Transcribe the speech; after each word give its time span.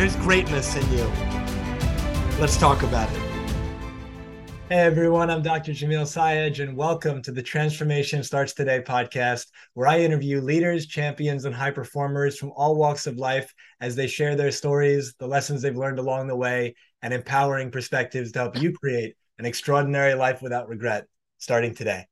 there's 0.00 0.16
greatness 0.16 0.76
in 0.76 0.92
you. 0.92 1.04
Let's 2.40 2.56
talk 2.56 2.82
about 2.84 3.12
it. 3.12 3.20
Hey 4.70 4.78
everyone, 4.78 5.28
I'm 5.28 5.42
Dr. 5.42 5.72
Jamil 5.72 6.06
Sayegh, 6.06 6.58
and 6.58 6.74
welcome 6.74 7.20
to 7.20 7.30
the 7.30 7.42
Transformation 7.42 8.22
Starts 8.22 8.54
Today 8.54 8.80
podcast, 8.80 9.48
where 9.74 9.88
I 9.88 10.00
interview 10.00 10.40
leaders, 10.40 10.86
champions, 10.86 11.44
and 11.44 11.54
high 11.54 11.72
performers 11.72 12.38
from 12.38 12.50
all 12.56 12.76
walks 12.76 13.06
of 13.06 13.18
life 13.18 13.52
as 13.82 13.94
they 13.94 14.06
share 14.06 14.36
their 14.36 14.50
stories, 14.50 15.12
the 15.18 15.26
lessons 15.26 15.60
they've 15.60 15.76
learned 15.76 15.98
along 15.98 16.28
the 16.28 16.34
way, 16.34 16.76
and 17.02 17.12
empowering 17.12 17.70
perspectives 17.70 18.32
to 18.32 18.38
help 18.38 18.56
you 18.58 18.72
create 18.72 19.16
an 19.38 19.44
extraordinary 19.44 20.14
life 20.14 20.40
without 20.40 20.70
regret, 20.70 21.08
starting 21.36 21.74
today. 21.74 22.06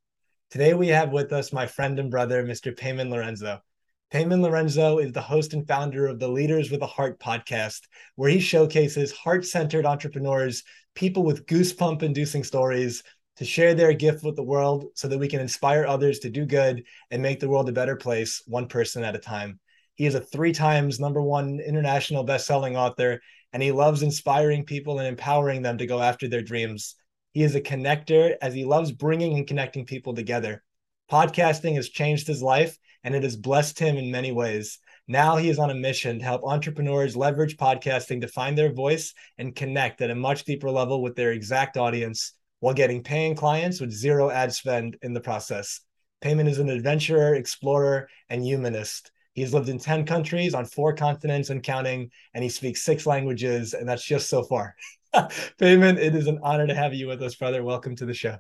Today 0.51 0.75
we 0.75 0.89
have 0.89 1.11
with 1.11 1.33
us 1.33 1.55
my 1.55 1.65
friend 1.65 1.99
and 1.99 2.11
brother, 2.11 2.45
Mr. 2.45 2.77
Payman 2.77 3.09
Lorenzo. 3.09 3.63
Payman 4.11 4.41
Lorenzo 4.41 4.97
is 4.97 5.13
the 5.13 5.21
host 5.21 5.53
and 5.53 5.69
founder 5.69 6.07
of 6.07 6.19
the 6.19 6.29
Leaders 6.29 6.71
with 6.71 6.81
a 6.81 6.87
Heart 6.87 7.21
podcast, 7.21 7.81
where 8.17 8.31
he 8.31 8.41
showcases 8.41 9.13
heart 9.13 9.45
centered 9.45 9.85
entrepreneurs, 9.85 10.65
people 10.95 11.25
with 11.25 11.45
goosebump 11.45 12.03
inducing 12.03 12.43
stories 12.43 13.03
to 13.37 13.45
share 13.45 13.75
their 13.75 13.93
gift 13.93 14.25
with 14.25 14.35
the 14.35 14.43
world 14.43 14.87
so 14.95 15.09
that 15.09 15.19
we 15.19 15.29
can 15.29 15.41
inspire 15.41 15.85
others 15.85 16.21
to 16.21 16.31
do 16.31 16.47
good 16.47 16.85
and 17.11 17.21
make 17.21 17.39
the 17.39 17.51
world 17.51 17.69
a 17.69 17.73
better 17.73 17.97
place, 17.97 18.43
one 18.47 18.67
person 18.67 19.05
at 19.05 19.15
a 19.15 19.19
time. 19.19 19.61
He 19.95 20.07
is 20.07 20.15
a 20.15 20.23
three 20.23 20.53
times 20.53 20.99
number 20.99 21.21
one 21.21 21.61
international 21.61 22.25
best-selling 22.25 22.79
author, 22.79 23.21
and 23.53 23.63
he 23.63 23.73
loves 23.73 24.03
inspiring 24.03 24.65
people 24.65 25.01
and 25.01 25.07
empowering 25.07 25.61
them 25.61 25.77
to 25.77 25.87
go 25.87 26.01
after 26.01 26.29
their 26.29 26.41
dreams. 26.41 26.95
He 27.33 27.43
is 27.43 27.55
a 27.55 27.61
connector 27.61 28.37
as 28.41 28.55
he 28.55 28.65
loves 28.65 28.91
bringing 28.91 29.37
and 29.37 29.47
connecting 29.47 29.85
people 29.85 30.15
together. 30.15 30.65
Podcasting 31.13 31.75
has 31.75 31.91
changed 31.91 32.27
his 32.27 32.43
life 32.43 32.79
and 33.05 33.15
it 33.15 33.23
has 33.23 33.37
blessed 33.37 33.79
him 33.79 33.97
in 33.97 34.11
many 34.11 34.33
ways. 34.33 34.79
Now 35.07 35.37
he 35.37 35.49
is 35.49 35.59
on 35.59 35.71
a 35.71 35.75
mission 35.75 36.19
to 36.19 36.25
help 36.25 36.43
entrepreneurs 36.45 37.17
leverage 37.17 37.57
podcasting 37.57 38.21
to 38.21 38.29
find 38.29 38.57
their 38.57 38.73
voice 38.73 39.15
and 39.39 39.57
connect 39.57 40.01
at 40.03 40.11
a 40.11 40.15
much 40.15 40.45
deeper 40.45 40.71
level 40.71 41.03
with 41.03 41.17
their 41.17 41.33
exact 41.33 41.77
audience 41.77 42.35
while 42.61 42.75
getting 42.75 43.03
paying 43.03 43.35
clients 43.35 43.81
with 43.81 43.91
zero 43.91 44.31
ad 44.31 44.53
spend 44.53 44.97
in 45.03 45.13
the 45.15 45.21
process. 45.21 45.81
Payman 46.23 46.49
is 46.49 46.59
an 46.59 46.69
adventurer, 46.69 47.35
explorer, 47.35 48.09
and 48.29 48.43
humanist. 48.43 49.13
He's 49.35 49.55
lived 49.55 49.69
in 49.69 49.79
10 49.79 50.05
countries 50.05 50.53
on 50.53 50.65
four 50.65 50.93
continents 50.95 51.51
and 51.51 51.63
counting, 51.63 52.11
and 52.35 52.43
he 52.43 52.51
speaks 52.51 52.85
six 52.85 53.07
languages, 53.07 53.73
and 53.73 53.89
that's 53.89 54.05
just 54.05 54.29
so 54.29 54.43
far. 54.43 54.75
Payman, 55.15 55.97
it 55.97 56.17
is 56.17 56.27
an 56.27 56.41
honor 56.43 56.67
to 56.67 56.75
have 56.75 56.93
you 56.93 57.07
with 57.07 57.23
us, 57.23 57.37
brother. 57.37 57.63
Welcome 57.63 57.95
to 57.97 58.07
the 58.07 58.15
show. 58.15 58.39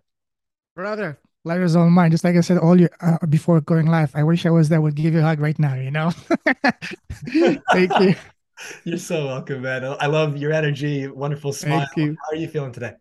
Brother, 0.74 1.20
Pleasure's 1.44 1.76
all 1.76 1.88
mine. 1.90 2.10
Just 2.10 2.24
like 2.24 2.36
I 2.36 2.40
said 2.40 2.58
all 2.58 2.78
you 2.78 2.88
uh, 3.00 3.18
before 3.28 3.60
going 3.60 3.86
live. 3.86 4.10
I 4.14 4.22
wish 4.22 4.44
I 4.46 4.50
was 4.50 4.68
there. 4.68 4.80
Would 4.80 4.94
give 4.94 5.14
you 5.14 5.20
a 5.20 5.22
hug 5.22 5.40
right 5.40 5.58
now. 5.58 5.74
You 5.74 5.90
know. 5.90 6.10
Thank 7.72 8.00
you. 8.00 8.14
You're 8.84 8.98
so 8.98 9.26
welcome, 9.26 9.62
man. 9.62 9.84
I 9.84 10.06
love 10.06 10.36
your 10.36 10.52
energy. 10.52 11.06
Wonderful 11.06 11.52
smile. 11.52 11.86
Thank 11.94 11.96
you. 11.96 12.16
How 12.24 12.36
are 12.36 12.40
you 12.40 12.48
feeling 12.48 12.72
today? 12.72 12.94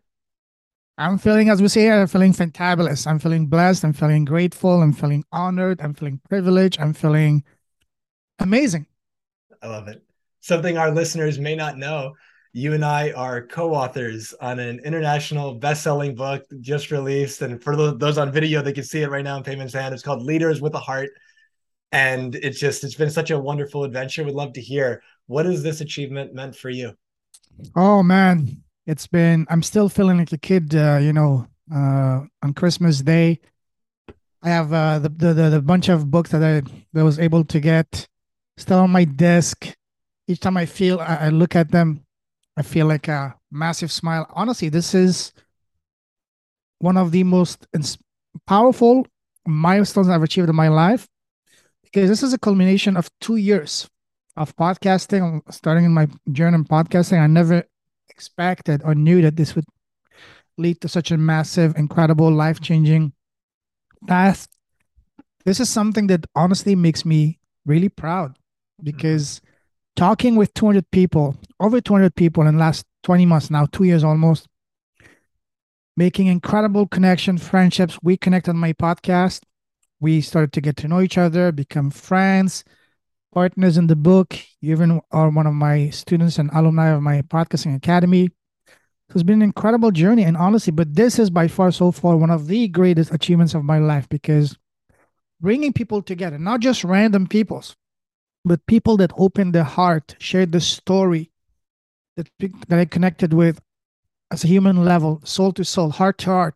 I'm 0.96 1.18
feeling, 1.18 1.48
as 1.48 1.62
we 1.62 1.68
say, 1.68 1.90
I'm 1.90 2.06
feeling 2.08 2.32
fantabulous. 2.32 3.06
I'm 3.06 3.18
feeling 3.18 3.46
blessed. 3.46 3.84
I'm 3.84 3.92
feeling 3.92 4.24
grateful. 4.24 4.82
I'm 4.82 4.92
feeling 4.92 5.24
honored. 5.30 5.80
I'm 5.80 5.94
feeling 5.94 6.20
privileged. 6.28 6.80
I'm 6.80 6.92
feeling 6.92 7.44
amazing. 8.38 8.86
I 9.62 9.68
love 9.68 9.88
it. 9.88 10.02
Something 10.40 10.78
our 10.78 10.90
listeners 10.90 11.38
may 11.38 11.54
not 11.54 11.76
know 11.76 12.14
you 12.52 12.74
and 12.74 12.84
I 12.84 13.12
are 13.12 13.46
co-authors 13.46 14.34
on 14.40 14.58
an 14.58 14.80
international 14.84 15.54
best-selling 15.54 16.14
book 16.14 16.44
just 16.60 16.90
released, 16.90 17.42
and 17.42 17.62
for 17.62 17.76
those 17.92 18.18
on 18.18 18.32
video, 18.32 18.62
they 18.62 18.72
can 18.72 18.84
see 18.84 19.02
it 19.02 19.10
right 19.10 19.24
now 19.24 19.36
in 19.36 19.42
Payman's 19.42 19.74
hand. 19.74 19.94
It's 19.94 20.02
called 20.02 20.22
Leaders 20.22 20.60
with 20.60 20.74
a 20.74 20.78
Heart, 20.78 21.10
and 21.92 22.34
it's 22.34 22.58
just 22.58 22.84
it's 22.84 22.94
been 22.94 23.10
such 23.10 23.30
a 23.30 23.38
wonderful 23.38 23.84
adventure. 23.84 24.24
Would 24.24 24.34
love 24.34 24.52
to 24.54 24.60
hear 24.60 25.02
what 25.26 25.46
has 25.46 25.62
this 25.62 25.80
achievement 25.80 26.34
meant 26.34 26.56
for 26.56 26.70
you. 26.70 26.94
Oh 27.76 28.02
man, 28.02 28.62
it's 28.86 29.06
been. 29.06 29.46
I'm 29.50 29.62
still 29.62 29.88
feeling 29.88 30.18
like 30.18 30.32
a 30.32 30.38
kid. 30.38 30.74
Uh, 30.74 30.98
you 31.00 31.12
know, 31.12 31.46
uh, 31.74 32.22
on 32.42 32.54
Christmas 32.54 33.02
Day, 33.02 33.40
I 34.42 34.48
have 34.48 34.72
uh, 34.72 34.98
the, 35.00 35.08
the 35.08 35.50
the 35.50 35.62
bunch 35.62 35.88
of 35.88 36.10
books 36.10 36.30
that 36.30 36.42
I 36.42 36.62
that 36.92 37.04
was 37.04 37.18
able 37.18 37.44
to 37.44 37.60
get 37.60 38.08
still 38.56 38.78
on 38.78 38.90
my 38.90 39.04
desk. 39.04 39.74
Each 40.26 40.40
time 40.40 40.56
I 40.56 40.66
feel, 40.66 41.00
I, 41.00 41.16
I 41.16 41.28
look 41.30 41.56
at 41.56 41.70
them 41.70 42.04
I 42.58 42.62
feel 42.62 42.86
like 42.86 43.06
a 43.06 43.36
massive 43.52 43.92
smile. 43.92 44.26
Honestly, 44.30 44.68
this 44.68 44.92
is 44.92 45.32
one 46.80 46.96
of 46.96 47.12
the 47.12 47.22
most 47.22 47.68
powerful 48.48 49.06
milestones 49.46 50.08
I've 50.08 50.24
achieved 50.24 50.48
in 50.48 50.56
my 50.56 50.66
life 50.66 51.06
because 51.84 52.08
this 52.08 52.24
is 52.24 52.32
a 52.32 52.38
culmination 52.38 52.96
of 52.96 53.08
two 53.20 53.36
years 53.36 53.88
of 54.36 54.56
podcasting, 54.56 55.40
starting 55.52 55.84
in 55.84 55.94
my 55.94 56.08
journey 56.32 56.56
in 56.56 56.64
podcasting. 56.64 57.20
I 57.20 57.28
never 57.28 57.62
expected 58.08 58.82
or 58.84 58.96
knew 58.96 59.22
that 59.22 59.36
this 59.36 59.54
would 59.54 59.64
lead 60.56 60.80
to 60.80 60.88
such 60.88 61.12
a 61.12 61.16
massive, 61.16 61.76
incredible, 61.76 62.28
life 62.28 62.60
changing 62.60 63.12
path. 64.08 64.48
This 65.44 65.60
is 65.60 65.70
something 65.70 66.08
that 66.08 66.26
honestly 66.34 66.74
makes 66.74 67.04
me 67.04 67.38
really 67.64 67.88
proud 67.88 68.32
mm-hmm. 68.32 68.84
because 68.84 69.40
talking 69.98 70.36
with 70.36 70.54
200 70.54 70.88
people, 70.92 71.36
over 71.58 71.80
200 71.80 72.14
people 72.14 72.46
in 72.46 72.54
the 72.54 72.60
last 72.60 72.86
20 73.02 73.26
months 73.26 73.50
now, 73.50 73.66
two 73.66 73.82
years 73.82 74.04
almost, 74.04 74.46
making 75.96 76.28
incredible 76.28 76.86
connection, 76.86 77.36
friendships. 77.36 77.98
We 78.00 78.16
connect 78.16 78.48
on 78.48 78.56
my 78.56 78.72
podcast. 78.74 79.42
We 79.98 80.20
started 80.20 80.52
to 80.52 80.60
get 80.60 80.76
to 80.78 80.88
know 80.88 81.00
each 81.00 81.18
other, 81.18 81.50
become 81.50 81.90
friends, 81.90 82.62
partners 83.34 83.76
in 83.76 83.88
the 83.88 83.96
book. 83.96 84.38
You 84.60 84.70
even 84.70 85.00
are 85.10 85.30
one 85.30 85.48
of 85.48 85.54
my 85.54 85.90
students 85.90 86.38
and 86.38 86.48
alumni 86.54 86.90
of 86.90 87.02
my 87.02 87.22
podcasting 87.22 87.74
academy. 87.74 88.28
So 88.68 89.14
it's 89.14 89.24
been 89.24 89.42
an 89.42 89.50
incredible 89.50 89.90
journey. 89.90 90.22
And 90.22 90.36
honestly, 90.36 90.70
but 90.70 90.94
this 90.94 91.18
is 91.18 91.28
by 91.28 91.48
far 91.48 91.72
so 91.72 91.90
far 91.90 92.16
one 92.16 92.30
of 92.30 92.46
the 92.46 92.68
greatest 92.68 93.12
achievements 93.12 93.54
of 93.54 93.64
my 93.64 93.78
life 93.78 94.08
because 94.08 94.56
bringing 95.40 95.72
people 95.72 96.02
together, 96.02 96.38
not 96.38 96.60
just 96.60 96.84
random 96.84 97.26
peoples, 97.26 97.74
but 98.48 98.66
people 98.66 98.96
that 98.96 99.12
opened 99.16 99.54
their 99.54 99.64
heart, 99.64 100.16
shared 100.18 100.52
the 100.52 100.60
story 100.60 101.30
that, 102.16 102.28
that 102.68 102.78
I 102.78 102.84
connected 102.84 103.32
with 103.32 103.60
as 104.30 104.44
a 104.44 104.48
human 104.48 104.84
level, 104.84 105.20
soul 105.24 105.52
to 105.52 105.64
soul, 105.64 105.90
heart 105.90 106.18
to 106.18 106.30
heart. 106.30 106.54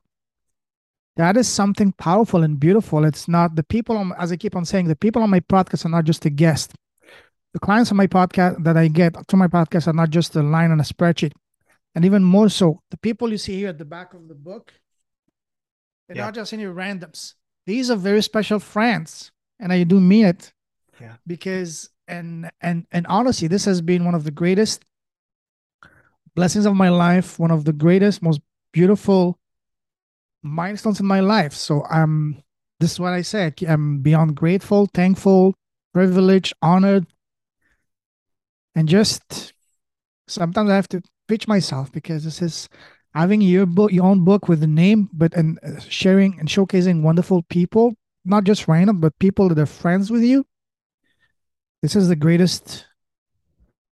That 1.16 1.36
is 1.36 1.47
something 1.47 1.92
powerful 1.92 2.42
and 2.42 2.58
beautiful. 2.58 3.04
It's 3.04 3.28
not 3.28 3.54
the 3.54 3.62
people, 3.62 3.97
on, 3.97 4.12
as 4.19 4.32
I 4.32 4.36
keep 4.36 4.56
on 4.56 4.64
saying, 4.64 4.88
the 4.88 4.97
people 4.97 5.22
on 5.22 5.31
my 5.31 5.41
podcast 5.41 5.84
are 5.84 5.91
not 5.91 6.04
just 6.04 6.25
a 6.25 6.31
guest. 6.31 6.72
The 7.52 7.60
clients 7.60 7.91
on 7.91 7.98
my 7.98 8.06
podcast 8.06 8.64
that 8.64 8.78
I 8.78 8.88
get 8.88 9.28
to 9.28 9.36
my 9.36 9.47
podcast 9.47 9.86
are 9.86 9.92
not 9.92 10.08
just 10.08 10.34
a 10.36 10.42
line 10.42 10.70
on 10.70 10.81
a 10.81 10.84
spreadsheet. 10.84 11.32
And 11.94 12.06
even 12.06 12.25
more 12.25 12.48
so, 12.48 12.81
the 12.91 12.97
people 12.97 13.31
you 13.31 13.36
see 13.36 13.56
here 13.56 13.69
at 13.69 13.78
the 13.78 13.84
back 13.84 14.14
of 14.14 14.26
the 14.28 14.34
book, 14.34 14.72
they're 16.08 16.16
yeah. 16.16 16.25
not 16.25 16.34
just 16.34 16.54
any 16.54 16.64
randoms. 16.64 17.34
These 17.66 17.91
are 17.91 17.97
very 17.97 18.22
special 18.22 18.58
friends. 18.58 19.31
And 19.60 19.70
I 19.70 19.84
do 19.84 20.00
mean 20.00 20.25
it 20.25 20.52
yeah. 21.02 21.14
Because 21.26 21.90
and 22.06 22.50
and 22.60 22.86
and 22.92 23.06
honestly 23.08 23.49
this 23.49 23.64
has 23.64 23.81
been 23.81 24.04
one 24.04 24.14
of 24.14 24.25
the 24.25 24.31
greatest 24.31 24.84
blessings 26.34 26.66
of 26.66 26.75
my 26.75 26.88
life 26.88 27.38
one 27.38 27.50
of 27.50 27.64
the 27.64 27.72
greatest 27.72 28.22
most 28.22 28.40
beautiful 28.72 29.38
milestones 30.43 31.00
in 31.00 31.06
my 31.06 31.20
life. 31.20 31.52
So 31.52 31.84
i'm 31.90 32.43
this 32.81 32.93
is 32.93 33.00
what 33.00 33.12
i 33.12 33.22
said 33.22 33.54
i'm 33.69 34.00
beyond 34.00 34.34
grateful 34.34 34.88
thankful 34.93 35.54
privileged 35.94 36.52
honored 36.62 37.06
and 38.75 38.88
just 38.88 39.52
sometimes 40.26 40.69
i 40.69 40.75
have 40.75 40.88
to 40.88 41.00
pitch 41.28 41.46
myself 41.46 41.93
because 41.93 42.25
this 42.25 42.43
is 42.43 42.69
having 43.14 43.40
your 43.40 43.66
book 43.66 43.93
your 43.93 44.04
own 44.04 44.25
book 44.25 44.49
with 44.49 44.62
a 44.64 44.66
name 44.66 45.08
but 45.12 45.32
and 45.34 45.60
uh, 45.62 45.78
sharing 45.78 46.38
and 46.40 46.49
showcasing 46.49 47.02
wonderful 47.02 47.43
people 47.50 47.94
not 48.25 48.43
just 48.43 48.66
random 48.66 48.99
but 48.99 49.16
people 49.20 49.49
that 49.49 49.58
are 49.60 49.66
friends 49.66 50.10
with 50.10 50.22
you 50.22 50.44
this 51.82 51.96
is 51.96 52.08
the 52.08 52.17
greatest 52.17 52.87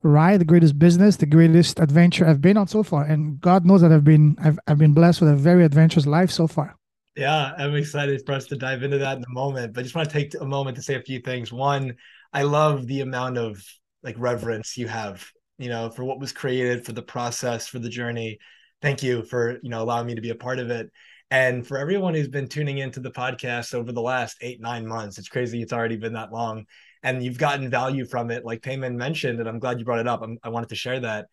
ride, 0.02 0.40
the 0.40 0.44
greatest 0.44 0.78
business, 0.78 1.16
the 1.16 1.26
greatest 1.26 1.80
adventure 1.80 2.26
I've 2.26 2.40
been 2.40 2.56
on 2.56 2.68
so 2.68 2.82
far. 2.82 3.04
And 3.04 3.40
God 3.40 3.64
knows 3.64 3.80
that 3.80 3.92
I've 3.92 4.04
been 4.04 4.36
I've 4.42 4.58
I've 4.66 4.78
been 4.78 4.94
blessed 4.94 5.20
with 5.20 5.30
a 5.30 5.36
very 5.36 5.64
adventurous 5.64 6.06
life 6.06 6.30
so 6.30 6.46
far. 6.46 6.76
Yeah, 7.16 7.52
I'm 7.58 7.74
excited 7.74 8.22
for 8.24 8.32
us 8.32 8.46
to 8.46 8.56
dive 8.56 8.84
into 8.84 8.98
that 8.98 9.16
in 9.16 9.24
a 9.24 9.32
moment. 9.32 9.74
But 9.74 9.80
I 9.80 9.82
just 9.82 9.94
want 9.96 10.08
to 10.08 10.12
take 10.12 10.34
a 10.40 10.44
moment 10.44 10.76
to 10.76 10.82
say 10.82 10.94
a 10.94 11.02
few 11.02 11.20
things. 11.20 11.52
One, 11.52 11.96
I 12.32 12.42
love 12.42 12.86
the 12.86 13.00
amount 13.00 13.38
of 13.38 13.60
like 14.04 14.14
reverence 14.18 14.76
you 14.76 14.86
have 14.86 15.28
you 15.58 15.68
know, 15.68 15.90
for 15.90 16.04
what 16.04 16.20
was 16.20 16.32
created, 16.32 16.86
for 16.86 16.92
the 16.92 17.02
process, 17.02 17.66
for 17.66 17.80
the 17.80 17.88
journey. 17.88 18.38
Thank 18.80 19.02
you 19.02 19.24
for, 19.24 19.58
you 19.62 19.70
know, 19.70 19.82
allowing 19.82 20.06
me 20.06 20.14
to 20.14 20.20
be 20.20 20.30
a 20.30 20.36
part 20.36 20.60
of 20.60 20.70
it. 20.70 20.90
And 21.30 21.66
for 21.66 21.76
everyone 21.76 22.14
who's 22.14 22.28
been 22.28 22.48
tuning 22.48 22.78
into 22.78 23.00
the 23.00 23.10
podcast 23.10 23.74
over 23.74 23.92
the 23.92 24.00
last 24.00 24.38
eight, 24.40 24.60
nine 24.60 24.86
months, 24.86 25.18
it's 25.18 25.28
crazy 25.28 25.60
it's 25.60 25.72
already 25.72 25.96
been 25.96 26.14
that 26.14 26.32
long. 26.32 26.64
And 27.02 27.22
you've 27.22 27.38
gotten 27.38 27.70
value 27.70 28.04
from 28.04 28.30
it, 28.30 28.44
like 28.44 28.60
Payman 28.60 28.94
mentioned, 28.94 29.40
and 29.40 29.48
I'm 29.48 29.58
glad 29.58 29.78
you 29.78 29.84
brought 29.84 30.00
it 30.00 30.08
up. 30.08 30.22
I'm, 30.22 30.38
i 30.42 30.48
wanted 30.48 30.68
to 30.70 30.74
share 30.74 31.00
that. 31.00 31.26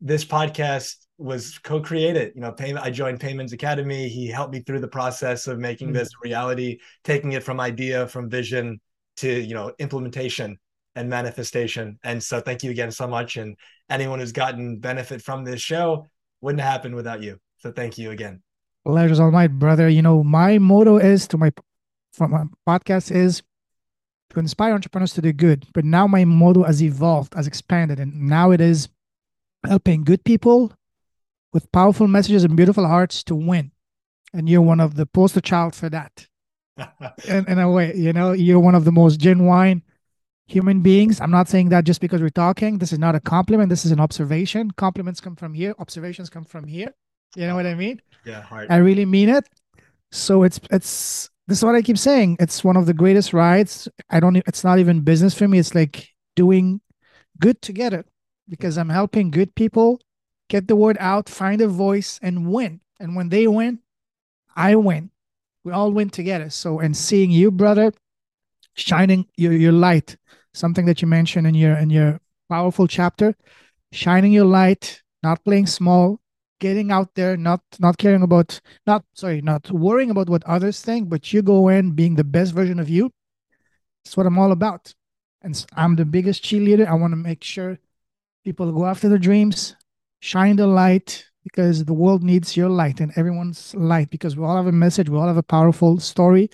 This 0.00 0.24
podcast 0.24 0.96
was 1.18 1.58
co-created. 1.58 2.32
You 2.34 2.40
know, 2.40 2.52
Payman, 2.52 2.80
I 2.82 2.90
joined 2.90 3.20
Payman's 3.20 3.52
Academy. 3.52 4.08
He 4.08 4.26
helped 4.28 4.52
me 4.52 4.60
through 4.60 4.80
the 4.80 4.88
process 4.88 5.46
of 5.46 5.58
making 5.58 5.88
mm-hmm. 5.88 5.98
this 5.98 6.10
reality, 6.22 6.78
taking 7.04 7.32
it 7.32 7.42
from 7.42 7.60
idea, 7.60 8.08
from 8.08 8.28
vision 8.28 8.80
to, 9.18 9.28
you 9.30 9.54
know, 9.54 9.72
implementation 9.78 10.58
and 10.94 11.08
manifestation. 11.08 11.98
And 12.02 12.22
so 12.22 12.40
thank 12.40 12.62
you 12.62 12.70
again 12.70 12.90
so 12.90 13.06
much. 13.06 13.36
And 13.36 13.56
anyone 13.88 14.18
who's 14.18 14.32
gotten 14.32 14.78
benefit 14.78 15.22
from 15.22 15.44
this 15.44 15.60
show 15.60 16.06
wouldn't 16.40 16.62
happen 16.62 16.94
without 16.94 17.22
you. 17.22 17.38
So 17.58 17.72
thank 17.72 17.98
you 17.98 18.10
again. 18.10 18.42
Pleasure's 18.84 19.20
all 19.20 19.30
my 19.30 19.46
brother. 19.46 19.88
You 19.88 20.02
know, 20.02 20.24
my 20.24 20.58
motto 20.58 20.96
is 20.96 21.28
to 21.28 21.38
my 21.38 21.52
from 22.12 22.32
my 22.32 22.44
podcast 22.68 23.14
is 23.14 23.42
to 24.32 24.40
inspire 24.40 24.74
entrepreneurs 24.74 25.14
to 25.14 25.22
do 25.22 25.32
good. 25.32 25.66
But 25.72 25.84
now 25.84 26.06
my 26.06 26.24
model 26.24 26.64
has 26.64 26.82
evolved, 26.82 27.34
has 27.34 27.46
expanded, 27.46 28.00
and 28.00 28.28
now 28.28 28.50
it 28.50 28.60
is 28.60 28.88
helping 29.64 30.04
good 30.04 30.24
people 30.24 30.72
with 31.52 31.70
powerful 31.72 32.08
messages 32.08 32.44
and 32.44 32.56
beautiful 32.56 32.86
hearts 32.86 33.22
to 33.24 33.34
win. 33.34 33.72
And 34.32 34.48
you're 34.48 34.62
one 34.62 34.80
of 34.80 34.94
the 34.94 35.06
poster 35.06 35.40
child 35.40 35.74
for 35.74 35.90
that. 35.90 36.26
in, 37.28 37.46
in 37.46 37.58
a 37.58 37.70
way, 37.70 37.94
you 37.94 38.12
know, 38.14 38.32
you're 38.32 38.58
one 38.58 38.74
of 38.74 38.86
the 38.86 38.92
most 38.92 39.20
genuine 39.20 39.82
human 40.46 40.80
beings. 40.80 41.20
I'm 41.20 41.30
not 41.30 41.48
saying 41.48 41.68
that 41.68 41.84
just 41.84 42.00
because 42.00 42.22
we're 42.22 42.30
talking. 42.30 42.78
This 42.78 42.92
is 42.92 42.98
not 42.98 43.14
a 43.14 43.20
compliment. 43.20 43.68
This 43.68 43.84
is 43.84 43.92
an 43.92 44.00
observation. 44.00 44.70
Compliments 44.70 45.20
come 45.20 45.36
from 45.36 45.52
here. 45.52 45.74
Observations 45.78 46.30
come 46.30 46.44
from 46.44 46.66
here. 46.66 46.94
You 47.36 47.46
know 47.46 47.54
what 47.54 47.66
I 47.66 47.74
mean? 47.74 48.00
Yeah. 48.24 48.46
I 48.50 48.76
really 48.76 49.04
mean 49.04 49.28
it. 49.28 49.46
So 50.10 50.42
it's 50.42 50.60
it's 50.70 51.30
this 51.46 51.58
is 51.58 51.64
what 51.64 51.74
I 51.74 51.82
keep 51.82 51.98
saying. 51.98 52.36
It's 52.40 52.62
one 52.62 52.76
of 52.76 52.86
the 52.86 52.94
greatest 52.94 53.32
rides. 53.32 53.88
I 54.10 54.20
don't. 54.20 54.36
It's 54.36 54.64
not 54.64 54.78
even 54.78 55.00
business 55.00 55.34
for 55.34 55.48
me. 55.48 55.58
It's 55.58 55.74
like 55.74 56.08
doing 56.36 56.80
good 57.40 57.60
together 57.60 58.04
because 58.48 58.78
I'm 58.78 58.88
helping 58.88 59.30
good 59.30 59.54
people 59.54 60.00
get 60.48 60.68
the 60.68 60.76
word 60.76 60.96
out, 61.00 61.28
find 61.28 61.60
a 61.60 61.68
voice, 61.68 62.20
and 62.22 62.52
win. 62.52 62.80
And 63.00 63.16
when 63.16 63.28
they 63.28 63.46
win, 63.46 63.80
I 64.54 64.76
win. 64.76 65.10
We 65.64 65.72
all 65.72 65.92
win 65.92 66.10
together. 66.10 66.50
So, 66.50 66.80
and 66.80 66.96
seeing 66.96 67.30
you, 67.30 67.50
brother, 67.50 67.92
shining 68.74 69.26
your, 69.36 69.52
your 69.52 69.72
light, 69.72 70.16
something 70.54 70.86
that 70.86 71.02
you 71.02 71.08
mentioned 71.08 71.46
in 71.46 71.54
your 71.54 71.76
in 71.76 71.90
your 71.90 72.20
powerful 72.48 72.86
chapter, 72.86 73.34
shining 73.92 74.32
your 74.32 74.44
light, 74.44 75.02
not 75.22 75.44
playing 75.44 75.66
small, 75.66 76.20
getting 76.62 76.92
out 76.92 77.10
there, 77.16 77.36
not 77.36 77.60
not 77.80 77.98
caring 77.98 78.22
about 78.22 78.60
not 78.86 79.04
sorry, 79.14 79.42
not 79.42 79.68
worrying 79.72 80.10
about 80.10 80.30
what 80.30 80.44
others 80.46 80.80
think, 80.80 81.08
but 81.08 81.32
you 81.32 81.42
go 81.42 81.68
in 81.68 81.90
being 81.90 82.14
the 82.14 82.30
best 82.36 82.54
version 82.54 82.78
of 82.78 82.88
you. 82.88 83.10
That's 84.04 84.16
what 84.16 84.26
I'm 84.26 84.38
all 84.38 84.52
about. 84.52 84.94
And 85.42 85.54
I'm 85.74 85.96
the 85.96 86.04
biggest 86.04 86.44
cheerleader. 86.44 86.86
I 86.86 86.94
want 86.94 87.12
to 87.12 87.16
make 87.30 87.42
sure 87.42 87.78
people 88.44 88.70
go 88.70 88.86
after 88.86 89.08
their 89.08 89.18
dreams, 89.18 89.74
shine 90.20 90.56
the 90.56 90.68
light 90.68 91.26
because 91.42 91.84
the 91.84 91.98
world 92.04 92.22
needs 92.22 92.56
your 92.56 92.68
light 92.68 93.00
and 93.00 93.12
everyone's 93.16 93.74
light 93.74 94.08
because 94.10 94.36
we 94.36 94.44
all 94.44 94.56
have 94.56 94.68
a 94.68 94.78
message, 94.86 95.08
we 95.08 95.18
all 95.18 95.26
have 95.26 95.42
a 95.44 95.50
powerful 95.56 95.98
story, 95.98 96.48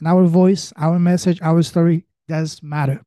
and 0.00 0.08
our 0.08 0.24
voice, 0.26 0.72
our 0.76 0.98
message, 0.98 1.38
our 1.42 1.62
story 1.62 2.04
does 2.26 2.60
matter. 2.62 3.00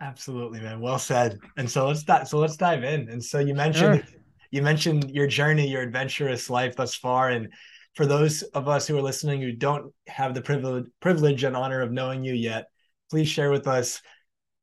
Absolutely, 0.00 0.60
man. 0.60 0.80
Well 0.80 0.98
said. 0.98 1.38
And 1.56 1.70
so 1.70 1.86
let's 1.86 2.02
dive, 2.02 2.26
so 2.26 2.38
let's 2.38 2.56
dive 2.56 2.82
in. 2.82 3.08
And 3.08 3.22
so 3.22 3.38
you 3.38 3.54
mentioned 3.54 4.02
sure. 4.02 4.17
You 4.50 4.62
mentioned 4.62 5.10
your 5.10 5.26
journey, 5.26 5.68
your 5.68 5.82
adventurous 5.82 6.48
life 6.48 6.76
thus 6.76 6.94
far, 6.94 7.30
and 7.30 7.52
for 7.94 8.06
those 8.06 8.42
of 8.42 8.68
us 8.68 8.86
who 8.86 8.96
are 8.96 9.02
listening 9.02 9.40
who 9.40 9.52
don't 9.52 9.92
have 10.06 10.34
the 10.34 10.40
privilege 10.40 10.86
privilege 11.00 11.44
and 11.44 11.56
honor 11.56 11.80
of 11.80 11.92
knowing 11.92 12.24
you 12.24 12.32
yet, 12.32 12.66
please 13.10 13.28
share 13.28 13.50
with 13.50 13.66
us 13.66 14.00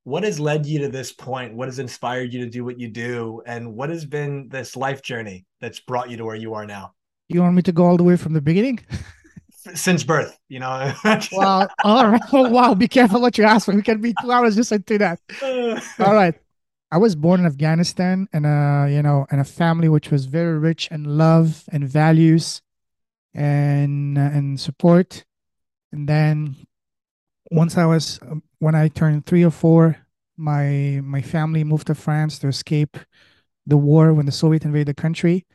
what 0.03 0.23
has 0.23 0.39
led 0.39 0.65
you 0.65 0.79
to 0.79 0.87
this 0.87 1.11
point? 1.11 1.55
What 1.55 1.67
has 1.67 1.79
inspired 1.79 2.31
you 2.31 2.39
to 2.45 2.49
do 2.49 2.63
what 2.63 2.79
you 2.79 2.87
do? 2.87 3.41
And 3.47 3.73
what 3.73 3.89
has 3.89 4.05
been 4.05 4.47
this 4.49 4.75
life 4.75 5.01
journey 5.01 5.45
that's 5.61 5.79
brought 5.79 6.11
you 6.11 6.17
to 6.17 6.25
where 6.25 6.35
you 6.35 6.53
are 6.53 6.65
now? 6.65 6.93
You 7.27 7.41
want 7.41 7.55
me 7.55 7.63
to 7.63 7.71
go 7.71 7.85
all 7.85 7.97
the 7.97 8.03
way 8.03 8.15
from 8.15 8.33
the 8.33 8.41
beginning? 8.41 8.79
Since 9.73 10.03
birth 10.03 10.37
you 10.47 10.59
know. 10.59 10.93
Wow 11.31 11.67
all 11.83 12.07
right. 12.07 12.21
Oh, 12.31 12.49
wow 12.57 12.73
be 12.73 12.87
careful 12.87 13.19
what 13.19 13.37
you 13.37 13.43
ask 13.43 13.65
for. 13.65 13.75
We 13.75 13.81
can 13.81 13.99
be 13.99 14.13
two 14.21 14.31
hours 14.31 14.55
just 14.55 14.71
into 14.71 14.97
that. 14.99 15.19
All 15.99 16.13
right 16.13 16.35
i 16.95 16.97
was 16.97 17.13
born 17.15 17.39
in 17.41 17.45
afghanistan 17.45 18.27
and 18.33 18.45
uh 18.45 18.85
you 18.95 19.01
know 19.01 19.19
in 19.31 19.39
a 19.39 19.49
family 19.61 19.89
which 19.95 20.09
was 20.13 20.25
very 20.25 20.57
rich 20.69 20.87
in 20.95 21.01
love 21.23 21.49
and 21.73 21.87
values 21.87 22.61
and 23.33 24.17
uh, 24.17 24.21
and 24.37 24.59
support 24.59 25.25
and 25.91 26.09
then 26.09 26.55
once 27.51 27.77
I 27.77 27.85
was 27.85 28.19
um, 28.23 28.43
when 28.59 28.75
I 28.75 28.87
turned 28.87 29.25
three 29.25 29.43
or 29.43 29.51
four, 29.51 29.97
my 30.37 30.99
my 31.03 31.21
family 31.21 31.63
moved 31.63 31.87
to 31.87 31.95
France 31.95 32.39
to 32.39 32.47
escape 32.47 32.97
the 33.65 33.77
war 33.77 34.13
when 34.13 34.25
the 34.25 34.31
Soviet 34.31 34.65
invaded 34.65 34.87
the 34.87 35.01
country. 35.01 35.45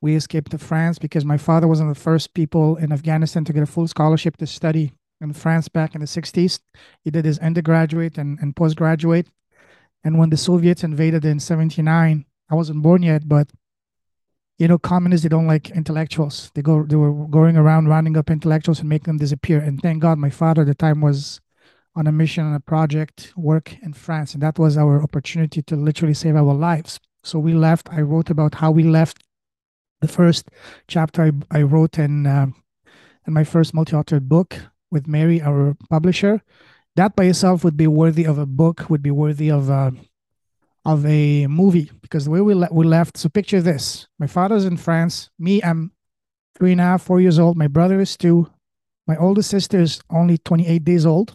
We 0.00 0.14
escaped 0.16 0.50
to 0.50 0.58
France 0.58 0.98
because 0.98 1.24
my 1.24 1.36
father 1.36 1.68
was 1.68 1.80
one 1.80 1.88
of 1.88 1.96
the 1.96 2.00
first 2.00 2.34
people 2.34 2.76
in 2.76 2.92
Afghanistan 2.92 3.44
to 3.44 3.52
get 3.52 3.62
a 3.62 3.66
full 3.66 3.86
scholarship 3.86 4.36
to 4.38 4.46
study 4.46 4.92
in 5.20 5.32
France 5.32 5.68
back 5.68 5.94
in 5.94 6.00
the 6.00 6.08
60s. 6.08 6.58
He 7.04 7.10
did 7.10 7.24
his 7.24 7.38
undergraduate 7.38 8.18
and, 8.18 8.38
and 8.40 8.56
postgraduate. 8.56 9.28
And 10.04 10.18
when 10.18 10.30
the 10.30 10.36
Soviets 10.36 10.84
invaded 10.84 11.24
in 11.24 11.40
79, 11.40 12.24
I 12.50 12.54
wasn't 12.54 12.82
born 12.82 13.02
yet, 13.02 13.28
but 13.28 13.50
you 14.58 14.68
know, 14.68 14.78
communists, 14.78 15.22
they 15.22 15.28
don't 15.28 15.46
like 15.46 15.70
intellectuals. 15.70 16.50
They 16.54 16.62
go, 16.62 16.84
they 16.84 16.96
were 16.96 17.26
going 17.26 17.56
around 17.56 17.88
rounding 17.88 18.16
up 18.16 18.30
intellectuals 18.30 18.80
and 18.80 18.88
making 18.88 19.06
them 19.06 19.18
disappear. 19.18 19.58
And 19.58 19.80
thank 19.80 20.02
God 20.02 20.18
my 20.18 20.30
father 20.30 20.62
at 20.62 20.68
the 20.68 20.74
time 20.74 21.00
was 21.00 21.40
on 21.96 22.06
a 22.06 22.12
mission 22.12 22.44
on 22.44 22.54
a 22.54 22.60
project 22.60 23.32
work 23.36 23.76
in 23.82 23.92
France. 23.92 24.34
And 24.34 24.42
that 24.42 24.58
was 24.58 24.76
our 24.76 25.02
opportunity 25.02 25.62
to 25.62 25.76
literally 25.76 26.14
save 26.14 26.36
our 26.36 26.54
lives. 26.54 27.00
So 27.24 27.38
we 27.38 27.54
left. 27.54 27.88
I 27.92 28.00
wrote 28.02 28.30
about 28.30 28.54
how 28.54 28.70
we 28.70 28.84
left. 28.84 29.22
The 30.00 30.08
first 30.08 30.48
chapter 30.88 31.22
I, 31.22 31.58
I 31.58 31.62
wrote 31.62 31.98
in, 31.98 32.26
uh, 32.26 32.46
in 33.26 33.32
my 33.32 33.44
first 33.44 33.74
multi-authored 33.74 34.28
book 34.28 34.58
with 34.90 35.06
Mary, 35.06 35.40
our 35.40 35.76
publisher. 35.88 36.42
That 36.96 37.16
by 37.16 37.24
itself 37.24 37.64
would 37.64 37.76
be 37.76 37.86
worthy 37.86 38.24
of 38.24 38.38
a 38.38 38.46
book, 38.46 38.90
would 38.90 39.02
be 39.02 39.10
worthy 39.10 39.50
of 39.50 39.70
uh, 39.70 39.92
of 40.84 41.06
a 41.06 41.46
movie 41.46 41.90
because 42.00 42.24
the 42.24 42.30
way 42.30 42.40
we, 42.40 42.54
le- 42.54 42.68
we 42.70 42.84
left. 42.84 43.16
So 43.16 43.28
picture 43.28 43.62
this: 43.62 44.06
my 44.18 44.26
father's 44.26 44.64
in 44.64 44.76
France. 44.76 45.30
Me, 45.38 45.62
I'm 45.62 45.92
three 46.54 46.72
and 46.72 46.80
a 46.80 46.84
half, 46.84 47.02
four 47.02 47.20
years 47.20 47.38
old. 47.38 47.56
My 47.56 47.68
brother 47.68 48.00
is 48.00 48.16
two. 48.16 48.50
My 49.06 49.16
oldest 49.16 49.50
sister 49.50 49.80
is 49.80 50.00
only 50.10 50.38
28 50.38 50.84
days 50.84 51.06
old. 51.06 51.34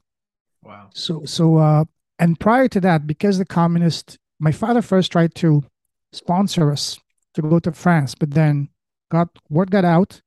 Wow. 0.61 0.89
So 0.93 1.23
so 1.25 1.57
uh, 1.57 1.85
and 2.19 2.39
prior 2.39 2.67
to 2.69 2.81
that, 2.81 3.07
because 3.07 3.37
the 3.37 3.45
communist, 3.45 4.17
my 4.39 4.51
father 4.51 4.81
first 4.81 5.11
tried 5.11 5.35
to 5.35 5.63
sponsor 6.11 6.71
us 6.71 6.99
to 7.33 7.41
go 7.41 7.59
to 7.59 7.71
France, 7.71 8.15
but 8.15 8.31
then 8.31 8.69
got 9.09 9.29
word 9.49 9.71
got 9.71 9.85
out, 9.85 10.21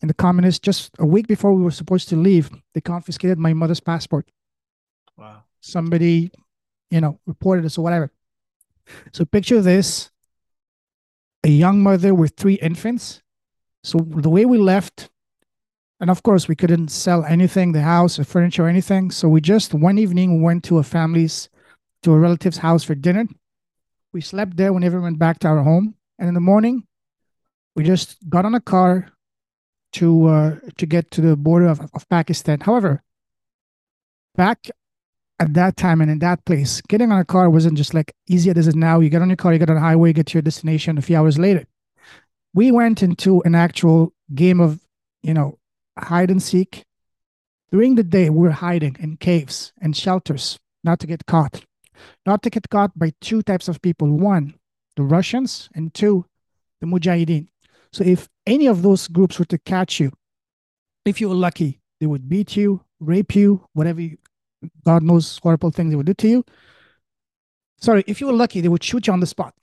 and 0.00 0.08
the 0.08 0.14
communists 0.14 0.60
just 0.60 0.90
a 0.98 1.06
week 1.06 1.26
before 1.26 1.54
we 1.54 1.62
were 1.62 1.70
supposed 1.70 2.08
to 2.08 2.16
leave, 2.16 2.50
they 2.74 2.80
confiscated 2.80 3.38
my 3.38 3.52
mother's 3.52 3.80
passport. 3.80 4.28
Wow. 5.16 5.42
Somebody, 5.60 6.30
you 6.90 7.00
know, 7.00 7.20
reported 7.26 7.64
us 7.64 7.78
or 7.78 7.82
whatever. 7.82 8.10
So 9.12 9.24
picture 9.24 9.60
this 9.60 10.10
a 11.44 11.48
young 11.48 11.82
mother 11.82 12.14
with 12.14 12.34
three 12.36 12.54
infants. 12.54 13.22
So 13.82 13.98
the 13.98 14.30
way 14.30 14.46
we 14.46 14.58
left, 14.58 15.10
and 16.00 16.10
of 16.10 16.22
course 16.22 16.48
we 16.48 16.56
couldn't 16.56 16.88
sell 16.88 17.24
anything, 17.24 17.72
the 17.72 17.82
house 17.82 18.16
the 18.16 18.24
furniture 18.24 18.66
anything. 18.66 19.10
So 19.10 19.28
we 19.28 19.40
just 19.40 19.74
one 19.74 19.98
evening 19.98 20.42
went 20.42 20.64
to 20.64 20.78
a 20.78 20.82
family's, 20.82 21.48
to 22.02 22.12
a 22.12 22.18
relative's 22.18 22.58
house 22.58 22.82
for 22.82 22.94
dinner. 22.94 23.26
We 24.12 24.20
slept 24.20 24.56
there 24.56 24.72
whenever 24.72 24.98
we 24.98 25.04
went 25.04 25.18
back 25.18 25.38
to 25.40 25.48
our 25.48 25.62
home. 25.62 25.94
And 26.18 26.28
in 26.28 26.34
the 26.34 26.40
morning, 26.40 26.86
we 27.76 27.84
just 27.84 28.16
got 28.28 28.44
on 28.44 28.54
a 28.54 28.60
car 28.60 29.10
to 29.94 30.26
uh, 30.26 30.56
to 30.78 30.86
get 30.86 31.10
to 31.12 31.20
the 31.20 31.36
border 31.36 31.66
of, 31.66 31.80
of 31.92 32.08
Pakistan. 32.08 32.60
However, 32.60 33.02
back 34.34 34.70
at 35.40 35.54
that 35.54 35.76
time 35.76 36.00
and 36.00 36.10
in 36.10 36.20
that 36.20 36.44
place, 36.44 36.80
getting 36.88 37.10
on 37.10 37.18
a 37.18 37.24
car 37.24 37.50
wasn't 37.50 37.76
just 37.76 37.94
like 37.94 38.14
easy 38.28 38.50
as 38.50 38.56
it 38.56 38.68
is 38.68 38.76
now. 38.76 39.00
You 39.00 39.10
get 39.10 39.22
on 39.22 39.28
your 39.28 39.36
car, 39.36 39.52
you 39.52 39.58
get 39.58 39.68
on 39.70 39.76
the 39.76 39.80
highway, 39.80 40.12
get 40.12 40.26
to 40.26 40.34
your 40.34 40.42
destination 40.42 40.98
a 40.98 41.02
few 41.02 41.16
hours 41.16 41.38
later. 41.38 41.64
We 42.52 42.70
went 42.70 43.02
into 43.02 43.42
an 43.42 43.54
actual 43.54 44.12
game 44.34 44.60
of, 44.60 44.80
you 45.22 45.34
know, 45.34 45.58
hide 45.98 46.30
and 46.30 46.42
seek. 46.42 46.84
During 47.72 47.96
the 47.96 48.04
day, 48.04 48.30
we 48.30 48.42
were 48.42 48.52
hiding 48.52 48.96
in 49.00 49.16
caves 49.16 49.72
and 49.80 49.96
shelters, 49.96 50.58
not 50.84 51.00
to 51.00 51.06
get 51.06 51.26
caught. 51.26 51.64
Not 52.26 52.42
to 52.42 52.50
get 52.50 52.68
caught 52.70 52.96
by 52.96 53.12
two 53.20 53.42
types 53.42 53.66
of 53.66 53.82
people. 53.82 54.08
One, 54.08 54.54
the 54.96 55.02
Russians, 55.02 55.68
and 55.74 55.92
two, 55.92 56.26
the 56.80 56.86
Mujahideen. 56.86 57.48
So 57.92 58.04
if 58.04 58.28
any 58.46 58.66
of 58.66 58.82
those 58.82 59.08
groups 59.08 59.38
were 59.38 59.44
to 59.46 59.58
catch 59.58 59.98
you, 59.98 60.12
if 61.04 61.20
you 61.20 61.28
were 61.28 61.34
lucky, 61.34 61.80
they 62.00 62.06
would 62.06 62.28
beat 62.28 62.56
you, 62.56 62.82
rape 63.00 63.34
you, 63.34 63.66
whatever 63.72 64.00
you, 64.00 64.18
God 64.84 65.02
knows 65.02 65.38
horrible 65.42 65.70
things 65.70 65.90
they 65.90 65.96
would 65.96 66.06
do 66.06 66.14
to 66.14 66.28
you. 66.28 66.44
Sorry, 67.80 68.04
if 68.06 68.20
you 68.20 68.26
were 68.26 68.32
lucky, 68.32 68.60
they 68.60 68.68
would 68.68 68.82
shoot 68.82 69.06
you 69.06 69.12
on 69.12 69.20
the 69.20 69.26
spot. 69.26 69.54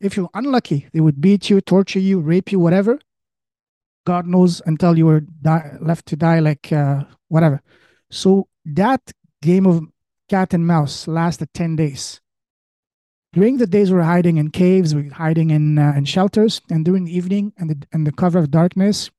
If 0.00 0.16
you're 0.16 0.30
unlucky, 0.34 0.88
they 0.92 1.00
would 1.00 1.20
beat 1.20 1.50
you, 1.50 1.60
torture 1.60 1.98
you, 1.98 2.20
rape 2.20 2.52
you, 2.52 2.58
whatever. 2.58 2.98
God 4.06 4.26
knows 4.26 4.62
until 4.64 4.96
you 4.96 5.06
were 5.06 5.20
die, 5.20 5.76
left 5.80 6.06
to 6.06 6.16
die, 6.16 6.38
like 6.38 6.72
uh, 6.72 7.04
whatever. 7.28 7.60
So 8.10 8.48
that 8.64 9.12
game 9.42 9.66
of 9.66 9.82
cat 10.28 10.54
and 10.54 10.66
mouse 10.66 11.06
lasted 11.06 11.52
10 11.52 11.76
days. 11.76 12.20
During 13.32 13.58
the 13.58 13.66
days, 13.66 13.90
we 13.90 13.96
were 13.96 14.02
hiding 14.02 14.38
in 14.38 14.50
caves, 14.50 14.94
we 14.94 15.04
were 15.04 15.14
hiding 15.14 15.50
in, 15.50 15.78
uh, 15.78 15.92
in 15.96 16.04
shelters, 16.04 16.60
and 16.70 16.84
during 16.84 17.04
the 17.04 17.16
evening 17.16 17.52
and 17.58 17.70
the, 17.70 17.86
and 17.92 18.06
the 18.06 18.12
cover 18.12 18.38
of 18.38 18.50
darkness, 18.50 19.10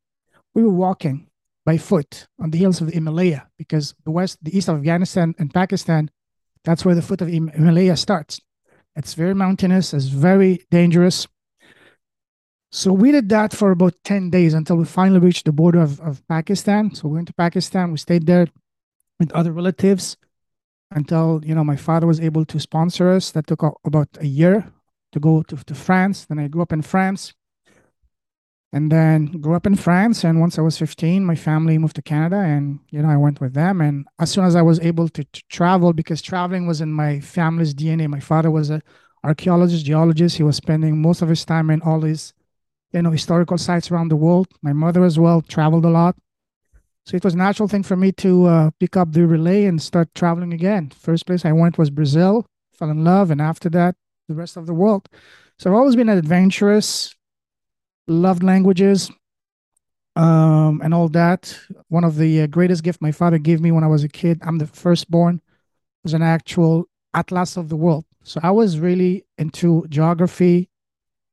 we 0.53 0.63
were 0.63 0.73
walking 0.73 1.27
by 1.65 1.77
foot 1.77 2.27
on 2.39 2.51
the 2.51 2.57
hills 2.57 2.81
of 2.81 2.87
the 2.87 2.93
Himalaya 2.93 3.47
because 3.57 3.93
the 4.03 4.11
west, 4.11 4.43
the 4.43 4.55
east 4.55 4.67
of 4.67 4.77
Afghanistan 4.77 5.35
and 5.37 5.53
Pakistan, 5.53 6.09
that's 6.63 6.85
where 6.85 6.95
the 6.95 7.01
foot 7.01 7.21
of 7.21 7.27
Himalaya 7.27 7.95
starts. 7.95 8.41
It's 8.95 9.13
very 9.13 9.33
mountainous, 9.33 9.93
it's 9.93 10.05
very 10.05 10.65
dangerous. 10.69 11.27
So 12.71 12.93
we 12.93 13.11
did 13.11 13.29
that 13.29 13.53
for 13.53 13.71
about 13.71 13.95
10 14.03 14.29
days 14.29 14.53
until 14.53 14.77
we 14.77 14.85
finally 14.85 15.19
reached 15.19 15.45
the 15.45 15.51
border 15.51 15.81
of, 15.81 15.99
of 15.99 16.25
Pakistan. 16.27 16.93
So 16.95 17.07
we 17.07 17.15
went 17.15 17.27
to 17.27 17.33
Pakistan, 17.33 17.91
we 17.91 17.97
stayed 17.97 18.25
there 18.25 18.47
with 19.19 19.31
other 19.33 19.51
relatives 19.51 20.17
until, 20.89 21.41
you 21.43 21.53
know, 21.53 21.63
my 21.63 21.75
father 21.75 22.07
was 22.07 22.19
able 22.19 22.45
to 22.45 22.59
sponsor 22.59 23.09
us. 23.09 23.31
That 23.31 23.47
took 23.47 23.63
about 23.85 24.09
a 24.19 24.25
year 24.25 24.71
to 25.11 25.19
go 25.19 25.43
to, 25.43 25.55
to 25.57 25.75
France. 25.75 26.25
Then 26.25 26.39
I 26.39 26.47
grew 26.47 26.61
up 26.61 26.73
in 26.73 26.81
France 26.81 27.33
and 28.73 28.91
then 28.91 29.25
grew 29.41 29.53
up 29.55 29.67
in 29.67 29.75
France. 29.75 30.23
And 30.23 30.39
once 30.39 30.57
I 30.57 30.61
was 30.61 30.77
15, 30.77 31.25
my 31.25 31.35
family 31.35 31.77
moved 31.77 31.95
to 31.97 32.01
Canada 32.01 32.37
and, 32.37 32.79
you 32.89 33.01
know, 33.01 33.09
I 33.09 33.17
went 33.17 33.41
with 33.41 33.53
them. 33.53 33.81
And 33.81 34.07
as 34.19 34.31
soon 34.31 34.45
as 34.45 34.55
I 34.55 34.61
was 34.61 34.79
able 34.79 35.09
to, 35.09 35.23
to 35.23 35.43
travel, 35.49 35.91
because 35.93 36.21
traveling 36.21 36.67
was 36.67 36.79
in 36.79 36.91
my 36.93 37.19
family's 37.19 37.73
DNA, 37.73 38.07
my 38.07 38.21
father 38.21 38.49
was 38.49 38.69
a 38.69 38.81
archaeologist, 39.23 39.85
geologist. 39.85 40.37
He 40.37 40.43
was 40.43 40.55
spending 40.55 41.01
most 41.01 41.21
of 41.21 41.29
his 41.29 41.43
time 41.43 41.69
in 41.69 41.81
all 41.81 41.99
these, 41.99 42.33
you 42.93 43.01
know, 43.01 43.11
historical 43.11 43.57
sites 43.57 43.91
around 43.91 44.07
the 44.07 44.15
world. 44.15 44.47
My 44.61 44.73
mother 44.73 45.03
as 45.03 45.19
well 45.19 45.41
traveled 45.41 45.85
a 45.85 45.89
lot. 45.89 46.15
So 47.05 47.17
it 47.17 47.23
was 47.23 47.33
a 47.33 47.37
natural 47.37 47.67
thing 47.67 47.83
for 47.83 47.97
me 47.97 48.11
to 48.13 48.45
uh, 48.45 48.69
pick 48.79 48.95
up 48.95 49.11
the 49.11 49.25
relay 49.25 49.65
and 49.65 49.81
start 49.81 50.13
traveling 50.15 50.53
again. 50.53 50.91
First 50.91 51.25
place 51.25 51.45
I 51.45 51.51
went 51.51 51.77
was 51.77 51.89
Brazil, 51.89 52.45
fell 52.73 52.89
in 52.89 53.03
love. 53.03 53.31
And 53.31 53.41
after 53.41 53.69
that, 53.71 53.95
the 54.27 54.35
rest 54.35 54.55
of 54.55 54.65
the 54.65 54.73
world. 54.73 55.09
So 55.57 55.69
I've 55.69 55.75
always 55.75 55.95
been 55.95 56.09
adventurous, 56.09 57.13
loved 58.07 58.43
languages 58.43 59.11
um, 60.15 60.81
and 60.83 60.93
all 60.93 61.09
that. 61.09 61.57
One 61.87 62.03
of 62.03 62.17
the 62.17 62.41
uh, 62.41 62.47
greatest 62.47 62.83
gifts 62.83 63.01
my 63.01 63.11
father 63.11 63.37
gave 63.37 63.61
me 63.61 63.71
when 63.71 63.83
I 63.83 63.87
was 63.87 64.03
a 64.03 64.09
kid, 64.09 64.39
I'm 64.43 64.57
the 64.57 64.67
firstborn, 64.67 65.41
was 66.03 66.13
an 66.13 66.21
actual 66.21 66.85
atlas 67.13 67.57
of 67.57 67.69
the 67.69 67.75
world. 67.75 68.05
So 68.23 68.39
I 68.43 68.51
was 68.51 68.79
really 68.79 69.25
into 69.37 69.85
geography 69.89 70.69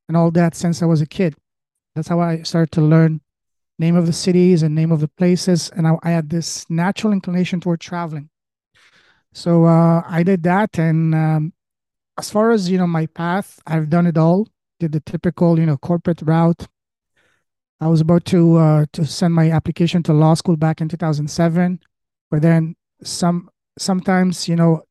and 0.07 0.17
all 0.17 0.31
that 0.31 0.55
since 0.55 0.81
I 0.81 0.85
was 0.85 1.01
a 1.01 1.05
kid. 1.05 1.35
That's 1.95 2.07
how 2.07 2.19
I 2.19 2.43
started 2.43 2.71
to 2.73 2.81
learn 2.81 3.21
name 3.77 3.95
of 3.95 4.05
the 4.05 4.13
cities 4.13 4.63
and 4.63 4.75
name 4.75 4.91
of 4.91 4.99
the 4.99 5.07
places. 5.07 5.69
And 5.75 5.87
I, 5.87 5.95
I 6.03 6.11
had 6.11 6.29
this 6.29 6.69
natural 6.69 7.13
inclination 7.13 7.61
toward 7.61 7.79
traveling. 7.79 8.29
So 9.33 9.65
uh, 9.65 10.03
I 10.07 10.23
did 10.23 10.43
that. 10.43 10.77
And 10.77 11.15
um, 11.15 11.53
as 12.17 12.29
far 12.29 12.51
as, 12.51 12.69
you 12.69 12.77
know, 12.77 12.87
my 12.87 13.05
path, 13.05 13.59
I've 13.65 13.89
done 13.89 14.07
it 14.07 14.17
all 14.17 14.47
did 14.79 14.91
the 14.91 14.99
typical, 15.01 15.59
you 15.59 15.65
know, 15.65 15.77
corporate 15.77 16.21
route. 16.21 16.67
I 17.81 17.87
was 17.87 18.01
about 18.01 18.25
to 18.25 18.57
uh, 18.57 18.85
to 18.93 19.05
send 19.05 19.33
my 19.33 19.51
application 19.51 20.03
to 20.03 20.13
law 20.13 20.33
school 20.33 20.57
back 20.57 20.81
in 20.81 20.89
2007, 20.89 21.79
but 22.29 22.41
then 22.41 22.75
some 23.03 23.49
sometimes 23.77 24.49
you 24.49 24.55
know 24.55 24.83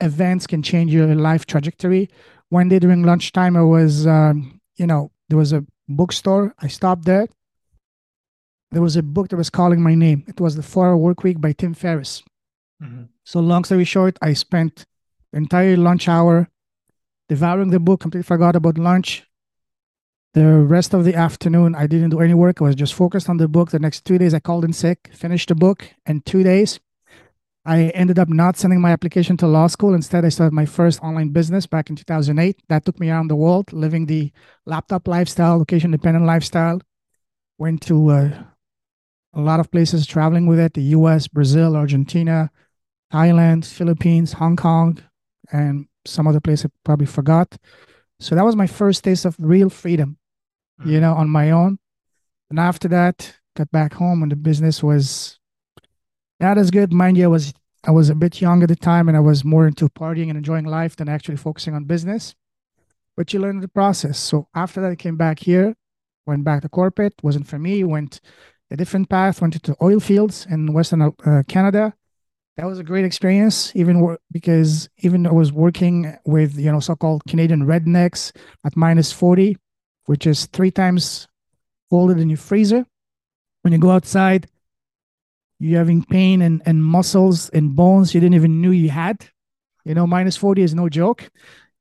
events 0.00 0.46
can 0.46 0.62
change 0.62 0.92
your 0.92 1.14
life 1.14 1.46
trajectory. 1.46 2.10
One 2.50 2.68
day 2.68 2.78
during 2.78 3.02
lunchtime, 3.02 3.56
I 3.56 3.62
was 3.62 4.06
um, 4.06 4.60
you 4.76 4.86
know 4.86 5.10
there 5.28 5.38
was 5.38 5.52
a 5.52 5.64
bookstore. 5.88 6.54
I 6.58 6.68
stopped 6.68 7.06
there. 7.06 7.26
There 8.72 8.82
was 8.82 8.96
a 8.96 9.02
book 9.02 9.28
that 9.28 9.36
was 9.36 9.50
calling 9.50 9.82
my 9.82 9.94
name. 9.94 10.24
It 10.28 10.40
was 10.40 10.56
the 10.56 10.62
Four 10.62 10.88
Hour 10.88 10.96
Work 10.96 11.22
Week 11.22 11.40
by 11.40 11.52
Tim 11.52 11.74
Ferriss. 11.74 12.22
Mm-hmm. 12.82 13.04
So 13.24 13.40
long 13.40 13.64
story 13.64 13.84
short, 13.84 14.18
I 14.20 14.32
spent 14.32 14.84
the 15.30 15.38
entire 15.38 15.76
lunch 15.76 16.08
hour 16.08 16.48
devouring 17.32 17.70
the 17.70 17.80
book, 17.80 18.00
completely 18.00 18.30
forgot 18.34 18.54
about 18.54 18.76
lunch. 18.76 19.24
The 20.34 20.46
rest 20.76 20.92
of 20.92 21.04
the 21.04 21.14
afternoon, 21.14 21.74
I 21.74 21.86
didn't 21.86 22.10
do 22.10 22.20
any 22.20 22.34
work. 22.34 22.60
I 22.60 22.64
was 22.64 22.74
just 22.74 22.92
focused 22.92 23.30
on 23.30 23.38
the 23.38 23.48
book. 23.48 23.70
The 23.70 23.78
next 23.78 24.04
two 24.04 24.18
days, 24.18 24.34
I 24.34 24.40
called 24.40 24.66
in 24.66 24.74
sick, 24.74 24.98
finished 25.14 25.48
the 25.48 25.54
book 25.54 25.78
in 26.04 26.20
two 26.20 26.42
days. 26.42 26.78
I 27.64 27.78
ended 28.00 28.18
up 28.18 28.28
not 28.28 28.58
sending 28.58 28.82
my 28.82 28.92
application 28.92 29.38
to 29.38 29.46
law 29.46 29.66
school. 29.68 29.94
Instead, 29.94 30.26
I 30.26 30.28
started 30.28 30.52
my 30.52 30.66
first 30.66 31.02
online 31.02 31.30
business 31.30 31.66
back 31.66 31.88
in 31.88 31.96
2008. 31.96 32.60
That 32.68 32.84
took 32.84 33.00
me 33.00 33.08
around 33.08 33.28
the 33.28 33.36
world, 33.44 33.72
living 33.72 34.04
the 34.04 34.30
laptop 34.66 35.08
lifestyle, 35.08 35.56
location 35.56 35.90
dependent 35.90 36.26
lifestyle. 36.26 36.82
Went 37.56 37.80
to 37.82 38.10
uh, 38.10 38.30
a 39.32 39.40
lot 39.40 39.60
of 39.60 39.70
places, 39.70 40.06
traveling 40.06 40.46
with 40.46 40.58
it 40.58 40.74
the 40.74 40.96
US, 40.98 41.28
Brazil, 41.28 41.76
Argentina, 41.76 42.50
Thailand, 43.10 43.64
Philippines, 43.64 44.34
Hong 44.34 44.56
Kong, 44.56 44.98
and 45.50 45.86
some 46.04 46.26
other 46.26 46.40
place 46.40 46.64
I 46.64 46.68
probably 46.84 47.06
forgot. 47.06 47.56
So 48.20 48.34
that 48.34 48.44
was 48.44 48.56
my 48.56 48.66
first 48.66 49.04
taste 49.04 49.24
of 49.24 49.36
real 49.38 49.68
freedom, 49.68 50.18
mm-hmm. 50.80 50.90
you 50.90 51.00
know, 51.00 51.14
on 51.14 51.28
my 51.28 51.50
own. 51.50 51.78
And 52.50 52.58
after 52.58 52.88
that, 52.88 53.34
got 53.56 53.70
back 53.70 53.94
home 53.94 54.22
and 54.22 54.30
the 54.30 54.36
business 54.36 54.82
was 54.82 55.38
not 56.40 56.58
as 56.58 56.70
good. 56.70 56.92
Mind 56.92 57.16
you, 57.16 57.24
I 57.24 57.28
was 57.28 57.52
I 57.84 57.90
was 57.90 58.10
a 58.10 58.14
bit 58.14 58.40
young 58.40 58.62
at 58.62 58.68
the 58.68 58.76
time 58.76 59.08
and 59.08 59.16
I 59.16 59.20
was 59.20 59.44
more 59.44 59.66
into 59.66 59.88
partying 59.88 60.28
and 60.28 60.38
enjoying 60.38 60.66
life 60.66 60.94
than 60.94 61.08
actually 61.08 61.36
focusing 61.36 61.74
on 61.74 61.84
business. 61.84 62.34
But 63.16 63.32
you 63.32 63.40
learn 63.40 63.60
the 63.60 63.68
process. 63.68 64.18
So 64.18 64.48
after 64.54 64.80
that, 64.80 64.92
I 64.92 64.96
came 64.96 65.16
back 65.16 65.40
here, 65.40 65.74
went 66.24 66.44
back 66.44 66.62
to 66.62 66.68
corporate, 66.68 67.14
wasn't 67.22 67.48
for 67.48 67.58
me, 67.58 67.82
went 67.84 68.20
a 68.70 68.76
different 68.76 69.08
path, 69.08 69.40
went 69.40 69.54
into 69.54 69.76
oil 69.82 70.00
fields 70.00 70.46
in 70.48 70.72
Western 70.72 71.02
uh, 71.02 71.42
Canada, 71.48 71.94
that 72.56 72.66
was 72.66 72.78
a 72.78 72.84
great 72.84 73.04
experience 73.04 73.74
even 73.74 74.16
because 74.30 74.88
even 74.98 75.26
I 75.26 75.32
was 75.32 75.52
working 75.52 76.16
with 76.24 76.58
you 76.58 76.70
know 76.70 76.80
so-called 76.80 77.22
Canadian 77.28 77.66
rednecks 77.66 78.32
at 78.64 78.76
minus 78.76 79.12
40 79.12 79.56
which 80.06 80.26
is 80.26 80.46
three 80.46 80.70
times 80.70 81.28
colder 81.90 82.14
than 82.14 82.28
your 82.28 82.38
freezer 82.38 82.84
when 83.62 83.72
you 83.72 83.78
go 83.78 83.90
outside 83.90 84.48
you're 85.62 85.78
having 85.78 86.04
pain 86.04 86.42
and, 86.42 86.60
and 86.66 86.84
muscles 86.84 87.48
and 87.50 87.76
bones 87.76 88.14
you 88.14 88.20
didn't 88.20 88.34
even 88.34 88.60
knew 88.60 88.72
you 88.72 88.90
had. 88.90 89.24
You 89.84 89.94
know 89.94 90.06
minus 90.06 90.36
40 90.36 90.62
is 90.62 90.74
no 90.74 90.88
joke. 90.88 91.30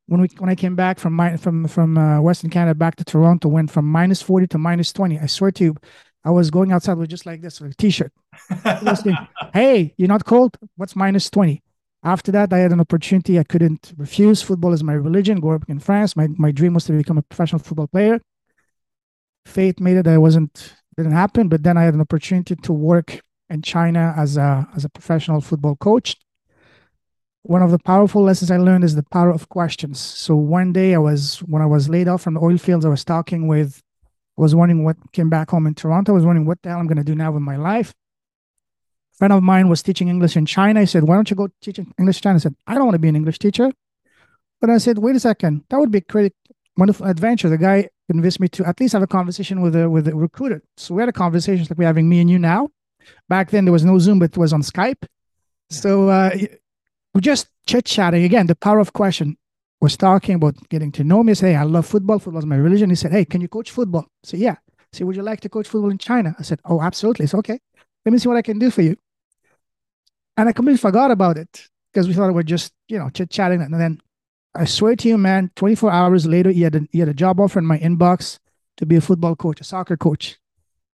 When 0.05 0.21
we 0.21 0.29
when 0.37 0.49
I 0.49 0.55
came 0.55 0.75
back 0.75 0.99
from 0.99 1.13
my, 1.13 1.37
from 1.37 1.67
from 1.67 1.97
uh, 1.97 2.21
Western 2.21 2.51
Canada 2.51 2.75
back 2.75 2.95
to 2.97 3.03
Toronto 3.03 3.49
went 3.49 3.71
from 3.71 3.85
minus 3.85 4.21
40 4.21 4.47
to 4.47 4.57
minus 4.57 4.93
20 4.93 5.19
I 5.19 5.25
swear 5.25 5.51
to 5.51 5.63
you 5.63 5.75
I 6.23 6.29
was 6.29 6.51
going 6.51 6.71
outside 6.71 6.97
with 6.97 7.09
just 7.09 7.25
like 7.25 7.41
this 7.41 7.59
with 7.59 7.71
a 7.71 7.75
t-shirt. 7.75 8.11
hey, 9.53 9.93
you're 9.97 10.07
not 10.07 10.25
cold? 10.25 10.57
What's 10.75 10.95
minus 10.95 11.29
20? 11.29 11.63
After 12.03 12.31
that, 12.31 12.51
I 12.53 12.59
had 12.59 12.71
an 12.71 12.79
opportunity 12.79 13.39
I 13.39 13.43
couldn't 13.43 13.93
refuse. 13.97 14.41
Football 14.41 14.73
is 14.73 14.83
my 14.83 14.93
religion. 14.93 15.39
Grew 15.39 15.55
up 15.55 15.65
in 15.67 15.79
France. 15.79 16.15
My, 16.15 16.27
my 16.37 16.51
dream 16.51 16.73
was 16.73 16.85
to 16.85 16.93
become 16.93 17.17
a 17.17 17.21
professional 17.21 17.59
football 17.59 17.87
player. 17.87 18.19
Fate 19.45 19.79
made 19.79 19.97
it 19.97 20.05
that 20.05 20.13
I 20.13 20.17
wasn't 20.17 20.75
didn't 20.97 21.13
happen, 21.13 21.47
but 21.47 21.63
then 21.63 21.77
I 21.77 21.83
had 21.83 21.93
an 21.93 22.01
opportunity 22.01 22.55
to 22.55 22.73
work 22.73 23.21
in 23.49 23.61
China 23.61 24.13
as 24.17 24.37
a 24.37 24.67
as 24.75 24.85
a 24.85 24.89
professional 24.89 25.41
football 25.41 25.75
coach. 25.75 26.15
One 27.43 27.63
of 27.63 27.71
the 27.71 27.79
powerful 27.79 28.21
lessons 28.23 28.51
I 28.51 28.57
learned 28.57 28.83
is 28.83 28.95
the 28.95 29.03
power 29.03 29.31
of 29.31 29.49
questions. 29.49 29.99
So 29.99 30.35
one 30.35 30.73
day 30.73 30.93
I 30.93 30.99
was 30.99 31.39
when 31.39 31.61
I 31.61 31.65
was 31.65 31.89
laid 31.89 32.07
off 32.07 32.21
from 32.21 32.35
the 32.35 32.41
oil 32.41 32.57
fields, 32.57 32.85
I 32.85 32.89
was 32.89 33.03
talking 33.03 33.47
with 33.47 33.81
was 34.41 34.55
wondering 34.55 34.83
what 34.83 34.97
came 35.11 35.29
back 35.29 35.51
home 35.51 35.67
in 35.67 35.75
Toronto. 35.75 36.13
I 36.13 36.15
was 36.15 36.25
wondering 36.25 36.47
what 36.47 36.59
the 36.63 36.69
hell 36.69 36.79
I'm 36.79 36.87
going 36.87 36.97
to 36.97 37.03
do 37.03 37.13
now 37.13 37.31
with 37.31 37.43
my 37.43 37.57
life. 37.57 37.93
A 39.13 39.17
friend 39.17 39.31
of 39.31 39.43
mine 39.43 39.69
was 39.69 39.83
teaching 39.83 40.07
English 40.07 40.35
in 40.35 40.47
China. 40.47 40.79
I 40.79 40.85
said, 40.85 41.03
Why 41.03 41.13
don't 41.13 41.29
you 41.29 41.35
go 41.35 41.49
teach 41.61 41.77
English 41.77 42.17
in 42.17 42.21
China? 42.23 42.35
I 42.37 42.39
said, 42.39 42.55
I 42.65 42.73
don't 42.73 42.85
want 42.85 42.95
to 42.95 42.99
be 42.99 43.07
an 43.07 43.15
English 43.15 43.37
teacher. 43.37 43.71
But 44.59 44.71
I 44.71 44.79
said, 44.79 44.97
Wait 44.97 45.15
a 45.15 45.19
second. 45.19 45.65
That 45.69 45.79
would 45.79 45.91
be 45.91 45.99
a 45.99 46.01
great, 46.01 46.33
wonderful 46.75 47.05
adventure. 47.05 47.49
The 47.49 47.59
guy 47.59 47.89
convinced 48.09 48.39
me 48.39 48.47
to 48.47 48.67
at 48.67 48.79
least 48.79 48.93
have 48.93 49.03
a 49.03 49.07
conversation 49.07 49.61
with 49.61 49.75
a, 49.75 49.87
with 49.87 50.07
a 50.07 50.15
recruiter. 50.15 50.63
So 50.75 50.95
we 50.95 51.03
had 51.03 51.09
a 51.09 51.13
conversation 51.13 51.67
like 51.69 51.77
we're 51.77 51.85
having 51.85 52.09
me 52.09 52.19
and 52.19 52.29
you 52.29 52.39
now. 52.39 52.69
Back 53.29 53.51
then, 53.51 53.65
there 53.65 53.71
was 53.71 53.85
no 53.85 53.99
Zoom, 53.99 54.17
but 54.17 54.31
it 54.31 54.37
was 54.37 54.53
on 54.53 54.63
Skype. 54.63 55.05
So 55.69 56.09
uh, 56.09 56.31
we're 57.13 57.21
just 57.21 57.47
chit 57.67 57.85
chatting. 57.85 58.23
Again, 58.23 58.47
the 58.47 58.55
power 58.55 58.79
of 58.79 58.91
question 58.93 59.37
was 59.81 59.97
talking 59.97 60.35
about 60.35 60.55
getting 60.69 60.91
to 60.93 61.03
know 61.03 61.23
me. 61.23 61.33
Said, 61.33 61.47
hey, 61.47 61.55
I 61.55 61.63
love 61.63 61.87
football. 61.87 62.19
Football 62.19 62.39
is 62.39 62.45
my 62.45 62.55
religion. 62.55 62.89
He 62.89 62.95
said, 62.95 63.11
hey, 63.11 63.25
can 63.25 63.41
you 63.41 63.47
coach 63.47 63.71
football? 63.71 64.03
I 64.03 64.27
said, 64.27 64.39
yeah. 64.39 64.55
Said, 64.93 65.07
would 65.07 65.15
you 65.15 65.23
like 65.23 65.39
to 65.41 65.49
coach 65.49 65.67
football 65.67 65.89
in 65.89 65.97
China? 65.97 66.35
I 66.37 66.43
said, 66.43 66.59
oh, 66.65 66.81
absolutely. 66.81 67.23
It's 67.23 67.33
okay. 67.33 67.59
Let 68.05 68.11
me 68.11 68.19
see 68.19 68.27
what 68.27 68.37
I 68.37 68.41
can 68.41 68.59
do 68.59 68.69
for 68.69 68.81
you. 68.81 68.95
And 70.37 70.47
I 70.47 70.53
completely 70.53 70.77
forgot 70.77 71.11
about 71.11 71.37
it 71.37 71.67
because 71.91 72.07
we 72.07 72.13
thought 72.13 72.27
we 72.27 72.33
were 72.33 72.43
just, 72.43 72.73
you 72.87 72.97
know, 72.97 73.09
chit 73.09 73.29
chatting. 73.29 73.61
And 73.61 73.73
then 73.73 74.01
I 74.53 74.65
swear 74.65 74.95
to 74.95 75.07
you, 75.07 75.17
man, 75.17 75.51
24 75.55 75.91
hours 75.91 76.25
later, 76.25 76.51
he 76.51 76.61
had, 76.61 76.75
a, 76.75 76.81
he 76.91 76.99
had 76.99 77.09
a 77.09 77.13
job 77.13 77.39
offer 77.39 77.59
in 77.59 77.65
my 77.65 77.79
inbox 77.79 78.37
to 78.77 78.85
be 78.85 78.95
a 78.95 79.01
football 79.01 79.35
coach, 79.35 79.61
a 79.61 79.63
soccer 79.63 79.97
coach 79.97 80.37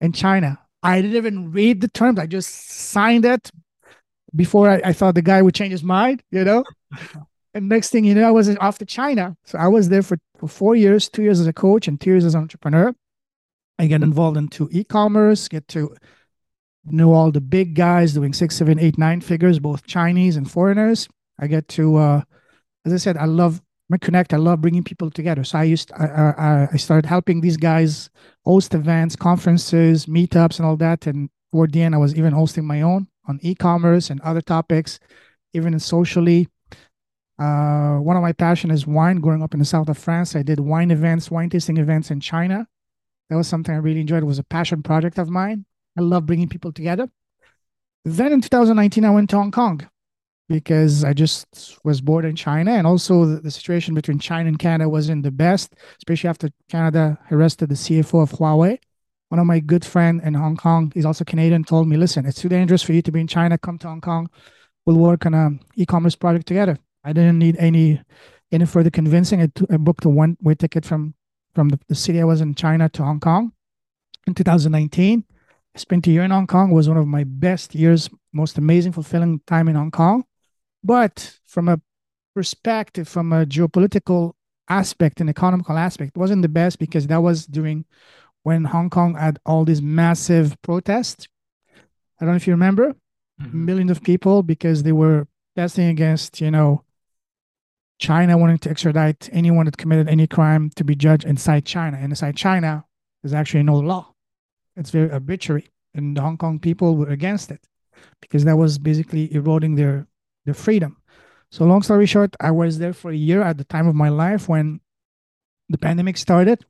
in 0.01 0.13
China. 0.13 0.59
I 0.83 1.01
didn't 1.01 1.17
even 1.17 1.53
read 1.53 1.81
the 1.81 1.89
terms. 1.89 2.19
I 2.19 2.27
just 2.27 2.71
signed 2.71 3.25
it 3.25 3.51
before 4.35 4.69
I, 4.69 4.81
I 4.85 4.93
thought 4.93 5.15
the 5.15 5.23
guy 5.23 5.41
would 5.41 5.55
change 5.55 5.73
his 5.73 5.85
mind, 5.85 6.23
you 6.31 6.45
know? 6.45 6.65
And 7.55 7.69
next 7.69 7.91
thing 7.91 8.05
you 8.05 8.15
know, 8.15 8.27
I 8.27 8.33
was 8.33 8.55
off 8.57 8.79
to 8.79 8.85
China. 8.85 9.37
So 9.45 9.59
I 9.59 9.69
was 9.69 9.89
there 9.89 10.03
for, 10.03 10.19
for 10.37 10.49
four 10.49 10.75
years, 10.75 11.09
two 11.09 11.23
years 11.23 11.41
as 11.41 11.47
a 11.47 11.53
coach 11.53 11.87
and 11.87 12.01
two 12.01 12.11
years 12.11 12.25
as 12.25 12.35
an 12.35 12.43
entrepreneur. 12.43 12.93
I 13.79 13.87
get 13.87 14.03
involved 14.03 14.37
into 14.37 14.69
e-commerce, 14.73 15.49
get 15.49 15.67
to 15.69 15.97
know 16.85 17.13
all 17.13 17.31
the 17.31 17.41
big 17.41 17.75
guys 17.75 18.13
doing 18.13 18.33
six, 18.33 18.57
seven, 18.57 18.79
eight, 18.79 18.99
nine 18.99 19.21
figures, 19.21 19.59
both 19.59 19.87
Chinese 19.87 20.37
and 20.37 20.51
foreigners. 20.51 21.09
I 21.39 21.47
get 21.47 21.69
to, 21.69 21.97
uh, 21.97 22.23
as 22.85 22.93
I 22.93 22.97
said, 22.99 23.17
I 23.17 23.25
love 23.25 23.63
my 23.89 23.99
connect. 23.99 24.33
I 24.33 24.37
love 24.39 24.61
bringing 24.61 24.85
people 24.85 25.11
together. 25.11 25.45
So 25.45 25.59
I 25.59 25.65
used, 25.65 25.93
I, 25.93 26.07
I, 26.07 26.69
I 26.73 26.77
started 26.77 27.09
helping 27.09 27.41
these 27.41 27.57
guys 27.57 28.11
host 28.45 28.75
events, 28.75 29.17
conferences, 29.17 30.07
meetups, 30.07 30.59
and 30.59 30.67
all 30.67 30.77
that. 30.77 31.07
And 31.07 31.31
toward 31.53 31.73
the 31.73 31.83
end, 31.83 31.95
I 31.95 31.99
was 31.99 32.15
even 32.15 32.33
hosting 32.33 32.67
my 32.67 32.83
own 32.83 33.09
on 33.27 33.39
e-commerce 33.43 34.11
and 34.11 34.21
other 34.21 34.41
topics, 34.41 34.99
even 35.53 35.79
socially. 35.79 36.49
Uh, 37.39 37.97
one 37.97 38.17
of 38.17 38.23
my 38.23 38.33
passion 38.33 38.71
is 38.71 38.87
wine. 38.87 39.21
Growing 39.21 39.43
up 39.43 39.55
in 39.55 39.61
the 39.61 39.67
south 39.67 39.89
of 39.89 39.99
France, 39.99 40.37
I 40.37 40.43
did 40.43 40.61
wine 40.61 40.91
events, 40.91 41.31
wine 41.31 41.51
tasting 41.51 41.79
events 41.79 42.11
in 42.11 42.21
China. 42.21 42.67
That 43.29 43.37
was 43.37 43.49
something 43.49 43.75
I 43.75 43.79
really 43.79 44.01
enjoyed. 44.01 44.23
It 44.23 44.27
was 44.27 44.39
a 44.39 44.45
passion 44.45 44.83
project 44.83 45.19
of 45.19 45.29
mine. 45.29 45.65
I 45.99 46.03
love 46.03 46.27
bringing 46.27 46.49
people 46.49 46.73
together. 46.73 47.09
Then 48.05 48.33
in 48.33 48.41
2019, 48.41 49.05
I 49.05 49.11
went 49.11 49.31
to 49.31 49.37
Hong 49.37 49.51
Kong 49.51 49.89
because 50.49 51.05
I 51.05 51.15
just 51.15 51.79
was 51.85 52.01
born 52.01 52.27
in 52.27 52.37
China, 52.37 52.73
and 52.73 52.87
also 52.87 53.25
the, 53.25 53.41
the, 53.41 53.51
situation 53.51 53.95
between 53.95 54.19
China 54.19 54.49
and 54.49 54.59
Canada 54.59 54.91
wasn't 54.91 55.23
the 55.23 55.31
best, 55.31 55.75
especially 55.99 56.29
after 56.29 56.51
Canada 56.69 57.19
arrested 57.31 57.71
the 57.71 57.75
CFO 57.75 58.23
of 58.23 58.33
Huawei. 58.33 58.79
One 59.31 59.39
of 59.39 59.47
my 59.47 59.59
good 59.59 59.87
friend 59.87 60.21
in 60.23 60.35
Hong 60.35 60.57
Kong, 60.57 60.93
he's 60.95 61.07
also 61.07 61.25
Canadian, 61.25 61.65
told 61.65 61.89
me, 61.89 61.97
"Listen, 61.97 62.27
it's 62.27 62.41
too 62.41 62.51
dangerous 62.51 62.83
for 62.83 62.93
you 62.93 63.01
to 63.01 63.11
be 63.11 63.21
in 63.21 63.27
China. 63.27 63.57
Come 63.57 63.79
to 63.79 63.89
Hong 63.89 64.03
Kong. 64.03 64.29
We'll 64.85 64.99
work 64.99 65.25
on 65.25 65.33
an 65.33 65.61
e-commerce 65.77 66.15
project 66.15 66.47
together." 66.47 66.79
I 67.05 67.13
didn't 67.13 67.39
need 67.39 67.57
any 67.59 68.01
any 68.51 68.67
further 68.67 68.91
convincing. 68.91 69.43
I, 69.43 69.47
t- 69.55 69.67
I 69.71 69.77
booked 69.77 70.05
a 70.05 70.09
one-way 70.09 70.55
ticket 70.55 70.85
from 70.87 71.15
from 71.55 71.69
the, 71.69 71.79
the 71.89 71.95
city 71.95 72.21
I 72.21 72.25
was 72.25 72.41
in 72.41 72.55
China 72.55 72.89
to 72.91 73.05
Hong 73.05 73.21
Kong 73.21 73.53
in 74.27 74.35
2019. 74.35 75.25
I 75.75 75.79
spent 75.79 76.07
a 76.07 76.11
year 76.11 76.23
in 76.23 76.31
Hong 76.31 76.47
Kong. 76.47 76.71
It 76.71 76.75
was 76.75 76.89
one 76.89 76.99
of 76.99 77.07
my 77.07 77.25
best 77.25 77.75
years, 77.75 78.09
most 78.33 78.59
amazing, 78.59 78.93
fulfilling 78.93 79.41
time 79.47 79.69
in 79.69 79.75
Hong 79.75 79.91
Kong. 79.91 80.25
But 80.83 81.39
from 81.47 81.69
a 81.69 81.81
perspective, 82.35 83.09
from 83.09 83.33
a 83.33 83.45
geopolitical 83.45 84.33
aspect 84.69 85.21
and 85.21 85.29
economical 85.29 85.77
aspect, 85.77 86.17
it 86.17 86.19
wasn't 86.19 86.43
the 86.43 86.49
best 86.49 86.79
because 86.79 87.07
that 87.09 87.23
was 87.23 87.47
during 87.47 87.85
when 88.43 88.65
Hong 88.65 88.91
Kong 88.91 89.15
had 89.15 89.39
all 89.45 89.65
these 89.65 89.83
massive 89.83 90.61
protests. 90.63 91.27
I 92.21 92.25
don't 92.25 92.35
know 92.35 92.37
if 92.37 92.47
you 92.47 92.53
remember, 92.53 92.95
mm-hmm. 93.41 93.65
millions 93.65 93.91
of 93.91 94.03
people 94.03 94.43
because 94.43 94.83
they 94.83 94.93
were 94.93 95.27
testing 95.57 95.89
against, 95.89 96.41
you 96.41 96.51
know, 96.51 96.84
China 97.99 98.37
wanting 98.37 98.59
to 98.59 98.71
extradite 98.71 99.29
anyone 99.33 99.67
that 99.67 99.77
committed 99.77 100.09
any 100.09 100.27
crime 100.27 100.71
to 100.77 100.85
be 100.85 100.95
judged 100.95 101.25
inside 101.25 101.65
China. 101.65 101.97
And 101.97 102.13
inside 102.13 102.37
China, 102.37 102.85
there's 103.23 103.35
actually 103.35 103.63
no 103.63 103.79
law. 103.79 104.15
It's 104.77 104.91
very 104.91 105.11
arbitrary. 105.11 105.71
And 105.95 106.17
the 106.17 106.23
Hong 106.23 106.37
Kong 106.37 106.59
people 106.59 106.97
were 106.97 107.09
against 107.09 107.51
it 107.51 107.67
because 108.21 108.45
that 108.45 108.57
was 108.57 108.79
basically 108.79 109.33
eroding 109.33 109.77
their, 109.77 110.07
their 110.45 110.55
freedom. 110.55 110.97
So, 111.51 111.65
long 111.65 111.83
story 111.83 112.07
short, 112.07 112.35
I 112.41 112.51
was 112.51 112.79
there 112.79 112.93
for 112.93 113.13
a 113.13 113.17
year 113.17 113.43
at 113.43 113.59
the 113.59 113.65
time 113.65 113.87
of 113.87 113.95
my 113.95 114.09
life 114.09 114.49
when 114.49 114.81
the 115.69 115.79
pandemic 115.79 116.17
started. 116.17 116.65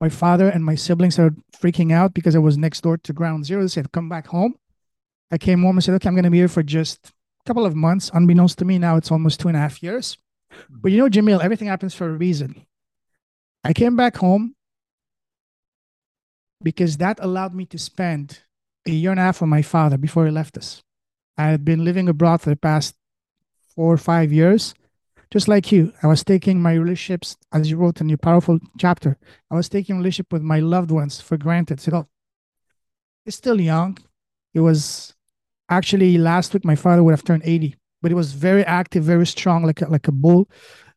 My 0.00 0.08
father 0.08 0.48
and 0.48 0.64
my 0.64 0.76
siblings 0.76 1.14
started 1.14 1.42
freaking 1.54 1.92
out 1.92 2.14
because 2.14 2.34
I 2.34 2.38
was 2.38 2.56
next 2.56 2.80
door 2.80 2.96
to 2.96 3.12
ground 3.12 3.44
zero. 3.44 3.62
They 3.62 3.68
said, 3.68 3.92
Come 3.92 4.08
back 4.08 4.28
home. 4.28 4.54
I 5.30 5.36
came 5.36 5.62
home 5.62 5.76
and 5.76 5.84
said, 5.84 5.94
Okay, 5.96 6.08
I'm 6.08 6.14
going 6.14 6.24
to 6.24 6.30
be 6.30 6.38
here 6.38 6.48
for 6.48 6.62
just 6.62 7.08
a 7.08 7.44
couple 7.44 7.66
of 7.66 7.74
months. 7.76 8.10
Unbeknownst 8.14 8.58
to 8.60 8.64
me, 8.64 8.78
now 8.78 8.96
it's 8.96 9.10
almost 9.10 9.40
two 9.40 9.48
and 9.48 9.56
a 9.56 9.60
half 9.60 9.82
years. 9.82 10.16
But 10.70 10.92
you 10.92 10.98
know, 10.98 11.08
Jamil, 11.08 11.42
everything 11.42 11.68
happens 11.68 11.94
for 11.94 12.08
a 12.08 12.12
reason. 12.12 12.64
I 13.64 13.72
came 13.72 13.96
back 13.96 14.16
home 14.16 14.54
because 16.62 16.96
that 16.98 17.18
allowed 17.20 17.54
me 17.54 17.64
to 17.66 17.78
spend 17.78 18.40
a 18.86 18.90
year 18.90 19.10
and 19.10 19.20
a 19.20 19.24
half 19.24 19.40
with 19.40 19.50
my 19.50 19.62
father 19.62 19.98
before 19.98 20.24
he 20.24 20.30
left 20.30 20.56
us. 20.56 20.82
I 21.36 21.46
had 21.46 21.64
been 21.64 21.84
living 21.84 22.08
abroad 22.08 22.40
for 22.40 22.50
the 22.50 22.56
past 22.56 22.96
four 23.74 23.92
or 23.92 23.98
five 23.98 24.32
years, 24.32 24.74
just 25.30 25.46
like 25.46 25.70
you. 25.70 25.92
I 26.02 26.06
was 26.06 26.24
taking 26.24 26.60
my 26.60 26.74
relationships, 26.74 27.36
as 27.52 27.70
you 27.70 27.76
wrote 27.76 28.00
in 28.00 28.08
your 28.08 28.18
powerful 28.18 28.58
chapter, 28.78 29.18
I 29.50 29.54
was 29.54 29.68
taking 29.68 29.98
relationship 29.98 30.32
with 30.32 30.42
my 30.42 30.60
loved 30.60 30.90
ones 30.90 31.20
for 31.20 31.36
granted. 31.36 31.80
So, 31.80 32.08
he's 33.24 33.36
still 33.36 33.60
young. 33.60 33.98
It 34.54 34.60
was 34.60 35.14
actually 35.68 36.18
last 36.18 36.54
week, 36.54 36.64
my 36.64 36.74
father 36.74 37.04
would 37.04 37.12
have 37.12 37.24
turned 37.24 37.42
80 37.44 37.76
but 38.02 38.10
he 38.10 38.14
was 38.14 38.32
very 38.32 38.64
active, 38.64 39.04
very 39.04 39.26
strong, 39.26 39.64
like 39.64 39.82
a, 39.82 39.88
like 39.88 40.08
a 40.08 40.12
bull, 40.12 40.48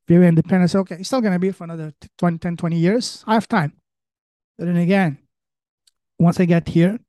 very 0.08 0.28
independent. 0.28 0.72
So, 0.72 0.80
okay, 0.80 0.98
he's 0.98 1.08
still 1.08 1.22
going 1.22 1.34
to 1.34 1.40
be 1.40 1.52
for 1.52 1.64
another 1.64 1.94
20, 2.18 2.38
10, 2.38 2.58
20 2.58 2.78
years. 2.78 3.24
I 3.28 3.34
have 3.34 3.48
time. 3.48 3.74
But 4.58 4.66
then 4.66 4.78
again, 4.78 5.18
once 6.20 6.40
I 6.40 6.46
got 6.46 6.68
here, 6.68 7.00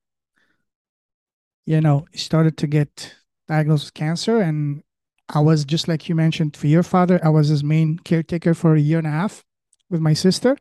you 1.67 1.81
know, 1.81 2.07
he 2.13 2.19
started 2.19 2.57
to 2.59 2.67
get 2.67 3.15
diagnosed 3.49 3.87
with 3.87 3.95
cancer. 3.95 4.41
And 4.41 4.83
I 5.29 5.41
was 5.41 5.65
just 5.65 5.89
like 5.89 6.09
you 6.09 6.15
mentioned 6.15 6.57
for 6.57 6.67
your 6.67 6.83
father, 6.83 7.21
I 7.23 7.29
was 7.29 7.49
his 7.49 7.63
main 7.63 7.99
caretaker 7.99 8.55
for 8.55 8.75
a 8.75 8.81
year 8.81 8.99
and 8.99 9.07
a 9.07 9.11
half 9.11 9.45
with 9.91 10.01
my 10.01 10.15
sister. 10.15 10.57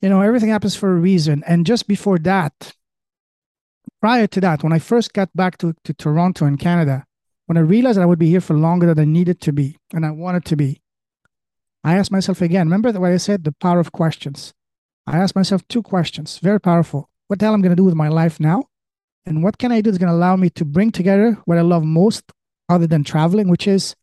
You 0.00 0.08
know, 0.08 0.20
everything 0.20 0.50
happens 0.50 0.76
for 0.76 0.92
a 0.92 1.00
reason. 1.00 1.42
And 1.46 1.66
just 1.66 1.88
before 1.88 2.18
that, 2.20 2.74
prior 4.00 4.26
to 4.26 4.40
that, 4.40 4.62
when 4.62 4.72
I 4.72 4.78
first 4.78 5.12
got 5.12 5.28
back 5.34 5.58
to, 5.58 5.74
to 5.84 5.94
Toronto 5.94 6.46
in 6.46 6.56
Canada, 6.56 7.04
when 7.46 7.56
I 7.56 7.60
realized 7.60 7.98
I 7.98 8.06
would 8.06 8.18
be 8.18 8.28
here 8.30 8.40
for 8.40 8.54
longer 8.54 8.86
than 8.86 8.98
I 8.98 9.04
needed 9.04 9.40
to 9.42 9.52
be 9.52 9.76
and 9.92 10.04
I 10.04 10.10
wanted 10.10 10.44
to 10.46 10.56
be, 10.56 10.80
I 11.84 11.96
asked 11.96 12.12
myself 12.12 12.42
again, 12.42 12.66
remember 12.66 12.92
what 12.92 13.12
I 13.12 13.16
said, 13.16 13.44
the 13.44 13.52
power 13.52 13.80
of 13.80 13.92
questions. 13.92 14.52
I 15.06 15.18
asked 15.18 15.36
myself 15.36 15.66
two 15.68 15.82
questions, 15.82 16.38
very 16.38 16.60
powerful. 16.60 17.08
What 17.28 17.38
the 17.38 17.46
hell 17.46 17.54
am 17.54 17.58
I'm 17.58 17.62
going 17.62 17.72
to 17.72 17.76
do 17.76 17.84
with 17.84 17.94
my 17.94 18.08
life 18.08 18.40
now? 18.40 18.64
And 19.24 19.42
what 19.42 19.58
can 19.58 19.72
I 19.72 19.80
do 19.80 19.90
that's 19.90 19.98
going 19.98 20.10
to 20.10 20.16
allow 20.16 20.36
me 20.36 20.50
to 20.50 20.64
bring 20.64 20.90
together 20.90 21.38
what 21.44 21.58
I 21.58 21.62
love 21.62 21.84
most 21.84 22.32
other 22.68 22.86
than 22.86 23.04
traveling, 23.04 23.48
which 23.48 23.66
is 23.66 23.94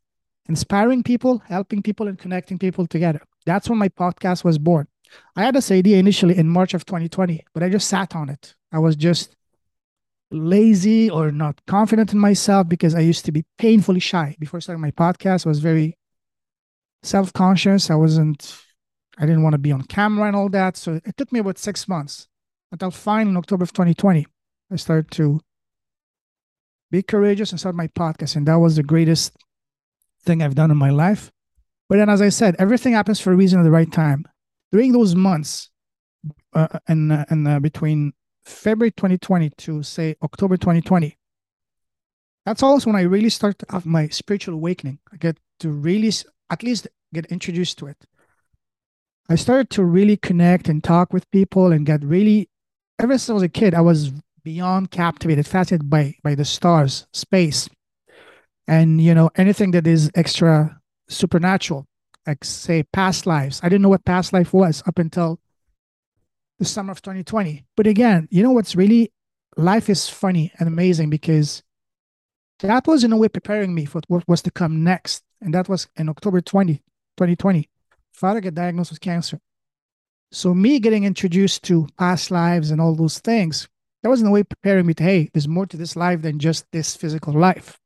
inspiring 0.47 1.03
people, 1.03 1.41
helping 1.47 1.81
people, 1.81 2.07
and 2.07 2.17
connecting 2.17 2.57
people 2.57 2.87
together. 2.87 3.21
That's 3.45 3.69
when 3.69 3.79
my 3.79 3.89
podcast 3.89 4.43
was 4.43 4.57
born. 4.57 4.87
I 5.35 5.43
had 5.43 5.55
this 5.55 5.71
idea 5.71 5.97
initially 5.97 6.37
in 6.37 6.49
March 6.49 6.73
of 6.73 6.85
2020, 6.85 7.45
but 7.53 7.63
I 7.63 7.69
just 7.69 7.87
sat 7.87 8.15
on 8.15 8.29
it. 8.29 8.55
I 8.71 8.79
was 8.79 8.95
just 8.95 9.35
lazy 10.31 11.09
or 11.09 11.31
not 11.31 11.61
confident 11.67 12.13
in 12.13 12.19
myself 12.19 12.67
because 12.67 12.95
I 12.95 12.99
used 12.99 13.25
to 13.25 13.31
be 13.31 13.45
painfully 13.57 13.99
shy. 13.99 14.35
Before 14.39 14.61
starting 14.61 14.81
my 14.81 14.91
podcast, 14.91 15.45
I 15.45 15.49
was 15.49 15.59
very 15.59 15.97
self 17.03 17.31
conscious. 17.33 17.89
I 17.89 17.95
wasn't, 17.95 18.57
I 19.17 19.25
didn't 19.25 19.43
want 19.43 19.53
to 19.53 19.59
be 19.59 19.71
on 19.71 19.83
camera 19.83 20.27
and 20.27 20.35
all 20.35 20.49
that. 20.49 20.77
So 20.77 20.99
it 21.05 21.17
took 21.17 21.31
me 21.31 21.39
about 21.39 21.57
six 21.57 21.87
months 21.87 22.27
until 22.71 22.91
finally 22.91 23.31
in 23.31 23.37
October 23.37 23.63
of 23.63 23.73
2020, 23.73 24.25
I 24.71 24.75
started 24.75 25.11
to 25.11 25.39
be 26.91 27.01
courageous 27.01 27.51
and 27.51 27.59
start 27.59 27.75
my 27.75 27.87
podcast. 27.87 28.35
And 28.35 28.47
that 28.47 28.59
was 28.59 28.75
the 28.75 28.83
greatest 28.83 29.35
thing 30.23 30.41
I've 30.41 30.55
done 30.55 30.71
in 30.71 30.77
my 30.77 30.89
life. 30.89 31.31
But 31.87 31.97
then, 31.97 32.09
as 32.09 32.21
I 32.21 32.29
said, 32.29 32.55
everything 32.57 32.93
happens 32.93 33.19
for 33.19 33.31
a 33.31 33.35
reason 33.35 33.59
at 33.59 33.63
the 33.63 33.71
right 33.71 33.91
time. 33.91 34.25
During 34.71 34.91
those 34.91 35.13
months, 35.13 35.69
uh, 36.53 36.79
and 36.87 37.11
uh, 37.11 37.25
and 37.29 37.47
uh, 37.47 37.59
between 37.59 38.13
February 38.45 38.91
2020 38.91 39.49
to 39.49 39.83
say 39.83 40.15
October 40.21 40.55
2020. 40.55 41.17
That's 42.45 42.61
also 42.61 42.89
when 42.91 42.95
I 42.95 43.01
really 43.01 43.29
start 43.29 43.57
to 43.59 43.65
have 43.69 43.85
my 43.85 44.07
spiritual 44.09 44.53
awakening. 44.53 44.99
I 45.11 45.17
get 45.17 45.37
to 45.59 45.69
really, 45.71 46.11
at 46.49 46.61
least, 46.61 46.87
get 47.13 47.25
introduced 47.27 47.79
to 47.79 47.87
it. 47.87 47.97
I 49.27 49.35
started 49.35 49.71
to 49.71 49.83
really 49.83 50.17
connect 50.17 50.69
and 50.69 50.83
talk 50.83 51.11
with 51.11 51.29
people 51.31 51.71
and 51.71 51.85
get 51.85 52.03
really, 52.03 52.47
ever 52.99 53.17
since 53.17 53.31
I 53.31 53.33
was 53.33 53.43
a 53.43 53.49
kid, 53.49 53.73
I 53.73 53.81
was 53.81 54.11
beyond 54.43 54.91
captivated, 54.91 55.47
fascinated 55.47 55.89
by 55.89 56.15
by 56.23 56.35
the 56.35 56.45
stars, 56.45 57.07
space, 57.11 57.67
and 58.67 59.01
you 59.01 59.15
know 59.15 59.31
anything 59.35 59.71
that 59.71 59.87
is 59.87 60.11
extra 60.13 60.79
supernatural, 61.09 61.87
like 62.27 62.43
say 62.45 62.83
past 62.83 63.25
lives. 63.25 63.59
I 63.63 63.69
didn't 63.69 63.81
know 63.81 63.89
what 63.89 64.05
past 64.05 64.31
life 64.31 64.53
was 64.53 64.83
up 64.85 64.99
until 64.99 65.39
the 66.59 66.65
summer 66.65 66.91
of 66.91 67.01
2020. 67.01 67.65
But 67.75 67.87
again, 67.87 68.27
you 68.31 68.43
know 68.43 68.51
what's 68.51 68.75
really 68.75 69.11
life 69.57 69.89
is 69.89 70.09
funny 70.09 70.51
and 70.59 70.67
amazing 70.67 71.09
because 71.09 71.63
that 72.59 72.87
was 72.87 73.03
in 73.03 73.11
a 73.11 73.17
way 73.17 73.27
preparing 73.27 73.73
me 73.73 73.85
for 73.85 74.01
what 74.07 74.27
was 74.27 74.41
to 74.43 74.51
come 74.51 74.83
next. 74.83 75.23
And 75.41 75.53
that 75.53 75.69
was 75.69 75.87
in 75.97 76.09
October 76.09 76.41
20, 76.41 76.75
2020. 77.17 77.69
Father 78.13 78.41
got 78.41 78.55
diagnosed 78.55 78.91
with 78.91 79.01
cancer. 79.01 79.39
So 80.31 80.53
me 80.53 80.79
getting 80.79 81.03
introduced 81.03 81.63
to 81.63 81.87
past 81.97 82.31
lives 82.31 82.71
and 82.71 82.81
all 82.81 82.95
those 82.95 83.19
things, 83.19 83.67
that 84.01 84.09
was 84.09 84.21
in 84.21 84.27
a 84.27 84.31
way 84.31 84.43
preparing 84.43 84.85
me 84.85 84.93
to, 84.95 85.03
hey, 85.03 85.29
there's 85.33 85.47
more 85.47 85.65
to 85.65 85.77
this 85.77 85.95
life 85.95 86.21
than 86.21 86.39
just 86.39 86.65
this 86.71 86.95
physical 86.95 87.33
life. 87.33 87.79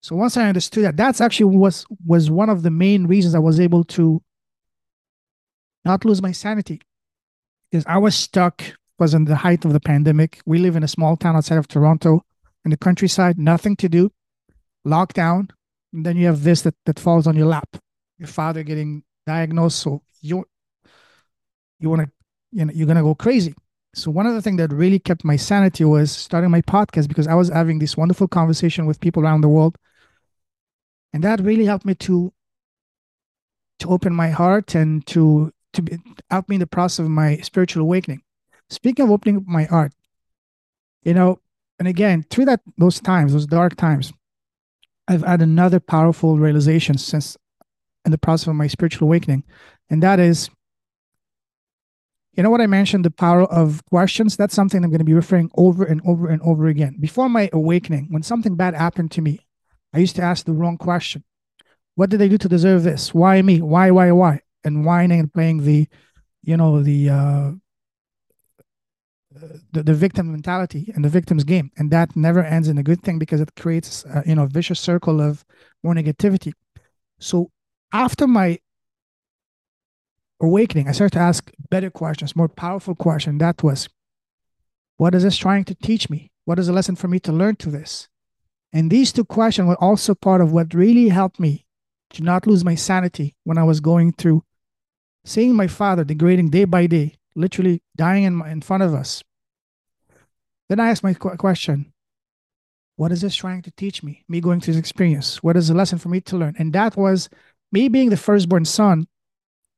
So 0.00 0.16
once 0.16 0.36
I 0.36 0.48
understood 0.48 0.84
that, 0.84 0.96
that's 0.96 1.20
actually 1.20 1.56
was 1.56 1.86
was 2.04 2.30
one 2.30 2.50
of 2.50 2.62
the 2.62 2.70
main 2.70 3.06
reasons 3.06 3.34
I 3.34 3.38
was 3.38 3.60
able 3.60 3.84
to 3.84 4.20
not 5.84 6.04
lose 6.04 6.20
my 6.20 6.32
sanity 6.32 6.80
is 7.72 7.84
I 7.86 7.98
was 7.98 8.14
stuck, 8.14 8.62
was 8.98 9.14
in 9.14 9.24
the 9.24 9.36
height 9.36 9.64
of 9.64 9.72
the 9.72 9.80
pandemic. 9.80 10.40
We 10.46 10.58
live 10.58 10.76
in 10.76 10.84
a 10.84 10.88
small 10.88 11.16
town 11.16 11.36
outside 11.36 11.58
of 11.58 11.66
Toronto 11.66 12.22
in 12.64 12.70
the 12.70 12.76
countryside, 12.76 13.38
nothing 13.38 13.74
to 13.76 13.88
do, 13.88 14.12
lockdown. 14.86 15.50
And 15.92 16.06
then 16.06 16.16
you 16.16 16.26
have 16.26 16.44
this 16.44 16.62
that, 16.62 16.74
that 16.86 17.00
falls 17.00 17.26
on 17.26 17.36
your 17.36 17.46
lap. 17.46 17.76
Your 18.18 18.28
father 18.28 18.62
getting 18.62 19.02
diagnosed, 19.26 19.80
so 19.80 20.02
you 20.20 20.44
you 21.80 21.90
want 21.90 22.02
to 22.02 22.10
you 22.52 22.64
know 22.64 22.72
you're 22.74 22.86
gonna 22.86 23.02
go 23.02 23.14
crazy. 23.14 23.54
So 23.94 24.10
one 24.10 24.26
of 24.26 24.34
the 24.34 24.40
things 24.40 24.58
that 24.58 24.72
really 24.72 24.98
kept 24.98 25.24
my 25.24 25.36
sanity 25.36 25.84
was 25.84 26.12
starting 26.12 26.50
my 26.50 26.62
podcast 26.62 27.08
because 27.08 27.26
I 27.26 27.34
was 27.34 27.48
having 27.48 27.78
this 27.78 27.96
wonderful 27.96 28.28
conversation 28.28 28.86
with 28.86 29.00
people 29.00 29.22
around 29.24 29.40
the 29.40 29.48
world, 29.48 29.76
and 31.12 31.24
that 31.24 31.40
really 31.40 31.64
helped 31.64 31.84
me 31.84 31.94
to 31.96 32.32
to 33.80 33.88
open 33.88 34.14
my 34.14 34.30
heart 34.30 34.74
and 34.74 35.04
to 35.08 35.52
to 35.72 35.82
be, 35.82 35.98
help 36.30 36.48
me 36.48 36.56
in 36.56 36.60
the 36.60 36.66
process 36.66 37.00
of 37.00 37.10
my 37.10 37.36
spiritual 37.38 37.82
awakening. 37.82 38.22
Speaking 38.70 39.04
of 39.04 39.10
opening 39.10 39.36
up 39.38 39.46
my 39.46 39.64
heart, 39.64 39.92
you 41.02 41.14
know, 41.14 41.40
and 41.78 41.88
again 41.88 42.24
through 42.30 42.46
that 42.46 42.60
those 42.78 43.00
times, 43.00 43.32
those 43.32 43.46
dark 43.46 43.76
times, 43.76 44.12
I've 45.08 45.24
had 45.24 45.42
another 45.42 45.80
powerful 45.80 46.38
realization 46.38 46.96
since 46.98 47.36
in 48.04 48.12
the 48.12 48.18
process 48.18 48.48
of 48.48 48.54
my 48.54 48.66
spiritual 48.66 49.08
awakening, 49.08 49.44
and 49.90 50.02
that 50.02 50.20
is 50.20 50.50
you 52.34 52.42
know 52.42 52.50
what 52.50 52.62
I 52.62 52.66
mentioned, 52.66 53.04
the 53.04 53.10
power 53.10 53.44
of 53.44 53.84
questions? 53.90 54.36
That's 54.36 54.54
something 54.54 54.82
I'm 54.82 54.90
going 54.90 55.00
to 55.00 55.04
be 55.04 55.12
referring 55.12 55.50
over 55.54 55.84
and 55.84 56.00
over 56.06 56.28
and 56.28 56.40
over 56.42 56.66
again. 56.66 56.96
Before 56.98 57.28
my 57.28 57.50
awakening, 57.52 58.08
when 58.10 58.22
something 58.22 58.56
bad 58.56 58.74
happened 58.74 59.10
to 59.12 59.20
me, 59.20 59.40
I 59.92 59.98
used 59.98 60.16
to 60.16 60.22
ask 60.22 60.46
the 60.46 60.52
wrong 60.52 60.78
question. 60.78 61.24
What 61.94 62.08
did 62.08 62.22
I 62.22 62.28
do 62.28 62.38
to 62.38 62.48
deserve 62.48 62.84
this? 62.84 63.12
Why 63.12 63.42
me? 63.42 63.60
Why, 63.60 63.90
why, 63.90 64.10
why? 64.12 64.40
And 64.64 64.84
whining 64.84 65.20
and 65.20 65.32
playing 65.32 65.64
the, 65.64 65.88
you 66.42 66.56
know, 66.56 66.82
the 66.82 67.10
uh 67.10 67.50
the, 69.72 69.82
the 69.82 69.94
victim 69.94 70.30
mentality 70.30 70.92
and 70.94 71.04
the 71.04 71.08
victim's 71.08 71.44
game. 71.44 71.70
And 71.76 71.90
that 71.90 72.14
never 72.14 72.42
ends 72.42 72.68
in 72.68 72.78
a 72.78 72.82
good 72.82 73.02
thing 73.02 73.18
because 73.18 73.40
it 73.40 73.54
creates, 73.56 74.04
a, 74.04 74.22
you 74.26 74.34
know, 74.34 74.46
vicious 74.46 74.80
circle 74.80 75.20
of 75.20 75.44
more 75.82 75.94
negativity. 75.94 76.52
So 77.18 77.50
after 77.92 78.26
my 78.26 78.58
awakening, 80.40 80.88
I 80.88 80.92
started 80.92 81.14
to 81.14 81.20
ask 81.20 81.50
better 81.70 81.90
questions, 81.90 82.36
more 82.36 82.48
powerful 82.48 82.94
questions. 82.94 83.38
That 83.38 83.62
was, 83.62 83.88
what 84.96 85.14
is 85.14 85.22
this 85.22 85.36
trying 85.36 85.64
to 85.64 85.74
teach 85.74 86.10
me? 86.10 86.30
What 86.44 86.58
is 86.58 86.66
the 86.66 86.72
lesson 86.72 86.96
for 86.96 87.08
me 87.08 87.18
to 87.20 87.32
learn 87.32 87.56
to 87.56 87.70
this? 87.70 88.08
And 88.72 88.90
these 88.90 89.12
two 89.12 89.24
questions 89.24 89.68
were 89.68 89.82
also 89.82 90.14
part 90.14 90.40
of 90.40 90.52
what 90.52 90.74
really 90.74 91.08
helped 91.08 91.38
me 91.38 91.66
to 92.10 92.22
not 92.22 92.46
lose 92.46 92.64
my 92.64 92.74
sanity 92.74 93.34
when 93.44 93.58
I 93.58 93.64
was 93.64 93.80
going 93.80 94.12
through 94.12 94.44
seeing 95.24 95.54
my 95.54 95.66
father 95.66 96.04
degrading 96.04 96.50
day 96.50 96.64
by 96.64 96.86
day, 96.86 97.14
literally 97.34 97.82
dying 97.96 98.24
in, 98.24 98.34
my, 98.34 98.50
in 98.50 98.60
front 98.60 98.82
of 98.82 98.94
us. 98.94 99.22
Then 100.68 100.80
I 100.80 100.90
asked 100.90 101.04
my 101.04 101.14
question, 101.14 101.92
what 102.96 103.12
is 103.12 103.20
this 103.20 103.34
trying 103.34 103.62
to 103.62 103.70
teach 103.72 104.02
me? 104.02 104.24
Me 104.28 104.40
going 104.40 104.60
through 104.60 104.74
this 104.74 104.80
experience. 104.80 105.42
What 105.42 105.56
is 105.56 105.68
the 105.68 105.74
lesson 105.74 105.98
for 105.98 106.08
me 106.08 106.20
to 106.22 106.36
learn? 106.36 106.54
And 106.58 106.72
that 106.72 106.96
was 106.96 107.28
me 107.70 107.88
being 107.88 108.10
the 108.10 108.16
firstborn 108.16 108.64
son 108.64 109.06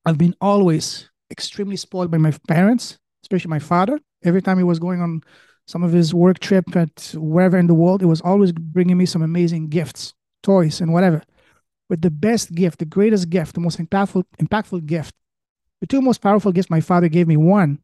I've 0.07 0.19
been 0.19 0.35
always 0.41 1.09
extremely 1.31 1.77
spoiled 1.77 2.11
by 2.11 2.19
my 2.19 2.33
parents, 2.47 2.99
especially 3.23 3.49
my 3.49 3.59
father. 3.59 3.99
Every 4.23 4.43
time 4.43 4.59
he 4.59 4.65
was 4.65 4.79
going 4.79 5.01
on 5.01 5.23
some 5.67 5.83
of 5.83 5.93
his 5.93 6.13
work 6.13 6.39
trip 6.41 6.77
at 6.77 7.15
wherever 7.17 7.57
in 7.57 7.67
the 7.67 7.75
world, 7.75 8.03
it 8.03 8.07
was 8.07 8.21
always 8.21 8.53
bringing 8.53 8.99
me 8.99 9.07
some 9.07 9.23
amazing 9.23 9.69
gifts, 9.69 10.13
toys, 10.43 10.81
and 10.81 10.93
whatever. 10.93 11.23
But 11.89 12.03
the 12.03 12.11
best 12.11 12.55
gift, 12.55 12.79
the 12.79 12.85
greatest 12.85 13.31
gift, 13.31 13.55
the 13.55 13.61
most 13.61 13.79
impactful, 13.79 14.25
impactful 14.39 14.85
gift, 14.85 15.15
the 15.85 15.87
two 15.87 16.01
most 16.01 16.23
powerful 16.23 16.51
gifts 16.51 16.71
my 16.71 16.81
father 16.81 17.09
gave 17.09 17.29
me. 17.29 17.37
One, 17.37 17.79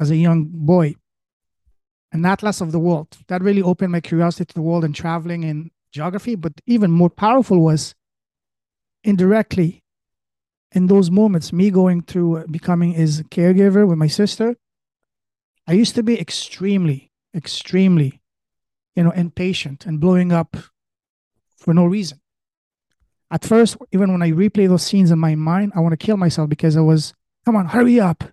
as 0.00 0.10
a 0.10 0.16
young 0.16 0.46
boy, 0.50 0.94
an 2.10 2.24
atlas 2.24 2.62
of 2.62 2.72
the 2.72 2.78
world. 2.78 3.18
That 3.28 3.42
really 3.42 3.60
opened 3.60 3.92
my 3.92 4.00
curiosity 4.00 4.46
to 4.46 4.54
the 4.54 4.62
world 4.62 4.84
and 4.84 4.94
traveling 4.94 5.44
and 5.44 5.70
geography. 5.90 6.34
But 6.34 6.54
even 6.66 6.90
more 6.90 7.10
powerful 7.10 7.62
was 7.62 7.94
indirectly 9.04 9.82
in 10.72 10.86
those 10.86 11.10
moments, 11.10 11.52
me 11.52 11.70
going 11.70 12.00
through 12.00 12.38
uh, 12.38 12.46
becoming 12.50 12.92
his 12.92 13.22
caregiver 13.24 13.86
with 13.86 13.98
my 13.98 14.06
sister, 14.06 14.56
I 15.66 15.72
used 15.72 15.94
to 15.96 16.02
be 16.02 16.18
extremely, 16.18 17.12
extremely, 17.34 18.22
you 18.96 19.02
know, 19.04 19.10
impatient 19.10 19.84
and 19.84 20.00
blowing 20.00 20.32
up 20.32 20.56
for 21.58 21.74
no 21.74 21.84
reason. 21.84 22.18
At 23.30 23.44
first, 23.44 23.76
even 23.92 24.10
when 24.10 24.22
I 24.22 24.30
replay 24.30 24.68
those 24.68 24.84
scenes 24.84 25.10
in 25.10 25.18
my 25.18 25.34
mind, 25.34 25.72
I 25.76 25.80
want 25.80 25.92
to 25.92 26.06
kill 26.06 26.16
myself 26.16 26.48
because 26.48 26.78
I 26.78 26.80
was, 26.80 27.12
come 27.44 27.56
on, 27.56 27.66
hurry 27.66 28.00
up. 28.00 28.24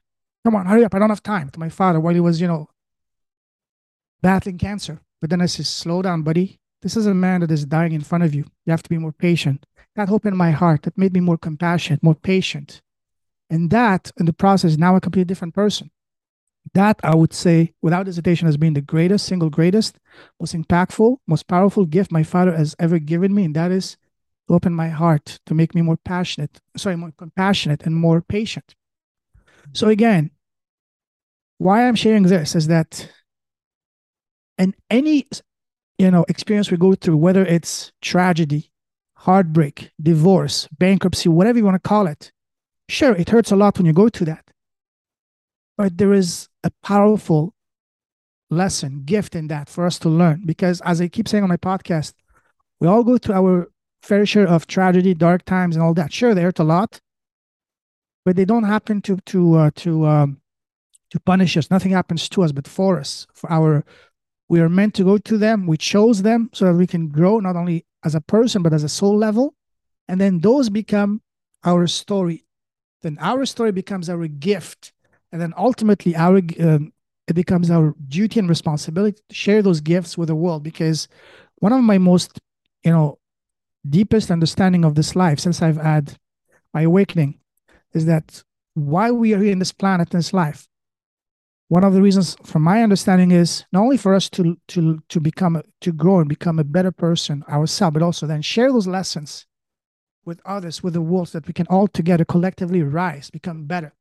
Come 0.45 0.55
on, 0.55 0.65
hurry 0.65 0.83
up. 0.83 0.95
I 0.95 0.99
don't 0.99 1.09
have 1.09 1.23
time 1.23 1.49
to 1.49 1.59
my 1.59 1.69
father 1.69 1.99
while 1.99 2.13
he 2.13 2.19
was, 2.19 2.39
you 2.39 2.47
know, 2.47 2.69
battling 4.21 4.57
cancer. 4.57 5.01
But 5.21 5.29
then 5.29 5.41
I 5.41 5.47
said, 5.47 5.65
slow 5.65 6.01
down, 6.01 6.21
buddy. 6.21 6.59
This 6.81 6.95
is 6.95 7.05
a 7.05 7.13
man 7.13 7.41
that 7.41 7.51
is 7.51 7.65
dying 7.65 7.91
in 7.91 8.01
front 8.01 8.23
of 8.23 8.33
you. 8.33 8.45
You 8.65 8.71
have 8.71 8.83
to 8.83 8.89
be 8.89 8.97
more 8.97 9.11
patient 9.11 9.65
that 9.99 10.09
opened 10.09 10.37
my 10.37 10.51
heart, 10.51 10.83
that 10.83 10.97
made 10.97 11.13
me 11.13 11.19
more 11.19 11.37
compassionate, 11.37 12.01
more 12.01 12.15
patient. 12.15 12.81
And 13.49 13.69
that, 13.71 14.11
in 14.17 14.25
the 14.25 14.33
process, 14.33 14.77
now 14.77 14.95
a 14.95 15.01
completely 15.01 15.25
different 15.25 15.53
person. 15.53 15.91
That 16.73 16.99
I 17.03 17.15
would 17.15 17.33
say, 17.33 17.73
without 17.81 18.05
hesitation, 18.05 18.45
has 18.45 18.57
been 18.57 18.73
the 18.73 18.81
greatest, 18.81 19.25
single 19.25 19.49
greatest, 19.49 19.97
most 20.39 20.53
impactful, 20.53 21.17
most 21.27 21.47
powerful 21.47 21.85
gift 21.85 22.11
my 22.11 22.23
father 22.23 22.55
has 22.55 22.75
ever 22.79 22.99
given 22.99 23.33
me. 23.33 23.45
And 23.45 23.55
that 23.55 23.71
is 23.71 23.97
to 24.47 24.53
open 24.53 24.73
my 24.73 24.89
heart, 24.89 25.39
to 25.47 25.53
make 25.53 25.73
me 25.73 25.81
more 25.81 25.97
passionate, 25.97 26.61
sorry, 26.77 26.95
more 26.95 27.13
compassionate 27.17 27.83
and 27.83 27.95
more 27.95 28.21
patient. 28.21 28.75
So 29.73 29.87
again, 29.87 30.31
why 31.57 31.87
I'm 31.87 31.95
sharing 31.95 32.23
this 32.23 32.55
is 32.55 32.67
that 32.67 33.09
in 34.57 34.73
any 34.89 35.27
you 35.97 36.11
know 36.11 36.25
experience 36.27 36.71
we 36.71 36.77
go 36.77 36.95
through, 36.95 37.17
whether 37.17 37.45
it's 37.45 37.91
tragedy, 38.01 38.71
heartbreak, 39.15 39.91
divorce, 40.01 40.67
bankruptcy, 40.77 41.29
whatever 41.29 41.57
you 41.57 41.65
want 41.65 41.81
to 41.81 41.87
call 41.87 42.07
it. 42.07 42.31
Sure, 42.87 43.15
it 43.15 43.29
hurts 43.29 43.51
a 43.51 43.55
lot 43.55 43.77
when 43.77 43.85
you 43.85 43.93
go 43.93 44.09
through 44.09 44.25
that. 44.25 44.45
But 45.77 45.97
there 45.97 46.13
is 46.13 46.49
a 46.63 46.71
powerful 46.83 47.53
lesson, 48.49 49.03
gift 49.05 49.35
in 49.35 49.47
that 49.47 49.69
for 49.69 49.85
us 49.85 49.99
to 49.99 50.09
learn. 50.09 50.43
Because 50.45 50.81
as 50.81 50.99
I 50.99 51.07
keep 51.07 51.27
saying 51.27 51.43
on 51.43 51.49
my 51.49 51.57
podcast, 51.57 52.13
we 52.79 52.87
all 52.87 53.03
go 53.03 53.17
through 53.17 53.35
our 53.35 53.71
fair 54.01 54.25
share 54.25 54.47
of 54.47 54.67
tragedy, 54.67 55.13
dark 55.13 55.45
times, 55.45 55.75
and 55.75 55.83
all 55.83 55.93
that. 55.93 56.11
Sure, 56.11 56.33
they 56.33 56.41
hurt 56.41 56.59
a 56.59 56.63
lot, 56.63 56.99
but 58.29 58.35
they 58.35 58.45
don't 58.45 58.65
happen 58.75 59.01
to 59.01 59.17
to 59.25 59.55
uh, 59.55 59.71
to 59.73 60.05
um, 60.05 60.39
to 61.09 61.19
punish 61.19 61.57
us. 61.57 61.71
Nothing 61.71 61.93
happens 61.93 62.29
to 62.29 62.43
us, 62.43 62.51
but 62.51 62.67
for 62.67 62.99
us, 62.99 63.25
for 63.33 63.51
our 63.51 63.83
we 64.47 64.59
are 64.59 64.69
meant 64.69 64.93
to 64.97 65.03
go 65.03 65.17
to 65.17 65.35
them. 65.35 65.65
We 65.65 65.77
chose 65.77 66.21
them 66.21 66.51
so 66.53 66.65
that 66.65 66.75
we 66.75 66.85
can 66.85 67.07
grow 67.07 67.39
not 67.39 67.55
only 67.55 67.87
as 68.03 68.13
a 68.13 68.21
person, 68.21 68.61
but 68.61 68.71
as 68.71 68.83
a 68.83 68.95
soul 68.99 69.17
level. 69.17 69.55
And 70.07 70.21
then 70.21 70.41
those 70.41 70.69
become 70.69 71.23
our 71.63 71.87
story. 71.87 72.45
Then 73.01 73.17
our 73.19 73.47
story 73.47 73.71
becomes 73.71 74.11
our 74.11 74.27
gift. 74.27 74.93
And 75.31 75.41
then 75.41 75.55
ultimately, 75.57 76.15
our 76.15 76.37
um, 76.59 76.93
it 77.27 77.33
becomes 77.33 77.71
our 77.71 77.95
duty 78.07 78.39
and 78.39 78.47
responsibility 78.47 79.19
to 79.27 79.35
share 79.35 79.63
those 79.63 79.81
gifts 79.81 80.19
with 80.19 80.27
the 80.27 80.35
world. 80.35 80.61
Because 80.61 81.07
one 81.55 81.73
of 81.73 81.81
my 81.81 81.97
most, 81.97 82.39
you 82.83 82.91
know, 82.91 83.17
deepest 83.89 84.29
understanding 84.29 84.85
of 84.85 84.93
this 84.93 85.15
life 85.15 85.39
since 85.39 85.63
I've 85.63 85.81
had 85.81 86.19
my 86.75 86.83
awakening 86.83 87.39
is 87.93 88.05
that 88.05 88.43
why 88.73 89.11
we 89.11 89.33
are 89.33 89.39
here 89.39 89.51
in 89.51 89.59
this 89.59 89.71
planet, 89.71 90.13
in 90.13 90.19
this 90.19 90.33
life, 90.33 90.67
one 91.69 91.83
of 91.83 91.93
the 91.93 92.01
reasons 92.01 92.35
from 92.43 92.63
my 92.63 92.81
understanding 92.81 93.31
is 93.31 93.63
not 93.71 93.81
only 93.81 93.97
for 93.97 94.13
us 94.15 94.27
to 94.31 94.57
to 94.69 94.99
to 95.07 95.19
become 95.19 95.61
to 95.81 95.91
grow 95.91 96.19
and 96.19 96.27
become 96.27 96.59
a 96.59 96.63
better 96.63 96.91
person 96.91 97.43
ourselves 97.47 97.93
but 97.93 98.03
also 98.03 98.25
then 98.25 98.41
share 98.41 98.71
those 98.71 98.87
lessons 98.87 99.45
with 100.25 100.41
others 100.45 100.83
with 100.83 100.93
the 100.93 101.01
world 101.01 101.29
so 101.29 101.39
that 101.39 101.47
we 101.47 101.53
can 101.53 101.67
all 101.67 101.87
together 101.87 102.25
collectively 102.25 102.81
rise 102.81 103.29
become 103.29 103.65
better. 103.65 103.93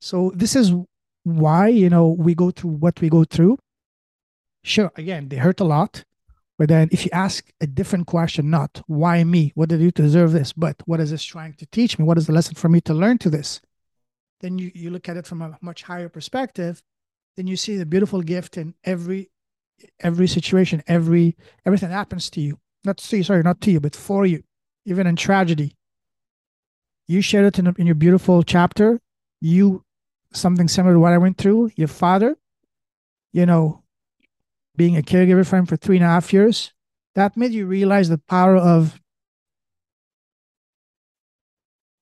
So 0.00 0.32
this 0.34 0.54
is 0.54 0.72
why 1.24 1.68
you 1.68 1.90
know 1.90 2.08
we 2.08 2.34
go 2.34 2.50
through 2.52 2.70
what 2.70 3.00
we 3.00 3.08
go 3.08 3.24
through. 3.24 3.58
Sure 4.62 4.92
again 4.96 5.28
they 5.28 5.36
hurt 5.36 5.60
a 5.60 5.64
lot 5.64 6.04
but 6.58 6.68
then 6.68 6.88
if 6.92 7.04
you 7.04 7.10
ask 7.12 7.50
a 7.60 7.66
different 7.66 8.06
question 8.06 8.50
not 8.50 8.82
why 8.86 9.24
me? 9.24 9.52
What 9.54 9.68
did 9.68 9.80
you 9.80 9.90
deserve 9.90 10.32
this? 10.32 10.52
But 10.52 10.76
what 10.86 11.00
is 11.00 11.10
this 11.10 11.24
trying 11.24 11.54
to 11.54 11.66
teach 11.66 11.98
me? 11.98 12.04
What 12.04 12.18
is 12.18 12.26
the 12.26 12.32
lesson 12.32 12.54
for 12.54 12.68
me 12.68 12.80
to 12.82 12.94
learn 12.94 13.18
to 13.18 13.30
this? 13.30 13.60
Then 14.40 14.58
you, 14.58 14.70
you 14.74 14.90
look 14.90 15.08
at 15.08 15.16
it 15.16 15.26
from 15.26 15.42
a 15.42 15.58
much 15.60 15.82
higher 15.82 16.08
perspective. 16.08 16.82
Then 17.36 17.46
you 17.46 17.56
see 17.56 17.76
the 17.76 17.86
beautiful 17.86 18.22
gift 18.22 18.56
in 18.56 18.74
every 18.84 19.30
every 19.98 20.28
situation 20.28 20.82
every 20.86 21.36
everything 21.66 21.88
that 21.88 21.94
happens 21.94 22.30
to 22.30 22.40
you. 22.40 22.58
Not 22.84 22.98
to 22.98 23.16
you 23.16 23.24
sorry 23.24 23.42
not 23.42 23.60
to 23.62 23.70
you 23.72 23.80
but 23.80 23.96
for 23.96 24.24
you 24.24 24.44
even 24.84 25.06
in 25.06 25.16
tragedy. 25.16 25.76
You 27.06 27.20
shared 27.20 27.46
it 27.46 27.58
in, 27.58 27.74
in 27.78 27.86
your 27.86 27.94
beautiful 27.96 28.42
chapter. 28.42 29.00
You 29.40 29.84
something 30.36 30.68
similar 30.68 30.94
to 30.94 31.00
what 31.00 31.12
i 31.12 31.18
went 31.18 31.38
through 31.38 31.70
your 31.76 31.88
father 31.88 32.36
you 33.32 33.46
know 33.46 33.83
being 34.76 34.96
a 34.96 35.02
caregiver 35.02 35.48
him 35.50 35.66
for 35.66 35.76
three 35.76 35.96
and 35.96 36.04
a 36.04 36.08
half 36.08 36.32
years 36.32 36.72
that 37.14 37.36
made 37.36 37.52
you 37.52 37.66
realize 37.66 38.08
the 38.08 38.18
power 38.18 38.56
of 38.56 39.00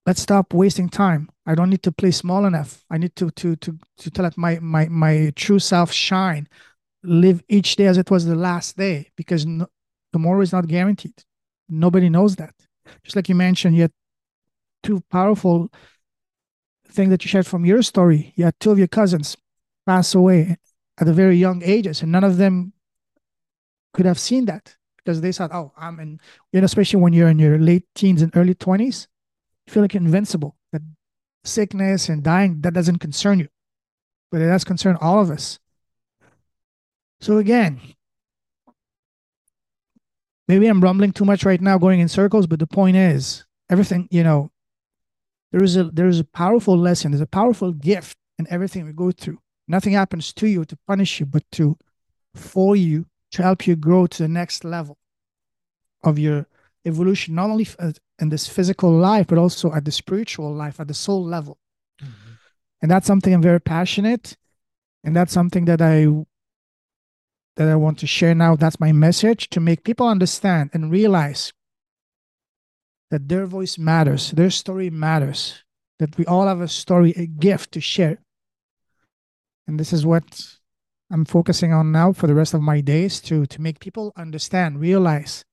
let's 0.06 0.22
stop 0.22 0.52
wasting 0.52 0.88
time 0.88 1.28
i 1.46 1.54
don't 1.54 1.70
need 1.70 1.82
to 1.82 1.92
play 1.92 2.11
small 2.11 2.44
enough 2.44 2.85
i 2.90 2.98
need 2.98 3.14
to 3.14 3.30
to 3.30 3.56
to 3.56 3.78
to 3.96 4.11
to 4.11 4.22
let 4.22 4.37
my 4.37 4.58
my 4.61 4.87
my 4.88 5.32
true 5.37 5.58
self 5.58 5.92
shine 5.92 6.48
live 7.02 7.42
each 7.48 7.76
day 7.76 7.87
as 7.87 7.98
it 7.98 8.11
was 8.11 8.24
the 8.24 8.35
last 8.37 8.76
day 8.76 9.08
because 9.16 9.44
no, 9.44 9.66
tomorrow 10.12 10.40
is 10.40 10.52
not 10.52 10.66
guaranteed 10.68 11.14
Nobody 11.68 12.11
knows 12.11 12.37
that. 12.37 12.54
Just 13.02 13.16
like 13.16 13.30
you 13.30 13.35
mentioned, 13.35 13.74
you 13.74 13.82
had 13.82 13.92
two 14.82 15.02
powerful 15.11 15.70
things 16.88 17.11
that 17.11 17.24
you 17.24 17.28
shared 17.28 17.46
from 17.46 17.64
your 17.64 17.82
story. 17.82 18.32
You 18.37 18.44
had 18.44 18.54
two 18.61 18.70
of 18.70 18.78
your 18.78 18.88
cousins 18.88 19.37
pass 19.87 20.14
away 20.14 20.56
at 21.09 21.15
very 21.15 21.37
young 21.37 21.62
ages, 21.62 22.03
and 22.03 22.12
none 22.12 22.25
of 22.25 22.37
them 22.37 22.73
could 23.93 24.07
have 24.07 24.19
seen 24.19 24.47
that 24.47 24.77
because 24.99 25.21
they 25.21 25.33
thought, 25.33 25.53
"Oh, 25.53 25.73
I'm 25.77 26.01
in," 26.01 26.21
you 26.53 26.61
know, 26.61 26.65
especially 26.65 27.01
when 27.01 27.12
you're 27.12 27.29
in 27.29 27.38
your 27.38 27.59
late 27.59 27.87
teens 27.95 28.23
and 28.23 28.35
early 28.37 28.55
twenties, 28.55 29.09
you 29.67 29.73
feel 29.73 29.83
like 29.83 29.95
invincible. 29.95 30.57
That 30.73 30.83
sickness 31.45 32.09
and 32.09 32.23
dying 32.23 32.61
that 32.62 32.73
doesn't 32.75 32.99
concern 32.99 33.41
you, 33.41 33.49
but 34.31 34.41
it 34.41 34.47
does 34.47 34.65
concern 34.65 34.97
all 35.01 35.21
of 35.21 35.31
us. 35.31 35.59
So 37.21 37.38
again, 37.38 37.81
maybe 40.49 40.67
I'm 40.67 40.81
rumbling 40.81 41.12
too 41.12 41.25
much 41.25 41.45
right 41.45 41.61
now, 41.61 41.79
going 41.79 42.01
in 42.01 42.09
circles. 42.09 42.47
But 42.47 42.59
the 42.61 42.67
point 42.67 42.97
is, 42.97 43.45
everything 43.69 44.09
you 44.11 44.25
know, 44.25 44.51
there 45.51 45.62
is 45.62 45.77
a 45.77 45.85
there 45.85 46.09
is 46.09 46.21
a 46.21 46.25
powerful 46.25 46.79
lesson. 46.79 47.11
There's 47.11 47.21
a 47.21 47.27
powerful 47.27 47.73
gift 47.73 48.17
in 48.38 48.47
everything 48.49 48.87
we 48.87 48.93
go 48.93 49.11
through. 49.12 49.41
Nothing 49.72 49.94
happens 49.94 50.35
to 50.35 50.46
you 50.46 50.66
to 50.66 50.76
punish 50.87 51.18
you, 51.18 51.24
but 51.24 51.44
to 51.52 51.78
for 52.35 52.76
you 52.76 53.06
to 53.30 53.42
help 53.42 53.66
you 53.66 53.74
grow 53.74 54.06
to 54.06 54.22
the 54.22 54.28
next 54.28 54.64
level 54.64 54.98
of 56.04 56.18
your 56.18 56.46
evolution, 56.85 57.35
not 57.35 57.48
only 57.48 57.66
uh, 57.78 57.92
in 58.18 58.28
this 58.28 58.46
physical 58.46 58.90
life, 58.90 59.26
but 59.26 59.38
also 59.38 59.72
at 59.72 59.87
the 59.87 59.90
spiritual 59.90 60.52
life, 60.52 60.78
at 60.78 60.88
the 60.88 60.94
soul 60.94 61.24
level. 61.24 61.58
Mm-hmm. 62.02 62.32
And 62.82 62.90
that's 62.90 63.06
something 63.06 63.32
I'm 63.32 63.40
very 63.40 63.61
passionate, 63.61 64.37
and 65.04 65.16
that's 65.16 65.32
something 65.32 65.64
that 65.64 65.80
I 65.80 66.06
that 67.56 67.68
I 67.68 67.76
want 67.76 67.98
to 68.00 68.06
share 68.06 68.35
now. 68.35 68.56
That's 68.56 68.78
my 68.78 68.92
message 68.92 69.48
to 69.50 69.61
make 69.61 69.85
people 69.85 70.06
understand 70.06 70.68
and 70.74 70.90
realize 70.90 71.52
that 73.11 73.28
their 73.28 73.46
voice 73.46 73.78
matters, 73.78 74.32
their 74.32 74.50
story 74.50 74.90
matters, 74.90 75.64
that 75.98 76.18
we 76.18 76.26
all 76.26 76.46
have 76.46 76.61
a 76.61 76.68
story, 76.68 77.12
a 77.16 77.26
gift 77.26 77.72
to 77.72 77.80
share. 77.80 78.18
And 79.66 79.79
this 79.79 79.92
is 79.92 80.05
what 80.05 80.25
I'm 81.11 81.25
focusing 81.25 81.72
on 81.72 81.92
now 81.92 82.12
for 82.12 82.27
the 82.27 82.35
rest 82.35 82.55
of 82.55 82.62
my 82.62 82.81
days 82.81 83.20
to 83.22 83.46
to 83.46 83.61
make 83.61 83.81
people 83.81 84.12
understand, 84.16 84.81
realize 84.81 85.44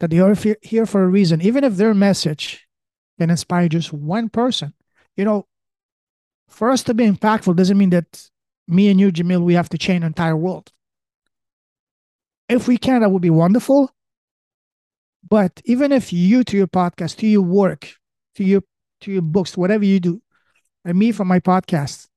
that 0.00 0.10
they 0.10 0.18
are 0.18 0.36
here 0.62 0.86
for 0.86 1.02
a 1.02 1.08
reason, 1.08 1.40
even 1.40 1.64
if 1.64 1.76
their 1.76 1.94
message 1.94 2.66
can 3.18 3.30
inspire 3.30 3.68
just 3.68 3.92
one 3.92 4.28
person. 4.28 4.74
You 5.16 5.24
know, 5.24 5.46
for 6.48 6.70
us 6.70 6.82
to 6.84 6.94
be 6.94 7.08
impactful 7.08 7.56
doesn't 7.56 7.78
mean 7.78 7.90
that 7.90 8.28
me 8.68 8.88
and 8.88 9.00
you, 9.00 9.10
Jamil, 9.10 9.42
we 9.42 9.54
have 9.54 9.68
to 9.70 9.78
change 9.78 10.00
the 10.00 10.06
entire 10.06 10.36
world. 10.36 10.70
If 12.48 12.68
we 12.68 12.76
can, 12.76 13.00
that 13.00 13.10
would 13.10 13.22
be 13.22 13.30
wonderful. 13.30 13.90
But 15.28 15.62
even 15.64 15.92
if 15.92 16.12
you, 16.12 16.44
to 16.44 16.56
your 16.56 16.66
podcast, 16.66 17.16
to 17.16 17.26
your 17.26 17.42
work, 17.42 17.94
to 18.34 18.44
your 18.44 18.62
to 19.00 19.12
your 19.12 19.22
books, 19.22 19.56
whatever 19.56 19.84
you 19.84 20.00
do, 20.00 20.22
and 20.84 20.98
me 20.98 21.12
from 21.12 21.28
my 21.28 21.40
podcast, 21.40 22.08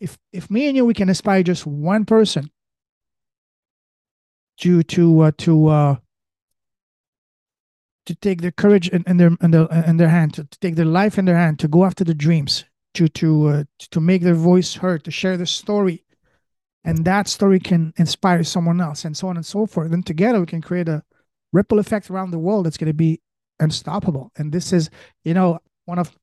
if 0.00 0.18
if 0.32 0.50
me 0.50 0.66
and 0.66 0.76
you 0.76 0.84
we 0.84 0.94
can 0.94 1.08
inspire 1.08 1.42
just 1.42 1.66
one 1.66 2.04
person 2.04 2.50
to 4.58 4.82
to 4.84 5.20
uh, 5.20 5.30
to 5.38 5.66
uh, 5.68 5.96
to 8.06 8.14
take 8.14 8.40
their 8.40 8.50
courage 8.50 8.88
in, 8.88 9.04
in 9.06 9.18
their 9.18 9.30
in 9.42 9.50
their 9.50 9.66
in 9.86 9.96
their 9.98 10.08
hand 10.08 10.34
to, 10.34 10.44
to, 10.44 10.58
take 10.60 10.76
their 10.76 10.84
life 10.84 11.18
in 11.18 11.26
their 11.26 11.36
hand 11.36 11.58
to 11.58 11.68
go 11.68 11.84
after 11.84 12.04
the 12.04 12.14
dreams 12.14 12.64
to 12.94 13.08
to 13.08 13.48
uh, 13.48 13.64
to 13.78 14.00
make 14.00 14.22
their 14.22 14.34
voice 14.34 14.74
heard 14.74 15.04
to 15.04 15.10
share 15.10 15.36
their 15.36 15.46
story. 15.46 16.04
And 16.82 17.04
that 17.04 17.28
story 17.28 17.60
can 17.60 17.92
inspire 17.98 18.42
someone 18.42 18.80
else 18.80 19.04
and 19.04 19.14
so 19.14 19.28
on 19.28 19.36
and 19.36 19.44
so 19.44 19.66
forth. 19.66 19.90
Then 19.90 20.02
together 20.02 20.40
we 20.40 20.46
can 20.46 20.62
create 20.62 20.88
a 20.88 21.02
ripple 21.52 21.78
effect 21.78 22.10
around 22.10 22.30
the 22.30 22.38
world 22.38 22.64
that's 22.64 22.78
going 22.78 22.86
to 22.86 22.94
be 22.94 23.20
unstoppable. 23.58 24.32
And 24.36 24.50
this 24.50 24.72
is 24.72 24.88
you 25.24 25.34
know 25.34 25.58
one 25.84 25.98
of 25.98 26.16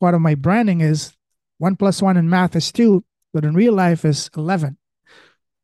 part 0.00 0.14
of 0.14 0.20
my 0.20 0.34
branding 0.34 0.80
is 0.80 1.16
one 1.58 1.76
plus 1.76 2.02
one 2.02 2.16
in 2.16 2.28
math 2.28 2.56
is 2.56 2.72
two 2.72 3.04
but 3.32 3.44
in 3.44 3.54
real 3.54 3.72
life 3.72 4.04
is 4.04 4.30
11 4.36 4.76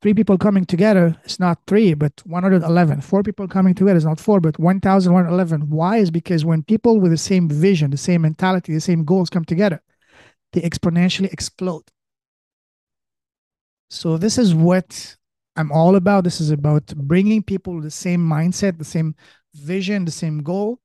three 0.02 0.14
people 0.14 0.38
coming 0.38 0.64
together 0.64 1.16
is 1.24 1.40
not 1.40 1.58
three 1.66 1.94
but 1.94 2.12
111 2.24 3.00
four 3.00 3.22
people 3.22 3.48
coming 3.48 3.74
together 3.74 3.96
is 3.96 4.04
not 4.04 4.20
four 4.20 4.40
but 4.40 4.58
1111 4.58 5.68
why? 5.70 5.98
Is 5.98 6.10
because 6.10 6.44
when 6.44 6.62
people 6.62 7.00
with 7.00 7.10
the 7.10 7.16
same 7.16 7.48
vision 7.48 7.90
the 7.90 7.96
same 7.96 8.22
mentality 8.22 8.72
the 8.72 8.80
same 8.80 9.04
goals 9.04 9.30
come 9.30 9.44
together 9.44 9.82
they 10.52 10.60
exponentially 10.62 11.32
explode. 11.32 11.84
So 13.90 14.16
this 14.16 14.38
is 14.38 14.54
what 14.54 15.16
i'm 15.56 15.72
all 15.72 15.96
about. 15.96 16.24
This 16.24 16.40
is 16.40 16.50
about 16.50 16.86
bringing 16.96 17.42
people 17.42 17.80
the 17.80 17.90
same 17.90 18.20
mindset 18.20 18.78
the 18.78 18.84
same 18.84 19.14
vision 19.54 20.04
the 20.04 20.10
same 20.10 20.42
goal 20.42 20.78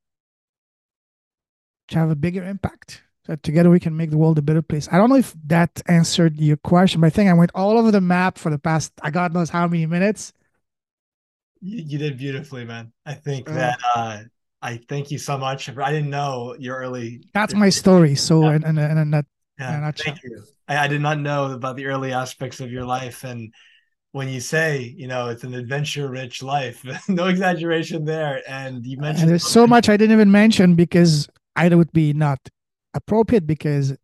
to 1.89 1.99
have 1.99 2.09
a 2.09 2.15
bigger 2.15 2.43
impact 2.43 3.03
so 3.25 3.35
together 3.35 3.69
we 3.69 3.79
can 3.79 3.95
make 3.95 4.09
the 4.09 4.17
world 4.17 4.37
a 4.37 4.41
better 4.41 4.61
place. 4.61 4.87
I 4.91 4.97
don't 4.97 5.09
know 5.09 5.15
if 5.15 5.35
that 5.47 5.81
answered 5.87 6.39
your 6.39 6.57
question, 6.57 7.01
but 7.01 7.07
I 7.07 7.09
think 7.11 7.29
I 7.29 7.33
went 7.33 7.51
all 7.53 7.77
over 7.77 7.91
the 7.91 8.01
map 8.01 8.37
for 8.37 8.49
the 8.49 8.57
past 8.57 8.93
I 9.01 9.11
God 9.11 9.33
knows 9.33 9.49
how 9.49 9.67
many 9.67 9.85
minutes. 9.85 10.33
You, 11.61 11.83
you 11.85 11.97
did 11.97 12.17
beautifully, 12.17 12.65
man. 12.65 12.91
I 13.05 13.13
think 13.13 13.49
uh, 13.49 13.53
that 13.53 13.79
uh 13.95 14.19
I 14.61 14.79
thank 14.87 15.11
you 15.11 15.17
so 15.17 15.37
much. 15.37 15.69
I 15.69 15.91
didn't 15.91 16.09
know 16.09 16.55
your 16.59 16.77
early. 16.77 17.23
That's 17.33 17.55
my 17.55 17.69
story. 17.69 18.15
So, 18.15 18.43
yeah. 18.43 18.51
and 18.51 18.65
and 18.65 18.79
and 18.79 19.13
that. 19.13 19.25
Yeah, 19.59 19.91
thank 19.91 20.23
you. 20.23 20.43
I, 20.67 20.85
I 20.85 20.87
did 20.87 21.01
not 21.01 21.19
know 21.19 21.51
about 21.51 21.75
the 21.75 21.85
early 21.85 22.13
aspects 22.13 22.59
of 22.59 22.71
your 22.71 22.85
life, 22.85 23.23
and 23.23 23.53
when 24.11 24.27
you 24.27 24.39
say, 24.39 24.93
you 24.97 25.07
know, 25.07 25.29
it's 25.29 25.43
an 25.43 25.53
adventure-rich 25.53 26.43
life, 26.43 26.83
no 27.07 27.27
exaggeration 27.27 28.05
there. 28.05 28.41
And 28.47 28.85
you 28.85 28.97
mentioned 28.97 29.23
and 29.23 29.31
there's 29.31 29.47
so 29.47 29.65
much 29.65 29.87
I 29.87 29.97
didn't 29.97 30.13
even 30.13 30.31
mention 30.31 30.75
because 30.75 31.29
I 31.55 31.69
would 31.69 31.91
be 31.93 32.13
not 32.13 32.39
appropriate 32.93 33.47
because 33.47 33.95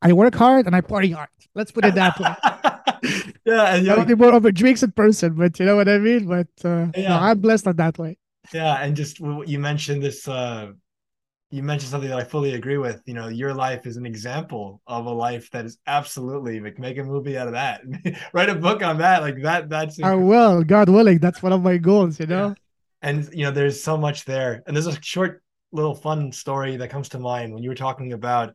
I 0.00 0.12
work 0.12 0.34
hard 0.34 0.66
and 0.66 0.74
I 0.74 0.80
party 0.80 1.12
hard. 1.12 1.28
Let's 1.54 1.70
put 1.70 1.84
it 1.84 1.94
that 1.94 2.18
way. 2.18 2.34
yeah, 3.44 3.74
and 3.74 3.86
you're 3.86 4.16
more 4.16 4.32
over 4.32 4.50
drinks 4.50 4.82
in 4.82 4.92
person, 4.92 5.34
but 5.34 5.58
you 5.60 5.66
know 5.66 5.76
what 5.76 5.88
I 5.88 5.98
mean. 5.98 6.26
But 6.26 6.48
uh, 6.64 6.88
yeah. 6.96 7.10
no, 7.10 7.16
I'm 7.16 7.40
blessed 7.40 7.66
on 7.66 7.76
that 7.76 7.98
way. 7.98 8.18
Yeah, 8.52 8.82
and 8.82 8.96
just 8.96 9.20
you 9.20 9.58
mentioned 9.58 10.02
this. 10.02 10.26
Uh, 10.26 10.72
you 11.50 11.62
mentioned 11.62 11.90
something 11.90 12.08
that 12.08 12.18
I 12.18 12.24
fully 12.24 12.54
agree 12.54 12.78
with. 12.78 13.02
You 13.04 13.14
know, 13.14 13.28
your 13.28 13.52
life 13.52 13.86
is 13.86 13.96
an 13.96 14.06
example 14.06 14.80
of 14.86 15.04
a 15.04 15.10
life 15.10 15.50
that 15.50 15.66
is 15.66 15.78
absolutely 15.86 16.60
like 16.60 16.78
make 16.78 16.96
a 16.98 17.04
movie 17.04 17.36
out 17.36 17.46
of 17.46 17.52
that. 17.52 17.82
Write 18.32 18.48
a 18.48 18.54
book 18.54 18.82
on 18.82 18.98
that. 18.98 19.22
Like 19.22 19.42
that. 19.42 19.68
That's 19.68 19.98
incredible. 19.98 20.22
I 20.22 20.26
will, 20.26 20.64
God 20.64 20.88
willing. 20.88 21.18
That's 21.18 21.42
one 21.42 21.52
of 21.52 21.62
my 21.62 21.76
goals. 21.76 22.18
You 22.18 22.26
know. 22.26 22.48
Yeah. 22.48 22.54
And 23.02 23.28
you 23.32 23.44
know, 23.44 23.50
there's 23.50 23.82
so 23.82 23.96
much 23.96 24.24
there, 24.24 24.62
and 24.66 24.74
there's 24.74 24.86
a 24.86 25.00
short 25.02 25.41
little 25.72 25.94
fun 25.94 26.32
story 26.32 26.76
that 26.76 26.90
comes 26.90 27.10
to 27.10 27.18
mind 27.18 27.52
when 27.52 27.62
you 27.62 27.70
were 27.70 27.74
talking 27.74 28.12
about, 28.12 28.54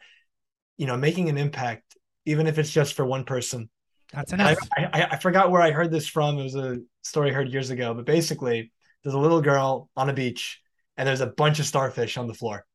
you 0.78 0.88
know, 0.88 0.96
making 0.96 1.30
an 1.30 1.38
impact, 1.38 1.98
even 2.26 2.48
if 2.48 2.58
it's 2.58 2.72
just 2.72 2.94
for 2.94 3.06
one 3.06 3.24
person. 3.24 3.70
That's 4.14 4.32
enough. 4.34 4.58
I, 4.78 4.86
I, 4.94 5.08
I 5.12 5.18
forgot 5.18 5.52
where 5.52 5.62
I 5.62 5.72
heard 5.72 5.92
this 5.92 6.08
from. 6.08 6.38
It 6.38 6.44
was 6.44 6.56
a 6.56 6.78
story 7.02 7.32
I 7.32 7.34
heard 7.34 7.50
years 7.50 7.72
ago, 7.72 7.94
but 7.94 8.06
basically, 8.06 8.72
there's 9.04 9.16
a 9.16 9.20
little 9.20 9.42
girl 9.42 9.90
on 9.96 10.10
a 10.10 10.14
beach 10.14 10.62
and 10.98 11.08
there's 11.08 11.22
a 11.22 11.28
bunch 11.28 11.60
of 11.60 11.66
starfish 11.66 12.18
on 12.18 12.28
the 12.28 12.34
floor. 12.34 12.66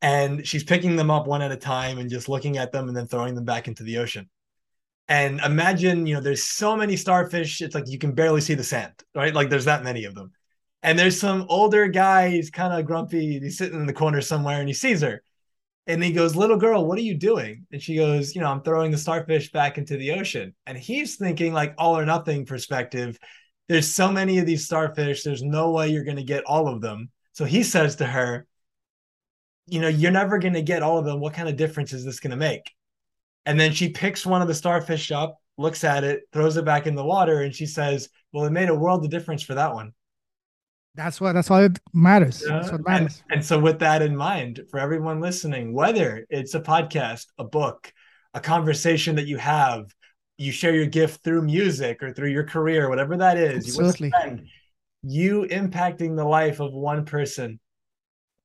And 0.00 0.46
she's 0.46 0.64
picking 0.64 0.96
them 0.96 1.10
up 1.10 1.26
one 1.26 1.42
at 1.42 1.52
a 1.52 1.56
time 1.56 1.98
and 1.98 2.10
just 2.10 2.28
looking 2.28 2.58
at 2.58 2.72
them 2.72 2.88
and 2.88 2.96
then 2.96 3.06
throwing 3.06 3.34
them 3.34 3.44
back 3.44 3.68
into 3.68 3.82
the 3.82 3.98
ocean. 3.98 4.28
And 5.08 5.40
imagine, 5.40 6.06
you 6.06 6.14
know, 6.14 6.20
there's 6.20 6.44
so 6.44 6.76
many 6.76 6.96
starfish, 6.96 7.60
it's 7.60 7.74
like 7.74 7.88
you 7.88 7.98
can 7.98 8.12
barely 8.12 8.40
see 8.40 8.54
the 8.54 8.64
sand, 8.64 8.94
right? 9.14 9.34
Like 9.34 9.50
there's 9.50 9.66
that 9.66 9.84
many 9.84 10.04
of 10.04 10.14
them. 10.14 10.32
And 10.82 10.98
there's 10.98 11.20
some 11.20 11.46
older 11.48 11.86
guy, 11.88 12.30
he's 12.30 12.50
kind 12.50 12.72
of 12.72 12.86
grumpy. 12.86 13.38
He's 13.38 13.58
sitting 13.58 13.78
in 13.78 13.86
the 13.86 13.92
corner 13.92 14.20
somewhere 14.20 14.58
and 14.58 14.68
he 14.68 14.74
sees 14.74 15.00
her. 15.02 15.22
And 15.86 16.02
he 16.02 16.12
goes, 16.12 16.36
Little 16.36 16.56
girl, 16.56 16.86
what 16.86 16.98
are 16.98 17.02
you 17.02 17.14
doing? 17.14 17.66
And 17.72 17.82
she 17.82 17.96
goes, 17.96 18.34
You 18.34 18.40
know, 18.40 18.48
I'm 18.48 18.62
throwing 18.62 18.90
the 18.90 18.98
starfish 18.98 19.50
back 19.52 19.78
into 19.78 19.96
the 19.96 20.12
ocean. 20.12 20.54
And 20.66 20.78
he's 20.78 21.16
thinking, 21.16 21.52
like, 21.52 21.74
all 21.78 21.98
or 21.98 22.06
nothing 22.06 22.46
perspective. 22.46 23.18
There's 23.68 23.88
so 23.88 24.10
many 24.10 24.38
of 24.38 24.46
these 24.46 24.64
starfish, 24.64 25.22
there's 25.22 25.42
no 25.42 25.70
way 25.70 25.88
you're 25.88 26.04
going 26.04 26.16
to 26.16 26.22
get 26.24 26.44
all 26.44 26.68
of 26.68 26.80
them. 26.80 27.10
So 27.32 27.44
he 27.44 27.62
says 27.62 27.96
to 27.96 28.06
her, 28.06 28.46
You 29.66 29.80
know, 29.80 29.88
you're 29.88 30.10
never 30.10 30.38
going 30.38 30.54
to 30.54 30.62
get 30.62 30.82
all 30.82 30.98
of 30.98 31.04
them. 31.04 31.20
What 31.20 31.34
kind 31.34 31.48
of 31.48 31.56
difference 31.56 31.92
is 31.92 32.04
this 32.04 32.20
going 32.20 32.32
to 32.32 32.36
make? 32.36 32.70
And 33.46 33.58
then 33.58 33.72
she 33.72 33.88
picks 33.88 34.26
one 34.26 34.42
of 34.42 34.48
the 34.48 34.54
starfish 34.54 35.10
up, 35.10 35.38
looks 35.58 35.84
at 35.84 36.04
it, 36.04 36.22
throws 36.32 36.56
it 36.56 36.64
back 36.64 36.86
in 36.86 36.94
the 36.94 37.04
water, 37.04 37.42
and 37.42 37.54
she 37.54 37.66
says, 37.66 38.08
Well, 38.32 38.44
it 38.44 38.52
made 38.52 38.68
a 38.68 38.74
world 38.74 39.04
of 39.04 39.10
difference 39.10 39.42
for 39.42 39.54
that 39.54 39.74
one. 39.74 39.92
That's 40.94 41.20
what 41.20 41.32
that's 41.32 41.50
all 41.50 41.58
it 41.58 41.78
matters. 41.94 42.42
Yeah. 42.46 42.60
That's 42.60 42.72
what 42.72 42.86
matters. 42.86 43.22
And, 43.30 43.38
and 43.38 43.44
so 43.44 43.58
with 43.58 43.78
that 43.78 44.02
in 44.02 44.14
mind, 44.14 44.60
for 44.70 44.78
everyone 44.78 45.20
listening, 45.20 45.72
whether 45.72 46.26
it's 46.28 46.54
a 46.54 46.60
podcast, 46.60 47.26
a 47.38 47.44
book, 47.44 47.92
a 48.34 48.40
conversation 48.40 49.16
that 49.16 49.26
you 49.26 49.38
have, 49.38 49.86
you 50.36 50.52
share 50.52 50.74
your 50.74 50.86
gift 50.86 51.24
through 51.24 51.42
music 51.42 52.02
or 52.02 52.12
through 52.12 52.30
your 52.30 52.44
career, 52.44 52.88
whatever 52.88 53.16
that 53.16 53.38
is, 53.38 53.66
Absolutely. 53.66 54.08
you, 54.08 54.12
spend, 54.18 54.46
you 55.02 55.42
impacting 55.50 56.16
the 56.16 56.24
life 56.24 56.60
of 56.60 56.72
one 56.72 57.04
person 57.04 57.58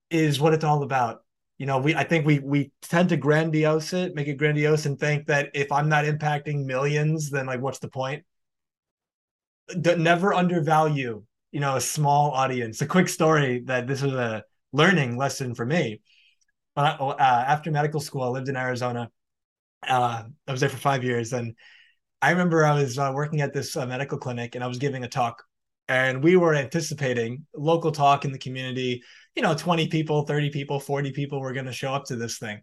is 0.09 0.39
what 0.39 0.53
it's 0.53 0.63
all 0.63 0.83
about. 0.83 1.23
You 1.57 1.65
know, 1.65 1.79
we 1.79 1.95
I 1.95 2.03
think 2.03 2.25
we 2.25 2.39
we 2.39 2.71
tend 2.83 3.09
to 3.09 3.17
grandiose 3.17 3.91
it, 3.91 4.15
make 4.15 4.27
it 4.27 4.35
grandiose, 4.35 4.85
and 4.85 4.97
think 4.97 5.25
that 5.27 5.49
if 5.53 5.71
I'm 5.71 5.89
not 5.89 6.05
impacting 6.05 6.65
millions, 6.65 7.29
then 7.29 7.47
like 7.47 7.61
what's 7.61 7.79
the 7.79 7.89
point? 7.89 8.23
never 9.75 10.33
undervalue 10.33 11.21
you 11.57 11.61
know, 11.61 11.75
a 11.75 11.81
small 11.81 12.29
audience. 12.33 12.83
A 12.83 12.85
quick 12.85 13.09
story 13.09 13.63
that 13.65 13.87
this 13.87 14.03
was 14.03 14.13
a 14.13 14.43
learning 14.73 15.17
lesson 15.17 15.55
for 15.55 15.65
me. 15.65 16.01
When 16.75 16.85
I, 16.85 16.91
uh, 16.91 17.15
after 17.17 17.71
medical 17.71 17.99
school, 17.99 18.21
I 18.21 18.27
lived 18.27 18.47
in 18.47 18.55
Arizona. 18.55 19.09
Uh, 19.81 20.25
I 20.47 20.51
was 20.51 20.59
there 20.59 20.69
for 20.69 20.77
five 20.77 21.03
years, 21.03 21.33
and 21.33 21.55
I 22.21 22.29
remember 22.29 22.63
I 22.63 22.75
was 22.75 22.99
uh, 22.99 23.11
working 23.11 23.41
at 23.41 23.55
this 23.55 23.75
uh, 23.75 23.87
medical 23.87 24.19
clinic, 24.19 24.53
and 24.53 24.63
I 24.63 24.67
was 24.67 24.77
giving 24.77 25.03
a 25.03 25.07
talk, 25.07 25.41
and 25.87 26.23
we 26.23 26.37
were 26.37 26.53
anticipating 26.53 27.47
local 27.55 27.91
talk 27.91 28.23
in 28.23 28.31
the 28.31 28.37
community. 28.37 29.01
You 29.35 29.41
know, 29.41 29.55
twenty 29.55 29.87
people, 29.87 30.27
thirty 30.27 30.51
people, 30.51 30.79
forty 30.79 31.11
people 31.11 31.39
were 31.39 31.53
going 31.53 31.65
to 31.65 31.71
show 31.71 31.91
up 31.91 32.05
to 32.05 32.17
this 32.17 32.37
thing, 32.37 32.61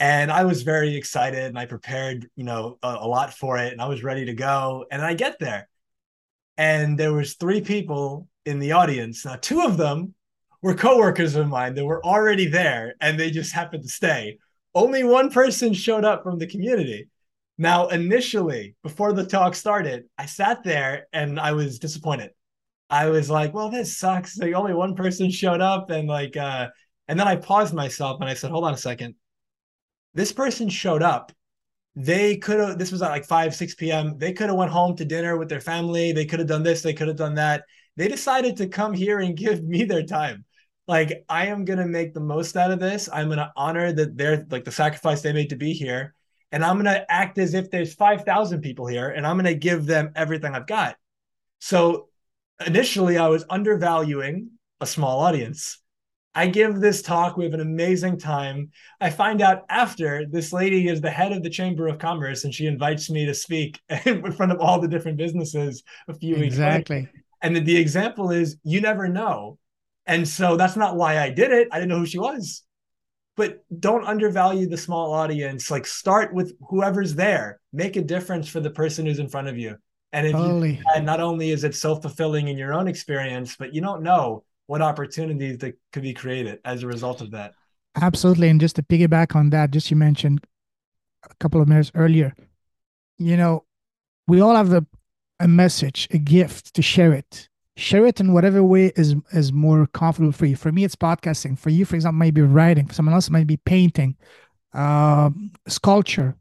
and 0.00 0.32
I 0.32 0.44
was 0.44 0.62
very 0.62 0.96
excited, 0.96 1.44
and 1.44 1.58
I 1.58 1.66
prepared, 1.66 2.30
you 2.34 2.44
know, 2.44 2.78
a, 2.82 2.96
a 3.00 3.06
lot 3.06 3.34
for 3.34 3.58
it, 3.58 3.72
and 3.72 3.82
I 3.82 3.88
was 3.88 4.02
ready 4.02 4.24
to 4.24 4.32
go. 4.32 4.86
And 4.90 5.02
I 5.02 5.12
get 5.12 5.38
there, 5.38 5.68
and 6.56 6.98
there 6.98 7.12
was 7.12 7.34
three 7.34 7.60
people 7.60 8.28
in 8.44 8.58
the 8.58 8.72
audience. 8.72 9.24
Now, 9.24 9.36
two 9.36 9.62
of 9.62 9.76
them 9.76 10.14
were 10.62 10.74
coworkers 10.74 11.34
of 11.36 11.48
mine 11.48 11.74
that 11.74 11.84
were 11.84 12.04
already 12.04 12.46
there 12.46 12.94
and 13.00 13.18
they 13.18 13.30
just 13.30 13.52
happened 13.52 13.82
to 13.82 13.88
stay. 13.88 14.38
Only 14.74 15.04
one 15.04 15.30
person 15.30 15.74
showed 15.74 16.04
up 16.04 16.22
from 16.22 16.38
the 16.38 16.46
community. 16.46 17.08
Now, 17.58 17.88
initially, 17.88 18.74
before 18.82 19.12
the 19.12 19.24
talk 19.24 19.54
started, 19.54 20.04
I 20.18 20.26
sat 20.26 20.62
there 20.62 21.06
and 21.12 21.40
I 21.40 21.52
was 21.52 21.78
disappointed. 21.78 22.30
I 22.88 23.06
was 23.06 23.30
like, 23.30 23.54
well, 23.54 23.70
this 23.70 23.96
sucks. 23.98 24.38
Like 24.38 24.54
only 24.54 24.74
one 24.74 24.94
person 24.94 25.30
showed 25.30 25.60
up 25.60 25.90
and 25.90 26.06
like 26.08 26.36
uh 26.36 26.68
and 27.08 27.18
then 27.18 27.28
I 27.28 27.36
paused 27.36 27.74
myself 27.74 28.20
and 28.20 28.28
I 28.28 28.34
said, 28.34 28.50
hold 28.50 28.64
on 28.64 28.74
a 28.74 28.78
second. 28.78 29.14
This 30.14 30.32
person 30.32 30.68
showed 30.68 31.02
up. 31.02 31.32
They 31.96 32.36
could 32.36 32.60
have 32.60 32.78
this 32.78 32.92
was 32.92 33.02
at 33.02 33.10
like 33.10 33.24
5, 33.24 33.54
6 33.54 33.74
p.m. 33.74 34.18
They 34.18 34.32
could 34.32 34.48
have 34.48 34.56
went 34.56 34.70
home 34.70 34.94
to 34.96 35.04
dinner 35.04 35.36
with 35.36 35.48
their 35.48 35.60
family. 35.60 36.12
They 36.12 36.26
could 36.26 36.38
have 36.38 36.48
done 36.48 36.62
this, 36.62 36.82
they 36.82 36.94
could 36.94 37.08
have 37.08 37.16
done 37.16 37.34
that. 37.36 37.64
They 37.96 38.08
decided 38.08 38.56
to 38.58 38.68
come 38.68 38.92
here 38.92 39.20
and 39.20 39.36
give 39.36 39.64
me 39.64 39.84
their 39.84 40.04
time 40.04 40.44
like 40.88 41.24
I 41.28 41.46
am 41.46 41.64
gonna 41.64 41.86
make 41.86 42.14
the 42.14 42.20
most 42.20 42.56
out 42.56 42.70
of 42.70 42.78
this. 42.78 43.08
I'm 43.12 43.28
gonna 43.28 43.52
honor 43.56 43.92
that 43.92 44.16
they're 44.16 44.46
like 44.50 44.64
the 44.64 44.72
sacrifice 44.72 45.22
they 45.22 45.32
made 45.32 45.50
to 45.50 45.56
be 45.56 45.72
here, 45.72 46.14
and 46.52 46.64
I'm 46.64 46.76
gonna 46.76 47.04
act 47.08 47.38
as 47.38 47.54
if 47.54 47.70
there's 47.70 47.94
five 47.94 48.24
thousand 48.24 48.60
people 48.60 48.86
here, 48.86 49.08
and 49.08 49.26
I'm 49.26 49.36
gonna 49.36 49.54
give 49.54 49.86
them 49.86 50.12
everything 50.14 50.54
I've 50.54 50.66
got. 50.66 50.96
So 51.60 52.08
initially, 52.64 53.18
I 53.18 53.28
was 53.28 53.44
undervaluing 53.50 54.50
a 54.80 54.86
small 54.86 55.20
audience. 55.20 55.80
I 56.36 56.46
give 56.46 56.80
this 56.80 57.02
talk. 57.02 57.36
We 57.36 57.44
have 57.44 57.54
an 57.54 57.60
amazing 57.60 58.18
time. 58.18 58.70
I 59.00 59.10
find 59.10 59.42
out 59.42 59.64
after 59.68 60.26
this 60.26 60.52
lady 60.52 60.86
is 60.86 61.00
the 61.00 61.10
head 61.10 61.32
of 61.32 61.42
the 61.42 61.50
Chamber 61.50 61.88
of 61.88 61.98
Commerce, 61.98 62.44
and 62.44 62.54
she 62.54 62.66
invites 62.66 63.10
me 63.10 63.26
to 63.26 63.34
speak 63.34 63.80
in 64.04 64.30
front 64.32 64.52
of 64.52 64.60
all 64.60 64.80
the 64.80 64.88
different 64.88 65.18
businesses 65.18 65.82
a 66.06 66.14
few 66.14 66.36
weeks 66.36 66.54
exactly. 66.54 67.08
And 67.42 67.56
the, 67.56 67.60
the 67.60 67.76
example 67.76 68.30
is 68.30 68.56
you 68.62 68.80
never 68.80 69.08
know 69.08 69.58
and 70.06 70.26
so 70.26 70.56
that's 70.56 70.76
not 70.76 70.96
why 70.96 71.18
I 71.18 71.30
did 71.30 71.50
it. 71.50 71.68
I 71.72 71.76
didn't 71.76 71.90
know 71.90 71.98
who 71.98 72.06
she 72.06 72.18
was. 72.18 72.62
But 73.36 73.64
don't 73.78 74.06
undervalue 74.06 74.66
the 74.66 74.78
small 74.78 75.12
audience. 75.12 75.70
Like 75.70 75.86
start 75.86 76.32
with 76.32 76.54
whoever's 76.70 77.14
there. 77.14 77.60
Make 77.72 77.96
a 77.96 78.02
difference 78.02 78.48
for 78.48 78.60
the 78.60 78.70
person 78.70 79.04
who's 79.04 79.18
in 79.18 79.28
front 79.28 79.48
of 79.48 79.58
you. 79.58 79.76
And 80.12 80.26
if 80.26 80.32
totally. 80.32 80.76
you, 80.76 80.84
and 80.94 81.04
not 81.04 81.20
only 81.20 81.50
is 81.50 81.64
it 81.64 81.74
self-fulfilling 81.74 82.48
in 82.48 82.56
your 82.56 82.72
own 82.72 82.88
experience, 82.88 83.56
but 83.58 83.74
you 83.74 83.82
don't 83.82 84.02
know 84.02 84.44
what 84.66 84.82
opportunities 84.82 85.58
that 85.58 85.78
could 85.92 86.02
be 86.02 86.12
created 86.12 86.60
as 86.64 86.82
a 86.82 86.86
result 86.86 87.20
of 87.20 87.30
that. 87.30 87.54
Absolutely. 88.00 88.48
And 88.48 88.60
just 88.60 88.76
to 88.76 88.82
piggyback 88.82 89.34
on 89.34 89.50
that, 89.50 89.70
just 89.70 89.90
you 89.90 89.96
mentioned 89.96 90.44
a 91.28 91.34
couple 91.36 91.60
of 91.60 91.68
minutes 91.68 91.90
earlier, 91.94 92.34
you 93.18 93.36
know, 93.36 93.64
we 94.28 94.40
all 94.40 94.54
have 94.54 94.72
a, 94.72 94.84
a 95.40 95.48
message, 95.48 96.08
a 96.10 96.18
gift 96.18 96.74
to 96.74 96.82
share 96.82 97.12
it 97.12 97.48
share 97.76 98.06
it 98.06 98.20
in 98.20 98.32
whatever 98.32 98.62
way 98.62 98.92
is 98.96 99.14
is 99.32 99.52
more 99.52 99.86
comfortable 99.88 100.32
for 100.32 100.46
you. 100.46 100.56
For 100.56 100.72
me, 100.72 100.84
it's 100.84 100.96
podcasting. 100.96 101.58
For 101.58 101.70
you, 101.70 101.84
for 101.84 101.94
example, 101.94 102.18
maybe 102.18 102.40
writing. 102.40 102.86
For 102.86 102.94
someone 102.94 103.14
else, 103.14 103.30
might 103.30 103.46
be 103.46 103.58
painting, 103.58 104.16
uh, 104.72 105.30
sculpture, 105.68 106.36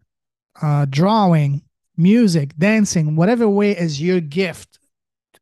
uh, 0.62 0.86
drawing, 0.90 1.62
music, 1.98 2.56
dancing. 2.58 3.16
Whatever 3.16 3.48
way 3.48 3.72
is 3.72 4.02
your 4.02 4.22
gift, 4.22 4.80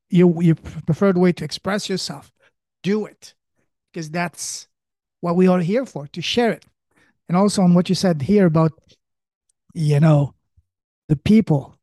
your 0.10 0.42
your 0.42 0.56
preferred 0.56 1.18
way 1.18 1.32
to 1.34 1.46
express 1.46 1.90
yourself. 1.90 2.32
Do 2.84 3.06
it, 3.06 3.34
because 3.92 4.10
that's 4.10 4.68
what 5.22 5.36
we 5.36 5.48
are 5.48 5.60
here 5.60 5.86
for 5.86 6.08
to 6.08 6.22
share 6.22 6.52
it. 6.52 6.66
And 7.28 7.38
also 7.38 7.62
on 7.62 7.74
what 7.74 7.90
you 7.90 7.96
said 7.96 8.22
here 8.22 8.46
about, 8.46 8.74
you 9.74 10.00
know, 10.00 10.36
the 11.10 11.16
people. 11.16 11.78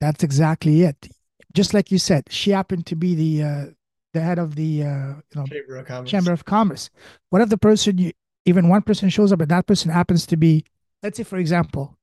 That's 0.00 0.22
exactly 0.22 0.82
it 0.82 1.08
just 1.54 1.72
like 1.72 1.90
you 1.90 1.98
said, 1.98 2.24
she 2.28 2.50
happened 2.50 2.84
to 2.86 2.96
be 2.96 3.14
the 3.14 3.42
uh, 3.46 3.64
the 4.12 4.20
head 4.20 4.38
of 4.38 4.56
the 4.56 4.82
uh, 4.82 4.86
you 4.86 5.36
know 5.36 5.46
Chamber 5.46 5.76
of 5.76 5.86
Commerce. 5.86 6.10
Chamber 6.10 6.32
of 6.32 6.44
Commerce. 6.44 6.90
What 7.30 7.42
if 7.42 7.48
the 7.48 7.56
person, 7.56 7.96
you, 7.98 8.12
even 8.44 8.68
one 8.68 8.82
person 8.82 9.08
shows 9.08 9.32
up, 9.32 9.40
and 9.40 9.50
that 9.50 9.66
person 9.66 9.90
happens 9.90 10.26
to 10.26 10.36
be, 10.36 10.64
let's 11.02 11.16
say, 11.16 11.22
for 11.22 11.38
example, 11.38 11.96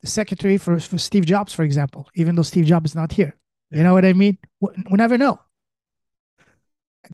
the 0.00 0.06
secretary 0.06 0.56
for 0.56 0.78
for 0.78 0.96
Steve 0.96 1.26
Jobs, 1.26 1.52
for 1.52 1.64
example, 1.64 2.08
even 2.14 2.36
though 2.36 2.42
Steve 2.42 2.66
Jobs 2.66 2.92
is 2.92 2.94
not 2.94 3.12
here. 3.12 3.34
You 3.70 3.82
know 3.82 3.92
what 3.92 4.04
I 4.04 4.14
mean? 4.14 4.38
We, 4.60 4.70
we 4.90 4.96
never 4.96 5.18
know. 5.18 5.40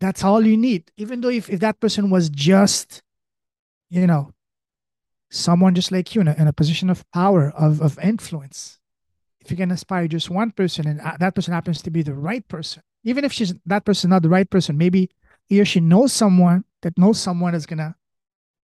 That's 0.00 0.24
all 0.24 0.44
you 0.46 0.57
need. 0.57 0.90
Even 0.96 1.20
though 1.20 1.28
if, 1.28 1.48
if 1.48 1.61
that 1.61 1.80
person 1.80 2.11
was 2.11 2.28
just, 2.28 3.02
you 3.90 4.07
know, 4.07 4.33
someone 5.30 5.74
just 5.74 5.92
like 5.92 6.14
you 6.14 6.20
in 6.20 6.28
a, 6.28 6.35
in 6.35 6.46
a 6.46 6.52
position 6.52 6.90
of 6.90 7.09
power, 7.12 7.52
of, 7.57 7.80
of 7.80 7.98
influence, 7.98 8.80
if 9.40 9.50
you 9.50 9.57
can 9.57 9.70
inspire 9.70 10.09
just 10.09 10.30
one 10.30 10.50
person 10.50 10.87
and 10.87 11.00
uh, 11.00 11.16
that 11.20 11.35
person 11.35 11.52
happens 11.52 11.83
to 11.83 11.90
be 11.90 12.02
the 12.02 12.14
right 12.14 12.46
person, 12.48 12.83
even 13.04 13.24
if 13.24 13.33
she's 13.33 13.54
that 13.66 13.85
person 13.85 14.11
not 14.11 14.22
the 14.22 14.28
right 14.28 14.48
person, 14.48 14.78
maybe 14.78 15.11
he 15.46 15.61
or 15.61 15.64
she 15.64 15.80
knows 15.80 16.12
someone 16.12 16.64
that 16.83 16.96
knows 16.96 17.20
someone 17.20 17.54
is 17.54 17.66
gonna 17.66 17.94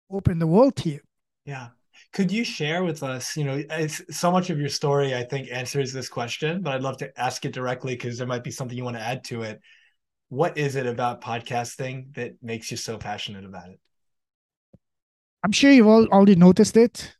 open 0.09 0.39
the 0.39 0.47
world 0.47 0.75
to 0.77 0.89
you. 0.89 0.99
Yeah. 1.45 1.69
Could 2.13 2.31
you 2.31 2.43
share 2.43 2.83
with 2.83 3.03
us, 3.03 3.35
you 3.35 3.43
know, 3.43 3.63
so 4.09 4.31
much 4.31 4.49
of 4.49 4.59
your 4.59 4.69
story, 4.69 5.15
I 5.15 5.23
think, 5.23 5.49
answers 5.51 5.91
this 5.93 6.09
question, 6.09 6.61
but 6.61 6.73
I'd 6.73 6.81
love 6.81 6.97
to 6.97 7.19
ask 7.19 7.43
it 7.45 7.53
directly 7.53 7.95
because 7.95 8.17
there 8.17 8.27
might 8.27 8.43
be 8.43 8.51
something 8.51 8.77
you 8.77 8.83
want 8.83 8.97
to 8.97 9.01
add 9.01 9.23
to 9.25 9.41
it. 9.43 9.61
What 10.29 10.57
is 10.57 10.75
it 10.75 10.85
about 10.85 11.21
podcasting 11.21 12.13
that 12.15 12.35
makes 12.41 12.69
you 12.69 12.77
so 12.77 12.97
passionate 12.97 13.45
about 13.45 13.69
it? 13.69 13.79
I'm 15.43 15.53
sure 15.53 15.71
you've 15.71 15.87
all 15.87 16.05
already 16.07 16.35
noticed 16.35 16.75
it. 16.75 17.15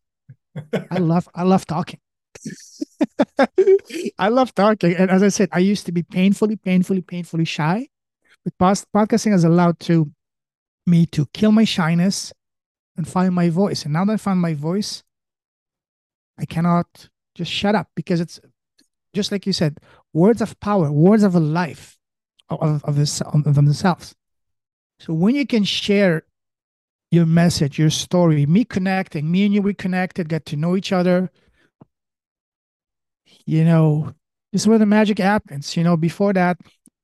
I 0.92 0.98
love 0.98 1.30
I 1.34 1.44
love 1.44 1.66
talking. 1.66 2.00
I 4.20 4.30
love 4.30 4.54
talking. 4.54 4.96
And 4.96 5.10
as 5.10 5.24
I 5.24 5.30
said, 5.30 5.50
I 5.52 5.60
used 5.60 5.86
to 5.86 5.92
be 5.92 6.04
painfully, 6.04 6.58
painfully, 6.58 7.02
painfully 7.02 7.46
shy. 7.46 7.88
But 8.44 8.84
podcasting 8.94 9.32
has 9.32 9.44
allowed 9.44 9.80
to 9.82 10.12
me 10.86 11.06
to 11.08 11.28
kill 11.34 11.52
my 11.52 11.64
shyness 11.64 12.34
and 12.96 13.08
find 13.08 13.34
my 13.34 13.50
voice. 13.50 13.84
And 13.84 13.94
now 13.94 14.06
that 14.06 14.14
I 14.14 14.18
found 14.18 14.42
my 14.42 14.54
voice, 14.54 15.04
I 16.38 16.46
cannot 16.46 17.10
just 17.36 17.52
shut 17.52 17.76
up 17.76 17.90
because 17.96 18.20
it's 18.20 18.40
just 19.14 19.32
like 19.32 19.46
you 19.46 19.54
said, 19.54 19.80
words 20.14 20.42
of 20.42 20.60
power, 20.60 20.92
words 20.92 21.24
of 21.24 21.36
a 21.36 21.40
life 21.40 21.97
of, 22.50 22.84
of, 22.84 22.96
this, 22.96 23.22
of 23.22 23.56
themselves. 23.56 24.16
So 25.00 25.14
when 25.14 25.36
you 25.36 25.46
can 25.46 25.64
share 25.64 26.24
your 27.12 27.26
message, 27.26 27.80
your 27.80 27.90
story, 27.90 28.46
me 28.46 28.66
connecting, 28.66 29.32
me 29.32 29.46
and 29.46 29.54
you, 29.54 29.62
we 29.62 29.74
connected, 29.74 30.30
get 30.30 30.46
to 30.48 30.56
know 30.56 30.76
each 30.76 30.92
other, 30.92 31.32
you 33.46 33.64
know, 33.64 34.14
this 34.52 34.64
is 34.64 34.68
where 34.68 34.80
the 34.80 34.86
magic 34.86 35.20
happens. 35.20 35.78
You 35.78 35.84
know, 35.84 35.98
before 35.98 36.34
that, 36.34 36.58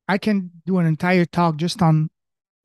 I 0.07 0.17
can 0.17 0.51
do 0.65 0.79
an 0.79 0.85
entire 0.85 1.25
talk 1.25 1.57
just 1.57 1.81
on 1.81 2.09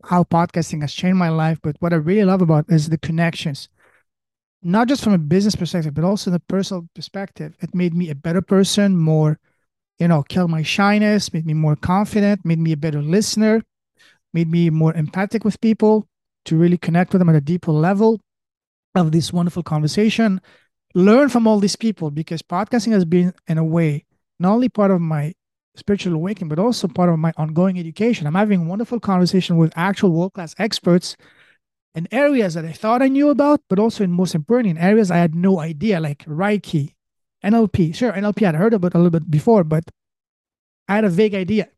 how 0.05 0.25
podcasting 0.25 0.81
has 0.81 0.93
changed 0.93 1.17
my 1.17 1.29
life. 1.29 1.59
But 1.63 1.77
what 1.81 1.93
I 1.93 1.97
really 1.97 2.25
love 2.25 2.43
about 2.43 2.67
is 2.69 2.89
the 2.89 2.99
connections, 2.99 3.69
not 4.63 4.89
just 4.89 5.05
from 5.05 5.13
a 5.13 5.19
business 5.19 5.57
perspective, 5.57 5.95
but 5.95 6.05
also 6.05 6.31
the 6.31 6.41
personal 6.41 6.89
perspective. 6.95 7.55
It 7.61 7.75
made 7.75 7.95
me 7.95 8.11
a 8.11 8.15
better 8.15 8.43
person, 8.43 8.97
more, 8.97 9.39
you 9.99 10.09
know, 10.09 10.23
kill 10.23 10.49
my 10.49 10.63
shyness, 10.63 11.33
made 11.33 11.47
me 11.47 11.55
more 11.55 11.77
confident, 11.77 12.45
made 12.45 12.59
me 12.59 12.73
a 12.73 12.77
better 12.77 13.03
listener, 13.03 13.63
made 14.33 14.51
me 14.51 14.71
more 14.71 14.95
empathic 14.95 15.45
with 15.45 15.61
people 15.61 16.07
to 16.45 16.57
really 16.57 16.79
connect 16.79 17.13
with 17.13 17.21
them 17.21 17.29
at 17.29 17.35
a 17.35 17.41
deeper 17.41 17.73
level 17.73 18.21
of 18.95 19.13
this 19.13 19.33
wonderful 19.33 19.63
conversation. 19.63 20.41
Learn 20.95 21.29
from 21.29 21.47
all 21.47 21.61
these 21.61 21.77
people 21.77 22.11
because 22.11 22.43
podcasting 22.43 22.93
has 22.93 23.05
been 23.05 23.35
in 23.47 23.59
a 23.59 23.65
way 23.65 24.05
not 24.41 24.53
only 24.53 24.69
part 24.69 24.91
of 24.91 25.01
my 25.01 25.35
spiritual 25.77 26.15
awakening 26.15 26.49
but 26.49 26.59
also 26.59 26.89
part 26.89 27.11
of 27.11 27.19
my 27.19 27.33
ongoing 27.37 27.79
education. 27.79 28.27
I'm 28.27 28.35
having 28.35 28.67
wonderful 28.67 29.01
conversation 29.01 29.57
with 29.57 29.73
actual 29.77 30.13
world-class 30.13 30.55
experts 30.59 31.17
in 31.95 32.07
areas 32.13 32.55
that 32.55 32.65
i 32.65 32.73
thought 32.73 33.03
i 33.03 33.09
knew 33.09 33.29
about 33.29 33.61
but 33.69 33.79
also 33.79 34.05
in 34.05 34.13
most 34.13 34.35
important 34.35 34.71
in 34.71 34.79
areas 34.79 35.11
i 35.11 35.17
had 35.17 35.35
no 35.35 35.59
idea 35.59 35.99
like 36.01 36.25
reiki 36.27 36.95
nlp 37.45 37.95
sure 37.95 38.13
nlp 38.13 38.47
i'd 38.47 38.55
heard 38.55 38.75
about 38.75 38.95
a 38.95 38.99
little 38.99 39.11
bit 39.11 39.31
before 39.31 39.65
but 39.65 39.85
i 40.89 40.95
had 40.97 41.05
a 41.05 41.09
vague 41.09 41.35
idea 41.35 41.69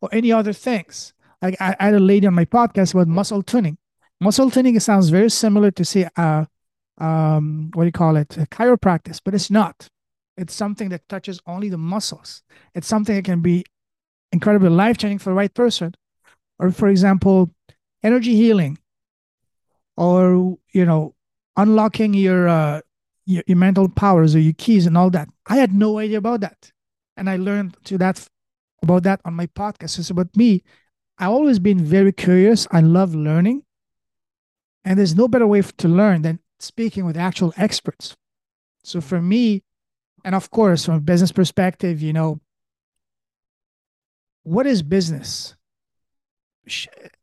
or 0.00 0.08
any 0.12 0.32
other 0.32 0.52
things 0.52 1.12
like 1.40 1.56
i, 1.60 1.76
had 1.78 1.94
a 1.94 2.00
lady 2.00 2.26
on 2.26 2.34
my 2.34 2.44
podcast 2.44 2.94
about 2.94 3.08
muscle 3.08 3.42
tuning 3.42 3.76
muscle 4.20 4.50
tuning 4.50 4.78
sounds 4.80 5.08
very 5.10 5.28
similar 5.28 5.70
to 5.70 5.84
say 5.84 6.08
uh, 6.16 6.44
um, 6.98 7.70
what 7.74 7.84
do 7.84 7.88
you 7.88 7.92
call 7.92 8.16
it, 8.16 8.36
a 8.36 8.46
chiropractic, 8.46 9.20
but 9.24 9.34
it's 9.34 9.50
not. 9.50 9.88
It's 10.36 10.54
something 10.54 10.88
that 10.90 11.08
touches 11.08 11.40
only 11.46 11.68
the 11.68 11.78
muscles. 11.78 12.42
It's 12.74 12.86
something 12.86 13.14
that 13.16 13.24
can 13.24 13.40
be 13.40 13.64
incredibly 14.30 14.70
life 14.70 14.98
changing 14.98 15.18
for 15.18 15.30
the 15.30 15.34
right 15.34 15.52
person. 15.52 15.94
Or, 16.58 16.70
for 16.70 16.88
example, 16.88 17.50
energy 18.02 18.36
healing, 18.36 18.78
or 19.96 20.58
you 20.72 20.84
know, 20.84 21.14
unlocking 21.56 22.14
your 22.14 22.48
uh, 22.48 22.80
your, 23.24 23.42
your 23.46 23.56
mental 23.56 23.88
powers 23.88 24.34
or 24.34 24.40
your 24.40 24.54
keys 24.54 24.86
and 24.86 24.96
all 24.96 25.10
that. 25.10 25.28
I 25.46 25.56
had 25.56 25.74
no 25.74 25.98
idea 25.98 26.18
about 26.18 26.40
that, 26.40 26.72
and 27.16 27.28
I 27.28 27.36
learned 27.36 27.76
to 27.84 27.98
that 27.98 28.26
about 28.82 29.04
that 29.04 29.20
on 29.24 29.34
my 29.34 29.46
podcast. 29.46 29.98
It's 29.98 30.10
about 30.10 30.36
me. 30.36 30.62
I've 31.18 31.30
always 31.30 31.58
been 31.58 31.84
very 31.84 32.12
curious. 32.12 32.66
I 32.70 32.80
love 32.80 33.14
learning, 33.14 33.62
and 34.84 34.98
there's 34.98 35.14
no 35.14 35.28
better 35.28 35.46
way 35.46 35.62
to 35.62 35.88
learn 35.88 36.22
than 36.22 36.40
speaking 36.58 37.04
with 37.04 37.16
actual 37.16 37.52
experts. 37.56 38.16
So 38.84 39.00
for 39.00 39.20
me, 39.20 39.62
and 40.24 40.34
of 40.34 40.50
course, 40.50 40.84
from 40.84 40.94
a 40.94 41.00
business 41.00 41.32
perspective, 41.32 42.02
you 42.02 42.12
know, 42.12 42.40
what 44.44 44.66
is 44.66 44.82
business? 44.82 45.54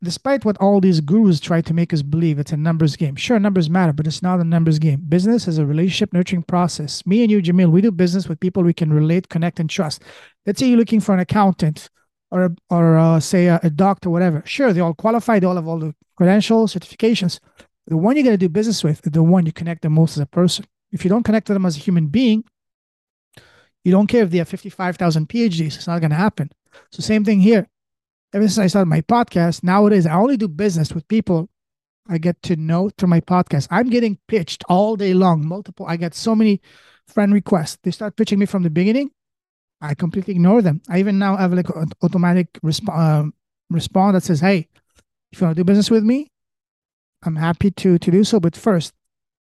Despite 0.03 0.43
what 0.43 0.57
all 0.57 0.81
these 0.81 0.99
gurus 0.99 1.39
try 1.39 1.61
to 1.61 1.73
make 1.73 1.93
us 1.93 2.01
believe, 2.01 2.39
it's 2.39 2.51
a 2.51 2.57
numbers 2.57 2.97
game. 2.97 3.15
Sure, 3.15 3.39
numbers 3.39 3.69
matter, 3.69 3.93
but 3.93 4.05
it's 4.05 4.21
not 4.21 4.39
a 4.39 4.43
numbers 4.43 4.79
game. 4.79 5.01
Business 5.07 5.47
is 5.47 5.57
a 5.57 5.65
relationship 5.65 6.11
nurturing 6.11 6.43
process. 6.43 7.05
Me 7.05 7.21
and 7.21 7.31
you, 7.31 7.41
Jamil, 7.41 7.71
we 7.71 7.81
do 7.81 7.91
business 7.91 8.27
with 8.27 8.39
people 8.39 8.63
we 8.63 8.73
can 8.73 8.91
relate, 8.91 9.29
connect, 9.29 9.59
and 9.59 9.69
trust. 9.69 10.01
Let's 10.45 10.59
say 10.59 10.67
you're 10.67 10.77
looking 10.77 10.99
for 10.99 11.13
an 11.13 11.19
accountant 11.19 11.89
or 12.31 12.53
or 12.69 12.97
uh, 12.97 13.19
say 13.19 13.47
a, 13.47 13.59
a 13.63 13.69
doctor, 13.69 14.09
whatever. 14.09 14.43
Sure, 14.45 14.73
they 14.73 14.81
all 14.81 14.93
qualify, 14.93 15.39
they 15.39 15.47
all 15.47 15.55
have 15.55 15.67
all 15.67 15.79
the 15.79 15.95
credentials, 16.17 16.73
certifications. 16.73 17.39
The 17.87 17.97
one 17.97 18.15
you're 18.15 18.23
going 18.23 18.37
to 18.37 18.37
do 18.37 18.49
business 18.49 18.83
with 18.83 19.05
is 19.05 19.11
the 19.11 19.23
one 19.23 19.45
you 19.45 19.53
connect 19.53 19.81
the 19.81 19.89
most 19.89 20.17
as 20.17 20.21
a 20.21 20.25
person. 20.25 20.65
If 20.91 21.03
you 21.03 21.09
don't 21.09 21.23
connect 21.23 21.47
to 21.47 21.53
them 21.53 21.65
as 21.65 21.77
a 21.77 21.79
human 21.79 22.07
being, 22.07 22.43
you 23.83 23.91
don't 23.91 24.07
care 24.07 24.23
if 24.23 24.31
they 24.31 24.37
have 24.39 24.49
55,000 24.49 25.29
PhDs. 25.29 25.75
It's 25.75 25.87
not 25.87 26.01
going 26.01 26.11
to 26.11 26.15
happen. 26.15 26.51
So 26.91 27.01
same 27.01 27.23
thing 27.23 27.39
here. 27.39 27.67
Ever 28.33 28.47
since 28.47 28.59
I 28.59 28.67
started 28.67 28.89
my 28.89 29.01
podcast, 29.01 29.63
nowadays 29.63 30.05
I 30.05 30.13
only 30.15 30.37
do 30.37 30.47
business 30.47 30.93
with 30.93 31.07
people 31.07 31.49
I 32.07 32.17
get 32.17 32.41
to 32.43 32.55
know 32.55 32.89
through 32.89 33.09
my 33.09 33.21
podcast. 33.21 33.67
I'm 33.71 33.89
getting 33.89 34.17
pitched 34.27 34.63
all 34.69 34.95
day 34.95 35.13
long, 35.13 35.47
multiple. 35.47 35.85
I 35.87 35.95
get 35.95 36.15
so 36.15 36.35
many 36.35 36.61
friend 37.07 37.33
requests. 37.33 37.77
They 37.83 37.91
start 37.91 38.15
pitching 38.17 38.39
me 38.39 38.45
from 38.45 38.63
the 38.63 38.69
beginning. 38.69 39.11
I 39.81 39.93
completely 39.93 40.33
ignore 40.33 40.61
them. 40.61 40.81
I 40.89 40.99
even 40.99 41.19
now 41.19 41.37
have 41.37 41.53
like 41.53 41.69
an 41.69 41.91
automatic 42.03 42.53
resp- 42.63 42.89
uh, 42.89 43.29
response 43.69 44.13
that 44.13 44.23
says, 44.23 44.41
"Hey, 44.41 44.67
if 45.31 45.39
you 45.39 45.45
want 45.45 45.57
to 45.57 45.61
do 45.61 45.65
business 45.65 45.89
with 45.89 46.03
me, 46.03 46.31
I'm 47.23 47.35
happy 47.35 47.71
to 47.71 47.97
to 47.97 48.11
do 48.11 48.23
so. 48.23 48.39
But 48.39 48.55
first, 48.55 48.93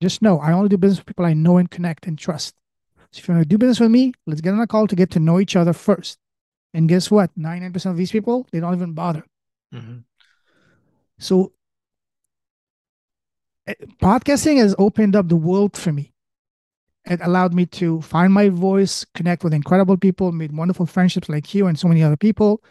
just 0.02 0.22
know 0.22 0.38
I 0.40 0.52
only 0.52 0.68
do 0.68 0.78
business 0.78 0.98
with 0.98 1.06
people 1.06 1.24
I 1.24 1.34
know 1.34 1.58
and 1.58 1.70
connect 1.70 2.06
and 2.06 2.18
trust. 2.18 2.54
So 3.12 3.20
if 3.20 3.28
you 3.28 3.34
want 3.34 3.44
to 3.44 3.48
do 3.48 3.58
business 3.58 3.80
with 3.80 3.90
me, 3.90 4.12
let's 4.26 4.40
get 4.40 4.54
on 4.54 4.60
a 4.60 4.66
call 4.66 4.86
to 4.86 4.96
get 4.96 5.10
to 5.12 5.20
know 5.20 5.40
each 5.40 5.56
other 5.56 5.72
first. 5.72 6.18
And 6.76 6.90
guess 6.90 7.10
what? 7.10 7.30
99% 7.38 7.90
of 7.90 7.96
these 7.96 8.12
people, 8.12 8.46
they 8.52 8.60
don't 8.60 8.74
even 8.74 8.92
bother. 8.92 9.24
Mm-hmm. 9.72 10.00
So 11.18 11.52
eh, 13.66 13.72
podcasting 13.98 14.58
has 14.58 14.74
opened 14.78 15.16
up 15.16 15.30
the 15.30 15.36
world 15.36 15.74
for 15.74 15.90
me. 15.90 16.12
It 17.06 17.20
allowed 17.22 17.54
me 17.54 17.64
to 17.80 18.02
find 18.02 18.30
my 18.30 18.50
voice, 18.50 19.06
connect 19.14 19.42
with 19.42 19.54
incredible 19.54 19.96
people, 19.96 20.32
made 20.32 20.54
wonderful 20.54 20.84
friendships 20.84 21.30
like 21.30 21.54
you 21.54 21.66
and 21.66 21.78
so 21.78 21.88
many 21.88 22.02
other 22.02 22.18
people, 22.18 22.62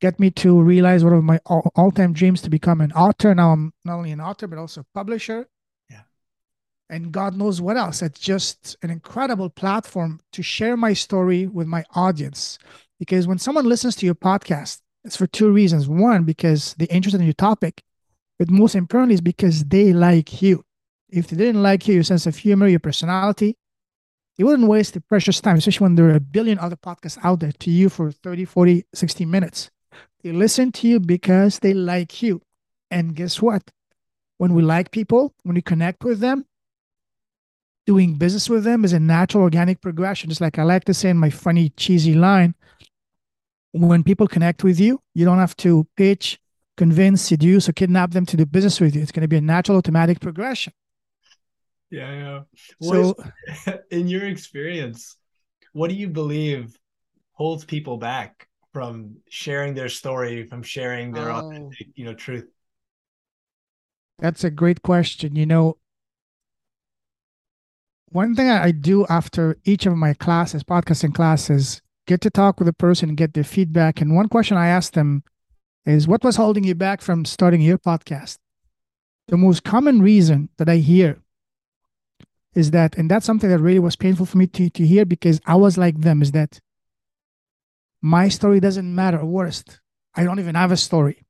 get 0.00 0.18
me 0.18 0.32
to 0.32 0.60
realize 0.60 1.04
one 1.04 1.12
of 1.12 1.22
my 1.22 1.38
all 1.44 1.92
time 1.92 2.12
dreams 2.12 2.42
to 2.42 2.50
become 2.50 2.80
an 2.80 2.90
author. 2.90 3.32
Now 3.36 3.52
I'm 3.52 3.72
not 3.84 3.98
only 3.98 4.10
an 4.10 4.20
author, 4.20 4.48
but 4.48 4.58
also 4.58 4.80
a 4.80 4.86
publisher 4.94 5.46
and 6.88 7.12
God 7.12 7.36
knows 7.36 7.60
what 7.60 7.76
else. 7.76 8.02
It's 8.02 8.20
just 8.20 8.76
an 8.82 8.90
incredible 8.90 9.50
platform 9.50 10.20
to 10.32 10.42
share 10.42 10.76
my 10.76 10.92
story 10.92 11.46
with 11.46 11.66
my 11.66 11.84
audience. 11.94 12.58
Because 12.98 13.26
when 13.26 13.38
someone 13.38 13.66
listens 13.66 13.96
to 13.96 14.06
your 14.06 14.14
podcast, 14.14 14.80
it's 15.04 15.16
for 15.16 15.26
two 15.26 15.50
reasons. 15.50 15.88
One, 15.88 16.24
because 16.24 16.74
they're 16.78 16.88
interested 16.90 17.20
in 17.20 17.26
your 17.26 17.34
topic, 17.34 17.82
but 18.38 18.50
most 18.50 18.74
importantly, 18.74 19.14
is 19.14 19.20
because 19.20 19.64
they 19.64 19.92
like 19.92 20.42
you. 20.42 20.64
If 21.08 21.28
they 21.28 21.36
didn't 21.36 21.62
like 21.62 21.86
you, 21.86 21.94
your 21.94 22.02
sense 22.02 22.26
of 22.26 22.36
humor, 22.36 22.66
your 22.66 22.80
personality, 22.80 23.56
they 24.36 24.44
wouldn't 24.44 24.68
waste 24.68 24.94
their 24.94 25.02
precious 25.08 25.40
time, 25.40 25.56
especially 25.56 25.84
when 25.84 25.94
there 25.94 26.06
are 26.06 26.16
a 26.16 26.20
billion 26.20 26.58
other 26.58 26.76
podcasts 26.76 27.18
out 27.22 27.40
there 27.40 27.52
to 27.52 27.70
you 27.70 27.88
for 27.88 28.10
30, 28.10 28.44
40, 28.44 28.84
60 28.92 29.24
minutes. 29.24 29.70
They 30.22 30.32
listen 30.32 30.72
to 30.72 30.88
you 30.88 30.98
because 30.98 31.60
they 31.60 31.74
like 31.74 32.22
you. 32.22 32.42
And 32.90 33.14
guess 33.14 33.40
what? 33.40 33.70
When 34.38 34.54
we 34.54 34.62
like 34.62 34.90
people, 34.90 35.34
when 35.42 35.54
we 35.54 35.62
connect 35.62 36.02
with 36.02 36.18
them, 36.18 36.46
doing 37.86 38.14
business 38.14 38.48
with 38.48 38.64
them 38.64 38.84
is 38.84 38.92
a 38.92 38.98
natural 38.98 39.42
organic 39.42 39.80
progression. 39.80 40.30
Just 40.30 40.40
like 40.40 40.58
I 40.58 40.62
like 40.62 40.84
to 40.84 40.94
say 40.94 41.10
in 41.10 41.18
my 41.18 41.30
funny, 41.30 41.68
cheesy 41.76 42.14
line, 42.14 42.54
when 43.74 44.04
people 44.04 44.28
connect 44.28 44.62
with 44.62 44.78
you, 44.78 45.00
you 45.14 45.24
don't 45.24 45.38
have 45.38 45.56
to 45.56 45.86
pitch, 45.96 46.38
convince, 46.76 47.22
seduce, 47.22 47.68
or 47.68 47.72
kidnap 47.72 48.12
them 48.12 48.24
to 48.26 48.36
do 48.36 48.46
business 48.46 48.80
with 48.80 48.94
you. 48.94 49.02
It's 49.02 49.10
going 49.10 49.22
to 49.22 49.28
be 49.28 49.36
a 49.36 49.40
natural, 49.40 49.78
automatic 49.78 50.20
progression. 50.20 50.72
Yeah, 51.90 52.12
yeah. 52.12 52.40
so, 52.80 53.16
is, 53.48 53.74
in 53.90 54.08
your 54.08 54.26
experience, 54.26 55.16
what 55.72 55.90
do 55.90 55.96
you 55.96 56.08
believe 56.08 56.78
holds 57.32 57.64
people 57.64 57.96
back 57.96 58.48
from 58.72 59.16
sharing 59.28 59.74
their 59.74 59.88
story, 59.88 60.46
from 60.46 60.62
sharing 60.62 61.12
their 61.12 61.30
oh, 61.30 61.48
authentic, 61.48 61.88
you 61.96 62.04
know, 62.04 62.14
truth? 62.14 62.46
That's 64.20 64.44
a 64.44 64.50
great 64.50 64.82
question. 64.82 65.34
You 65.34 65.46
know, 65.46 65.78
one 68.10 68.36
thing 68.36 68.48
I 68.50 68.70
do 68.70 69.04
after 69.06 69.56
each 69.64 69.86
of 69.86 69.96
my 69.96 70.14
classes, 70.14 70.62
podcasting 70.62 71.12
classes, 71.12 71.82
get 72.06 72.20
to 72.22 72.30
talk 72.30 72.58
with 72.58 72.68
a 72.68 72.72
person 72.72 73.08
and 73.08 73.18
get 73.18 73.34
their 73.34 73.44
feedback. 73.44 74.00
And 74.00 74.14
one 74.14 74.28
question 74.28 74.56
I 74.56 74.68
asked 74.68 74.94
them 74.94 75.22
is, 75.86 76.08
What 76.08 76.24
was 76.24 76.36
holding 76.36 76.64
you 76.64 76.74
back 76.74 77.00
from 77.00 77.24
starting 77.24 77.60
your 77.60 77.78
podcast? 77.78 78.38
The 79.28 79.36
most 79.36 79.64
common 79.64 80.02
reason 80.02 80.50
that 80.58 80.68
I 80.68 80.76
hear 80.76 81.18
is 82.54 82.70
that, 82.70 82.96
and 82.96 83.10
that's 83.10 83.26
something 83.26 83.50
that 83.50 83.58
really 83.58 83.78
was 83.78 83.96
painful 83.96 84.26
for 84.26 84.38
me 84.38 84.46
to, 84.48 84.70
to 84.70 84.86
hear 84.86 85.04
because 85.04 85.40
I 85.46 85.56
was 85.56 85.78
like 85.78 86.00
them, 86.00 86.22
is 86.22 86.32
that 86.32 86.60
my 88.02 88.28
story 88.28 88.60
doesn't 88.60 88.94
matter. 88.94 89.24
Worst, 89.24 89.80
I 90.14 90.24
don't 90.24 90.38
even 90.38 90.54
have 90.54 90.72
a 90.72 90.76
story. 90.76 91.24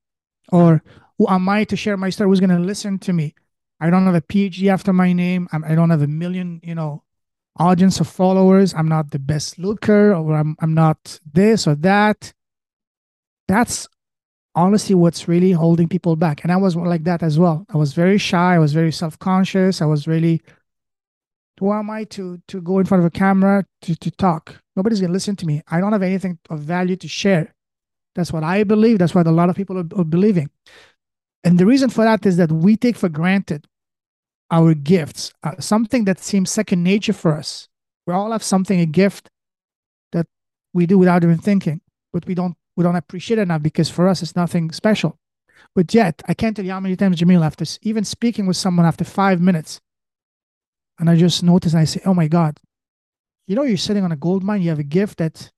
Or 0.51 0.83
who 1.19 1.29
am 1.29 1.49
I 1.49 1.65
to 1.65 1.77
share 1.77 1.97
my 1.97 2.11
story? 2.11 2.29
Who's 2.29 2.41
going 2.41 2.51
to 2.51 2.59
listen 2.59 2.99
to 3.01 3.13
me? 3.13 3.35
I 3.81 3.91
don't 3.91 4.07
have 4.07 4.15
a 4.15 4.21
PhD 4.21 4.69
after 4.69 4.93
my 4.93 5.13
name. 5.13 5.49
I 5.53 5.69
do 5.69 5.77
not 5.77 5.91
have 5.91 6.03
a 6.03 6.09
million, 6.09 6.61
you 6.65 6.75
know, 6.75 7.04
audience 7.59 8.01
of 8.01 8.09
followers. 8.09 8.75
I'm 8.75 8.89
not 8.89 9.11
the 9.11 9.19
best 9.19 9.59
looker, 9.59 10.15
or 10.15 10.35
I'm 10.35 10.57
I'm 10.61 10.75
not 10.75 11.21
this 11.33 11.67
or 11.67 11.75
that. 11.77 12.33
That's 13.49 13.89
honestly 14.55 14.95
what's 14.95 15.29
really 15.29 15.53
holding 15.53 15.89
people 15.89 16.17
back. 16.17 16.43
And 16.43 16.53
I 16.53 16.57
was 16.57 16.77
like 16.77 17.05
that 17.05 17.23
as 17.23 17.39
well. 17.39 17.67
I 17.73 17.77
was 17.77 17.93
very 17.93 18.19
shy. 18.19 18.55
I 18.55 18.59
was 18.59 18.73
very 18.73 18.93
self 18.93 19.19
conscious. 19.19 19.83
I 19.83 19.87
was 19.87 20.07
really, 20.07 20.43
who 21.59 21.73
am 21.73 21.91
I 21.91 22.05
to 22.05 22.41
to 22.49 22.61
go 22.61 22.79
in 22.79 22.87
front 22.87 23.03
of 23.03 23.07
a 23.07 23.11
camera 23.11 23.65
to 23.83 23.95
to 23.97 24.11
talk? 24.11 24.61
Nobody's 24.77 25.01
gonna 25.01 25.13
listen 25.13 25.37
to 25.37 25.47
me. 25.47 25.63
I 25.69 25.81
don't 25.81 25.93
have 25.93 26.03
anything 26.03 26.39
of 26.51 26.61
value 26.61 26.97
to 26.97 27.09
share. 27.09 27.55
That's 28.15 28.33
what 28.33 28.45
I 28.45 28.65
believe. 28.65 28.99
That's 28.99 29.15
what 29.15 29.27
a 29.27 29.33
lot 29.33 29.51
of 29.51 29.57
people 29.57 29.77
are, 29.79 29.89
are 29.97 30.05
believing. 30.05 30.51
And 31.43 31.59
the 31.59 31.67
reason 31.67 31.91
for 31.91 32.05
that 32.05 32.25
is 32.25 32.37
that 32.39 32.51
we 32.51 32.77
take 32.77 32.97
for 32.97 33.09
granted 33.09 33.67
our 34.51 34.75
gifts, 34.75 35.33
uh, 35.43 35.59
something 35.59 36.05
that 36.05 36.21
seems 36.21 36.51
second 36.51 36.83
nature 36.83 37.13
for 37.13 37.37
us. 37.37 37.69
We 38.07 38.15
all 38.15 38.33
have 38.33 38.43
something, 38.43 38.81
a 38.81 38.87
gift 38.87 39.31
that 40.13 40.27
we 40.73 40.87
do 40.87 40.99
without 40.99 41.25
even 41.25 41.39
thinking, 41.39 41.81
but 42.13 42.27
we 42.27 42.35
don't 42.35 42.57
we 42.77 42.83
don't 42.83 42.97
appreciate 42.97 43.39
it 43.39 43.43
enough 43.43 43.63
because 43.63 43.89
for 43.89 44.09
us 44.09 44.23
it's 44.23 44.37
nothing 44.37 44.73
special. 44.73 45.19
But 45.75 45.95
yet, 45.95 46.23
I 46.29 46.35
can't 46.35 46.55
tell 46.55 46.65
you 46.65 46.73
how 46.73 46.81
many 46.81 46.97
times 46.97 47.21
Jamil, 47.21 47.45
after 47.45 47.65
even 47.83 48.05
speaking 48.05 48.47
with 48.47 48.57
someone 48.57 48.87
after 48.87 49.05
five 49.05 49.41
minutes, 49.41 49.81
and 50.99 51.09
I 51.09 51.17
just 51.17 51.43
notice 51.43 51.73
and 51.73 51.81
I 51.81 51.85
say, 51.85 52.01
"Oh 52.05 52.15
my 52.15 52.29
God, 52.29 52.61
you 53.47 53.57
know, 53.57 53.63
you're 53.63 53.77
sitting 53.77 54.05
on 54.05 54.13
a 54.13 54.17
gold 54.17 54.45
mine. 54.45 54.63
You 54.63 54.71
have 54.71 54.79
a 54.79 54.85
gift 54.85 55.19
that 55.19 55.51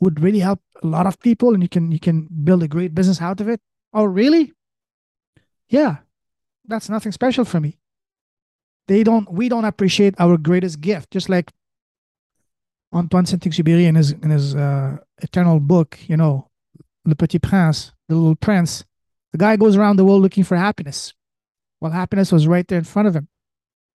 would 0.00 0.20
really 0.20 0.38
help 0.38 0.60
a 0.82 0.86
lot 0.86 1.06
of 1.06 1.20
people, 1.20 1.54
and 1.54 1.62
you 1.62 1.68
can 1.68 1.92
you 1.92 2.00
can 2.00 2.28
build 2.44 2.62
a 2.62 2.68
great 2.68 2.94
business 2.94 3.20
out 3.20 3.40
of 3.40 3.48
it." 3.48 3.60
Oh, 3.92 4.04
really? 4.04 4.52
Yeah, 5.68 5.98
that's 6.68 6.88
nothing 6.88 7.12
special 7.12 7.44
for 7.44 7.60
me. 7.60 7.78
They 8.86 9.02
don't. 9.02 9.30
We 9.32 9.48
don't 9.48 9.64
appreciate 9.64 10.14
our 10.18 10.36
greatest 10.36 10.80
gift. 10.80 11.10
Just 11.10 11.28
like 11.28 11.50
Antoine 12.92 13.26
Saint-Exupéry 13.26 13.84
in 13.84 13.96
his 13.96 14.12
in 14.12 14.30
his 14.30 14.54
uh, 14.54 14.98
eternal 15.18 15.60
book, 15.60 15.98
you 16.06 16.16
know, 16.16 16.48
Le 17.04 17.14
Petit 17.14 17.38
Prince, 17.38 17.92
the 18.08 18.14
Little 18.14 18.36
Prince. 18.36 18.84
The 19.32 19.38
guy 19.38 19.56
goes 19.56 19.76
around 19.76 19.96
the 19.96 20.06
world 20.06 20.22
looking 20.22 20.44
for 20.44 20.56
happiness. 20.56 21.12
Well, 21.80 21.92
happiness 21.92 22.32
was 22.32 22.46
right 22.46 22.66
there 22.66 22.78
in 22.78 22.84
front 22.84 23.08
of 23.08 23.14
him. 23.14 23.28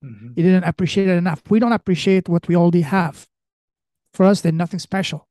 Mm-hmm. 0.03 0.34
He 0.36 0.43
didn't 0.43 0.65
appreciate 0.65 1.07
it 1.07 1.17
enough. 1.17 1.41
We 1.49 1.59
don't 1.59 1.74
appreciate 1.74 2.30
what 2.30 2.47
we 2.47 2.55
already 2.55 2.82
have. 2.82 3.28
For 4.13 4.26
us, 4.26 4.41
there's 4.41 4.53
nothing 4.53 4.80
special. 4.80 5.28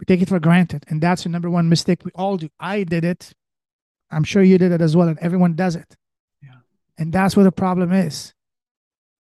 We 0.00 0.04
take 0.06 0.20
it 0.20 0.28
for 0.28 0.40
granted. 0.40 0.84
And 0.88 1.00
that's 1.00 1.22
the 1.22 1.28
number 1.28 1.48
one 1.48 1.68
mistake 1.68 2.04
we 2.04 2.10
all 2.16 2.36
do. 2.36 2.48
I 2.58 2.82
did 2.82 3.04
it. 3.04 3.32
I'm 4.10 4.24
sure 4.24 4.42
you 4.42 4.58
did 4.58 4.72
it 4.72 4.80
as 4.80 4.96
well. 4.96 5.08
And 5.08 5.18
everyone 5.20 5.54
does 5.54 5.76
it. 5.76 5.96
And 6.98 7.12
that's 7.12 7.36
where 7.36 7.44
the 7.44 7.52
problem 7.52 7.92
is. 7.92 8.32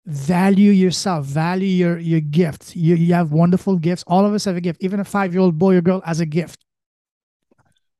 value 0.07 0.71
yourself, 0.71 1.27
value 1.27 1.69
your 1.69 1.99
your 1.99 2.21
gifts. 2.21 2.77
You 2.77 2.95
you 2.97 3.15
have 3.15 3.33
wonderful 3.33 3.77
gifts. 3.79 4.05
All 4.07 4.25
of 4.25 4.35
us 4.35 4.45
have 4.45 4.57
a 4.57 4.61
gift. 4.61 4.83
Even 4.83 5.01
a 5.01 5.05
five 5.05 5.33
year 5.33 5.41
old 5.43 5.59
boy 5.59 5.75
or 5.77 5.81
girl 5.83 6.01
has 6.05 6.21
a 6.21 6.27
gift. 6.27 6.65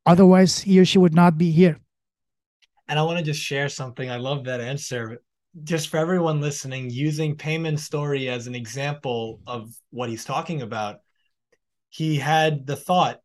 Otherwise, 0.07 0.61
he 0.61 0.81
or 0.81 0.85
she 0.85 0.99
would 0.99 1.15
not 1.15 1.37
be 1.39 1.51
here. 1.51 1.79
And 2.89 2.99
I 2.99 3.03
want 3.03 3.19
to 3.19 3.25
just 3.25 3.41
share 3.41 3.69
something. 3.69 4.11
I 4.11 4.17
love 4.17 4.45
that 4.45 4.61
answer. 4.61 5.19
Just 5.65 5.89
for 5.89 5.97
everyone 5.97 6.41
listening, 6.41 6.91
using 6.91 7.37
Payman's 7.37 7.83
story 7.85 8.29
as 8.29 8.47
an 8.47 8.55
example 8.55 9.41
of 9.47 9.71
what 9.91 10.09
he's 10.09 10.25
talking 10.25 10.63
about, 10.63 10.97
he 11.89 12.17
had 12.17 12.67
the 12.67 12.77
thought, 12.77 13.21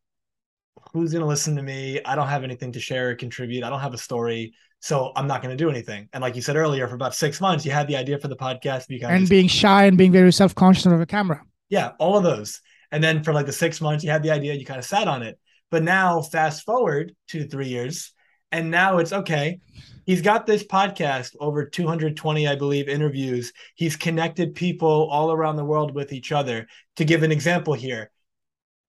who's 0.93 1.11
going 1.11 1.21
to 1.21 1.27
listen 1.27 1.55
to 1.57 1.61
me? 1.63 2.01
I 2.05 2.15
don't 2.15 2.27
have 2.27 2.43
anything 2.43 2.71
to 2.73 2.79
share 2.79 3.09
or 3.11 3.15
contribute. 3.15 3.63
I 3.63 3.69
don't 3.69 3.81
have 3.81 3.93
a 3.93 3.97
story. 3.97 4.53
So 4.81 5.11
I'm 5.15 5.27
not 5.27 5.43
going 5.43 5.55
to 5.55 5.63
do 5.63 5.69
anything. 5.69 6.09
And 6.11 6.21
like 6.21 6.35
you 6.35 6.41
said 6.41 6.55
earlier, 6.55 6.87
for 6.87 6.95
about 6.95 7.13
six 7.13 7.39
months, 7.39 7.65
you 7.65 7.71
had 7.71 7.87
the 7.87 7.95
idea 7.95 8.17
for 8.17 8.27
the 8.27 8.35
podcast. 8.35 8.87
and 8.89 9.21
just, 9.21 9.29
being 9.29 9.47
shy 9.47 9.85
and 9.85 9.97
being 9.97 10.11
very 10.11 10.33
self 10.33 10.55
conscious 10.55 10.87
of 10.87 10.99
a 10.99 11.05
camera. 11.05 11.43
Yeah, 11.69 11.91
all 11.99 12.17
of 12.17 12.23
those. 12.23 12.61
And 12.91 13.03
then 13.03 13.23
for 13.23 13.31
like 13.31 13.45
the 13.45 13.53
six 13.53 13.79
months, 13.79 14.03
you 14.03 14.09
had 14.09 14.23
the 14.23 14.31
idea, 14.31 14.53
you 14.55 14.65
kind 14.65 14.79
of 14.79 14.85
sat 14.85 15.07
on 15.07 15.21
it. 15.21 15.39
But 15.69 15.83
now, 15.83 16.21
fast 16.21 16.65
forward 16.65 17.15
two 17.27 17.39
to 17.39 17.47
three 17.47 17.69
years, 17.69 18.11
and 18.51 18.69
now 18.69 18.97
it's 18.97 19.13
okay. 19.13 19.59
He's 20.05 20.21
got 20.21 20.45
this 20.45 20.63
podcast, 20.63 21.35
over 21.39 21.65
220, 21.65 22.47
I 22.47 22.55
believe, 22.55 22.89
interviews. 22.89 23.53
He's 23.75 23.95
connected 23.95 24.55
people 24.55 25.07
all 25.09 25.31
around 25.31 25.55
the 25.55 25.63
world 25.63 25.95
with 25.95 26.11
each 26.11 26.33
other. 26.33 26.67
To 26.97 27.05
give 27.05 27.23
an 27.23 27.31
example 27.31 27.73
here, 27.73 28.11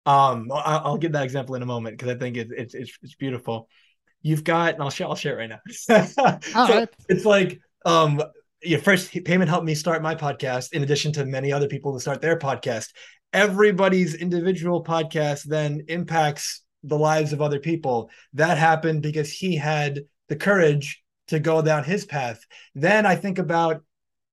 um, 0.07 0.51
I'll, 0.51 0.83
I'll 0.85 0.99
give 0.99 1.13
that 1.13 1.23
example 1.23 1.55
in 1.55 1.63
a 1.63 1.67
moment 1.67 1.97
because 1.97 2.13
I 2.13 2.19
think 2.19 2.37
it, 2.37 2.49
it's 2.51 2.75
it's 2.75 2.99
it's 3.03 3.15
beautiful. 3.15 3.69
You've 4.23 4.45
got, 4.45 4.75
and 4.75 4.83
I'll 4.83 4.91
share 4.91 5.09
I'll 5.09 5.17
share 5.17 5.39
it 5.39 5.51
right 5.51 5.51
now. 5.51 5.61
so 6.41 6.41
right. 6.55 6.89
It's 7.09 7.25
like 7.25 7.61
um, 7.85 8.23
yeah, 8.63 8.79
first 8.79 9.13
Payman 9.13 9.49
helped 9.49 9.67
me 9.67 9.75
start 9.75 10.03
my 10.03 10.15
podcast 10.15 10.73
in 10.73 10.83
addition 10.83 11.13
to 11.15 11.27
many 11.27 11.53
other 11.53 11.69
people 11.69 11.95
to 11.95 12.01
start 12.01 12.21
their 12.21 12.39
podcast. 12.39 12.89
Everybody's 13.33 14.15
individual 14.15 14.85
podcast 14.85 15.45
then 15.45 15.85
impacts 15.89 16.63
the 16.85 16.99
lives 16.99 17.33
of 17.33 17.41
other 17.41 17.59
people. 17.59 18.11
That 18.35 18.59
happened 18.59 19.03
because 19.03 19.33
he 19.33 19.57
had 19.57 20.01
the 20.29 20.37
courage 20.37 21.03
to 21.29 21.41
go 21.41 21.63
down 21.63 21.85
his 21.85 22.05
path. 22.05 22.41
Then 22.75 23.07
I 23.07 23.17
think 23.17 23.39
about 23.39 23.83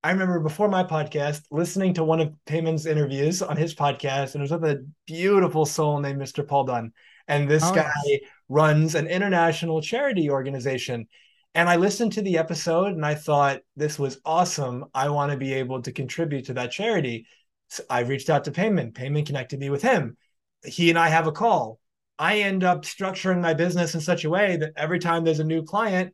I 0.04 0.12
remember 0.12 0.40
before 0.40 0.70
my 0.70 0.84
podcast 0.84 1.42
listening 1.52 1.96
to 1.96 2.06
one 2.06 2.22
of 2.22 2.34
Payman's 2.46 2.86
interviews 2.86 3.42
on 3.42 3.58
his 3.58 3.76
podcast, 3.76 4.34
and 4.34 4.36
it 4.36 4.50
was 4.50 4.52
with 4.52 4.64
a 4.64 4.88
beautiful 5.06 5.66
soul 5.66 6.00
named 6.00 6.22
Mr. 6.22 6.48
Paul 6.48 6.66
Dunn. 6.66 6.94
And 7.28 7.50
this 7.50 7.64
oh, 7.66 7.76
guy 7.76 7.92
yes. 8.06 8.22
Runs 8.50 8.96
an 8.96 9.08
international 9.08 9.82
charity 9.82 10.30
organization. 10.30 11.08
And 11.56 11.70
I 11.70 11.78
listened 11.78 12.14
to 12.14 12.22
the 12.22 12.38
episode 12.38 12.94
and 12.94 13.06
I 13.06 13.16
thought, 13.16 13.62
this 13.76 13.98
was 13.98 14.20
awesome. 14.26 14.86
I 14.94 15.10
want 15.10 15.32
to 15.32 15.38
be 15.38 15.54
able 15.54 15.82
to 15.84 15.92
contribute 15.92 16.46
to 16.46 16.54
that 16.56 16.72
charity. 16.72 17.28
So 17.70 17.84
I 17.90 18.02
reached 18.02 18.30
out 18.30 18.44
to 18.46 18.52
Payman. 18.52 18.94
Payman 18.94 19.26
connected 19.26 19.60
me 19.60 19.70
with 19.70 19.82
him. 19.82 20.18
He 20.66 20.90
and 20.90 21.00
I 21.00 21.10
have 21.10 21.28
a 21.28 21.32
call. 21.32 21.80
I 22.18 22.40
end 22.40 22.64
up 22.64 22.84
structuring 22.84 23.42
my 23.42 23.54
business 23.54 23.96
in 23.96 24.02
such 24.02 24.26
a 24.26 24.30
way 24.30 24.58
that 24.58 24.74
every 24.76 25.00
time 25.00 25.24
there's 25.24 25.40
a 25.40 25.46
new 25.46 25.64
client, 25.64 26.14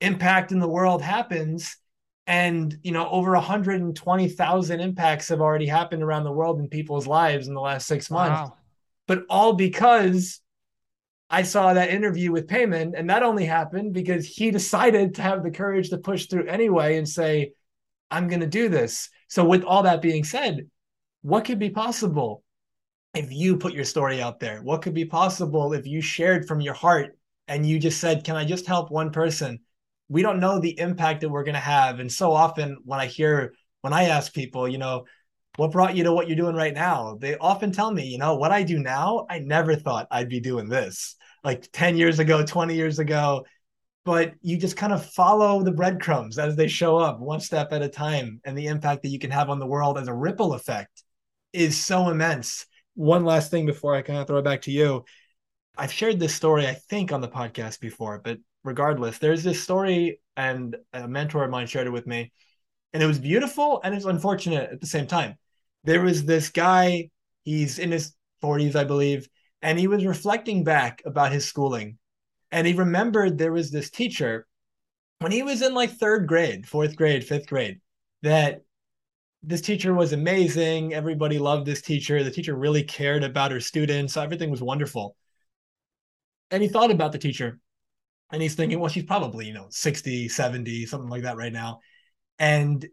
impact 0.00 0.52
in 0.52 0.60
the 0.60 0.68
world 0.68 1.02
happens. 1.02 1.76
And 2.26 2.76
you 2.82 2.92
know, 2.92 3.08
over 3.08 3.32
120,000 3.32 4.80
impacts 4.80 5.28
have 5.28 5.40
already 5.40 5.66
happened 5.66 6.02
around 6.02 6.24
the 6.24 6.32
world 6.32 6.60
in 6.60 6.68
people's 6.68 7.06
lives 7.06 7.48
in 7.48 7.54
the 7.54 7.60
last 7.60 7.86
six 7.86 8.10
months. 8.10 8.50
Wow. 8.50 8.56
But 9.06 9.24
all 9.30 9.54
because 9.54 10.40
I 11.30 11.42
saw 11.42 11.74
that 11.74 11.90
interview 11.90 12.32
with 12.32 12.46
Payman, 12.46 12.94
and 12.96 13.10
that 13.10 13.22
only 13.22 13.44
happened 13.44 13.92
because 13.92 14.26
he 14.26 14.50
decided 14.50 15.14
to 15.14 15.22
have 15.22 15.42
the 15.42 15.50
courage 15.50 15.90
to 15.90 15.98
push 15.98 16.26
through 16.26 16.46
anyway 16.46 16.96
and 16.96 17.08
say, 17.08 17.52
I'm 18.10 18.28
going 18.28 18.40
to 18.40 18.46
do 18.46 18.68
this. 18.68 19.10
So, 19.28 19.44
with 19.44 19.62
all 19.64 19.82
that 19.82 20.00
being 20.00 20.24
said, 20.24 20.68
what 21.22 21.44
could 21.44 21.58
be 21.58 21.70
possible? 21.70 22.42
if 23.14 23.32
you 23.32 23.56
put 23.56 23.74
your 23.74 23.84
story 23.84 24.22
out 24.22 24.40
there? 24.40 24.62
What 24.62 24.82
could 24.82 24.94
be 24.94 25.04
possible 25.04 25.72
if 25.72 25.86
you 25.86 26.00
shared 26.00 26.46
from 26.46 26.60
your 26.60 26.74
heart 26.74 27.18
and 27.46 27.66
you 27.66 27.78
just 27.78 28.00
said, 28.00 28.24
Can 28.24 28.36
I 28.36 28.44
just 28.44 28.66
help 28.66 28.90
one 28.90 29.10
person? 29.10 29.60
We 30.08 30.22
don't 30.22 30.40
know 30.40 30.58
the 30.58 30.78
impact 30.78 31.20
that 31.20 31.28
we're 31.28 31.44
going 31.44 31.54
to 31.54 31.60
have. 31.60 32.00
And 32.00 32.10
so 32.10 32.32
often 32.32 32.78
when 32.84 33.00
I 33.00 33.06
hear, 33.06 33.54
when 33.82 33.92
I 33.92 34.04
ask 34.04 34.32
people, 34.32 34.68
you 34.68 34.78
know, 34.78 35.04
what 35.58 35.72
brought 35.72 35.96
you 35.96 36.04
to 36.04 36.12
what 36.12 36.28
you're 36.28 36.36
doing 36.36 36.54
right 36.54 36.72
now? 36.72 37.18
They 37.20 37.36
often 37.36 37.72
tell 37.72 37.90
me, 37.90 38.06
you 38.06 38.16
know, 38.16 38.36
what 38.36 38.52
I 38.52 38.62
do 38.62 38.78
now, 38.78 39.26
I 39.28 39.40
never 39.40 39.74
thought 39.74 40.06
I'd 40.08 40.28
be 40.28 40.38
doing 40.38 40.68
this 40.68 41.16
like 41.42 41.68
10 41.72 41.96
years 41.96 42.20
ago, 42.20 42.44
20 42.44 42.76
years 42.76 43.00
ago. 43.00 43.44
But 44.04 44.34
you 44.40 44.56
just 44.56 44.76
kind 44.76 44.92
of 44.92 45.04
follow 45.04 45.64
the 45.64 45.72
breadcrumbs 45.72 46.38
as 46.38 46.54
they 46.54 46.68
show 46.68 46.96
up 46.96 47.18
one 47.18 47.40
step 47.40 47.72
at 47.72 47.82
a 47.82 47.88
time. 47.88 48.40
And 48.44 48.56
the 48.56 48.68
impact 48.68 49.02
that 49.02 49.08
you 49.08 49.18
can 49.18 49.32
have 49.32 49.50
on 49.50 49.58
the 49.58 49.66
world 49.66 49.98
as 49.98 50.06
a 50.06 50.14
ripple 50.14 50.54
effect 50.54 51.02
is 51.52 51.76
so 51.76 52.08
immense 52.08 52.64
one 52.94 53.24
last 53.24 53.50
thing 53.50 53.66
before 53.66 53.96
I 53.96 54.02
kind 54.02 54.20
of 54.20 54.28
throw 54.28 54.38
it 54.38 54.44
back 54.44 54.62
to 54.62 54.70
you. 54.70 55.04
I've 55.76 55.92
shared 55.92 56.20
this 56.20 56.36
story, 56.36 56.68
I 56.68 56.74
think, 56.74 57.10
on 57.10 57.20
the 57.20 57.28
podcast 57.28 57.80
before, 57.80 58.20
but 58.22 58.38
regardless, 58.62 59.18
there's 59.18 59.42
this 59.42 59.60
story, 59.60 60.20
and 60.36 60.76
a 60.92 61.08
mentor 61.08 61.42
of 61.42 61.50
mine 61.50 61.66
shared 61.66 61.88
it 61.88 61.90
with 61.90 62.06
me, 62.06 62.32
and 62.92 63.02
it 63.02 63.06
was 63.06 63.18
beautiful 63.18 63.80
and 63.82 63.92
it's 63.92 64.04
unfortunate 64.04 64.70
at 64.70 64.80
the 64.80 64.86
same 64.86 65.08
time. 65.08 65.36
There 65.84 66.02
was 66.02 66.24
this 66.24 66.50
guy, 66.50 67.10
he's 67.44 67.78
in 67.78 67.92
his 67.92 68.14
40s, 68.42 68.76
I 68.76 68.84
believe, 68.84 69.28
and 69.62 69.78
he 69.78 69.86
was 69.86 70.04
reflecting 70.04 70.64
back 70.64 71.02
about 71.04 71.32
his 71.32 71.46
schooling. 71.46 71.98
And 72.50 72.66
he 72.66 72.74
remembered 72.74 73.36
there 73.36 73.52
was 73.52 73.70
this 73.70 73.90
teacher 73.90 74.46
when 75.20 75.32
he 75.32 75.42
was 75.42 75.62
in 75.62 75.74
like 75.74 75.90
third 75.90 76.26
grade, 76.26 76.66
fourth 76.66 76.96
grade, 76.96 77.24
fifth 77.24 77.46
grade, 77.46 77.80
that 78.22 78.62
this 79.42 79.60
teacher 79.60 79.94
was 79.94 80.12
amazing. 80.12 80.94
Everybody 80.94 81.38
loved 81.38 81.66
this 81.66 81.82
teacher. 81.82 82.22
The 82.22 82.30
teacher 82.30 82.54
really 82.54 82.82
cared 82.82 83.24
about 83.24 83.50
her 83.50 83.60
students. 83.60 84.14
So 84.14 84.22
Everything 84.22 84.50
was 84.50 84.62
wonderful. 84.62 85.16
And 86.50 86.62
he 86.62 86.68
thought 86.68 86.90
about 86.90 87.12
the 87.12 87.18
teacher 87.18 87.60
and 88.30 88.42
he's 88.42 88.54
thinking, 88.54 88.78
well, 88.78 88.88
she's 88.88 89.04
probably, 89.04 89.46
you 89.46 89.54
know, 89.54 89.66
60, 89.70 90.28
70, 90.28 90.86
something 90.86 91.10
like 91.10 91.22
that 91.22 91.36
right 91.36 91.52
now. 91.52 91.80
And 92.38 92.86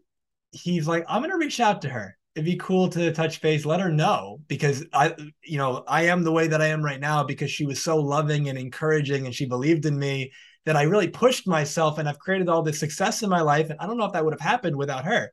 he's 0.50 0.86
like, 0.88 1.04
I'm 1.08 1.20
going 1.20 1.30
to 1.30 1.38
reach 1.38 1.60
out 1.60 1.82
to 1.82 1.88
her. 1.88 2.16
It'd 2.36 2.44
be 2.44 2.56
cool 2.56 2.88
to 2.90 3.12
touch 3.12 3.40
base, 3.40 3.64
let 3.64 3.80
her 3.80 3.90
know 3.90 4.40
because 4.46 4.84
I, 4.92 5.14
you 5.42 5.56
know, 5.56 5.82
I 5.88 6.04
am 6.04 6.22
the 6.22 6.30
way 6.30 6.46
that 6.46 6.60
I 6.60 6.66
am 6.66 6.84
right 6.84 7.00
now 7.00 7.24
because 7.24 7.50
she 7.50 7.64
was 7.64 7.82
so 7.82 7.96
loving 7.96 8.50
and 8.50 8.58
encouraging 8.58 9.24
and 9.24 9.34
she 9.34 9.46
believed 9.46 9.86
in 9.86 9.98
me 9.98 10.32
that 10.66 10.76
I 10.76 10.82
really 10.82 11.08
pushed 11.08 11.48
myself 11.48 11.96
and 11.96 12.06
I've 12.06 12.18
created 12.18 12.50
all 12.50 12.60
this 12.60 12.78
success 12.78 13.22
in 13.22 13.30
my 13.30 13.40
life. 13.40 13.70
And 13.70 13.80
I 13.80 13.86
don't 13.86 13.96
know 13.96 14.04
if 14.04 14.12
that 14.12 14.22
would 14.22 14.34
have 14.34 14.40
happened 14.40 14.76
without 14.76 15.06
her. 15.06 15.32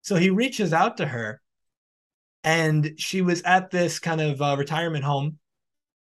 So 0.00 0.16
he 0.16 0.30
reaches 0.30 0.72
out 0.72 0.96
to 0.96 1.06
her, 1.06 1.40
and 2.42 2.94
she 2.98 3.22
was 3.22 3.40
at 3.42 3.70
this 3.70 4.00
kind 4.00 4.20
of 4.20 4.42
uh, 4.42 4.56
retirement 4.58 5.04
home, 5.04 5.38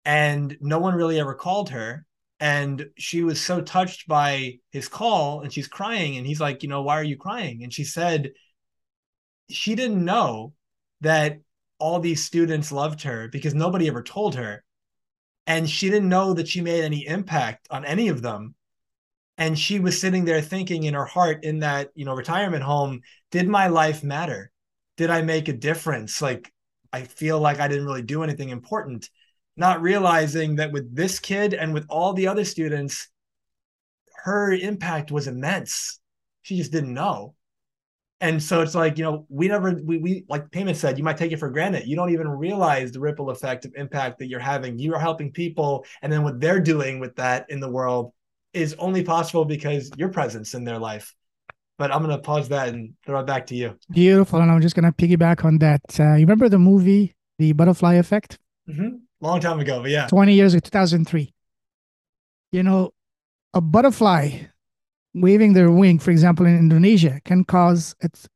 and 0.07 0.57
no 0.63 0.79
one 0.79 0.95
really 0.95 1.21
ever 1.21 1.35
called 1.35 1.71
her. 1.71 2.07
And 2.41 2.87
she 2.97 3.23
was 3.23 3.41
so 3.41 3.61
touched 3.61 4.09
by 4.09 4.55
his 4.71 4.89
call, 4.89 5.43
and 5.43 5.53
she's 5.53 5.69
crying. 5.69 6.17
And 6.17 6.27
he's 6.27 6.41
like, 6.41 6.63
You 6.63 6.71
know, 6.71 6.83
why 6.83 6.99
are 6.99 7.05
you 7.05 7.19
crying? 7.19 7.63
And 7.63 7.73
she 7.73 7.85
said, 7.85 8.33
She 9.51 9.75
didn't 9.75 10.05
know 10.05 10.55
that 11.01 11.41
all 11.79 11.99
these 11.99 12.25
students 12.25 12.71
loved 12.71 13.03
her 13.03 13.29
because 13.29 13.55
nobody 13.55 13.89
ever 13.89 14.03
told 14.03 14.37
her. 14.37 14.63
And 15.49 15.69
she 15.69 15.91
didn't 15.91 16.09
know 16.09 16.33
that 16.35 16.47
she 16.47 16.61
made 16.61 16.85
any 16.85 17.05
impact 17.07 17.67
on 17.71 17.85
any 17.85 18.09
of 18.09 18.23
them. 18.23 18.55
And 19.37 19.59
she 19.59 19.81
was 19.81 20.01
sitting 20.01 20.25
there 20.25 20.41
thinking 20.41 20.85
in 20.85 20.95
her 20.95 21.05
heart 21.05 21.43
in 21.43 21.59
that 21.59 21.91
you 21.97 22.05
know 22.05 22.15
retirement 22.15 22.63
home 22.63 23.01
did 23.33 23.49
my 23.49 23.67
life 23.67 24.05
matter? 24.05 24.53
Did 24.97 25.11
i 25.11 25.23
make 25.23 25.49
a 25.49 25.53
difference? 25.53 26.23
Like 26.23 26.53
i 26.93 27.03
feel 27.03 27.41
like 27.41 27.59
i 27.59 27.67
didn't 27.67 27.87
really 27.87 28.03
do 28.03 28.23
anything 28.23 28.51
important. 28.51 29.11
Not 29.57 29.83
realizing 29.83 30.57
that 30.57 30.71
with 30.71 30.95
this 30.95 31.19
kid 31.19 31.53
and 31.55 31.75
with 31.75 31.87
all 31.89 32.13
the 32.13 32.29
other 32.29 32.45
students 32.45 33.09
her 34.23 34.53
impact 34.53 35.11
was 35.11 35.27
immense. 35.27 35.99
She 36.43 36.57
just 36.57 36.71
didn't 36.71 36.95
know 36.95 37.35
and 38.23 38.43
so 38.43 38.63
it's 38.63 38.75
like 38.75 38.97
you 38.97 39.05
know 39.05 39.27
we 39.29 39.49
never 39.49 39.79
we, 39.85 39.99
we 39.99 40.25
like 40.31 40.49
Payman 40.51 40.75
said 40.75 40.97
you 40.97 41.05
might 41.05 41.19
take 41.19 41.33
it 41.33 41.39
for 41.39 41.51
granted 41.51 41.87
you 41.87 41.97
don't 41.97 42.11
even 42.11 42.29
realize 42.29 42.93
the 42.93 43.01
ripple 43.01 43.29
effect 43.29 43.67
of 43.67 43.75
impact 43.77 44.19
that 44.21 44.29
you're 44.29 44.41
having 44.41 44.79
you 44.79 44.95
are 44.95 44.99
helping 44.99 45.31
people 45.31 45.85
and 46.01 46.11
then 46.11 46.23
what 46.23 46.41
they're 46.41 46.61
doing 46.61 47.01
with 47.01 47.15
that 47.17 47.45
in 47.51 47.61
the 47.61 47.69
world 47.69 48.13
is 48.53 48.75
only 48.79 49.03
possible 49.03 49.45
because 49.45 49.91
your 49.97 50.09
presence 50.09 50.55
in 50.55 50.65
their 50.65 50.79
life. 50.79 51.15
But 51.79 51.93
I'm 51.93 52.03
going 52.03 52.15
to 52.15 52.23
pause 52.23 52.49
that 52.51 52.69
and 52.69 52.95
throw 53.05 53.21
it 53.21 53.27
back 53.27 53.47
to 53.47 53.57
you. 53.57 53.79
Beautiful. 53.91 54.41
And 54.41 54.51
I'm 54.51 54.61
just 54.61 54.77
going 54.77 54.85
to 54.85 54.93
piggyback 54.93 55.45
on 55.45 55.59
that. 55.59 55.81
Uh, 55.99 56.15
you 56.15 56.21
remember 56.21 56.49
the 56.49 56.59
movie, 56.59 57.15
The 57.39 57.53
Butterfly 57.53 57.95
Effect? 57.95 58.39
Mm-hmm. 58.69 58.97
Long 59.21 59.41
time 59.41 59.61
ago, 59.61 59.81
but 59.81 59.91
yeah. 59.91 60.07
20 60.09 60.35
years 60.35 60.55
ago, 60.55 60.61
2003. 60.61 61.33
You 62.53 62.63
know, 62.63 62.91
a 63.55 63.61
butterfly 63.61 64.43
waving 65.15 65.53
their 65.53 65.71
wing, 65.71 65.99
for 65.99 66.11
example, 66.11 66.47
in 66.47 66.59
Indonesia, 66.59 67.21
can 67.25 67.45
cause, 67.45 67.95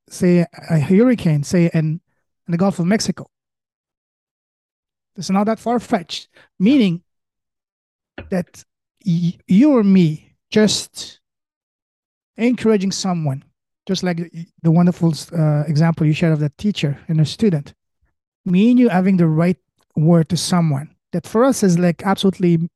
say, 0.09 0.47
a 0.71 0.79
hurricane, 0.79 1.43
say, 1.43 1.71
in, 1.73 2.01
in 2.47 2.53
the 2.53 2.59
Gulf 2.59 2.79
of 2.79 2.87
Mexico. 2.87 3.27
It's 5.17 5.31
not 5.31 5.45
that 5.45 5.59
far 5.59 5.81
fetched, 5.81 6.29
meaning 6.59 7.03
that 8.31 8.65
you 9.05 9.73
or 9.73 9.83
me 9.83 10.35
just 10.51 11.21
encouraging 12.37 12.93
someone 12.93 13.43
just 13.87 14.03
like 14.03 14.19
the 14.63 14.71
wonderful 14.71 15.15
uh, 15.33 15.63
example 15.67 16.05
you 16.05 16.13
shared 16.13 16.33
of 16.33 16.41
that 16.41 16.59
teacher 16.59 16.99
and 17.09 17.21
a 17.21 17.25
student, 17.25 17.73
me 18.45 18.71
and 18.71 18.79
you 18.79 18.89
having 18.89 19.17
the 19.17 19.29
right 19.29 19.59
word 19.95 20.29
to 20.29 20.37
someone 20.37 20.95
that 21.13 21.27
for 21.27 21.45
us 21.45 21.63
is 21.63 21.79
like 21.79 22.03
absolutely 22.05 22.69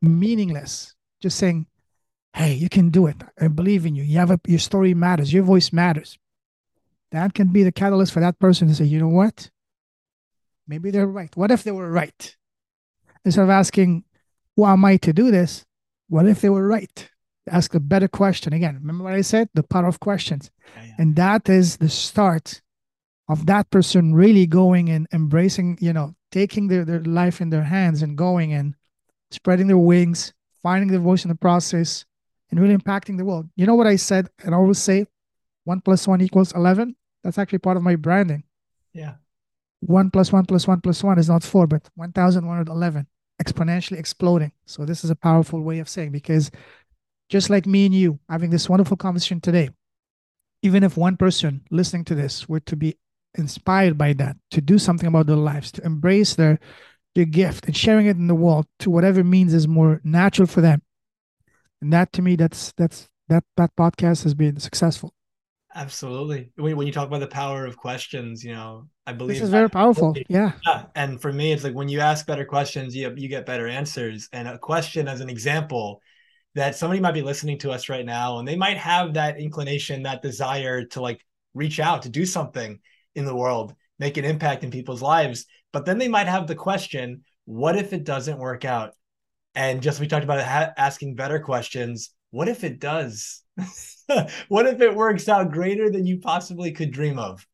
meaningless. 0.00 0.94
Just 1.20 1.38
saying, 1.38 1.66
hey, 2.38 2.54
you 2.54 2.68
can 2.68 2.88
do 2.90 3.08
it. 3.08 3.16
I 3.40 3.48
believe 3.48 3.84
in 3.84 3.96
you. 3.96 4.04
You 4.04 4.18
have 4.18 4.30
a, 4.30 4.40
your 4.46 4.60
story 4.60 4.94
matters. 4.94 5.32
Your 5.32 5.42
voice 5.42 5.72
matters. 5.72 6.18
That 7.10 7.34
can 7.34 7.48
be 7.48 7.64
the 7.64 7.72
catalyst 7.72 8.12
for 8.12 8.20
that 8.20 8.38
person 8.38 8.68
to 8.68 8.74
say, 8.76 8.84
you 8.84 9.00
know 9.00 9.08
what? 9.08 9.50
Maybe 10.68 10.92
they're 10.92 11.08
right. 11.08 11.36
What 11.36 11.50
if 11.50 11.64
they 11.64 11.72
were 11.72 11.90
right? 11.90 12.36
Instead 13.24 13.42
of 13.42 13.50
asking, 13.50 14.04
who 14.54 14.64
am 14.66 14.84
I 14.84 14.98
to 14.98 15.12
do 15.12 15.32
this? 15.32 15.66
What 16.08 16.28
if 16.28 16.40
they 16.40 16.48
were 16.48 16.68
right? 16.68 17.10
Ask 17.50 17.74
a 17.74 17.80
better 17.80 18.06
question. 18.06 18.52
Again, 18.52 18.76
remember 18.76 19.02
what 19.02 19.14
I 19.14 19.22
said? 19.22 19.48
The 19.54 19.64
power 19.64 19.88
of 19.88 19.98
questions. 19.98 20.52
Yeah, 20.76 20.84
yeah. 20.84 20.94
And 20.98 21.16
that 21.16 21.48
is 21.48 21.78
the 21.78 21.88
start 21.88 22.62
of 23.28 23.46
that 23.46 23.68
person 23.70 24.14
really 24.14 24.46
going 24.46 24.88
and 24.90 25.08
embracing, 25.12 25.78
you 25.80 25.92
know, 25.92 26.14
taking 26.30 26.68
their, 26.68 26.84
their 26.84 27.02
life 27.02 27.40
in 27.40 27.50
their 27.50 27.64
hands 27.64 28.00
and 28.00 28.16
going 28.16 28.52
and 28.52 28.76
spreading 29.32 29.66
their 29.66 29.78
wings, 29.78 30.34
finding 30.62 30.90
their 30.90 31.00
voice 31.00 31.24
in 31.24 31.30
the 31.30 31.34
process, 31.34 32.04
and 32.50 32.60
really 32.60 32.76
impacting 32.76 33.18
the 33.18 33.24
world. 33.24 33.48
You 33.56 33.66
know 33.66 33.74
what 33.74 33.86
I 33.86 33.96
said 33.96 34.28
and 34.44 34.54
I 34.54 34.58
always 34.58 34.78
say? 34.78 35.06
One 35.64 35.80
plus 35.80 36.08
one 36.08 36.20
equals 36.20 36.52
11. 36.54 36.96
That's 37.22 37.38
actually 37.38 37.58
part 37.58 37.76
of 37.76 37.82
my 37.82 37.96
branding. 37.96 38.44
Yeah. 38.92 39.14
One 39.80 40.10
plus 40.10 40.32
one 40.32 40.46
plus 40.46 40.66
one 40.66 40.80
plus 40.80 41.04
one 41.04 41.18
is 41.18 41.28
not 41.28 41.42
four, 41.42 41.66
but 41.66 41.88
1,111, 41.94 43.06
exponentially 43.42 43.98
exploding. 43.98 44.52
So, 44.66 44.84
this 44.84 45.04
is 45.04 45.10
a 45.10 45.16
powerful 45.16 45.60
way 45.60 45.78
of 45.78 45.88
saying 45.88 46.10
because 46.10 46.50
just 47.28 47.50
like 47.50 47.66
me 47.66 47.86
and 47.86 47.94
you 47.94 48.18
having 48.28 48.50
this 48.50 48.68
wonderful 48.68 48.96
conversation 48.96 49.40
today, 49.40 49.70
even 50.62 50.82
if 50.82 50.96
one 50.96 51.16
person 51.16 51.62
listening 51.70 52.04
to 52.06 52.14
this 52.14 52.48
were 52.48 52.60
to 52.60 52.74
be 52.74 52.96
inspired 53.34 53.96
by 53.96 54.14
that, 54.14 54.36
to 54.50 54.60
do 54.60 54.78
something 54.78 55.06
about 55.06 55.26
their 55.26 55.36
lives, 55.36 55.70
to 55.72 55.84
embrace 55.84 56.34
their 56.34 56.58
their 57.14 57.24
gift 57.24 57.66
and 57.66 57.76
sharing 57.76 58.06
it 58.06 58.16
in 58.16 58.26
the 58.26 58.34
world 58.34 58.66
to 58.78 58.90
whatever 58.90 59.24
means 59.24 59.52
is 59.54 59.66
more 59.66 60.00
natural 60.04 60.46
for 60.46 60.60
them. 60.60 60.82
And 61.80 61.92
that 61.92 62.12
to 62.14 62.22
me, 62.22 62.36
that's 62.36 62.72
that's 62.76 63.08
that 63.28 63.44
that 63.56 63.70
podcast 63.76 64.24
has 64.24 64.34
been 64.34 64.58
successful. 64.58 65.12
Absolutely. 65.74 66.50
When, 66.56 66.76
when 66.76 66.86
you 66.86 66.92
talk 66.92 67.06
about 67.06 67.20
the 67.20 67.28
power 67.28 67.66
of 67.66 67.76
questions, 67.76 68.42
you 68.42 68.52
know, 68.52 68.88
I 69.06 69.12
believe 69.12 69.36
this 69.36 69.44
is 69.44 69.50
very 69.50 69.68
powerful. 69.68 70.16
Yeah. 70.28 70.52
yeah. 70.66 70.86
And 70.94 71.20
for 71.20 71.32
me, 71.32 71.52
it's 71.52 71.62
like 71.62 71.74
when 71.74 71.88
you 71.88 72.00
ask 72.00 72.26
better 72.26 72.44
questions, 72.44 72.96
you 72.96 73.12
you 73.16 73.28
get 73.28 73.46
better 73.46 73.68
answers. 73.68 74.28
And 74.32 74.48
a 74.48 74.58
question, 74.58 75.08
as 75.08 75.20
an 75.20 75.28
example, 75.28 76.00
that 76.54 76.74
somebody 76.74 77.00
might 77.00 77.12
be 77.12 77.22
listening 77.22 77.58
to 77.58 77.70
us 77.70 77.88
right 77.88 78.04
now, 78.04 78.38
and 78.38 78.48
they 78.48 78.56
might 78.56 78.78
have 78.78 79.14
that 79.14 79.38
inclination, 79.38 80.02
that 80.02 80.22
desire 80.22 80.84
to 80.86 81.00
like 81.00 81.24
reach 81.54 81.78
out 81.78 82.02
to 82.02 82.08
do 82.08 82.24
something 82.26 82.80
in 83.14 83.24
the 83.24 83.36
world, 83.36 83.74
make 83.98 84.16
an 84.16 84.24
impact 84.24 84.64
in 84.64 84.70
people's 84.70 85.02
lives. 85.02 85.46
But 85.72 85.84
then 85.84 85.98
they 85.98 86.08
might 86.08 86.28
have 86.28 86.46
the 86.46 86.54
question, 86.54 87.24
what 87.44 87.76
if 87.76 87.92
it 87.92 88.04
doesn't 88.04 88.38
work 88.38 88.64
out? 88.64 88.94
And 89.54 89.82
just 89.82 90.00
we 90.00 90.06
talked 90.06 90.24
about 90.24 90.44
ha- 90.44 90.72
asking 90.76 91.14
better 91.14 91.40
questions. 91.40 92.10
What 92.30 92.48
if 92.48 92.64
it 92.64 92.78
does? 92.78 93.42
what 94.48 94.66
if 94.66 94.80
it 94.80 94.94
works 94.94 95.28
out 95.28 95.50
greater 95.50 95.90
than 95.90 96.06
you 96.06 96.18
possibly 96.18 96.72
could 96.72 96.90
dream 96.90 97.18
of? 97.18 97.46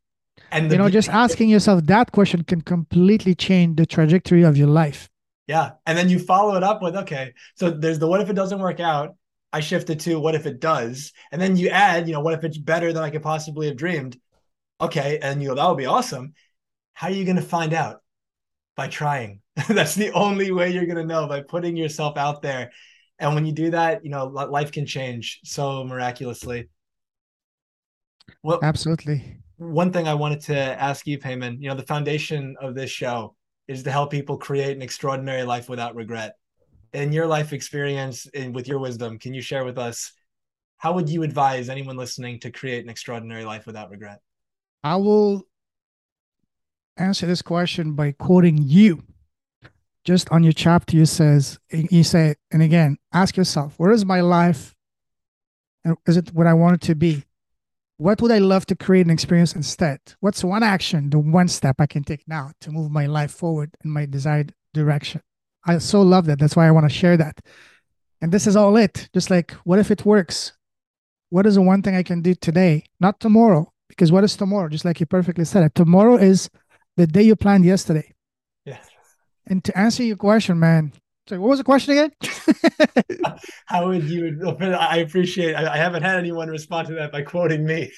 And 0.51 0.71
you 0.71 0.79
know, 0.79 0.89
just 0.89 1.09
asking 1.09 1.49
yourself 1.49 1.85
that 1.87 2.13
question 2.13 2.45
can 2.45 2.61
completely 2.61 3.35
change 3.35 3.77
the 3.77 3.87
trajectory 3.87 4.43
of 4.43 4.57
your 4.57 4.69
life. 4.69 5.09
Yeah. 5.47 5.73
And 5.87 5.97
then 5.97 6.09
you 6.09 6.19
follow 6.19 6.57
it 6.57 6.63
up 6.63 6.83
with, 6.83 6.97
okay, 6.97 7.35
so 7.55 7.71
there's 7.71 7.99
the 7.99 8.07
what 8.07 8.21
if 8.21 8.31
it 8.31 8.35
doesn't 8.35 8.59
work 8.59 8.81
out? 8.81 9.17
I 9.53 9.61
shifted 9.61 10.01
to 10.01 10.19
what 10.19 10.35
if 10.35 10.47
it 10.47 10.61
does? 10.61 11.13
And 11.31 11.41
then 11.41 11.57
you 11.57 11.69
add, 11.69 12.09
you 12.09 12.13
know, 12.13 12.21
what 12.21 12.35
if 12.35 12.45
it's 12.45 12.59
better 12.59 12.93
than 12.93 13.03
I 13.03 13.11
could 13.11 13.23
possibly 13.23 13.69
have 13.69 13.77
dreamed? 13.77 14.19
Okay. 14.81 15.19
And 15.21 15.43
you 15.43 15.51
go, 15.51 15.55
that 15.55 15.69
would 15.69 15.79
be 15.79 15.87
awesome. 15.87 16.35
How 16.95 17.09
are 17.09 17.13
you 17.13 17.25
going 17.25 17.37
to 17.37 17.43
find 17.43 17.73
out? 17.73 18.03
By 18.77 18.89
trying. 18.89 19.41
That's 19.69 19.95
the 19.95 20.13
only 20.13 20.51
way 20.51 20.71
you're 20.71 20.87
going 20.87 20.97
to 20.97 21.05
know 21.05 21.27
by 21.27 21.41
putting 21.41 21.77
yourself 21.77 22.17
out 22.17 22.43
there. 22.43 22.73
And 23.19 23.35
when 23.35 23.47
you 23.47 23.53
do 23.53 23.71
that, 23.71 24.05
you 24.05 24.11
know, 24.11 24.27
life 24.27 24.73
can 24.73 24.87
change 24.87 25.41
so 25.45 25.85
miraculously. 25.85 26.69
Well, 28.43 28.59
absolutely. 28.63 29.39
One 29.57 29.93
thing 29.93 30.09
I 30.09 30.15
wanted 30.15 30.41
to 30.43 30.57
ask 30.57 31.07
you, 31.07 31.19
Payman, 31.19 31.61
you 31.61 31.69
know, 31.69 31.77
the 31.77 31.85
foundation 31.85 32.57
of 32.61 32.75
this 32.75 32.91
show 32.91 33.37
is 33.69 33.83
to 33.85 33.91
help 33.91 34.11
people 34.11 34.37
create 34.37 34.77
an 34.77 34.83
extraordinary 34.83 35.45
life 35.45 35.69
without 35.69 35.95
regret. 35.95 36.35
In 36.93 37.13
your 37.13 37.27
life 37.27 37.53
experience 37.53 38.27
and 38.35 38.55
with 38.55 38.69
your 38.69 38.79
wisdom, 38.79 39.19
can 39.19 39.35
you 39.35 39.41
share 39.41 39.65
with 39.65 39.79
us 39.79 40.13
how 40.79 40.93
would 40.93 41.09
you 41.09 41.23
advise 41.23 41.69
anyone 41.69 41.97
listening 41.97 42.41
to 42.41 42.51
create 42.51 42.85
an 42.85 42.91
extraordinary 42.91 43.45
life 43.45 43.67
without 43.67 43.91
regret? 43.91 44.21
I 44.83 44.97
will 44.97 45.43
answer 46.97 47.27
this 47.27 47.43
question 47.43 47.93
by 47.93 48.13
quoting 48.13 48.59
you. 48.59 49.03
Just 50.05 50.31
on 50.31 50.45
your 50.45 50.53
chapter, 50.53 50.97
you 50.97 51.07
says 51.07 51.59
you 51.71 52.05
say, 52.05 52.35
and 52.53 52.63
again, 52.63 52.99
ask 53.13 53.37
yourself, 53.37 53.75
where 53.79 53.91
is 53.91 54.05
my 54.05 54.21
life? 54.21 54.75
And 55.85 55.97
is 56.07 56.17
it 56.17 56.35
what 56.35 56.47
I 56.47 56.55
want 56.55 56.75
it 56.75 56.87
to 56.89 56.95
be? 56.95 57.25
What 57.97 58.21
would 58.21 58.33
I 58.33 58.39
love 58.39 58.67
to 58.67 58.77
create 58.77 59.03
and 59.03 59.11
experience 59.11 59.55
instead? 59.55 60.01
What's 60.21 60.45
one 60.45 60.63
action, 60.63 61.11
the 61.11 61.19
one 61.19 61.49
step 61.49 61.77
I 61.79 61.87
can 61.87 62.05
take 62.05 62.27
now 62.27 62.51
to 62.61 62.71
move 62.71 62.91
my 62.91 63.07
life 63.07 63.31
forward 63.31 63.75
in 63.85 63.91
my 63.91 64.05
desired 64.05 64.53
direction? 64.75 65.23
I 65.65 65.79
so 65.79 66.03
love 66.03 66.27
that. 66.27 66.39
That's 66.39 66.57
why 66.57 66.67
I 66.67 66.73
want 66.73 66.85
to 66.85 66.95
share 66.95 67.17
that. 67.17 67.41
And 68.21 68.33
this 68.33 68.47
is 68.47 68.57
all 68.57 68.77
it. 68.77 69.09
Just 69.15 69.31
like, 69.31 69.53
what 69.65 69.79
if 69.79 69.91
it 69.91 70.05
works? 70.05 70.53
What 71.31 71.47
is 71.47 71.55
the 71.55 71.63
one 71.63 71.83
thing 71.83 71.97
I 71.97 72.03
can 72.03 72.21
do 72.21 72.35
today, 72.35 72.85
not 73.01 73.21
tomorrow? 73.21 73.73
Because 73.89 74.13
what 74.13 74.25
is 74.25 74.37
tomorrow? 74.37 74.69
Just 74.69 74.85
like 74.85 75.01
you 75.01 75.07
perfectly 75.07 75.45
said 75.45 75.63
it. 75.63 75.75
Tomorrow 75.75 76.17
is 76.17 76.51
the 76.97 77.07
day 77.07 77.23
you 77.23 77.37
planned 77.37 77.65
yesterday. 77.65 78.15
Yeah. 78.65 78.79
And 79.47 79.63
to 79.65 79.79
answer 79.79 80.03
your 80.03 80.17
question, 80.17 80.59
man, 80.59 80.93
so 81.27 81.41
what 81.41 81.49
was 81.49 81.59
the 81.59 81.65
question 81.65 81.97
again? 81.97 82.13
How 83.67 83.87
would 83.89 84.05
you? 84.05 84.39
I 84.61 84.99
appreciate. 84.99 85.55
I, 85.55 85.77
haven't 85.79 86.03
had 86.03 86.19
anyone 86.19 86.49
respond 86.49 86.89
to 86.89 86.95
that 86.95 87.13
by 87.13 87.23
quoting 87.23 87.65
me. 87.65 87.91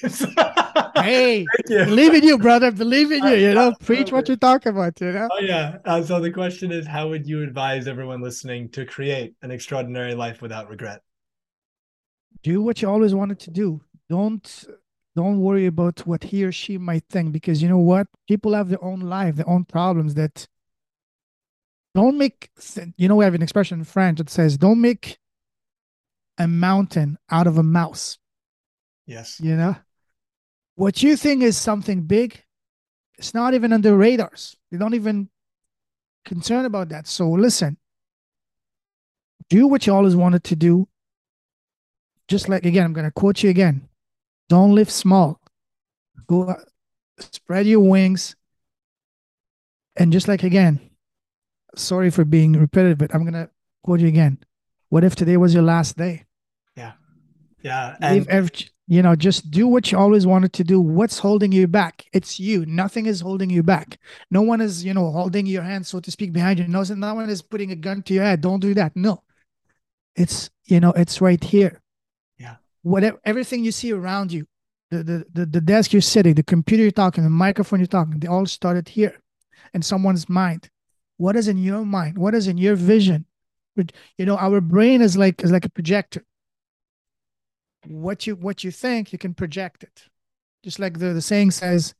hey, 0.95 1.45
believe 1.67 2.13
in 2.13 2.23
you, 2.23 2.37
brother. 2.37 2.71
Believe 2.71 3.11
in 3.11 3.25
you. 3.25 3.35
You 3.35 3.53
know, 3.53 3.73
preach 3.83 4.13
what 4.13 4.29
you 4.29 4.37
talk 4.37 4.65
about. 4.65 5.01
You 5.01 5.11
know. 5.11 5.27
Oh 5.29 5.39
yeah. 5.41 5.79
Uh, 5.83 6.01
so 6.01 6.21
the 6.21 6.31
question 6.31 6.71
is, 6.71 6.87
how 6.87 7.09
would 7.09 7.27
you 7.27 7.43
advise 7.43 7.85
everyone 7.85 8.21
listening 8.21 8.69
to 8.69 8.85
create 8.85 9.35
an 9.41 9.51
extraordinary 9.51 10.15
life 10.15 10.41
without 10.41 10.69
regret? 10.69 11.01
Do 12.43 12.61
what 12.61 12.81
you 12.81 12.89
always 12.89 13.13
wanted 13.13 13.39
to 13.41 13.51
do. 13.51 13.81
Don't 14.09 14.65
don't 15.17 15.41
worry 15.41 15.65
about 15.65 16.05
what 16.05 16.25
he 16.25 16.43
or 16.43 16.51
she 16.51 16.77
might 16.77 17.03
think 17.09 17.31
because 17.31 17.59
you 17.59 17.67
know 17.67 17.79
what? 17.79 18.05
People 18.27 18.53
have 18.53 18.69
their 18.69 18.83
own 18.83 18.99
life, 18.99 19.35
their 19.35 19.49
own 19.49 19.65
problems 19.65 20.13
that 20.13 20.47
don't 21.95 22.19
make, 22.19 22.51
you 22.97 23.07
know, 23.07 23.15
we 23.15 23.25
have 23.25 23.33
an 23.33 23.41
expression 23.41 23.79
in 23.79 23.83
French 23.83 24.19
that 24.19 24.29
says, 24.29 24.59
don't 24.59 24.79
make 24.79 25.17
a 26.37 26.47
mountain 26.47 27.17
out 27.31 27.47
of 27.47 27.57
a 27.57 27.63
mouse. 27.63 28.19
Yes. 29.07 29.39
You 29.39 29.55
know, 29.55 29.75
what 30.75 31.01
you 31.01 31.17
think 31.17 31.41
is 31.41 31.57
something 31.57 32.03
big, 32.03 32.43
it's 33.17 33.33
not 33.33 33.55
even 33.55 33.73
on 33.73 33.81
the 33.81 33.95
radars. 33.95 34.55
They 34.69 34.77
don't 34.77 34.93
even 34.93 35.29
concern 36.25 36.65
about 36.65 36.89
that. 36.89 37.07
So 37.07 37.27
listen, 37.31 37.77
do 39.49 39.65
what 39.65 39.87
you 39.87 39.95
always 39.95 40.15
wanted 40.15 40.43
to 40.43 40.55
do. 40.55 40.87
Just 42.27 42.49
like 42.49 42.65
again, 42.65 42.85
I'm 42.85 42.93
going 42.93 43.05
to 43.05 43.11
quote 43.11 43.41
you 43.41 43.49
again. 43.49 43.89
Don't 44.49 44.75
live 44.75 44.89
small. 44.89 45.39
Go 46.27 46.55
spread 47.19 47.65
your 47.65 47.81
wings. 47.81 48.35
And 49.95 50.11
just 50.11 50.27
like 50.27 50.43
again, 50.43 50.79
sorry 51.75 52.09
for 52.09 52.23
being 52.23 52.53
repetitive, 52.53 52.97
but 52.97 53.13
I'm 53.13 53.25
gonna 53.25 53.49
quote 53.83 53.99
you 53.99 54.07
again. 54.07 54.39
What 54.89 55.03
if 55.03 55.15
today 55.15 55.37
was 55.37 55.53
your 55.53 55.63
last 55.63 55.97
day? 55.97 56.25
Yeah, 56.75 56.93
yeah. 57.61 57.95
And 57.99 58.27
every, 58.27 58.51
you 58.87 59.01
know, 59.01 59.15
just 59.15 59.51
do 59.51 59.67
what 59.67 59.91
you 59.91 59.97
always 59.97 60.25
wanted 60.25 60.53
to 60.53 60.63
do. 60.63 60.79
What's 60.79 61.19
holding 61.19 61.51
you 61.51 61.67
back? 61.67 62.05
It's 62.13 62.39
you. 62.39 62.65
Nothing 62.65 63.05
is 63.07 63.19
holding 63.19 63.49
you 63.49 63.63
back. 63.63 63.97
No 64.31 64.43
one 64.43 64.61
is, 64.61 64.85
you 64.85 64.93
know, 64.93 65.11
holding 65.11 65.45
your 65.45 65.63
hand, 65.63 65.85
so 65.85 65.99
to 65.99 66.11
speak, 66.11 66.31
behind 66.31 66.59
you. 66.59 66.67
No, 66.67 66.83
no 66.83 67.13
one 67.15 67.29
is 67.29 67.41
putting 67.41 67.71
a 67.71 67.75
gun 67.75 68.03
to 68.03 68.13
your 68.13 68.23
head. 68.23 68.41
Don't 68.41 68.59
do 68.59 68.73
that. 68.75 68.95
No, 68.95 69.23
it's 70.15 70.49
you 70.65 70.79
know, 70.79 70.91
it's 70.91 71.21
right 71.21 71.43
here. 71.43 71.81
Whatever, 72.87 73.19
everything 73.25 73.65
you 73.65 73.73
see 73.73 73.91
around 73.91 74.31
you, 74.31 74.47
the 74.91 74.99
the 75.09 75.25
the, 75.33 75.45
the 75.45 75.61
desk 75.61 75.91
you're 75.93 76.01
sitting, 76.15 76.35
the 76.35 76.43
computer 76.55 76.83
you're 76.83 77.01
talking, 77.03 77.23
the 77.23 77.29
microphone 77.47 77.79
you're 77.79 77.87
talking, 77.97 78.19
they 78.19 78.27
all 78.27 78.45
started 78.45 78.87
here, 78.87 79.15
in 79.73 79.81
someone's 79.81 80.29
mind. 80.29 80.69
What 81.17 81.35
is 81.35 81.47
in 81.47 81.57
your 81.57 81.83
mind? 81.85 82.17
What 82.17 82.33
is 82.33 82.47
in 82.47 82.57
your 82.57 82.75
vision? 82.75 83.25
You 84.17 84.25
know 84.25 84.37
our 84.37 84.61
brain 84.61 85.01
is 85.01 85.17
like 85.17 85.43
is 85.43 85.51
like 85.51 85.65
a 85.65 85.69
projector. 85.69 86.23
What 87.85 88.25
you 88.25 88.35
what 88.35 88.63
you 88.63 88.71
think 88.71 89.11
you 89.11 89.19
can 89.19 89.33
project 89.33 89.83
it. 89.83 90.05
Just 90.63 90.79
like 90.79 90.99
the, 90.99 91.13
the 91.13 91.21
saying 91.21 91.51
says 91.51 91.93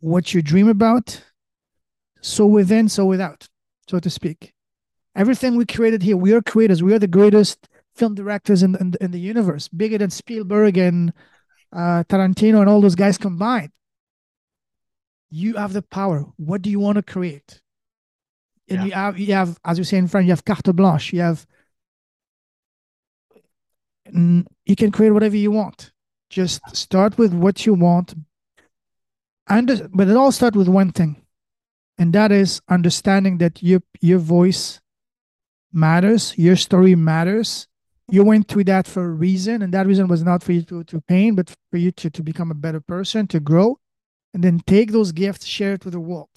what 0.00 0.34
you 0.34 0.42
dream 0.42 0.68
about 0.68 1.22
so 2.20 2.46
within 2.46 2.88
so 2.88 3.04
without 3.04 3.48
so 3.88 3.98
to 4.00 4.10
speak. 4.10 4.52
Everything 5.14 5.56
we 5.56 5.66
created 5.66 6.02
here 6.02 6.16
we 6.16 6.32
are 6.32 6.42
creators. 6.42 6.82
We 6.82 6.94
are 6.94 6.98
the 6.98 7.16
greatest 7.18 7.68
film 7.94 8.14
directors 8.14 8.62
in, 8.62 8.74
in, 8.76 8.94
in 9.00 9.10
the 9.10 9.20
universe, 9.20 9.68
bigger 9.68 9.98
than 9.98 10.10
Spielberg 10.10 10.76
and 10.76 11.12
uh, 11.72 12.04
Tarantino 12.08 12.60
and 12.60 12.68
all 12.68 12.80
those 12.80 12.94
guys 12.94 13.18
combined. 13.18 13.70
You 15.30 15.54
have 15.54 15.72
the 15.72 15.82
power. 15.82 16.24
What 16.36 16.62
do 16.62 16.70
you 16.70 16.80
want 16.80 16.96
to 16.96 17.02
create? 17.02 17.60
And 18.68 18.78
Yeah. 18.78 18.84
you 18.84 18.92
have, 18.92 19.18
you 19.18 19.34
have, 19.34 19.58
as 19.64 19.78
you 19.78 19.84
say 19.84 19.98
in 19.98 20.08
French, 20.08 20.26
you 20.26 20.32
have 20.32 20.44
carte 20.44 20.74
blanche. 20.74 21.12
You 21.12 21.20
have, 21.20 21.46
you 24.12 24.76
can 24.76 24.90
create 24.92 25.10
whatever 25.10 25.36
you 25.36 25.50
want. 25.50 25.92
Just 26.30 26.60
start 26.76 27.18
with 27.18 27.32
what 27.32 27.66
you 27.66 27.74
want. 27.74 28.14
And 29.46 29.88
but 29.92 30.08
it 30.08 30.16
all 30.16 30.32
starts 30.32 30.56
with 30.56 30.68
one 30.68 30.90
thing, 30.90 31.22
and 31.98 32.12
that 32.14 32.32
is 32.32 32.62
understanding 32.68 33.38
that 33.38 33.62
your 33.62 33.82
your 34.00 34.18
voice 34.18 34.80
matters, 35.70 36.32
your 36.38 36.56
story 36.56 36.94
matters. 36.94 37.68
You 38.08 38.22
went 38.22 38.48
through 38.48 38.64
that 38.64 38.86
for 38.86 39.04
a 39.04 39.10
reason, 39.10 39.62
and 39.62 39.72
that 39.72 39.86
reason 39.86 40.08
was 40.08 40.22
not 40.22 40.42
for 40.42 40.52
you 40.52 40.62
to, 40.62 40.84
to 40.84 41.00
pain, 41.00 41.34
but 41.34 41.54
for 41.70 41.78
you 41.78 41.90
to, 41.92 42.10
to 42.10 42.22
become 42.22 42.50
a 42.50 42.54
better 42.54 42.80
person, 42.80 43.26
to 43.28 43.40
grow, 43.40 43.78
and 44.34 44.44
then 44.44 44.60
take 44.66 44.92
those 44.92 45.12
gifts, 45.12 45.46
share 45.46 45.72
it 45.72 45.84
with 45.84 45.94
the 45.94 46.00
world, 46.00 46.28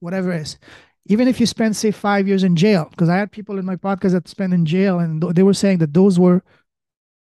whatever 0.00 0.32
it 0.32 0.42
is. 0.42 0.58
Even 1.06 1.28
if 1.28 1.40
you 1.40 1.46
spend, 1.46 1.76
say, 1.76 1.90
five 1.90 2.28
years 2.28 2.44
in 2.44 2.56
jail, 2.56 2.88
because 2.90 3.08
I 3.08 3.16
had 3.16 3.32
people 3.32 3.58
in 3.58 3.64
my 3.64 3.76
podcast 3.76 4.12
that 4.12 4.28
spent 4.28 4.52
in 4.52 4.66
jail, 4.66 4.98
and 4.98 5.22
they 5.34 5.42
were 5.42 5.54
saying 5.54 5.78
that 5.78 5.94
those 5.94 6.18
were 6.18 6.42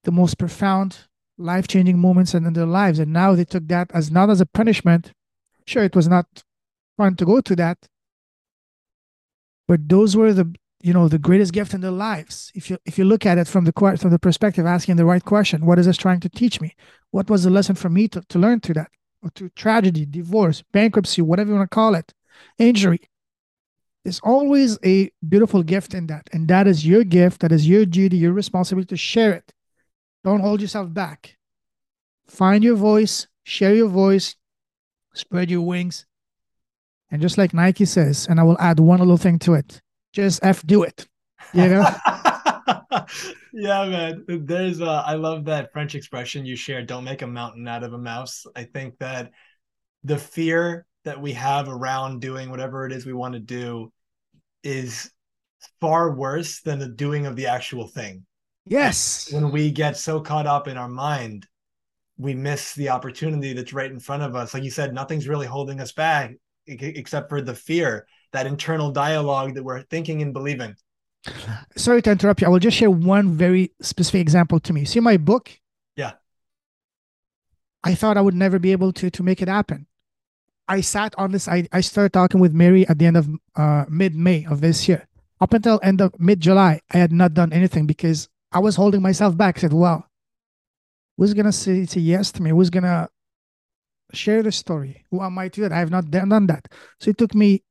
the 0.05 0.13
most 0.13 0.39
profound, 0.39 0.99
life 1.37 1.67
changing 1.69 1.99
moments 1.99 2.35
in, 2.35 2.47
in 2.47 2.53
their 2.53 2.67
lives. 2.67 2.99
And 2.99 3.13
now 3.13 3.35
they 3.35 3.45
took 3.45 3.67
that 3.69 3.91
as 3.93 4.11
not 4.11 4.31
as 4.31 4.41
a 4.41 4.47
punishment. 4.47 5.13
Sure, 5.67 5.85
it 5.85 5.95
was 5.95 6.09
not 6.09 6.45
fun 6.97 7.17
to 7.17 7.25
go 7.25 7.41
to 7.41 7.57
that, 7.57 7.79
but 9.67 9.89
those 9.89 10.17
were 10.17 10.33
the 10.33 10.55
you 10.81 10.93
know 10.93 11.09
the 11.09 11.19
greatest 11.19 11.53
gift 11.53 11.75
in 11.75 11.81
their 11.81 11.91
lives. 11.91 12.53
If 12.55 12.71
you 12.71 12.79
if 12.85 12.99
you 12.99 13.05
look 13.05 13.27
at 13.27 13.39
it 13.39 13.49
from 13.49 13.65
the 13.65 13.73
from 13.73 14.11
the 14.11 14.19
perspective 14.19 14.67
asking 14.67 14.97
the 14.97 15.05
right 15.05 15.25
question 15.25 15.67
what 15.67 15.79
is 15.79 15.87
this 15.87 15.97
trying 15.97 16.21
to 16.21 16.29
teach 16.29 16.61
me? 16.61 16.75
What 17.11 17.29
was 17.29 17.45
the 17.45 17.51
lesson 17.51 17.75
for 17.75 17.89
me 17.89 18.09
to, 18.09 18.23
to 18.29 18.39
learn 18.39 18.61
through 18.61 18.75
that? 18.75 18.91
Or 19.23 19.31
to 19.31 19.49
tragedy 19.51 20.07
divorce 20.07 20.63
bankruptcy 20.73 21.23
whatever 21.23 21.51
you 21.51 21.57
want 21.57 21.71
to 21.71 21.75
call 21.75 21.95
it 21.95 22.15
injury. 22.59 23.01
There's 24.05 24.21
always 24.21 24.79
a 24.85 25.11
beautiful 25.29 25.63
gift 25.63 25.95
in 25.95 26.07
that 26.07 26.29
and 26.33 26.47
that 26.49 26.69
is 26.69 26.87
your 26.87 27.03
gift 27.03 27.41
that 27.41 27.53
is 27.53 27.69
your 27.69 27.85
duty 27.85 28.17
your 28.17 28.33
responsibility 28.33 28.89
to 28.89 28.97
share 28.97 29.33
it. 29.33 29.53
Don't 30.23 30.41
hold 30.41 30.61
yourself 30.61 30.93
back. 30.95 31.37
Find 32.29 32.63
your 32.63 32.77
voice 32.77 33.27
share 33.43 33.75
your 33.75 33.89
voice 33.89 34.37
spread 35.15 35.51
your 35.51 35.63
wings. 35.63 36.07
And 37.11 37.21
just 37.21 37.37
like 37.37 37.53
nike 37.53 37.85
says 37.85 38.29
and 38.31 38.39
i 38.39 38.45
will 38.45 38.61
add 38.61 38.79
one 38.79 39.01
little 39.01 39.17
thing 39.17 39.41
to 39.41 39.55
it 39.55 39.83
just 40.13 40.43
f 40.45 40.63
do 40.67 40.83
it 40.83 41.07
you 41.53 41.69
know 41.69 41.87
yeah, 43.53 43.87
man. 43.87 44.25
There's 44.29 44.81
uh 44.81 45.03
I 45.07 45.15
love 45.15 45.47
that 45.47 45.73
French 45.73 45.95
expression 45.95 46.47
you 46.47 46.57
shared, 46.57 46.87
don't 46.87 47.05
make 47.05 47.23
a 47.23 47.27
mountain 47.27 47.67
out 47.69 47.83
of 47.85 47.93
a 47.93 47.99
mouse. 47.99 48.47
I 48.55 48.65
think 48.65 48.99
that 48.99 49.31
the 50.05 50.19
fear 50.19 50.87
that 51.05 51.21
we 51.21 51.33
have 51.33 51.69
around 51.69 52.21
doing 52.21 52.51
whatever 52.51 52.87
it 52.87 52.93
is 52.93 53.07
we 53.07 53.13
want 53.13 53.35
to 53.35 53.41
do 53.41 53.93
is 54.63 55.11
far 55.81 56.15
worse 56.15 56.61
than 56.61 56.79
the 56.79 56.89
doing 56.89 57.27
of 57.27 57.37
the 57.37 57.47
actual 57.47 57.87
thing. 57.87 58.25
yes 58.67 59.33
When 59.33 59.51
we 59.51 59.71
get 59.71 59.97
so 59.97 60.21
caught 60.21 60.47
up 60.47 60.69
in 60.69 60.77
our 60.77 60.89
mind, 60.89 61.47
we 62.17 62.35
miss 62.35 62.75
the 62.75 62.91
opportunity 62.91 63.53
that's 63.53 63.73
right 63.73 63.91
in 63.91 64.01
front 64.01 64.23
of 64.23 64.35
us. 64.35 64.53
Like 64.55 64.65
you 64.65 64.71
said, 64.71 64.93
nothing's 64.93 65.29
really 65.29 65.47
holding 65.47 65.81
us 65.81 65.93
back 65.93 66.35
except 66.67 67.31
for 67.31 67.41
the 67.41 67.55
fear, 67.55 68.07
that 68.33 68.47
internal 68.47 68.91
dialogue 68.91 69.55
that 69.55 69.65
we're 69.65 69.83
thinking 69.83 70.23
and 70.23 70.33
believing. 70.33 70.75
sorry 71.77 72.03
to 72.03 72.11
interrupt 72.11 72.41
you. 72.41 72.47
I 72.47 72.51
will 72.51 72.59
just 72.59 72.77
share 72.77 72.91
one 72.91 73.33
very 73.33 73.73
specific 73.81 74.21
example 74.21 74.61
to 74.61 74.73
me. 74.73 74.85
See 74.85 75.01
my 75.01 75.17
book? 75.17 75.51
Yeah. 75.97 76.13
I 77.85 77.95
thought 77.95 78.17
I 78.17 78.21
would 78.21 78.35
never 78.35 78.59
be 78.59 78.73
able 78.73 78.93
to 78.95 79.11
to 79.11 79.23
make 79.23 79.43
it 79.43 79.49
happen. 79.49 79.87
I 80.69 80.83
sat 80.83 81.15
on 81.17 81.33
this. 81.33 81.49
I, 81.49 81.67
I 81.73 81.81
started 81.81 82.13
talking 82.13 82.41
with 82.41 82.53
Mary 82.53 82.87
at 82.87 82.99
the 82.99 83.07
end 83.07 83.17
of 83.17 83.29
uh, 83.57 83.87
mid 83.89 84.15
May 84.15 84.45
of 84.45 84.61
this 84.61 84.87
year. 84.87 85.09
Up 85.41 85.55
until 85.55 85.81
end 85.83 86.01
of 86.01 86.19
mid 86.21 86.41
July, 86.41 86.81
I 86.93 86.99
had 86.99 87.13
not 87.13 87.33
done 87.33 87.53
anything 87.53 87.87
because 87.87 88.29
I 88.53 88.59
was 88.59 88.77
holding 88.77 89.01
myself 89.01 89.37
back. 89.37 89.57
I 89.59 89.61
said, 89.63 89.73
"Well, 89.73 90.07
who's 91.17 91.33
gonna 91.33 91.53
say, 91.53 91.87
say 91.87 92.01
yes 92.01 92.31
to 92.33 92.43
me? 92.43 92.51
Who's 92.51 92.71
gonna 92.71 93.09
share 94.13 94.43
the 94.43 94.53
story? 94.53 95.05
Who 95.11 95.23
am 95.23 95.39
I 95.39 95.49
to 95.49 95.57
do 95.57 95.63
that? 95.63 95.73
I 95.73 95.79
have 95.79 95.91
not 95.91 96.11
done 96.11 96.47
that." 96.49 96.69
So 97.01 97.11
it 97.11 97.19
took 97.19 97.35
me 97.35 97.63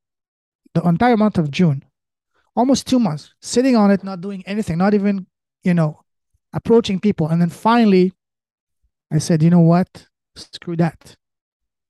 the 0.78 0.88
entire 0.88 1.18
month 1.18 1.38
of 1.38 1.50
June 1.52 1.84
almost 2.56 2.88
two 2.88 3.00
months 3.00 3.34
sitting 3.42 3.76
on 3.76 3.92
it, 3.92 4.04
not 4.04 4.20
doing 4.22 4.44
anything, 4.46 4.78
not 4.80 4.94
even, 4.94 5.28
you 5.64 5.74
know, 5.74 6.02
approaching 6.54 7.00
people. 7.00 7.28
And 7.28 7.42
then 7.42 7.50
finally, 7.50 8.14
I 9.12 9.20
said, 9.20 9.44
you 9.44 9.52
know 9.52 9.62
what? 9.62 10.08
Screw 10.36 10.76
that. 10.78 11.16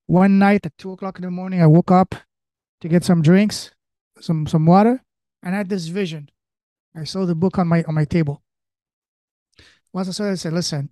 One 0.06 0.40
night 0.40 0.66
at 0.66 0.78
two 0.78 0.92
o'clock 0.92 1.18
in 1.18 1.24
the 1.24 1.32
morning, 1.32 1.62
I 1.62 1.68
woke 1.68 1.92
up 1.92 2.16
to 2.82 2.88
get 2.88 3.04
some 3.04 3.22
drinks, 3.22 3.72
some 4.20 4.48
some 4.48 4.66
water, 4.66 5.02
and 5.44 5.56
I 5.56 5.58
had 5.58 5.70
this 5.70 5.88
vision. 5.88 6.30
I 6.96 7.04
saw 7.04 7.26
the 7.26 7.36
book 7.36 7.58
on 7.58 7.68
my 7.68 7.84
on 7.84 7.96
my 7.96 8.06
table. 8.06 8.42
Once 9.92 10.08
I 10.08 10.12
saw 10.12 10.26
it, 10.26 10.32
I 10.32 10.36
said, 10.36 10.54
listen, 10.54 10.90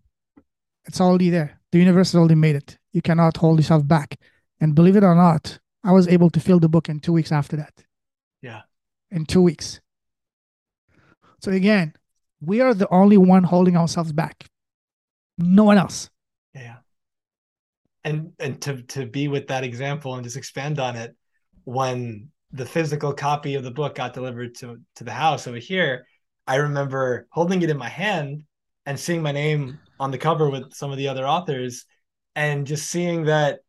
it's 0.85 0.99
already 0.99 1.29
there. 1.29 1.61
The 1.71 1.79
universe 1.79 2.11
has 2.11 2.19
already 2.19 2.35
made 2.35 2.55
it. 2.55 2.77
You 2.91 3.01
cannot 3.01 3.37
hold 3.37 3.59
yourself 3.59 3.87
back. 3.87 4.19
And 4.59 4.75
believe 4.75 4.95
it 4.95 5.03
or 5.03 5.15
not, 5.15 5.59
I 5.85 5.91
was 5.91 6.07
able 6.07 6.29
to 6.31 6.39
fill 6.39 6.59
the 6.59 6.67
book 6.67 6.89
in 6.89 6.99
two 6.99 7.13
weeks 7.13 7.31
after 7.31 7.55
that 7.57 7.73
Yeah. 8.41 8.63
in 9.11 9.25
two 9.25 9.41
weeks. 9.41 9.79
So 11.41 11.51
again, 11.51 11.93
we 12.41 12.59
are 12.61 12.73
the 12.73 12.91
only 12.91 13.17
one 13.17 13.43
holding 13.43 13.77
ourselves 13.77 14.11
back. 14.11 14.49
No 15.37 15.63
one 15.63 15.77
else. 15.77 16.09
Yeah. 16.53 16.77
And 18.03 18.33
and 18.39 18.61
to 18.63 18.81
to 18.83 19.05
be 19.05 19.27
with 19.27 19.47
that 19.47 19.63
example 19.63 20.15
and 20.15 20.23
just 20.23 20.37
expand 20.37 20.79
on 20.79 20.95
it, 20.95 21.15
when 21.65 22.29
the 22.51 22.65
physical 22.65 23.13
copy 23.13 23.55
of 23.55 23.63
the 23.63 23.71
book 23.71 23.95
got 23.95 24.13
delivered 24.13 24.55
to 24.55 24.81
to 24.95 25.03
the 25.03 25.11
house 25.11 25.47
over 25.47 25.57
here, 25.57 26.07
I 26.47 26.55
remember 26.55 27.27
holding 27.31 27.61
it 27.61 27.69
in 27.69 27.77
my 27.77 27.89
hand 27.89 28.43
and 28.85 28.99
seeing 28.99 29.21
my 29.21 29.31
name 29.31 29.79
on 29.99 30.11
the 30.11 30.17
cover 30.17 30.49
with 30.49 30.73
some 30.73 30.91
of 30.91 30.97
the 30.97 31.07
other 31.07 31.27
authors 31.27 31.85
and 32.35 32.67
just 32.67 32.89
seeing 32.89 33.25
that 33.25 33.59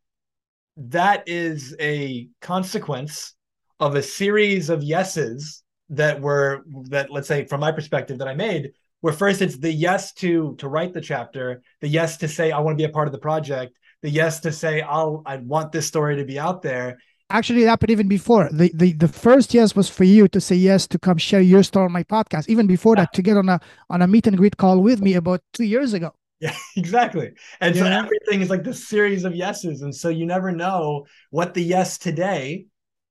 that 0.77 1.23
is 1.27 1.75
a 1.79 2.29
consequence 2.41 3.33
of 3.79 3.95
a 3.95 4.01
series 4.01 4.69
of 4.69 4.83
yeses 4.83 5.63
that 5.89 6.21
were 6.21 6.63
that 6.89 7.09
let's 7.09 7.27
say 7.27 7.45
from 7.45 7.59
my 7.61 7.71
perspective 7.71 8.19
that 8.19 8.27
I 8.27 8.33
made 8.33 8.71
where 9.01 9.13
first 9.13 9.41
it's 9.41 9.57
the 9.57 9.71
yes 9.71 10.13
to 10.13 10.55
to 10.55 10.67
write 10.67 10.93
the 10.93 11.01
chapter 11.01 11.61
the 11.81 11.87
yes 11.87 12.17
to 12.17 12.27
say 12.27 12.51
i 12.51 12.59
want 12.59 12.77
to 12.77 12.81
be 12.81 12.89
a 12.89 12.93
part 12.93 13.07
of 13.07 13.11
the 13.11 13.19
project 13.19 13.77
the 14.01 14.09
yes 14.09 14.39
to 14.39 14.51
say 14.51 14.81
i'll 14.81 15.21
i 15.25 15.37
want 15.37 15.71
this 15.71 15.87
story 15.87 16.15
to 16.15 16.25
be 16.25 16.39
out 16.39 16.61
there 16.61 16.97
Actually, 17.29 17.63
it 17.63 17.67
happened 17.67 17.91
even 17.91 18.07
before. 18.07 18.47
The, 18.53 18.71
the 18.73 18.93
the 18.93 19.09
first 19.09 19.53
yes 19.53 19.75
was 19.75 19.89
for 19.89 20.05
you 20.05 20.29
to 20.29 20.39
say 20.39 20.55
yes 20.55 20.87
to 20.87 20.97
come 20.97 21.17
share 21.17 21.41
your 21.41 21.61
story 21.61 21.83
on 21.83 21.91
my 21.91 22.03
podcast. 22.03 22.47
Even 22.47 22.67
before 22.67 22.95
that, 22.95 23.09
ah. 23.11 23.15
to 23.15 23.21
get 23.21 23.35
on 23.35 23.49
a 23.49 23.59
on 23.89 24.01
a 24.01 24.07
meet 24.07 24.27
and 24.27 24.37
greet 24.37 24.55
call 24.55 24.79
with 24.79 25.01
me 25.01 25.13
about 25.13 25.41
two 25.51 25.65
years 25.65 25.91
ago. 25.93 26.13
Yeah 26.39 26.55
exactly 26.75 27.31
and 27.61 27.75
so 27.75 27.85
everything 27.85 28.41
is 28.41 28.49
like 28.49 28.63
this 28.63 28.87
series 28.87 29.25
of 29.25 29.35
yeses 29.35 29.81
and 29.81 29.95
so 29.95 30.09
you 30.09 30.25
never 30.25 30.51
know 30.51 31.05
what 31.31 31.53
the 31.53 31.63
yes 31.63 31.97
today 31.97 32.65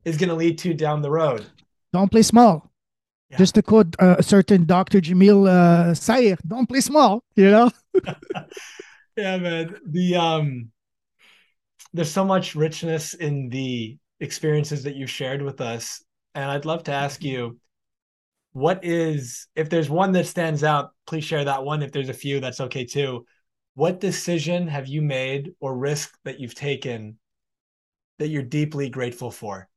is 0.04 0.16
going 0.16 0.28
to 0.28 0.34
lead 0.34 0.58
to 0.58 0.74
down 0.74 1.02
the 1.02 1.10
road 1.10 1.44
Don't 1.92 2.10
play 2.10 2.22
small. 2.22 2.70
Yeah. 3.30 3.38
Just 3.38 3.54
to 3.56 3.62
quote 3.62 3.96
uh, 3.98 4.16
a 4.18 4.22
certain 4.22 4.66
Dr. 4.66 5.00
Jamil 5.00 5.48
uh, 5.48 5.90
Sayegh, 5.94 6.38
don't 6.46 6.68
play 6.68 6.80
small, 6.80 7.24
you 7.34 7.50
know? 7.50 7.70
yeah 9.16 9.38
man 9.38 9.74
the 9.86 10.14
um 10.14 10.70
there's 11.92 12.12
so 12.12 12.24
much 12.24 12.54
richness 12.54 13.14
in 13.14 13.48
the 13.48 13.96
experiences 14.20 14.82
that 14.84 14.94
you 14.94 15.06
shared 15.06 15.42
with 15.42 15.60
us 15.60 16.04
and 16.34 16.50
i'd 16.50 16.64
love 16.64 16.82
to 16.84 16.92
ask 16.92 17.24
you 17.24 17.58
what 18.56 18.84
is 18.84 19.48
if 19.54 19.68
there's 19.68 19.90
one 19.90 20.12
that 20.12 20.26
stands 20.26 20.64
out 20.64 20.92
please 21.06 21.24
share 21.24 21.44
that 21.44 21.64
one 21.64 21.82
if 21.82 21.92
there's 21.92 22.08
a 22.08 22.14
few 22.14 22.40
that's 22.40 22.60
okay 22.60 22.84
too 22.84 23.24
what 23.74 24.00
decision 24.00 24.66
have 24.66 24.88
you 24.88 25.02
made 25.02 25.52
or 25.60 25.76
risk 25.76 26.16
that 26.24 26.40
you've 26.40 26.54
taken 26.54 27.18
that 28.18 28.28
you're 28.28 28.42
deeply 28.42 28.88
grateful 28.88 29.30
for 29.30 29.68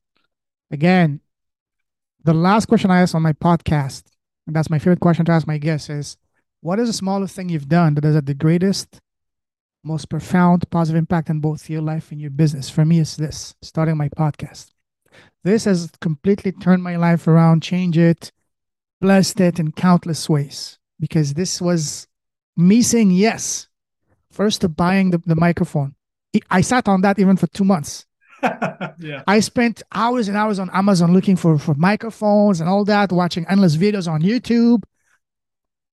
Again, 0.72 1.20
the 2.24 2.34
last 2.34 2.68
question 2.68 2.92
I 2.92 3.02
asked 3.02 3.16
on 3.16 3.24
my 3.24 3.34
podcast, 3.34 4.04
and 4.46 4.56
that's 4.56 4.70
my 4.70 4.78
favorite 4.78 5.00
question 5.00 5.26
to 5.26 5.32
ask 5.32 5.48
my 5.48 5.58
guests, 5.58 5.90
is 5.90 6.18
what 6.62 6.80
is 6.80 6.88
the 6.90 6.94
smallest 6.94 7.36
thing 7.36 7.50
you've 7.50 7.68
done 7.68 7.96
that 7.96 8.04
has 8.04 8.16
had 8.16 8.28
the 8.28 8.34
greatest, 8.36 9.00
most 9.84 10.10
profound 10.10 10.70
positive 10.70 11.00
impact 11.00 11.30
on 11.30 11.40
both 11.40 11.70
your 11.70 11.82
life 11.82 12.12
and 12.12 12.22
your 12.22 12.30
business? 12.30 12.70
For 12.70 12.86
me, 12.86 13.00
is 13.00 13.18
this 13.18 13.56
starting 13.62 13.98
my 13.98 14.10
podcast. 14.10 14.68
This 15.44 15.66
has 15.66 15.90
completely 16.02 16.52
turned 16.52 16.84
my 16.84 16.98
life 16.98 17.28
around, 17.28 17.64
changed 17.64 17.98
it, 17.98 18.32
blessed 19.02 19.40
it 19.40 19.60
in 19.60 19.72
countless 19.72 20.30
ways 20.30 20.78
because 21.00 21.34
this 21.34 21.62
was 21.62 22.08
me 22.58 22.82
saying 22.82 23.12
yes 23.12 23.68
first 24.32 24.62
to 24.62 24.70
buying 24.70 25.12
the, 25.12 25.18
the 25.26 25.36
microphone. 25.36 25.96
I 26.52 26.62
sat 26.62 26.88
on 26.88 27.02
that 27.02 27.18
even 27.20 27.38
for 27.38 27.48
two 27.48 27.64
months. 27.64 28.06
yeah 29.00 29.24
I 29.28 29.42
spent 29.42 29.84
hours 29.92 30.28
and 30.30 30.38
hours 30.38 30.60
on 30.60 30.70
Amazon 30.72 31.14
looking 31.14 31.36
for, 31.36 31.58
for 31.58 31.74
microphones 31.74 32.62
and 32.62 32.70
all 32.70 32.86
that, 32.86 33.12
watching 33.12 33.46
endless 33.50 33.76
videos 33.76 34.10
on 34.10 34.22
YouTube. 34.22 34.84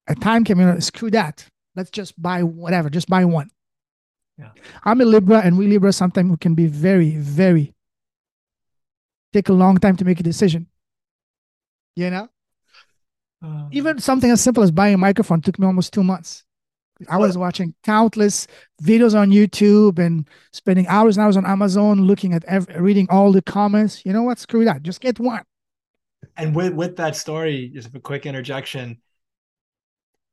a 0.07 0.15
time 0.15 0.45
came, 0.45 0.61
you 0.61 0.67
know, 0.67 0.79
screw 0.79 1.11
that. 1.11 1.49
Let's 1.75 1.91
just 1.91 2.21
buy 2.21 2.43
whatever, 2.43 2.91
just 2.91 3.09
buy 3.09 3.25
one. 3.25 3.51
Yeah. 4.39 4.51
I'm 4.85 5.01
a 5.01 5.05
Libra, 5.05 5.41
and 5.41 5.57
we 5.57 5.67
Libra 5.67 5.93
sometimes 5.93 6.31
we 6.31 6.37
can 6.37 6.55
be 6.55 6.67
very, 6.67 7.17
very 7.17 7.75
take 9.33 9.49
a 9.49 9.53
long 9.53 9.77
time 9.79 9.97
to 9.97 10.05
make 10.05 10.21
a 10.21 10.23
decision. 10.23 10.67
You 11.95 12.11
know, 12.11 12.29
Um, 13.43 13.69
even 13.73 13.99
something 13.99 14.31
as 14.31 14.41
simple 14.41 14.63
as 14.63 14.71
buying 14.71 14.95
a 14.95 14.99
microphone 14.99 15.41
took 15.41 15.59
me 15.59 15.67
almost 15.67 15.93
two 15.93 16.05
months. 16.05 16.45
I 17.11 17.19
was 17.19 17.37
watching 17.37 17.75
countless 17.85 18.47
videos 18.83 19.15
on 19.19 19.31
YouTube 19.31 19.99
and 19.99 20.27
spending 20.53 20.87
hours 20.89 21.17
and 21.19 21.25
hours 21.25 21.37
on 21.37 21.45
Amazon 21.47 22.03
looking 22.07 22.33
at 22.33 22.45
ev- 22.47 22.69
reading 22.79 23.07
all 23.11 23.33
the 23.33 23.43
comments. 23.43 24.05
You 24.07 24.13
know 24.15 24.23
what? 24.23 24.39
Screw 24.39 24.65
that. 24.65 24.83
Just 24.83 25.01
get 25.01 25.21
one. 25.21 25.43
and 26.37 26.55
with 26.55 26.73
with 26.75 26.97
that 26.97 27.17
story 27.17 27.71
just 27.75 27.95
a 27.95 28.01
quick 28.01 28.27
interjection 28.27 29.01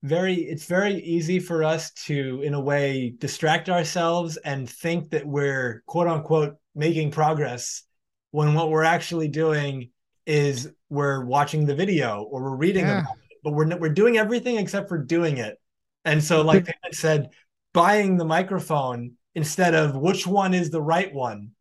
very 0.02 0.36
it's 0.36 0.66
very 0.66 0.96
easy 0.96 1.40
for 1.40 1.64
us 1.64 1.92
to 1.92 2.42
in 2.44 2.54
a 2.54 2.60
way 2.60 3.14
distract 3.18 3.70
ourselves 3.70 4.38
and 4.38 4.70
think 4.70 5.10
that 5.12 5.26
we're 5.26 5.82
quote 5.86 6.08
unquote 6.08 6.56
making 6.76 7.12
progress 7.12 7.84
when 8.32 8.54
what 8.54 8.70
we're 8.70 8.84
actually 8.84 9.28
doing 9.30 9.90
is 10.26 10.72
we're 10.90 11.26
watching 11.26 11.66
the 11.66 11.76
video 11.76 12.24
or 12.24 12.44
we're 12.44 12.56
reading 12.56 12.86
Yeah. 12.86 13.02
about 13.02 13.16
it 13.30 13.38
but 13.44 13.54
we're 13.54 13.78
we're 13.78 13.90
doing 13.90 14.18
everything 14.18 14.58
except 14.58 14.90
for 14.90 14.98
doing 14.98 15.38
it 15.38 15.60
and 16.06 16.24
so 16.24 16.42
like 16.42 16.66
Payman 16.66 16.94
said 16.94 17.30
buying 17.74 18.18
the 18.18 18.26
microphone 18.26 19.14
instead 19.36 19.74
of 19.76 19.96
which 19.96 20.26
one 20.28 20.54
is 20.54 20.70
the 20.70 20.82
right 20.82 21.14
one 21.14 21.52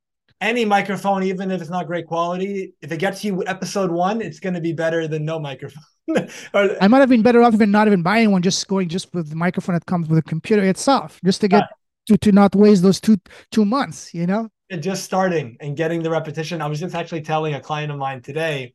any 0.43 0.65
microphone, 0.65 1.23
even 1.23 1.51
if 1.51 1.61
it's 1.61 1.71
not 1.71 1.87
great 1.87 2.07
quality, 2.07 2.75
if 2.83 2.91
it 2.91 2.99
gets 2.99 3.25
you 3.25 3.45
episode 3.47 3.91
one, 3.91 4.21
it's 4.21 4.41
going 4.41 4.55
to 4.55 4.61
be 4.61 4.73
better 4.73 5.07
than 5.07 5.25
no 5.25 5.39
microphone. 5.39 5.85
or, 6.53 6.83
I 6.83 6.89
might 6.89 6.99
have 6.99 7.09
been 7.09 7.23
better 7.23 7.43
off 7.43 7.55
even 7.55 7.71
not 7.71 7.87
even 7.87 8.03
buying 8.03 8.33
one, 8.33 8.43
just 8.43 8.67
going 8.67 8.89
just 8.89 9.15
with 9.15 9.31
the 9.31 9.37
microphone 9.37 9.75
that 9.75 9.87
comes 9.87 10.09
with 10.09 10.17
the 10.17 10.29
computer 10.29 10.65
itself, 10.65 11.21
just 11.25 11.41
to 11.43 11.49
get 11.49 11.69
to, 12.09 12.19
to 12.19 12.33
not 12.33 12.57
waste 12.57 12.83
those 12.83 13.01
two 13.01 13.19
two 13.53 13.65
months, 13.65 14.13
you 14.13 14.27
know? 14.27 14.49
Just 14.81 15.05
starting 15.05 15.57
and 15.61 15.77
getting 15.77 16.03
the 16.03 16.11
repetition. 16.11 16.63
I 16.63 16.67
was 16.69 16.81
just 16.81 16.95
actually 16.95 17.23
telling 17.23 17.55
a 17.55 17.61
client 17.61 17.93
of 17.93 17.99
mine 17.99 18.23
today, 18.23 18.75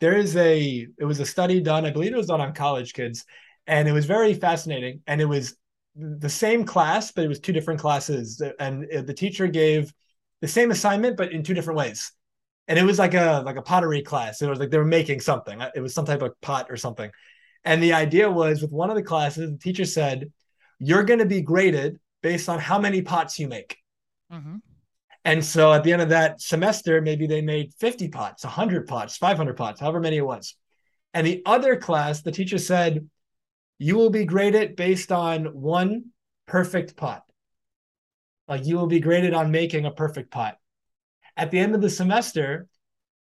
there 0.00 0.16
is 0.16 0.36
a, 0.36 0.86
it 0.98 1.04
was 1.04 1.20
a 1.20 1.26
study 1.26 1.60
done, 1.60 1.84
I 1.86 1.90
believe 1.90 2.12
it 2.12 2.16
was 2.16 2.26
done 2.26 2.40
on 2.40 2.52
college 2.52 2.92
kids, 2.92 3.24
and 3.66 3.88
it 3.88 3.92
was 3.92 4.06
very 4.06 4.34
fascinating. 4.34 5.00
And 5.06 5.20
it 5.20 5.24
was 5.24 5.56
the 5.96 6.28
same 6.28 6.64
class, 6.64 7.12
but 7.12 7.24
it 7.24 7.28
was 7.28 7.40
two 7.40 7.52
different 7.52 7.80
classes. 7.80 8.42
And 8.58 8.86
uh, 8.92 9.02
the 9.02 9.14
teacher 9.14 9.46
gave 9.46 9.92
the 10.40 10.48
same 10.48 10.70
assignment, 10.70 11.16
but 11.16 11.32
in 11.32 11.42
two 11.42 11.54
different 11.54 11.78
ways. 11.78 12.12
And 12.66 12.78
it 12.78 12.84
was 12.84 12.98
like 12.98 13.14
a 13.14 13.42
like 13.44 13.56
a 13.56 13.62
pottery 13.62 14.02
class. 14.02 14.40
It 14.40 14.48
was 14.48 14.58
like 14.58 14.70
they 14.70 14.78
were 14.78 14.84
making 14.84 15.20
something. 15.20 15.60
Uh, 15.60 15.70
it 15.74 15.80
was 15.80 15.94
some 15.94 16.06
type 16.06 16.22
of 16.22 16.38
pot 16.40 16.66
or 16.70 16.76
something. 16.76 17.10
And 17.64 17.82
the 17.82 17.92
idea 17.92 18.30
was 18.30 18.62
with 18.62 18.72
one 18.72 18.90
of 18.90 18.96
the 18.96 19.02
classes, 19.02 19.50
the 19.50 19.58
teacher 19.58 19.84
said, 19.84 20.32
"You're 20.78 21.04
going 21.04 21.20
to 21.20 21.26
be 21.26 21.42
graded 21.42 21.98
based 22.22 22.48
on 22.48 22.58
how 22.58 22.78
many 22.78 23.02
pots 23.02 23.38
you 23.38 23.48
make." 23.48 23.76
Mm-hmm. 24.32 24.56
And 25.24 25.42
so 25.44 25.72
at 25.72 25.84
the 25.84 25.92
end 25.92 26.02
of 26.02 26.10
that 26.10 26.40
semester, 26.40 27.00
maybe 27.00 27.26
they 27.26 27.40
made 27.40 27.72
50 27.78 28.08
pots, 28.08 28.44
100 28.44 28.86
pots, 28.86 29.16
500 29.16 29.56
pots, 29.56 29.80
however 29.80 30.00
many 30.00 30.18
it 30.18 30.26
was. 30.26 30.54
And 31.14 31.26
the 31.26 31.42
other 31.46 31.76
class, 31.76 32.20
the 32.20 32.32
teacher 32.32 32.58
said, 32.58 33.08
you 33.78 33.96
will 33.96 34.10
be 34.10 34.24
graded 34.24 34.76
based 34.76 35.10
on 35.10 35.46
one 35.46 36.06
perfect 36.46 36.96
pot. 36.96 37.22
Like 38.48 38.66
you 38.66 38.76
will 38.76 38.86
be 38.86 39.00
graded 39.00 39.32
on 39.32 39.50
making 39.50 39.86
a 39.86 39.90
perfect 39.90 40.30
pot. 40.30 40.58
At 41.36 41.50
the 41.50 41.58
end 41.58 41.74
of 41.74 41.80
the 41.80 41.90
semester, 41.90 42.66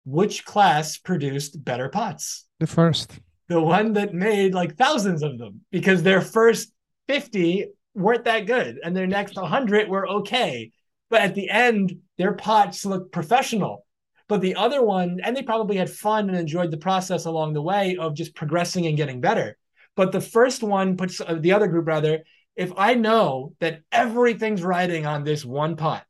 which 0.04 0.44
class 0.44 0.98
produced 0.98 1.64
better 1.64 1.88
pots? 1.88 2.46
The 2.60 2.66
first. 2.66 3.18
The 3.48 3.60
one 3.60 3.94
that 3.94 4.14
made 4.14 4.54
like 4.54 4.76
thousands 4.76 5.22
of 5.22 5.38
them 5.38 5.62
because 5.70 6.02
their 6.02 6.20
first 6.20 6.72
50 7.08 7.68
weren't 7.94 8.24
that 8.24 8.46
good 8.46 8.78
and 8.84 8.94
their 8.94 9.06
next 9.06 9.36
100 9.36 9.88
were 9.88 10.06
okay. 10.08 10.70
But 11.08 11.22
at 11.22 11.34
the 11.34 11.50
end, 11.50 12.00
their 12.18 12.34
pots 12.34 12.84
look 12.84 13.12
professional. 13.12 13.86
But 14.28 14.40
the 14.40 14.56
other 14.56 14.82
one, 14.82 15.20
and 15.22 15.36
they 15.36 15.42
probably 15.42 15.76
had 15.76 15.88
fun 15.88 16.28
and 16.28 16.36
enjoyed 16.36 16.70
the 16.70 16.78
process 16.78 17.26
along 17.26 17.52
the 17.52 17.62
way 17.62 17.96
of 17.96 18.14
just 18.14 18.34
progressing 18.34 18.86
and 18.86 18.96
getting 18.96 19.20
better. 19.20 19.56
But 19.94 20.12
the 20.12 20.20
first 20.20 20.62
one 20.62 20.96
puts 20.96 21.20
uh, 21.20 21.38
the 21.40 21.52
other 21.52 21.68
group 21.68 21.86
rather, 21.86 22.24
if 22.56 22.72
I 22.76 22.94
know 22.94 23.54
that 23.60 23.82
everything's 23.92 24.62
riding 24.62 25.06
on 25.06 25.22
this 25.22 25.44
one 25.44 25.76
pot, 25.76 26.04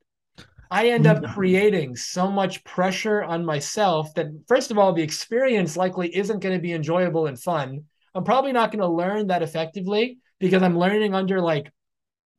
I 0.70 0.88
end 0.88 1.06
up 1.06 1.22
creating 1.22 1.94
so 1.96 2.30
much 2.30 2.64
pressure 2.64 3.22
on 3.22 3.44
myself 3.44 4.12
that, 4.14 4.26
first 4.48 4.70
of 4.70 4.78
all, 4.78 4.92
the 4.92 5.02
experience 5.02 5.76
likely 5.76 6.14
isn't 6.14 6.40
going 6.40 6.54
to 6.54 6.62
be 6.62 6.72
enjoyable 6.72 7.26
and 7.26 7.38
fun. 7.38 7.84
I'm 8.14 8.24
probably 8.24 8.52
not 8.52 8.72
going 8.72 8.80
to 8.80 8.88
learn 8.88 9.28
that 9.28 9.42
effectively 9.42 10.18
because 10.40 10.62
I'm 10.62 10.78
learning 10.78 11.14
under 11.14 11.40
like 11.40 11.70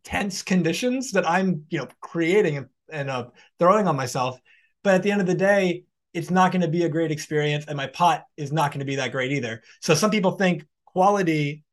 tense 0.03 0.41
conditions 0.41 1.11
that 1.11 1.29
I'm, 1.29 1.65
you 1.69 1.79
know, 1.79 1.87
creating 2.01 2.57
and, 2.57 2.67
and 2.91 3.09
uh, 3.09 3.27
throwing 3.59 3.87
on 3.87 3.95
myself. 3.95 4.39
But 4.83 4.95
at 4.95 5.03
the 5.03 5.11
end 5.11 5.21
of 5.21 5.27
the 5.27 5.35
day, 5.35 5.83
it's 6.13 6.31
not 6.31 6.51
going 6.51 6.61
to 6.61 6.67
be 6.67 6.83
a 6.83 6.89
great 6.89 7.11
experience, 7.11 7.65
and 7.67 7.77
my 7.77 7.87
pot 7.87 8.23
is 8.37 8.51
not 8.51 8.71
going 8.71 8.79
to 8.79 8.85
be 8.85 8.95
that 8.95 9.11
great 9.11 9.31
either. 9.31 9.61
So 9.81 9.93
some 9.93 10.09
people 10.09 10.31
think 10.31 10.65
quality 10.85 11.63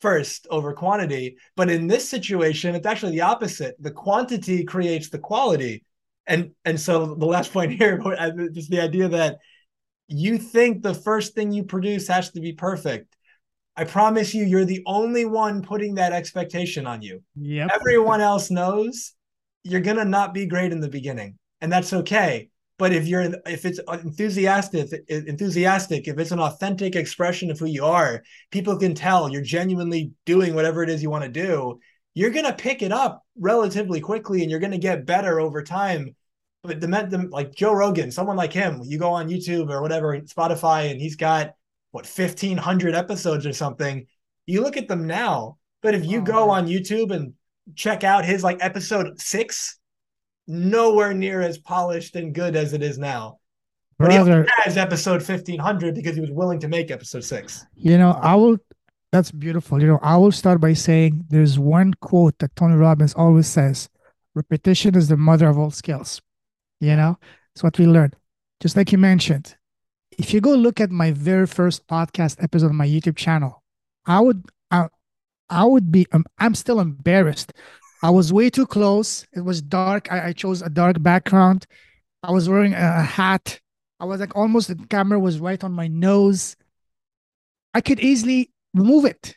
first 0.00 0.46
over 0.50 0.72
quantity, 0.72 1.36
but 1.56 1.70
in 1.70 1.86
this 1.86 2.08
situation, 2.08 2.74
it's 2.74 2.86
actually 2.86 3.12
the 3.12 3.22
opposite. 3.22 3.74
The 3.80 3.90
quantity 3.90 4.64
creates 4.64 5.08
the 5.10 5.18
quality, 5.18 5.84
and 6.26 6.52
and 6.64 6.78
so 6.78 7.14
the 7.14 7.26
last 7.26 7.52
point 7.52 7.72
here, 7.78 8.00
just 8.52 8.70
the 8.70 8.80
idea 8.80 9.08
that 9.08 9.38
you 10.08 10.38
think 10.38 10.82
the 10.82 10.94
first 10.94 11.34
thing 11.34 11.52
you 11.52 11.64
produce 11.64 12.08
has 12.08 12.30
to 12.32 12.40
be 12.40 12.52
perfect. 12.52 13.13
I 13.76 13.84
promise 13.84 14.34
you, 14.34 14.44
you're 14.44 14.64
the 14.64 14.82
only 14.86 15.24
one 15.24 15.62
putting 15.62 15.96
that 15.96 16.12
expectation 16.12 16.86
on 16.86 17.02
you. 17.02 17.22
Yep. 17.40 17.70
Everyone 17.74 18.20
else 18.20 18.50
knows 18.50 19.14
you're 19.64 19.80
gonna 19.80 20.04
not 20.04 20.32
be 20.32 20.46
great 20.46 20.72
in 20.72 20.80
the 20.80 20.88
beginning, 20.88 21.38
and 21.60 21.72
that's 21.72 21.92
okay. 21.92 22.50
But 22.78 22.92
if 22.92 23.06
you're 23.06 23.32
if 23.46 23.64
it's 23.64 23.80
enthusiastic, 23.88 24.92
enthusiastic, 25.08 26.06
if 26.06 26.18
it's 26.18 26.32
an 26.32 26.40
authentic 26.40 26.94
expression 26.94 27.50
of 27.50 27.58
who 27.58 27.66
you 27.66 27.84
are, 27.84 28.22
people 28.50 28.76
can 28.76 28.94
tell 28.94 29.28
you're 29.28 29.42
genuinely 29.42 30.12
doing 30.26 30.54
whatever 30.54 30.82
it 30.82 30.90
is 30.90 31.02
you 31.02 31.10
want 31.10 31.24
to 31.24 31.30
do. 31.30 31.80
You're 32.14 32.30
gonna 32.30 32.52
pick 32.52 32.82
it 32.82 32.92
up 32.92 33.24
relatively 33.38 34.00
quickly, 34.00 34.42
and 34.42 34.50
you're 34.50 34.60
gonna 34.60 34.78
get 34.78 35.06
better 35.06 35.40
over 35.40 35.62
time. 35.62 36.14
But 36.62 36.80
the, 36.80 36.86
the 36.86 37.28
like 37.30 37.54
Joe 37.54 37.72
Rogan, 37.72 38.12
someone 38.12 38.36
like 38.36 38.52
him, 38.52 38.82
you 38.84 38.98
go 38.98 39.10
on 39.10 39.28
YouTube 39.28 39.70
or 39.70 39.82
whatever, 39.82 40.18
Spotify, 40.20 40.90
and 40.90 41.00
he's 41.00 41.16
got 41.16 41.54
what 41.94 42.06
1500 42.06 42.92
episodes 42.92 43.46
or 43.46 43.52
something. 43.52 44.04
You 44.46 44.62
look 44.62 44.76
at 44.76 44.88
them 44.88 45.06
now, 45.06 45.58
but 45.80 45.94
if 45.94 46.04
you 46.04 46.18
Oh, 46.18 46.22
go 46.22 46.50
on 46.50 46.66
YouTube 46.66 47.12
and 47.12 47.34
check 47.76 48.02
out 48.02 48.24
his 48.24 48.42
like 48.42 48.58
episode 48.60 49.20
six, 49.20 49.78
nowhere 50.48 51.14
near 51.14 51.40
as 51.40 51.56
polished 51.56 52.16
and 52.16 52.34
good 52.34 52.56
as 52.56 52.72
it 52.72 52.82
is 52.82 52.98
now. 52.98 53.38
But 53.96 54.10
he 54.10 54.16
has 54.64 54.76
episode 54.76 55.22
1500 55.22 55.94
because 55.94 56.16
he 56.16 56.20
was 56.20 56.32
willing 56.32 56.58
to 56.58 56.68
make 56.68 56.90
episode 56.90 57.22
six. 57.22 57.64
you 57.76 57.96
know, 57.96 58.18
I 58.20 58.34
will, 58.34 58.58
that's 59.12 59.30
beautiful. 59.30 59.80
You 59.80 59.86
know, 59.86 60.00
I 60.02 60.16
will 60.16 60.32
start 60.32 60.60
by 60.60 60.72
saying 60.72 61.26
there's 61.28 61.60
one 61.60 61.94
quote 61.94 62.36
that 62.40 62.56
Tony 62.56 62.74
Robbins 62.74 63.14
always 63.14 63.46
says 63.46 63.88
repetition 64.34 64.96
is 64.96 65.06
the 65.06 65.16
mother 65.16 65.46
of 65.46 65.60
all 65.60 65.70
skills. 65.70 66.20
You 66.80 66.96
know, 66.96 67.20
it's 67.54 67.62
what 67.62 67.78
we 67.78 67.86
learned. 67.86 68.16
Just 68.60 68.76
like 68.76 68.90
you 68.90 68.98
mentioned, 68.98 69.54
if 70.18 70.32
you 70.32 70.40
go 70.40 70.54
look 70.54 70.80
at 70.80 70.90
my 70.90 71.12
very 71.12 71.46
first 71.46 71.86
podcast 71.86 72.42
episode 72.42 72.68
on 72.68 72.76
my 72.76 72.86
YouTube 72.86 73.16
channel, 73.16 73.62
I 74.06 74.20
would, 74.20 74.44
I, 74.70 74.88
I 75.50 75.64
would 75.64 75.90
be, 75.90 76.06
um, 76.12 76.24
I'm 76.38 76.54
still 76.54 76.80
embarrassed. 76.80 77.52
I 78.02 78.10
was 78.10 78.32
way 78.32 78.50
too 78.50 78.66
close. 78.66 79.26
It 79.32 79.40
was 79.40 79.62
dark. 79.62 80.12
I, 80.12 80.28
I 80.28 80.32
chose 80.32 80.62
a 80.62 80.68
dark 80.68 81.02
background. 81.02 81.66
I 82.22 82.32
was 82.32 82.48
wearing 82.48 82.74
a, 82.74 83.02
hat. 83.02 83.60
I 84.00 84.04
was 84.04 84.20
like 84.20 84.36
almost 84.36 84.68
the 84.68 84.76
camera 84.88 85.18
was 85.18 85.38
right 85.40 85.62
on 85.62 85.72
my 85.72 85.88
nose. 85.88 86.56
I 87.72 87.80
could 87.80 88.00
easily 88.00 88.50
remove 88.74 89.04
it. 89.04 89.36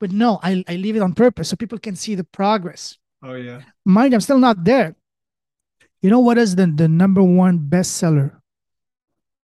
But 0.00 0.10
no, 0.10 0.40
I, 0.42 0.64
I 0.68 0.76
leave 0.76 0.96
it 0.96 1.02
on 1.02 1.14
purpose 1.14 1.48
so 1.48 1.56
people 1.56 1.78
can 1.78 1.96
see 1.96 2.14
the 2.14 2.24
progress. 2.24 2.98
Oh 3.22 3.34
yeah. 3.34 3.62
Mind, 3.84 4.14
I'm 4.14 4.20
still 4.20 4.38
not 4.38 4.64
there. 4.64 4.96
You 6.02 6.10
know 6.10 6.20
what 6.20 6.38
is 6.38 6.56
the, 6.56 6.66
the 6.66 6.88
number 6.88 7.22
one 7.22 7.58
bestseller 7.60 8.41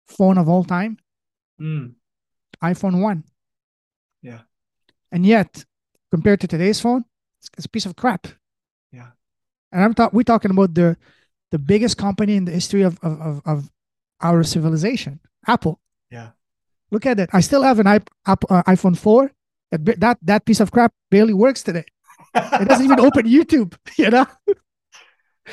phone 0.09 0.39
of 0.39 0.49
all 0.49 0.65
time? 0.65 0.99
Mm. 1.61 1.95
iPhone 2.63 3.01
1. 3.03 3.25
Yeah. 4.23 4.41
And 5.13 5.25
yet, 5.27 5.65
compared 6.11 6.41
to 6.41 6.47
today's 6.49 6.81
phone, 6.81 7.05
it's, 7.41 7.49
it's 7.57 7.67
a 7.67 7.69
piece 7.69 7.87
of 7.87 7.97
crap. 7.97 8.27
Yeah. 8.93 9.09
And 9.73 9.83
I'm 9.85 9.95
talking 9.95 10.17
we're 10.17 10.23
talking 10.23 10.51
about 10.51 10.75
the 10.75 10.97
the 11.51 11.59
biggest 11.59 11.97
company 11.97 12.37
in 12.37 12.45
the 12.45 12.53
history 12.53 12.83
of, 12.83 12.99
of, 13.03 13.21
of, 13.21 13.43
of 13.47 13.71
our 14.21 14.43
civilization, 14.45 15.21
Apple. 15.47 15.81
Yeah. 16.11 16.31
Look 16.91 17.07
at 17.07 17.19
it. 17.21 17.31
I 17.33 17.41
still 17.41 17.63
have 17.63 17.79
an 17.79 17.87
iP- 17.87 18.11
uh, 18.27 18.63
iPhone 18.65 18.97
4. 18.99 19.31
That, 19.73 20.01
that 20.01 20.19
that 20.23 20.45
piece 20.47 20.61
of 20.61 20.71
crap 20.73 20.93
barely 21.11 21.35
works 21.35 21.63
today. 21.63 21.85
It 22.35 22.69
doesn't 22.69 22.85
even 22.85 23.01
open 23.01 23.27
YouTube, 23.37 23.77
you 23.99 24.11
know? 24.11 24.27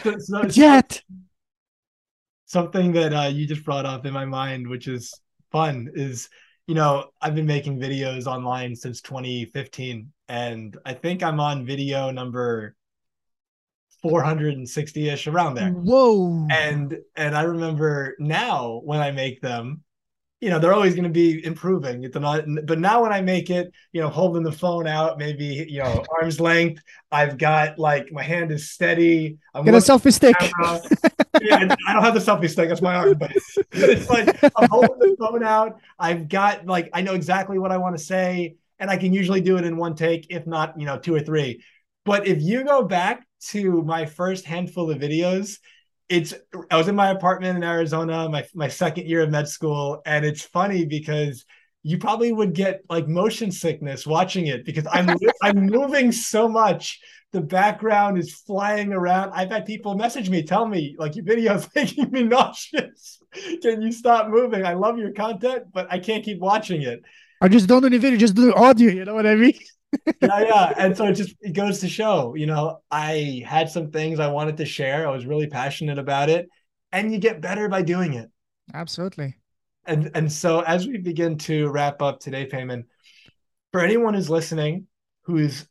So- 0.03 0.18
so- 0.20 0.41
But 0.41 0.58
yet, 0.58 1.01
something 2.46 2.91
that 2.93 3.14
uh, 3.14 3.28
you 3.28 3.48
just 3.48 3.64
brought 3.64 3.86
up 3.86 4.06
in 4.06 4.14
my 4.14 4.26
mind, 4.26 4.68
which 4.68 4.88
is 4.88 5.14
fun, 5.52 5.89
is 5.93 6.30
you 6.68 6.74
know, 6.74 7.12
I've 7.22 7.36
been 7.36 7.46
making 7.46 7.80
videos 7.80 8.26
online 8.26 8.76
since 8.76 9.02
2015, 9.02 10.12
and 10.28 10.78
I 10.86 10.93
think 10.93 11.22
I'm 11.22 11.39
on 11.39 11.66
video 11.66 12.10
number 12.10 12.76
460-ish 14.04 15.28
around 15.28 15.56
there. 15.56 15.72
Whoa. 15.72 16.48
And 16.50 16.98
and 17.16 17.36
I 17.36 17.43
remember 17.43 18.16
now 18.20 18.82
when 18.84 19.00
I 19.00 19.12
make 19.12 19.41
them, 19.41 19.84
you 20.46 20.52
know, 20.52 20.60
they're 20.60 20.76
always 20.76 20.93
going 20.93 21.06
to 21.06 21.10
be 21.10 21.43
improving. 21.43 22.08
But 22.12 22.78
now 22.78 23.02
when 23.02 23.12
I 23.12 23.20
make 23.20 23.50
it, 23.50 23.74
you 23.93 24.00
know, 24.00 24.10
holding 24.10 24.43
the 24.43 24.52
phone 24.52 24.86
out, 24.86 25.18
maybe, 25.18 25.66
you 25.68 25.80
know, 25.80 26.06
arm's 26.22 26.39
length, 26.39 26.84
I've 27.12 27.39
got 27.39 27.80
like 27.80 28.12
my 28.12 28.22
hand 28.22 28.52
is 28.52 28.70
steady. 28.70 29.39
I'm 29.56 29.66
Get 29.66 29.74
a 29.74 29.78
selfie 29.78 30.14
stick. 30.14 30.36
yeah, 31.41 31.76
I 31.88 31.93
don't 31.93 32.04
have 32.04 32.14
the 32.14 32.20
selfie 32.20 32.48
stick. 32.48 32.70
That's 32.70 32.84
my 32.84 32.93
arm, 32.93 33.18
but 33.18 33.32
it's 33.72 34.08
like 34.08 34.38
I'm 34.56 34.70
holding 34.70 35.00
the 35.00 35.16
phone 35.18 35.43
out. 35.43 35.80
I've 35.98 36.30
got 36.30 36.68
like, 36.68 36.91
I 36.93 37.02
know 37.02 37.16
exactly 37.16 37.58
what 37.58 37.72
I 37.72 37.78
want 37.78 37.98
to 37.98 38.04
say. 38.04 38.58
And 38.78 38.91
I 38.91 38.98
can 38.98 39.14
usually 39.14 39.41
do 39.41 39.58
it 39.58 39.66
in 39.66 39.78
one 39.78 39.96
take, 39.96 40.28
if 40.30 40.46
not, 40.46 40.80
you 40.80 40.86
know, 40.86 41.00
two 41.00 41.16
or 41.16 41.22
three. 41.22 41.64
But 42.04 42.28
if 42.28 42.39
you 42.39 42.64
go 42.64 42.84
back 42.84 43.26
to 43.48 43.82
my 43.82 44.06
first 44.06 44.46
handful 44.46 44.91
of 44.91 45.00
videos, 45.00 45.58
it's 46.10 46.34
I 46.70 46.78
was 46.78 46.88
in 46.88 46.95
my 46.95 47.10
apartment 47.10 47.58
in 47.58 47.64
Arizona, 47.64 48.30
my 48.30 48.45
my 48.53 48.68
second 48.68 49.08
year 49.08 49.22
of 49.22 49.32
med 49.32 49.47
school, 49.47 50.01
and 50.06 50.26
it's 50.26 50.43
funny 50.43 50.86
because 50.86 51.45
you 51.84 51.97
probably 51.97 52.32
would 52.32 52.53
get 52.53 52.82
like 52.89 53.08
motion 53.08 53.51
sickness 53.51 54.06
watching 54.08 54.47
it 54.47 54.66
because 54.66 54.88
I'm 54.91 55.16
I'm 55.43 55.66
moving 55.66 56.12
so 56.12 56.47
much. 56.47 56.99
The 57.32 57.41
background 57.41 58.18
is 58.18 58.34
flying 58.34 58.93
around. 58.93 59.32
I've 59.34 59.49
had 59.49 59.66
people 59.66 59.95
message 59.95 60.30
me, 60.30 60.43
tell 60.43 60.66
me 60.66 60.95
like 60.97 61.16
your 61.16 61.26
video 61.26 61.56
is 61.56 61.68
making 61.76 62.12
me 62.12 62.24
nauseous. 62.24 63.20
Can 63.62 63.82
you 63.82 63.91
stop 63.91 64.30
moving? 64.30 64.66
I 64.66 64.74
love 64.74 64.97
your 64.97 65.12
content, 65.12 65.66
but 65.74 65.88
I 65.91 65.99
can't 65.99 66.24
keep 66.24 66.39
watching 66.39 66.84
it. 66.84 67.01
I 67.41 67.49
just 67.49 67.68
don't 67.68 67.82
do 67.82 67.88
any 67.88 67.97
video, 67.97 68.18
just 68.18 68.36
do 68.36 68.53
audio. 68.53 68.91
You 68.91 69.06
know 69.06 69.16
what 69.16 69.26
I 69.26 69.36
mean? 69.36 69.60
Yeah, 70.22 70.41
yeah. 70.41 70.74
And 70.78 70.96
so 70.96 71.06
it 71.06 71.14
just 71.14 71.36
it 71.41 71.54
goes 71.54 71.80
to 71.80 71.89
show, 71.89 72.36
you 72.36 72.46
know, 72.46 72.82
I 72.91 73.43
had 73.46 73.70
some 73.70 73.91
things 73.91 74.20
I 74.20 74.28
wanted 74.28 74.58
to 74.58 74.66
share. 74.66 75.08
I 75.08 75.12
was 75.12 75.26
really 75.26 75.48
passionate 75.48 76.00
about 76.00 76.30
it. 76.30 76.48
And 76.91 77.12
you 77.12 77.20
get 77.20 77.41
better 77.41 77.68
by 77.68 77.82
doing 77.82 78.14
it. 78.14 78.30
Absolutely. 78.74 79.38
And 79.86 80.12
and 80.16 80.32
so 80.32 80.62
as 80.62 80.88
we 80.88 80.98
begin 80.98 81.38
to 81.39 81.70
wrap 81.70 82.02
up 82.02 82.20
today, 82.20 82.48
Payman, 82.48 82.84
for 83.72 83.82
anyone 83.82 84.14
who's 84.14 84.30
listening 84.30 84.88
who's 85.24 85.68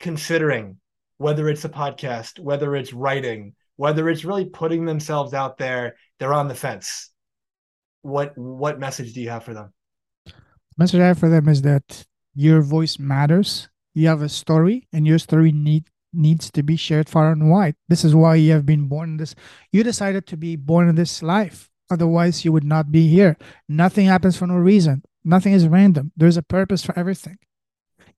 considering 0.00 0.76
whether 1.18 1.48
it's 1.48 1.64
a 1.64 1.68
podcast, 1.68 2.40
whether 2.40 2.74
it's 2.74 2.92
writing, 2.92 3.54
whether 3.76 4.08
it's 4.08 4.24
really 4.24 4.44
putting 4.44 4.84
themselves 4.84 5.32
out 5.32 5.56
there, 5.56 5.94
they're 6.18 6.34
on 6.34 6.48
the 6.48 6.54
fence. 6.54 7.10
What 8.02 8.36
what 8.36 8.80
message 8.80 9.12
do 9.12 9.20
you 9.20 9.30
have 9.30 9.44
for 9.44 9.54
them? 9.54 9.72
message 10.78 11.00
I 11.00 11.06
have 11.06 11.18
for 11.18 11.28
them 11.28 11.48
is 11.48 11.62
that 11.62 12.04
your 12.34 12.62
voice 12.62 12.98
matters. 12.98 13.68
You 13.94 14.08
have 14.08 14.22
a 14.22 14.28
story, 14.28 14.88
and 14.92 15.06
your 15.06 15.18
story 15.18 15.52
need 15.52 15.84
needs 16.14 16.50
to 16.50 16.62
be 16.62 16.76
shared 16.76 17.08
far 17.08 17.32
and 17.32 17.50
wide. 17.50 17.74
This 17.88 18.04
is 18.04 18.14
why 18.14 18.34
you 18.36 18.52
have 18.52 18.66
been 18.66 18.86
born 18.86 19.10
in 19.10 19.16
this. 19.16 19.34
You 19.72 19.82
decided 19.82 20.26
to 20.26 20.36
be 20.36 20.56
born 20.56 20.88
in 20.88 20.94
this 20.94 21.22
life. 21.22 21.70
Otherwise, 21.90 22.44
you 22.44 22.52
would 22.52 22.64
not 22.64 22.92
be 22.92 23.08
here. 23.08 23.36
Nothing 23.68 24.06
happens 24.06 24.36
for 24.36 24.46
no 24.46 24.54
reason. 24.54 25.02
Nothing 25.24 25.52
is 25.52 25.68
random. 25.68 26.12
There's 26.16 26.36
a 26.36 26.42
purpose 26.42 26.84
for 26.84 26.98
everything. 26.98 27.38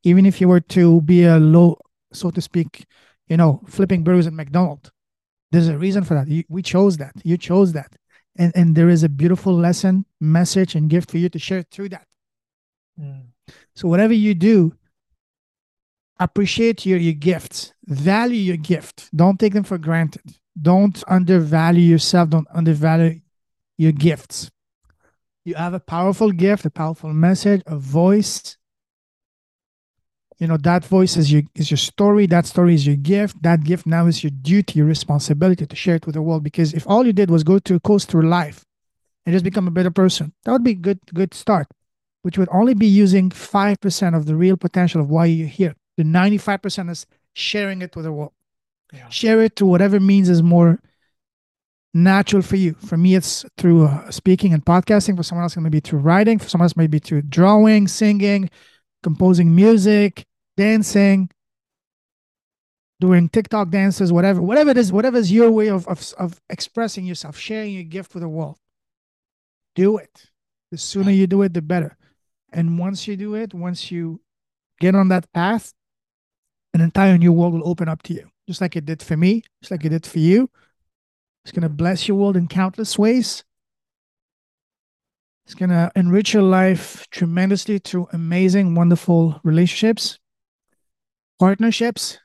Even 0.03 0.27
if 0.27 0.41
you 0.41 0.49
were 0.49 0.61
to 0.61 1.01
be 1.03 1.25
a 1.25 1.39
low, 1.39 1.79
so 2.13 2.31
to 2.31 2.41
speak, 2.41 2.85
you 3.29 3.37
know, 3.37 3.63
flipping 3.67 4.05
burgers 4.05 4.27
at 4.27 4.33
McDonald's, 4.33 4.91
there's 5.51 5.69
a 5.69 5.79
reason 5.79 6.05
for 6.05 6.15
that. 6.15 6.29
You, 6.29 6.45
we 6.49 6.63
chose 6.63 6.97
that. 6.99 7.15
You 7.25 7.37
chose 7.37 7.73
that. 7.73 7.95
And, 8.37 8.53
and 8.57 8.75
there 8.75 8.89
is 8.89 9.03
a 9.03 9.09
beautiful 9.09 9.55
lesson, 9.55 10.05
message, 10.21 10.75
and 10.75 10.91
gift 10.91 11.11
for 11.11 11.19
you 11.19 11.29
to 11.29 11.39
share 11.39 11.63
through 11.63 11.91
that. 11.91 12.07
Mm. 13.01 13.27
So 13.75 13.89
whatever 13.89 14.13
you 14.13 14.35
do, 14.35 14.75
appreciate 16.19 16.87
your, 16.87 16.99
your 16.99 17.15
gifts, 17.15 17.73
value 17.87 18.39
your 18.39 18.57
gift. 18.57 19.11
Don't 19.15 19.39
take 19.39 19.53
them 19.53 19.65
for 19.65 19.79
granted. 19.79 20.23
Don't 20.61 21.03
undervalue 21.09 21.83
yourself. 21.83 22.31
Don't 22.31 22.49
undervalue 22.55 23.21
your 23.77 23.93
gifts. 23.93 24.51
You 25.45 25.55
have 25.55 25.75
a 25.75 25.81
powerful 25.81 26.31
gift, 26.31 26.65
a 26.65 26.71
powerful 26.71 27.13
message, 27.13 27.63
a 27.67 27.77
voice. 27.77 28.57
You 30.39 30.47
know, 30.47 30.57
that 30.59 30.85
voice 30.85 31.17
is 31.17 31.31
your 31.31 31.43
is 31.55 31.71
your 31.71 31.79
story. 31.79 32.27
That 32.27 32.47
story 32.47 32.75
is 32.75 32.87
your 32.87 32.97
gift. 32.97 33.43
That 33.43 33.63
gift 33.65 33.87
now 33.87 34.07
is 34.07 34.25
your 34.25 34.31
duty, 34.31 34.79
your 34.79 34.87
responsibility 34.87 35.67
to 35.67 35.77
share 35.77 35.97
it 35.97 36.07
with 36.07 36.15
the 36.15 36.23
world. 36.23 36.43
Because 36.43 36.73
if 36.73 36.87
all 36.89 37.07
you 37.07 37.13
did 37.13 37.31
was 37.31 37.45
go 37.45 37.59
through 37.59 37.81
coast 37.81 38.11
through 38.11 38.29
life 38.29 38.65
and 39.27 39.33
just 39.33 39.45
become 39.45 39.69
a 39.69 39.71
better 39.71 39.91
person, 39.91 40.33
that 40.45 40.53
would 40.53 40.65
be 40.65 40.75
good 40.75 40.99
good 41.13 41.35
start 41.35 41.67
which 42.25 42.39
would 42.39 42.49
only 42.51 42.73
be 42.73 42.87
using 42.87 43.29
5% 43.29 44.17
of 44.17 44.25
the 44.25 44.35
real 44.35 44.57
potential 44.57 45.03
of 45.03 45.11
why 45.11 45.27
you're 45.27 45.47
here. 45.47 45.77
The 45.99 46.05
95% 46.05 46.89
is 46.89 47.05
sharing 47.35 47.83
it 47.83 47.95
with 47.95 48.07
the 48.07 48.13
world. 48.13 48.33
Yeah. 48.95 49.11
Share 49.11 49.43
it 49.43 49.57
to 49.57 49.67
whatever 49.67 50.01
means 50.01 50.31
is 50.31 50.43
more 50.43 50.81
natural 51.93 52.41
for 52.41 52.57
you. 52.57 52.77
For 52.87 52.97
me, 52.97 53.15
it's 53.15 53.45
through 53.59 53.89
uh, 53.89 54.11
speaking 54.11 54.55
and 54.55 54.65
podcasting. 54.65 55.19
For 55.19 55.23
someone 55.23 55.43
else, 55.43 55.59
it 55.59 55.61
may 55.61 55.69
be 55.69 55.81
through 55.81 55.99
writing. 55.99 56.39
For 56.39 56.49
someone 56.49 56.65
else, 56.65 56.79
maybe 56.79 56.99
through 56.99 57.23
drawing, 57.23 57.89
singing, 57.89 58.49
composing 59.03 59.55
music, 59.55 60.25
dancing, 60.57 61.29
doing 63.01 63.29
TikTok 63.29 63.69
dances, 63.69 64.15
whatever, 64.15 64.41
whatever 64.41 64.71
it 64.71 64.79
is, 64.79 64.91
whatever 64.91 65.19
is 65.19 65.31
your 65.31 65.51
way 65.51 65.69
of, 65.69 65.87
of, 65.89 66.15
of 66.19 66.41
expressing 66.49 67.05
yourself, 67.05 67.37
sharing 67.37 67.75
your 67.75 67.85
gift 67.85 68.15
with 68.15 68.23
the 68.23 68.31
world. 68.31 68.57
Do 69.75 69.99
it. 69.99 70.31
The 70.71 70.79
sooner 70.79 71.11
you 71.11 71.27
do 71.27 71.43
it, 71.43 71.53
the 71.53 71.61
better. 71.61 71.99
And 72.55 72.79
once 72.79 73.09
you 73.09 73.17
do 73.17 73.35
it, 73.35 73.53
once 73.53 73.91
you 73.91 74.21
get 74.81 74.95
on 74.95 75.09
that 75.09 75.31
path, 75.33 75.75
an 76.73 76.81
entire 76.81 77.19
new 77.19 77.33
world 77.33 77.53
will 77.53 77.69
open 77.69 77.89
up 77.89 78.03
to 78.05 78.15
you, 78.15 78.31
just 78.49 78.61
like 78.61 78.77
it 78.77 78.87
did 78.87 79.03
for 79.03 79.17
me, 79.17 79.43
just 79.61 79.73
like 79.73 79.85
it 79.85 79.89
did 79.89 80.07
for 80.07 80.21
you. 80.21 80.49
It's 81.45 81.53
going 81.53 81.65
to 81.65 81.69
bless 81.69 82.07
your 82.07 82.17
world 82.17 82.37
in 82.37 82.47
countless 82.47 82.97
ways. 82.97 83.43
It's 85.45 85.55
going 85.55 85.71
to 85.71 85.91
enrich 85.97 86.33
your 86.33 86.45
life 86.45 87.07
tremendously 87.11 87.79
through 87.79 88.09
amazing, 88.13 88.75
wonderful 88.77 89.41
relationships, 89.43 90.19
partnerships, 91.41 92.19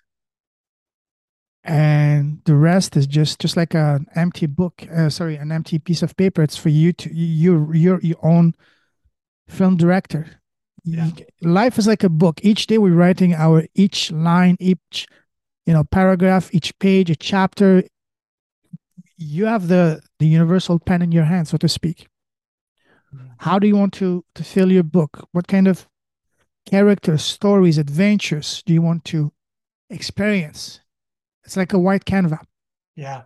and 1.64 2.40
the 2.46 2.56
rest 2.56 2.96
is 2.96 3.06
just 3.06 3.40
just 3.40 3.58
like 3.58 3.74
an 3.74 4.06
empty 4.16 4.46
book. 4.46 4.88
Uh, 4.96 5.10
sorry, 5.10 5.36
an 5.36 5.52
empty 5.52 5.80
piece 5.80 6.02
of 6.02 6.16
paper. 6.16 6.44
It's 6.44 6.56
for 6.56 6.70
you 6.70 6.94
to 6.94 7.14
your 7.14 7.76
your 7.76 8.00
your 8.00 8.18
own 8.24 8.54
film 9.50 9.78
director. 9.78 10.28
Yeah. 10.84 11.10
Life 11.42 11.78
is 11.78 11.88
like 11.88 12.04
a 12.04 12.10
book. 12.10 12.40
Each 12.44 12.68
day 12.68 12.78
we're 12.78 12.94
writing 12.94 13.34
our 13.34 13.66
each 13.76 14.12
line, 14.12 14.56
each 14.60 15.08
you 15.66 15.74
know 15.74 15.84
paragraph, 15.84 16.50
each 16.54 16.78
page, 16.80 17.10
a 17.10 17.16
chapter. 17.16 17.84
You 19.18 19.46
have 19.46 19.68
the 19.68 20.02
the 20.20 20.28
universal 20.28 20.80
pen 20.80 21.02
in 21.02 21.12
your 21.12 21.26
hand, 21.26 21.48
so 21.48 21.58
to 21.58 21.68
speak. 21.68 22.08
Mm-hmm. 23.14 23.28
How 23.40 23.60
do 23.60 23.68
you 23.68 23.76
want 23.76 23.94
to 23.96 24.24
to 24.36 24.44
fill 24.44 24.72
your 24.72 24.84
book? 24.84 25.28
What 25.32 25.48
kind 25.48 25.68
of 25.68 25.88
characters, 26.66 27.24
stories, 27.24 27.78
adventures 27.78 28.64
do 28.66 28.74
you 28.74 28.82
want 28.82 29.04
to 29.06 29.34
experience? 29.90 30.80
It's 31.44 31.58
like 31.58 31.74
a 31.74 31.80
white 31.80 32.06
canvas. 32.06 32.40
Yeah 32.96 33.24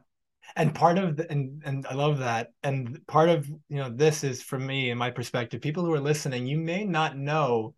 and 0.56 0.74
part 0.74 0.98
of 0.98 1.18
the, 1.18 1.32
and 1.32 1.62
and 1.66 1.86
I 1.88 1.94
love 1.94 2.20
that. 2.20 2.50
And 2.64 3.06
part 3.08 3.30
of 3.30 3.48
you 3.48 3.78
know 3.78 3.90
this 3.90 4.24
is 4.24 4.42
from 4.42 4.66
me 4.66 4.90
and 4.90 5.00
my 5.00 5.12
perspective. 5.12 5.62
People 5.62 5.86
who 5.86 5.94
are 5.94 6.00
listening, 6.00 6.48
you 6.48 6.58
may 6.58 6.86
not 6.86 7.18
know 7.18 7.76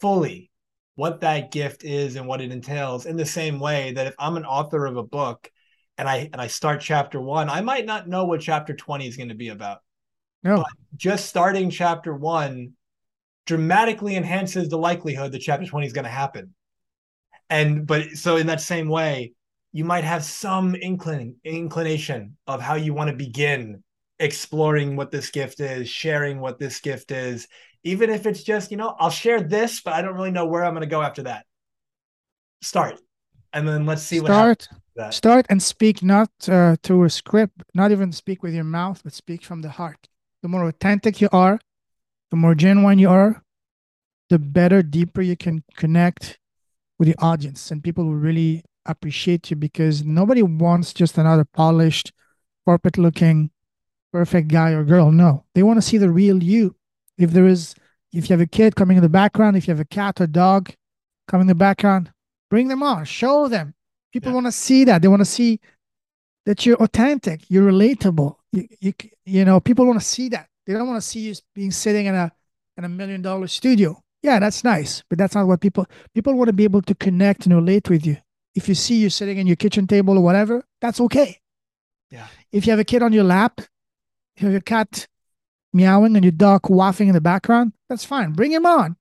fully 0.00 0.50
what 0.96 1.20
that 1.20 1.50
gift 1.50 1.84
is 1.84 2.16
and 2.16 2.26
what 2.26 2.40
it 2.40 2.52
entails. 2.52 3.06
In 3.06 3.16
the 3.16 3.26
same 3.26 3.58
way 3.58 3.92
that 3.92 4.06
if 4.06 4.14
I'm 4.18 4.36
an 4.36 4.44
author 4.44 4.86
of 4.86 4.96
a 4.96 5.02
book 5.02 5.50
and 5.98 6.08
I 6.08 6.28
and 6.32 6.40
I 6.40 6.46
start 6.46 6.80
chapter 6.80 7.20
one, 7.20 7.48
I 7.48 7.60
might 7.60 7.86
not 7.86 8.08
know 8.08 8.24
what 8.24 8.40
chapter 8.40 8.74
twenty 8.74 9.06
is 9.06 9.16
going 9.16 9.30
to 9.30 9.34
be 9.34 9.48
about. 9.48 9.78
No, 10.42 10.56
but 10.58 10.66
just 10.96 11.26
starting 11.26 11.70
chapter 11.70 12.14
one 12.14 12.74
dramatically 13.46 14.16
enhances 14.16 14.68
the 14.68 14.78
likelihood 14.78 15.32
that 15.32 15.40
chapter 15.40 15.66
20 15.66 15.86
is 15.86 15.92
going 15.92 16.04
to 16.04 16.10
happen. 16.10 16.54
And 17.50 17.86
but 17.86 18.12
so 18.12 18.36
in 18.36 18.46
that 18.46 18.60
same 18.60 18.88
way, 18.88 19.32
you 19.74 19.84
might 19.84 20.04
have 20.04 20.24
some 20.24 20.74
inclin- 20.74 21.34
inclination 21.42 22.36
of 22.46 22.62
how 22.62 22.76
you 22.76 22.94
want 22.94 23.10
to 23.10 23.16
begin 23.16 23.82
exploring 24.20 24.94
what 24.94 25.10
this 25.10 25.30
gift 25.30 25.58
is, 25.58 25.88
sharing 25.88 26.38
what 26.38 26.60
this 26.60 26.80
gift 26.80 27.10
is, 27.10 27.48
even 27.82 28.08
if 28.08 28.24
it's 28.24 28.44
just, 28.44 28.70
you 28.70 28.76
know, 28.76 28.94
I'll 29.00 29.10
share 29.10 29.42
this, 29.42 29.82
but 29.82 29.92
I 29.92 30.00
don't 30.00 30.14
really 30.14 30.30
know 30.30 30.46
where 30.46 30.64
I'm 30.64 30.74
going 30.74 30.82
to 30.82 30.86
go 30.86 31.02
after 31.02 31.24
that. 31.24 31.44
Start. 32.62 33.00
And 33.52 33.66
then 33.66 33.84
let's 33.84 34.02
see 34.02 34.20
start, 34.20 34.68
what 34.70 35.12
Start 35.12 35.46
and 35.50 35.60
speak 35.60 36.04
not 36.04 36.30
uh, 36.48 36.76
through 36.84 37.02
a 37.02 37.10
script, 37.10 37.64
not 37.74 37.90
even 37.90 38.12
speak 38.12 38.44
with 38.44 38.54
your 38.54 38.62
mouth, 38.62 39.02
but 39.02 39.12
speak 39.12 39.42
from 39.42 39.60
the 39.60 39.70
heart. 39.70 40.08
The 40.42 40.48
more 40.48 40.68
authentic 40.68 41.20
you 41.20 41.28
are, 41.32 41.58
the 42.30 42.36
more 42.36 42.54
genuine 42.54 43.00
you 43.00 43.10
are, 43.10 43.42
the 44.30 44.38
better, 44.38 44.84
deeper 44.84 45.20
you 45.20 45.36
can 45.36 45.64
connect 45.74 46.38
with 46.96 47.08
the 47.08 47.16
audience, 47.18 47.72
and 47.72 47.82
people 47.82 48.04
will 48.04 48.14
really 48.14 48.62
appreciate 48.86 49.50
you 49.50 49.56
because 49.56 50.04
nobody 50.04 50.42
wants 50.42 50.92
just 50.92 51.18
another 51.18 51.44
polished, 51.44 52.12
corporate 52.64 52.98
looking, 52.98 53.50
perfect 54.12 54.48
guy 54.48 54.70
or 54.70 54.84
girl. 54.84 55.10
No, 55.10 55.44
they 55.54 55.62
want 55.62 55.76
to 55.78 55.82
see 55.82 55.98
the 55.98 56.10
real 56.10 56.42
you. 56.42 56.74
If 57.18 57.30
there 57.32 57.46
is, 57.46 57.74
if 58.12 58.28
you 58.28 58.34
have 58.34 58.40
a 58.40 58.46
kid 58.46 58.76
coming 58.76 58.96
in 58.96 59.02
the 59.02 59.08
background, 59.08 59.56
if 59.56 59.66
you 59.66 59.72
have 59.72 59.80
a 59.80 59.84
cat 59.84 60.20
or 60.20 60.26
dog 60.26 60.70
coming 61.28 61.42
in 61.42 61.48
the 61.48 61.54
background, 61.54 62.12
bring 62.50 62.68
them 62.68 62.82
on, 62.82 63.04
show 63.04 63.48
them. 63.48 63.74
People 64.12 64.30
Yeah. 64.30 64.34
want 64.34 64.46
to 64.46 64.52
see 64.52 64.84
that. 64.84 65.02
They 65.02 65.08
want 65.08 65.20
to 65.20 65.24
see 65.26 65.60
that 66.46 66.66
you're 66.66 66.76
authentic, 66.76 67.50
you're 67.50 67.70
relatable. 67.70 68.36
You, 68.52 68.68
you, 68.80 68.92
you 69.24 69.44
know, 69.44 69.60
people 69.60 69.86
want 69.86 69.98
to 69.98 70.04
see 70.04 70.28
that. 70.30 70.48
They 70.66 70.72
don't 70.74 70.86
want 70.86 71.02
to 71.02 71.06
see 71.08 71.20
you 71.20 71.34
being 71.54 71.70
sitting 71.70 72.06
in 72.06 72.14
a 72.14 72.32
in 72.76 72.84
a 72.84 72.88
million 72.88 73.22
dollar 73.22 73.46
studio. 73.46 74.00
Yeah, 74.22 74.38
that's 74.38 74.64
nice, 74.64 75.02
but 75.08 75.18
that's 75.18 75.34
not 75.34 75.46
what 75.46 75.60
people 75.60 75.86
people 76.14 76.34
want 76.34 76.48
to 76.48 76.52
be 76.52 76.64
able 76.64 76.82
to 76.82 76.94
connect 76.94 77.46
and 77.46 77.54
relate 77.54 77.88
with 77.90 78.06
you. 78.06 78.16
If 78.54 78.68
you 78.68 78.74
see 78.74 78.96
you're 78.96 79.10
sitting 79.10 79.38
in 79.38 79.46
your 79.46 79.56
kitchen 79.56 79.86
table 79.86 80.16
or 80.16 80.22
whatever, 80.22 80.64
that's 80.80 81.00
okay. 81.00 81.40
Yeah. 82.10 82.26
If 82.52 82.66
you 82.66 82.70
have 82.70 82.80
a 82.80 82.84
kid 82.84 83.02
on 83.02 83.12
your 83.12 83.24
lap, 83.24 83.60
you 84.36 84.46
have 84.46 84.52
your 84.52 84.60
cat 84.60 85.08
meowing 85.72 86.14
and 86.14 86.24
your 86.24 86.32
dog 86.32 86.70
wafting 86.70 87.08
in 87.08 87.14
the 87.14 87.20
background, 87.20 87.72
that's 87.88 88.04
fine. 88.04 88.32
Bring 88.32 88.52
him 88.52 88.64
on. 88.64 88.96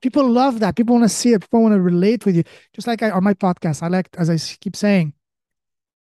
People 0.00 0.28
love 0.28 0.58
that. 0.60 0.74
People 0.74 0.96
want 0.96 1.04
to 1.04 1.14
see 1.14 1.32
it. 1.32 1.42
People 1.42 1.62
want 1.62 1.74
to 1.74 1.80
relate 1.80 2.26
with 2.26 2.34
you. 2.34 2.42
Just 2.74 2.88
like 2.88 3.02
I, 3.02 3.10
on 3.10 3.22
my 3.22 3.34
podcast, 3.34 3.82
I 3.82 3.88
like, 3.88 4.08
as 4.18 4.28
I 4.28 4.38
keep 4.38 4.74
saying, 4.74 5.12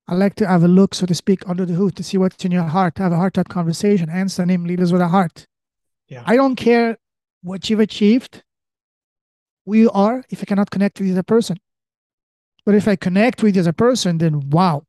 I 0.07 0.15
like 0.15 0.36
to 0.36 0.47
have 0.47 0.63
a 0.63 0.67
look, 0.67 0.93
so 0.93 1.05
to 1.05 1.15
speak, 1.15 1.47
under 1.47 1.65
the 1.65 1.74
hood 1.74 1.95
to 1.97 2.03
see 2.03 2.17
what's 2.17 2.45
in 2.45 2.51
your 2.51 2.63
heart, 2.63 2.97
have 2.99 3.11
a 3.11 3.17
heart 3.17 3.34
to 3.34 3.43
conversation. 3.43 4.09
Hence 4.09 4.38
the 4.38 4.45
name 4.45 4.65
Leaders 4.65 4.93
with 4.93 5.01
a 5.01 5.07
Heart. 5.07 5.47
Yeah. 6.07 6.24
I 6.26 6.36
don't 6.36 6.55
care 6.55 6.97
what 7.43 7.69
you've 7.69 7.80
achieved, 7.80 8.43
who 9.65 9.76
you 9.76 9.91
are, 9.91 10.24
if 10.30 10.41
I 10.41 10.45
cannot 10.45 10.69
connect 10.69 10.99
with 10.99 11.15
the 11.15 11.24
person. 11.24 11.57
But 12.66 12.76
if 12.76 12.88
I 12.88 12.95
connect 12.95 13.41
with 13.41 13.55
you 13.55 13.62
as 13.62 13.68
a 13.68 13.74
person, 13.74 14.18
then 14.20 14.49
wow, 14.49 14.86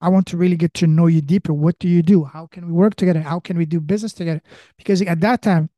I 0.00 0.08
want 0.08 0.26
to 0.28 0.36
really 0.36 0.56
get 0.56 0.74
to 0.74 0.86
know 0.86 1.06
you 1.06 1.20
deeper. 1.20 1.52
What 1.52 1.78
do 1.78 1.88
you 1.88 2.02
do? 2.02 2.24
How 2.24 2.46
can 2.46 2.66
we 2.66 2.72
work 2.72 2.96
together? 2.96 3.20
How 3.20 3.40
can 3.40 3.56
we 3.56 3.66
do 3.66 3.80
business 3.80 4.12
together? 4.12 4.42
Because 4.76 5.02
at 5.02 5.20
that 5.20 5.42
time, 5.42 5.70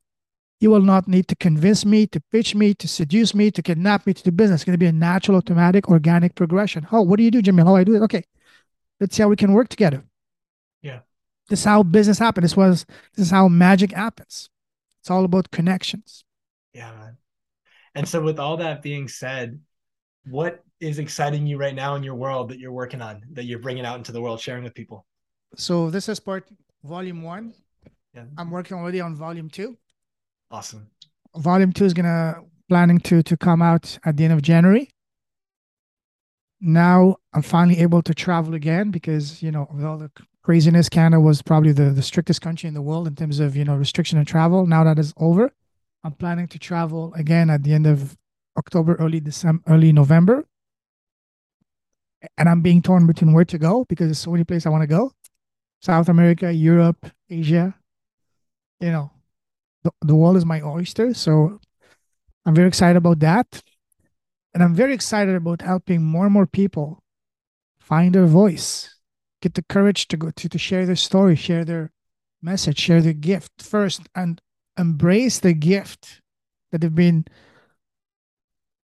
you 0.60 0.70
will 0.70 0.80
not 0.80 1.06
need 1.06 1.28
to 1.28 1.36
convince 1.36 1.84
me, 1.84 2.06
to 2.08 2.20
pitch 2.32 2.54
me, 2.54 2.74
to 2.74 2.88
seduce 2.88 3.34
me, 3.34 3.50
to 3.52 3.62
kidnap 3.62 4.06
me 4.06 4.14
to 4.14 4.22
do 4.22 4.30
business. 4.32 4.60
It's 4.60 4.64
going 4.64 4.74
to 4.74 4.78
be 4.78 4.86
a 4.86 4.92
natural, 4.92 5.36
automatic, 5.36 5.88
organic 5.88 6.34
progression. 6.34 6.86
Oh, 6.90 7.02
what 7.02 7.16
do 7.16 7.22
you 7.22 7.30
do, 7.30 7.42
Jimmy? 7.42 7.62
How 7.62 7.76
I 7.76 7.84
do 7.84 7.94
it? 7.94 8.02
Okay, 8.02 8.24
let's 8.98 9.16
see 9.16 9.22
how 9.22 9.28
we 9.28 9.36
can 9.36 9.52
work 9.52 9.68
together. 9.68 10.04
Yeah. 10.82 11.00
This 11.48 11.60
is 11.60 11.64
how 11.64 11.84
business 11.84 12.18
happens. 12.18 12.44
This 12.44 12.56
was 12.56 12.86
this 13.14 13.26
is 13.26 13.30
how 13.30 13.48
magic 13.48 13.92
happens. 13.92 14.50
It's 15.00 15.10
all 15.10 15.24
about 15.24 15.50
connections. 15.52 16.24
Yeah, 16.74 16.92
man. 16.92 17.16
And 17.94 18.08
so, 18.08 18.20
with 18.20 18.38
all 18.40 18.56
that 18.58 18.82
being 18.82 19.08
said, 19.08 19.60
what 20.24 20.62
is 20.80 20.98
exciting 20.98 21.46
you 21.46 21.58
right 21.58 21.74
now 21.74 21.94
in 21.96 22.02
your 22.02 22.14
world 22.14 22.48
that 22.50 22.58
you're 22.58 22.72
working 22.72 23.02
on, 23.02 23.22
that 23.32 23.44
you're 23.44 23.58
bringing 23.58 23.84
out 23.84 23.96
into 23.98 24.12
the 24.12 24.20
world, 24.20 24.40
sharing 24.40 24.64
with 24.64 24.74
people? 24.74 25.06
So 25.56 25.90
this 25.90 26.08
is 26.08 26.20
part 26.20 26.46
volume 26.84 27.22
one. 27.22 27.54
Yeah. 28.14 28.24
I'm 28.36 28.50
working 28.50 28.76
already 28.76 29.00
on 29.00 29.14
volume 29.14 29.50
two. 29.50 29.76
Awesome. 30.50 30.88
volume 31.36 31.72
two 31.72 31.84
is 31.84 31.94
gonna 31.94 32.42
planning 32.68 32.98
to 33.00 33.22
to 33.22 33.36
come 33.36 33.62
out 33.62 33.98
at 34.04 34.16
the 34.16 34.24
end 34.24 34.32
of 34.32 34.42
January. 34.42 34.90
Now 36.60 37.16
I'm 37.32 37.42
finally 37.42 37.78
able 37.80 38.02
to 38.02 38.14
travel 38.14 38.54
again 38.54 38.90
because 38.90 39.42
you 39.42 39.50
know 39.50 39.68
with 39.72 39.84
all 39.84 39.98
the 39.98 40.10
craziness, 40.42 40.88
Canada 40.88 41.20
was 41.20 41.42
probably 41.42 41.72
the 41.72 41.90
the 41.90 42.02
strictest 42.02 42.40
country 42.40 42.68
in 42.68 42.74
the 42.74 42.82
world 42.82 43.06
in 43.06 43.14
terms 43.14 43.40
of 43.40 43.56
you 43.56 43.64
know 43.64 43.76
restriction 43.76 44.18
of 44.18 44.26
travel. 44.26 44.66
Now 44.66 44.84
that 44.84 44.98
is 44.98 45.12
over, 45.16 45.52
I'm 46.04 46.12
planning 46.12 46.48
to 46.48 46.58
travel 46.58 47.12
again 47.14 47.50
at 47.50 47.62
the 47.64 47.72
end 47.74 47.86
of 47.86 48.16
October, 48.56 48.94
early 48.94 49.20
December, 49.20 49.62
early 49.66 49.92
November. 49.92 50.44
And 52.36 52.48
I'm 52.48 52.62
being 52.62 52.82
torn 52.82 53.06
between 53.06 53.32
where 53.32 53.44
to 53.44 53.58
go 53.58 53.84
because 53.84 54.08
there's 54.08 54.18
so 54.18 54.32
many 54.32 54.44
places 54.44 54.66
I 54.66 54.70
want 54.70 54.82
to 54.82 54.88
go. 54.88 55.12
South 55.80 56.08
America, 56.08 56.52
Europe, 56.52 57.06
Asia. 57.30 57.74
You 58.80 58.90
know, 58.90 59.10
the, 59.84 59.92
the 60.02 60.14
world 60.14 60.36
is 60.36 60.44
my 60.44 60.60
oyster. 60.60 61.14
So 61.14 61.60
I'm 62.44 62.54
very 62.54 62.68
excited 62.68 62.96
about 62.96 63.20
that. 63.20 63.62
And 64.54 64.62
I'm 64.62 64.74
very 64.74 64.94
excited 64.94 65.34
about 65.34 65.62
helping 65.62 66.02
more 66.02 66.24
and 66.24 66.32
more 66.32 66.46
people 66.46 67.02
find 67.78 68.14
their 68.14 68.26
voice, 68.26 68.96
get 69.40 69.54
the 69.54 69.62
courage 69.62 70.08
to 70.08 70.16
go 70.16 70.30
to, 70.30 70.48
to 70.48 70.58
share 70.58 70.86
their 70.86 70.96
story, 70.96 71.36
share 71.36 71.64
their 71.64 71.92
message, 72.42 72.78
share 72.78 73.00
their 73.00 73.12
gift 73.12 73.62
first, 73.62 74.02
and 74.14 74.40
embrace 74.76 75.38
the 75.38 75.52
gift 75.52 76.20
that 76.70 76.80
they've 76.80 76.94
been 76.94 77.26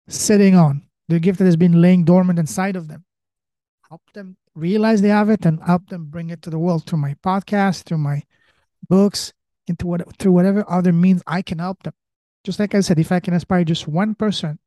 sitting 0.07 0.55
on, 0.55 0.83
the 1.07 1.19
gift 1.19 1.39
that 1.39 1.45
has 1.45 1.57
been 1.57 1.81
laying 1.81 2.05
dormant 2.05 2.39
inside 2.39 2.75
of 2.75 2.87
them. 2.87 3.03
Help 3.89 4.01
them 4.13 4.35
realize 4.53 5.01
they 5.01 5.07
have 5.07 5.29
it 5.29 5.45
and 5.45 5.63
help 5.63 5.87
them 5.87 6.07
bring 6.07 6.29
it 6.29 6.41
to 6.41 6.49
the 6.49 6.59
world 6.59 6.85
through 6.85 6.99
my 6.99 7.13
podcast, 7.23 7.83
through 7.83 7.99
my 7.99 8.21
books, 8.89 9.31
into 9.67 9.87
what 9.87 10.17
through 10.17 10.33
whatever 10.33 10.69
other 10.69 10.91
means 10.91 11.23
I 11.25 11.41
can 11.41 11.59
help 11.59 11.83
them. 11.83 11.93
Just 12.43 12.59
like 12.59 12.75
I 12.75 12.81
said, 12.81 12.99
if 12.99 13.13
I 13.13 13.21
can 13.21 13.33
inspire 13.33 13.63
just 13.63 13.87
one 13.87 14.13
person 14.13 14.59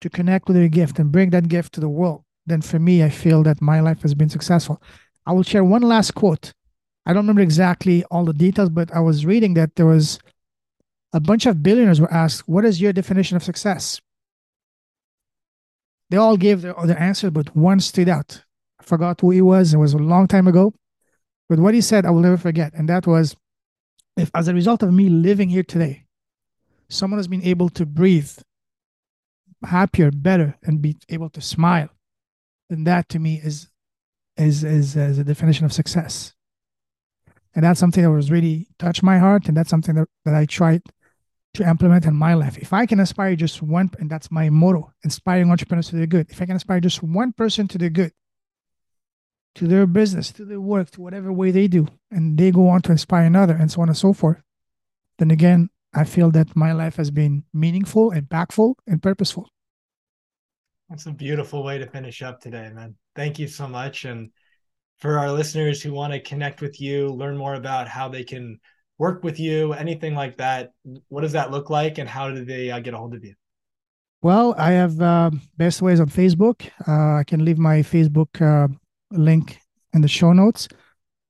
to 0.00 0.08
connect 0.08 0.46
with 0.46 0.56
their 0.56 0.68
gift 0.68 1.00
and 1.00 1.10
bring 1.10 1.30
that 1.30 1.48
gift 1.48 1.72
to 1.74 1.80
the 1.80 1.88
world, 1.88 2.22
then 2.46 2.62
for 2.62 2.78
me, 2.78 3.02
I 3.02 3.08
feel 3.08 3.42
that 3.42 3.60
my 3.60 3.80
life 3.80 4.02
has 4.02 4.14
been 4.14 4.28
successful. 4.28 4.80
I 5.26 5.32
will 5.32 5.42
share 5.42 5.64
one 5.64 5.82
last 5.82 6.12
quote. 6.12 6.52
I 7.04 7.12
don't 7.12 7.24
remember 7.24 7.42
exactly 7.42 8.04
all 8.12 8.24
the 8.24 8.32
details, 8.32 8.70
but 8.70 8.94
I 8.94 9.00
was 9.00 9.26
reading 9.26 9.54
that 9.54 9.74
there 9.74 9.86
was 9.86 10.20
a 11.12 11.18
bunch 11.18 11.46
of 11.46 11.64
billionaires 11.64 12.00
were 12.00 12.12
asked, 12.12 12.46
"What 12.48 12.64
is 12.64 12.80
your 12.80 12.92
definition 12.92 13.36
of 13.36 13.42
success?" 13.42 14.00
They 16.10 16.16
all 16.16 16.36
gave 16.36 16.62
their 16.62 16.74
their 16.84 17.00
answer, 17.00 17.28
but 17.28 17.56
one 17.56 17.80
stood 17.80 18.08
out. 18.08 18.44
Forgot 18.82 19.20
who 19.20 19.30
he 19.30 19.40
was. 19.40 19.74
It 19.74 19.78
was 19.78 19.94
a 19.94 19.98
long 19.98 20.26
time 20.26 20.46
ago, 20.46 20.74
but 21.48 21.58
what 21.58 21.74
he 21.74 21.80
said, 21.80 22.04
I 22.04 22.10
will 22.10 22.20
never 22.20 22.36
forget, 22.36 22.72
and 22.74 22.88
that 22.88 23.06
was 23.06 23.36
if 24.16 24.30
as 24.34 24.48
a 24.48 24.54
result 24.54 24.82
of 24.82 24.92
me 24.92 25.08
living 25.08 25.48
here 25.48 25.62
today, 25.62 26.06
someone 26.88 27.18
has 27.18 27.28
been 27.28 27.42
able 27.42 27.68
to 27.70 27.86
breathe 27.86 28.30
happier, 29.64 30.10
better, 30.10 30.56
and 30.62 30.82
be 30.82 30.96
able 31.08 31.30
to 31.30 31.40
smile, 31.40 31.88
then 32.68 32.84
that 32.84 33.08
to 33.10 33.18
me 33.18 33.40
is 33.42 33.68
is 34.36 34.64
is, 34.64 34.96
is 34.96 35.18
a 35.18 35.24
definition 35.24 35.64
of 35.64 35.72
success. 35.72 36.34
And 37.54 37.64
that's 37.64 37.80
something 37.80 38.02
that 38.02 38.10
was 38.10 38.30
really 38.30 38.68
touched 38.78 39.02
my 39.02 39.18
heart, 39.18 39.46
and 39.46 39.56
that's 39.56 39.70
something 39.70 39.94
that, 39.94 40.08
that 40.24 40.34
I 40.34 40.46
tried 40.46 40.82
to 41.54 41.68
implement 41.68 42.06
in 42.06 42.14
my 42.14 42.32
life. 42.32 42.56
If 42.56 42.72
I 42.72 42.86
can 42.86 42.98
inspire 42.98 43.36
just 43.36 43.60
one, 43.60 43.90
and 43.98 44.08
that's 44.08 44.30
my 44.30 44.48
motto, 44.48 44.90
inspiring 45.04 45.50
entrepreneurs 45.50 45.90
to 45.90 45.96
do 45.96 46.06
good. 46.06 46.30
If 46.30 46.40
I 46.40 46.46
can 46.46 46.54
inspire 46.54 46.80
just 46.80 47.02
one 47.02 47.32
person 47.32 47.68
to 47.68 47.78
do 47.78 47.90
good, 47.90 48.12
to 49.54 49.66
their 49.66 49.86
business, 49.86 50.32
to 50.32 50.44
their 50.44 50.60
work, 50.60 50.90
to 50.92 51.00
whatever 51.00 51.32
way 51.32 51.50
they 51.50 51.68
do, 51.68 51.86
and 52.10 52.38
they 52.38 52.50
go 52.50 52.68
on 52.68 52.82
to 52.82 52.92
inspire 52.92 53.24
another, 53.24 53.54
and 53.54 53.70
so 53.70 53.82
on 53.82 53.88
and 53.88 53.96
so 53.96 54.12
forth, 54.12 54.42
then 55.18 55.30
again, 55.30 55.68
I 55.94 56.04
feel 56.04 56.30
that 56.30 56.56
my 56.56 56.72
life 56.72 56.96
has 56.96 57.10
been 57.10 57.44
meaningful, 57.52 58.12
impactful, 58.12 58.74
and 58.86 59.02
purposeful. 59.02 59.48
That's 60.88 61.06
a 61.06 61.12
beautiful 61.12 61.62
way 61.62 61.78
to 61.78 61.86
finish 61.86 62.22
up 62.22 62.40
today, 62.40 62.70
man. 62.72 62.94
Thank 63.14 63.38
you 63.38 63.46
so 63.46 63.68
much. 63.68 64.04
And 64.04 64.30
for 64.98 65.18
our 65.18 65.30
listeners 65.30 65.82
who 65.82 65.92
want 65.92 66.12
to 66.12 66.20
connect 66.20 66.60
with 66.60 66.80
you, 66.80 67.08
learn 67.08 67.36
more 67.36 67.54
about 67.54 67.88
how 67.88 68.08
they 68.08 68.24
can 68.24 68.58
work 68.98 69.24
with 69.24 69.38
you, 69.38 69.72
anything 69.72 70.14
like 70.14 70.38
that, 70.38 70.72
what 71.08 71.22
does 71.22 71.32
that 71.32 71.50
look 71.50 71.70
like 71.70 71.98
and 71.98 72.08
how 72.08 72.30
do 72.30 72.44
they 72.44 72.70
uh, 72.70 72.80
get 72.80 72.94
a 72.94 72.98
hold 72.98 73.14
of 73.14 73.24
you? 73.24 73.34
Well, 74.22 74.54
I 74.56 74.72
have 74.72 75.00
uh, 75.00 75.30
best 75.56 75.82
ways 75.82 75.98
on 75.98 76.08
Facebook. 76.08 76.70
Uh, 76.86 77.18
I 77.18 77.24
can 77.26 77.44
leave 77.44 77.58
my 77.58 77.78
Facebook 77.78 78.40
uh, 78.40 78.68
link 79.12 79.58
in 79.92 80.00
the 80.00 80.08
show 80.08 80.32
notes. 80.32 80.68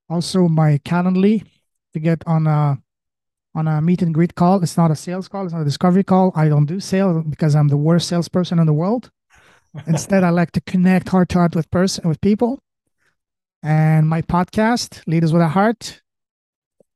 Also, 0.08 0.48
my 0.48 0.78
Calendly 0.78 1.46
to 1.92 2.00
get 2.00 2.22
on 2.26 2.46
a 2.46 2.78
on 3.54 3.68
a 3.68 3.80
meet 3.82 4.02
and 4.02 4.14
greet 4.14 4.34
call. 4.34 4.62
It's 4.62 4.76
not 4.76 4.90
a 4.90 4.96
sales 4.96 5.28
call. 5.28 5.44
It's 5.44 5.52
not 5.52 5.62
a 5.62 5.64
discovery 5.64 6.04
call. 6.04 6.32
I 6.34 6.48
don't 6.48 6.66
do 6.66 6.80
sales 6.80 7.24
because 7.28 7.54
I'm 7.54 7.68
the 7.68 7.76
worst 7.76 8.08
salesperson 8.08 8.58
in 8.58 8.66
the 8.66 8.72
world. 8.72 9.10
Instead, 9.86 10.24
I 10.24 10.30
like 10.30 10.52
to 10.52 10.60
connect 10.62 11.08
heart 11.08 11.28
to 11.30 11.38
heart 11.38 11.54
with 11.54 11.70
person 11.70 12.08
with 12.08 12.20
people. 12.20 12.60
And 13.62 14.08
my 14.08 14.22
podcast, 14.22 15.02
Leaders 15.06 15.32
with 15.32 15.42
a 15.42 15.48
Heart, 15.48 16.02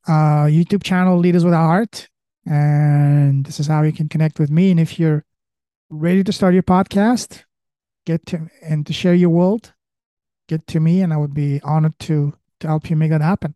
uh, 0.09 0.47
YouTube 0.47 0.83
channel, 0.83 1.19
Leaders 1.19 1.45
with 1.45 1.55
a 1.55 1.59
Heart, 1.59 2.09
and 2.45 3.45
this 3.47 3.61
is 3.61 3.67
how 3.67 3.83
you 3.83 3.93
can 3.93 4.09
connect 4.09 4.39
with 4.39 4.51
me. 4.51 4.71
And 4.71 4.81
if 4.81 4.99
you're 4.99 5.25
ready 5.91 6.25
to 6.25 6.33
start 6.33 6.55
your 6.55 6.65
podcast, 6.65 7.45
get 8.05 8.27
to 8.27 8.49
and 8.63 8.87
to 8.87 8.93
share 8.93 9.15
your 9.15 9.31
world, 9.31 9.73
get 10.49 10.67
to 10.69 10.81
me, 10.81 11.03
and 11.03 11.13
I 11.13 11.17
would 11.17 11.35
be 11.35 11.61
honored 11.63 11.99
to 12.01 12.35
to 12.61 12.67
help 12.67 12.89
you 12.91 12.97
make 12.97 13.11
that 13.11 13.21
happen. 13.21 13.55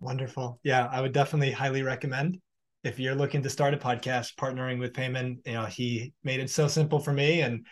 Wonderful. 0.00 0.60
Yeah, 0.62 0.88
I 0.90 1.00
would 1.00 1.12
definitely 1.12 1.50
highly 1.50 1.82
recommend 1.82 2.38
if 2.84 3.00
you're 3.00 3.14
looking 3.14 3.42
to 3.42 3.50
start 3.50 3.74
a 3.74 3.78
podcast, 3.78 4.36
partnering 4.36 4.78
with 4.78 4.92
Payman. 4.92 5.38
You 5.46 5.54
know, 5.54 5.64
he 5.64 6.12
made 6.22 6.40
it 6.40 6.50
so 6.50 6.68
simple 6.68 7.00
for 7.00 7.12
me, 7.12 7.40
and 7.40 7.66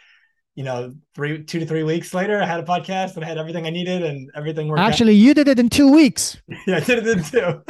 you 0.54 0.62
know, 0.62 0.94
three, 1.16 1.42
two 1.42 1.58
to 1.58 1.66
three 1.66 1.82
weeks 1.82 2.14
later, 2.14 2.40
I 2.40 2.46
had 2.46 2.60
a 2.60 2.62
podcast 2.62 3.16
and 3.16 3.24
I 3.24 3.28
had 3.28 3.38
everything 3.38 3.66
I 3.66 3.70
needed, 3.70 4.02
and 4.02 4.30
everything 4.36 4.68
worked. 4.68 4.80
Actually, 4.80 5.14
you 5.14 5.34
did 5.34 5.48
it 5.48 5.58
in 5.58 5.68
two 5.68 5.92
weeks 5.92 6.36
yeah, 6.66 6.76
I 6.76 6.80
did 6.80 7.06
it 7.06 7.24
too. 7.26 7.62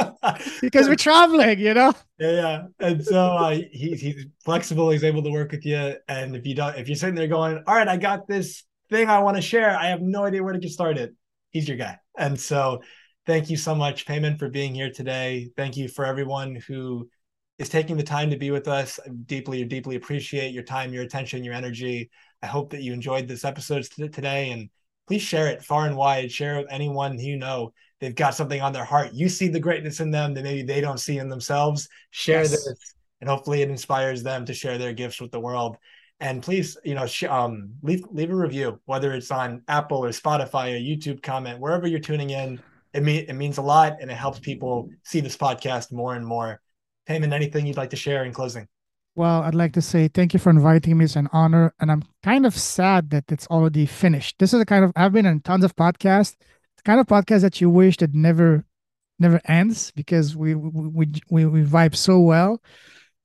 because 0.61 0.89
we're 0.89 0.97
traveling, 0.97 1.59
you 1.59 1.75
know. 1.75 1.95
Yeah, 2.19 2.31
yeah. 2.31 2.63
And 2.81 3.05
so 3.05 3.19
uh, 3.19 3.51
he, 3.51 3.97
he's 3.97 4.27
flexible. 4.45 4.91
He's 4.91 5.05
able 5.05 5.23
to 5.23 5.31
work 5.31 5.51
with 5.51 5.65
you. 5.65 5.97
And 6.09 6.37
if 6.37 6.47
you 6.47 6.55
don't, 6.55 6.77
if 6.77 6.89
you're 6.89 6.97
sitting 6.97 7.15
there 7.15 7.27
going, 7.27 7.63
"All 7.67 7.75
right, 7.75 7.89
I 7.89 7.97
got 7.97 8.29
this 8.29 8.65
thing 8.91 9.09
I 9.09 9.21
want 9.21 9.37
to 9.37 9.43
share. 9.43 9.77
I 9.77 9.89
have 9.89 10.01
no 10.01 10.25
idea 10.25 10.43
where 10.43 10.53
to 10.53 10.59
get 10.59 10.71
started," 10.71 11.15
he's 11.51 11.69
your 11.69 11.77
guy. 11.77 11.99
And 12.17 12.39
so 12.39 12.83
thank 13.27 13.51
you 13.51 13.57
so 13.57 13.75
much, 13.75 14.07
Payman, 14.07 14.39
for 14.39 14.49
being 14.49 14.75
here 14.75 14.91
today. 14.91 15.51
Thank 15.57 15.77
you 15.77 15.89
for 15.89 16.05
everyone 16.05 16.57
who 16.67 17.09
is 17.59 17.69
taking 17.69 17.97
the 17.97 18.03
time 18.03 18.31
to 18.31 18.37
be 18.37 18.51
with 18.51 18.69
us. 18.69 18.99
I 19.05 19.11
deeply, 19.11 19.65
deeply 19.65 19.97
appreciate 19.97 20.53
your 20.53 20.65
time, 20.65 20.93
your 20.93 21.05
attention, 21.05 21.45
your 21.45 21.55
energy. 21.55 22.11
I 22.43 22.47
hope 22.47 22.71
that 22.71 22.83
you 22.83 22.93
enjoyed 22.93 23.29
this 23.29 23.45
episode 23.45 23.85
today 23.85 24.51
and 24.51 24.69
please 25.07 25.23
share 25.23 25.49
it 25.49 25.63
far 25.63 25.87
and 25.87 25.97
wide. 25.97 26.33
Share 26.33 26.57
it 26.57 26.63
with 26.63 26.73
anyone 26.73 27.19
you 27.19 27.37
know 27.37 27.73
they've 28.01 28.15
got 28.15 28.35
something 28.35 28.61
on 28.61 28.73
their 28.73 28.85
heart. 28.85 29.13
You 29.13 29.29
see 29.29 29.49
the 29.49 29.61
greatness 29.61 30.01
in 30.01 30.11
them 30.11 30.35
that 30.35 30.45
maybe 30.45 30.63
they 30.63 30.81
don't 30.81 31.01
see 31.01 31.19
in 31.19 31.29
themselves. 31.29 31.89
Share 32.11 32.43
yes. 32.43 32.51
this, 32.51 32.95
and 33.21 33.31
hopefully 33.31 33.63
it 33.63 33.71
inspires 33.71 34.23
them 34.23 34.45
to 34.47 34.55
share 34.55 34.79
their 34.79 34.93
gifts 34.93 35.21
with 35.21 35.31
the 35.31 35.41
world. 35.41 35.77
And 36.21 36.43
please, 36.43 36.77
you 36.85 36.95
know, 36.95 37.07
sh- 37.07 37.25
um, 37.25 37.71
leave 37.83 38.05
leave 38.11 38.31
a 38.31 38.37
review, 38.37 38.81
whether 38.87 39.13
it's 39.13 39.31
on 39.31 39.63
Apple 39.69 40.05
or 40.05 40.11
Spotify 40.11 40.73
or 40.75 40.79
YouTube 40.79 41.23
comment, 41.23 41.61
wherever 41.61 41.87
you're 41.87 42.01
tuning 42.01 42.31
in. 42.31 42.61
It 42.93 43.03
mean 43.03 43.27
it 43.29 43.35
means 43.35 43.59
a 43.59 43.63
lot, 43.63 43.97
and 44.01 44.11
it 44.11 44.15
helps 44.15 44.39
people 44.39 44.89
see 45.03 45.21
this 45.21 45.37
podcast 45.37 45.93
more 45.93 46.15
and 46.15 46.25
more. 46.25 46.61
Payman, 47.09 47.33
anything 47.33 47.67
you'd 47.67 47.77
like 47.77 47.91
to 47.91 47.97
share 47.97 48.25
in 48.25 48.33
closing? 48.33 48.69
Well, 49.17 49.43
I'd 49.43 49.55
like 49.55 49.73
to 49.75 49.83
say 49.83 50.09
thank 50.09 50.33
you 50.33 50.41
for 50.41 50.51
inviting 50.51 50.99
me. 50.99 51.05
It's 51.05 51.17
an 51.17 51.29
honor. 51.33 51.73
And 51.81 51.91
I'm 51.91 52.03
kind 52.23 52.45
of 52.47 52.57
sad 52.57 53.11
that 53.11 53.31
it's 53.31 53.47
already 53.47 53.87
finished. 53.87 54.39
This 54.39 54.53
is 54.53 54.61
a 54.61 54.65
kind 54.65 54.85
of, 54.85 54.93
I've 54.97 55.13
been 55.13 55.27
in 55.27 55.41
tons 55.41 55.65
of 55.65 55.77
podcasts, 55.77 56.37
the 56.77 56.83
kind 56.85 56.99
of 56.99 57.07
podcast 57.07 57.43
that 57.43 57.61
you 57.61 57.71
wish 57.71 57.99
that 57.99 58.13
never, 58.13 58.65
never 59.21 59.41
ends 59.45 59.93
because 59.93 60.35
we, 60.35 60.57
we, 60.57 61.07
we, 61.31 61.47
we 61.47 61.63
vibe 61.63 61.95
so 61.95 62.19
well. 62.19 62.61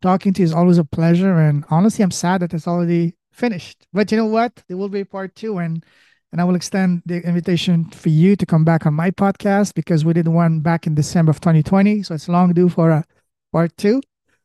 Talking 0.02 0.34
to 0.34 0.42
you 0.42 0.46
is 0.46 0.54
always 0.54 0.78
a 0.78 0.86
pleasure. 0.86 1.38
And 1.40 1.66
honestly, 1.70 2.04
I'm 2.04 2.12
sad 2.12 2.42
that 2.42 2.54
it's 2.54 2.68
already 2.68 3.16
finished. 3.32 3.86
But 3.94 4.12
you 4.12 4.18
know 4.18 4.26
what? 4.26 4.64
There 4.68 4.78
will 4.78 4.90
be 4.90 5.04
part 5.04 5.36
two. 5.36 5.58
And, 5.58 5.84
and 6.32 6.40
I 6.40 6.44
will 6.44 6.56
extend 6.56 7.04
the 7.06 7.22
invitation 7.26 7.90
for 7.90 8.10
you 8.10 8.36
to 8.36 8.46
come 8.46 8.64
back 8.64 8.86
on 8.86 8.94
my 8.94 9.12
podcast 9.12 9.74
because 9.74 10.06
we 10.06 10.14
did 10.14 10.28
one 10.28 10.62
back 10.62 10.88
in 10.88 10.96
December 10.96 11.32
of 11.32 11.42
2020. 11.42 12.04
So 12.04 12.16
it's 12.16 12.30
long 12.30 12.54
due 12.54 12.70
for 12.70 12.92
a 12.92 13.04
part 13.52 13.76
two. 13.78 14.02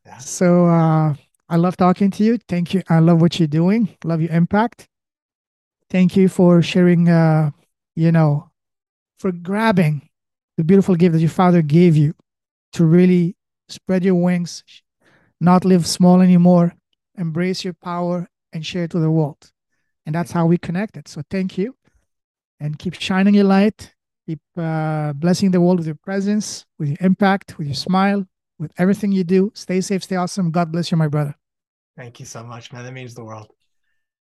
Yeah. 0.07 0.19
So, 0.19 0.67
uh, 0.67 1.15
I 1.49 1.57
love 1.57 1.77
talking 1.77 2.11
to 2.13 2.25
you. 2.25 2.39
Thank 2.49 2.75
you. 2.75 2.83
I 2.89 2.99
love 3.01 3.21
what 3.21 3.39
you're 3.39 3.47
doing. 3.47 3.97
Love 4.03 4.21
your 4.21 4.33
impact. 4.33 4.89
Thank 5.91 6.17
you 6.17 6.29
for 6.29 6.63
sharing, 6.63 7.09
uh, 7.09 7.51
you 7.95 8.11
know, 8.11 8.51
for 9.19 9.31
grabbing 9.31 10.09
the 10.57 10.65
beautiful 10.65 10.97
gift 10.97 11.13
that 11.13 11.21
your 11.21 11.31
father 11.31 11.63
gave 11.63 11.97
you 11.97 12.15
to 12.73 12.85
really 12.85 13.37
spread 13.69 14.05
your 14.05 14.15
wings, 14.15 14.65
not 15.45 15.65
live 15.65 15.87
small 15.87 16.21
anymore, 16.21 16.75
embrace 17.17 17.65
your 17.65 17.75
power 17.75 18.29
and 18.53 18.65
share 18.65 18.85
it 18.85 18.91
to 18.93 18.99
the 18.99 19.11
world. 19.11 19.53
And 20.07 20.15
that's 20.15 20.33
how 20.33 20.47
we 20.47 20.59
connected. 20.59 21.09
So 21.09 21.23
thank 21.31 21.57
you. 21.59 21.77
And 22.61 22.79
keep 22.79 22.95
shining 22.95 23.35
your 23.35 23.45
light. 23.45 23.95
Keep 24.27 24.41
uh, 24.57 25.13
blessing 25.13 25.51
the 25.51 25.61
world 25.61 25.79
with 25.79 25.87
your 25.87 25.97
presence, 25.97 26.65
with 26.79 26.89
your 26.89 26.99
impact, 27.01 27.59
with 27.59 27.67
your 27.67 27.75
smile, 27.75 28.25
with 28.59 28.73
everything 28.79 29.13
you 29.13 29.25
do. 29.25 29.53
Stay 29.55 29.81
safe, 29.81 30.03
stay 30.03 30.17
awesome. 30.17 30.51
God 30.51 30.73
bless 30.73 30.91
you, 30.91 30.97
my 30.97 31.09
brother. 31.09 31.35
Thank 31.97 32.21
you 32.21 32.27
so 32.27 32.43
much, 32.43 32.73
man. 32.73 32.85
That 32.85 32.93
means 32.93 33.15
the 33.15 33.25
world. 33.25 33.49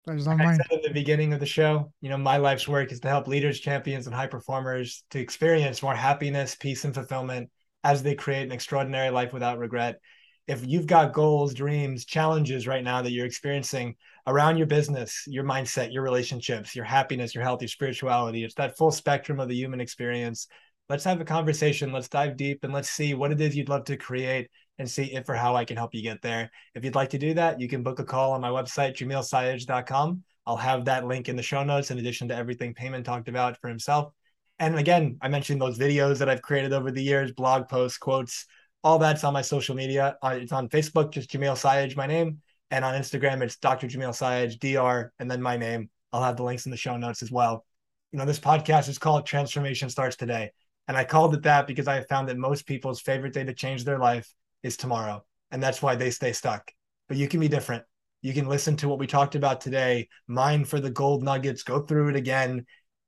Pleasure's 0.06 0.28
like 0.28 0.40
I 0.40 0.56
said 0.56 0.68
at 0.72 0.84
the 0.84 0.92
beginning 0.92 1.34
of 1.34 1.40
the 1.40 1.48
show, 1.48 1.92
you 2.00 2.10
know, 2.10 2.18
my 2.18 2.38
life's 2.38 2.68
work 2.68 2.92
is 2.92 3.00
to 3.00 3.08
help 3.08 3.28
leaders, 3.28 3.60
champions, 3.60 4.06
and 4.06 4.16
high 4.16 4.28
performers 4.28 5.04
to 5.10 5.20
experience 5.20 5.82
more 5.82 5.96
happiness, 5.96 6.56
peace, 6.56 6.86
and 6.86 6.94
fulfillment 6.94 7.50
as 7.84 8.04
they 8.04 8.14
create 8.14 8.44
an 8.44 8.52
extraordinary 8.52 9.10
life 9.10 9.34
without 9.34 9.58
regret. 9.58 10.00
If 10.48 10.66
you've 10.66 10.88
got 10.88 11.14
goals, 11.14 11.54
dreams, 11.54 12.06
challenges 12.06 12.68
right 12.68 12.84
now 12.84 13.02
that 13.02 13.12
you're 13.12 13.26
experiencing 13.26 13.96
around 14.28 14.58
your 14.58 14.68
business, 14.68 15.24
your 15.28 15.44
mindset, 15.44 15.92
your 15.92 16.04
relationships, 16.04 16.76
your 16.76 16.86
happiness, 16.86 17.34
your 17.34 17.44
health, 17.44 17.62
your 17.62 17.70
spirituality, 17.70 18.44
it's 18.44 18.56
that 18.56 18.78
full 18.78 18.92
spectrum 18.92 19.40
of 19.40 19.50
the 19.50 19.56
human 19.56 19.82
experience 19.82 20.48
let's 20.90 21.04
have 21.04 21.22
a 21.22 21.26
conversation. 21.26 21.92
Let's 21.92 22.10
dive 22.10 22.38
deep 22.38 22.64
and 22.64 22.74
let's 22.74 22.90
see 22.90 23.14
what 23.14 23.32
it 23.32 23.42
is 23.42 23.56
you'd 23.56 23.70
love 23.70 23.86
to 23.86 23.98
create 23.98 24.50
and 24.78 24.90
see 24.90 25.14
if 25.14 25.28
or 25.30 25.36
how 25.36 25.56
I 25.56 25.66
can 25.66 25.78
help 25.78 25.96
you 25.96 26.02
get 26.02 26.22
there. 26.22 26.52
If 26.74 26.84
you'd 26.84 26.96
like 26.96 27.12
to 27.12 27.18
do 27.18 27.34
that, 27.36 27.60
you 27.60 27.68
can 27.68 27.84
book 27.84 28.00
a 28.00 28.04
call 28.04 28.34
on 28.34 28.42
my 28.42 28.50
website, 28.50 28.96
jamilsayegh.com. 28.96 30.24
I'll 30.46 30.58
have 30.58 30.86
that 30.86 31.06
link 31.06 31.30
in 31.30 31.36
the 31.36 31.42
show 31.42 31.64
notes 31.64 31.92
in 31.92 31.98
addition 31.98 32.28
to 32.28 32.36
everything 32.36 32.74
Payman 32.74 33.04
talked 33.04 33.30
about 33.30 33.60
for 33.60 33.68
himself. 33.68 34.14
And 34.60 34.78
again, 34.78 35.18
I 35.22 35.28
mentioned 35.28 35.62
those 35.62 35.80
videos 35.80 36.20
that 36.20 36.30
I've 36.30 36.42
created 36.42 36.72
over 36.72 36.92
the 36.92 37.04
years, 37.04 37.32
blog 37.32 37.68
posts, 37.68 37.98
quotes, 37.98 38.46
all 38.86 39.00
that's 39.00 39.24
on 39.24 39.34
my 39.34 39.42
social 39.42 39.76
media. 39.76 40.16
Uh, 40.22 40.38
it's 40.40 40.52
on 40.52 40.70
Facebook, 40.70 41.10
just 41.10 41.32
Jamil 41.32 41.58
Sayegh, 41.58 41.98
my 41.98 42.06
name. 42.06 42.40
And 42.70 42.86
on 42.86 42.94
Instagram, 42.94 43.42
it's 43.42 43.58
Dr. 43.58 43.88
Jamil 43.88 44.12
Sayegh, 44.12 44.60
DR, 44.60 45.12
and 45.18 45.30
then 45.30 45.42
my 45.42 45.58
name. 45.58 45.90
I'll 46.14 46.22
have 46.22 46.38
the 46.38 46.44
links 46.44 46.66
in 46.66 46.72
the 46.72 46.78
show 46.78 46.96
notes 46.96 47.24
as 47.24 47.32
well. 47.32 47.66
You 48.12 48.20
know, 48.20 48.26
this 48.26 48.40
podcast 48.40 48.88
is 48.88 49.00
called 49.00 49.26
Transformation 49.26 49.90
Starts 49.90 50.16
Today. 50.16 50.52
And 50.88 50.96
I 50.96 51.04
called 51.04 51.34
it 51.34 51.42
that 51.42 51.66
because 51.66 51.88
I 51.88 52.02
found 52.02 52.30
that 52.30 52.38
most 52.38 52.68
people's 52.68 53.02
favorite 53.02 53.34
day 53.34 53.44
to 53.44 53.56
change 53.56 53.86
their 53.86 53.98
life 53.98 54.32
is 54.62 54.78
tomorrow. 54.78 55.26
And 55.50 55.64
that's 55.64 55.82
why 55.82 55.96
they 55.96 56.12
stay 56.12 56.32
stuck. 56.32 56.72
But 57.08 57.18
you 57.18 57.28
can 57.28 57.40
be 57.40 57.48
different. 57.48 57.84
You 58.22 58.36
can 58.36 58.48
listen 58.48 58.76
to 58.78 58.88
what 58.88 59.00
we 59.00 59.08
talked 59.08 59.34
about 59.34 59.62
today, 59.62 60.10
mine 60.28 60.64
for 60.64 60.80
the 60.80 60.92
gold 60.92 61.24
nuggets, 61.24 61.64
go 61.64 61.82
through 61.82 62.10
it 62.10 62.16
again 62.16 62.68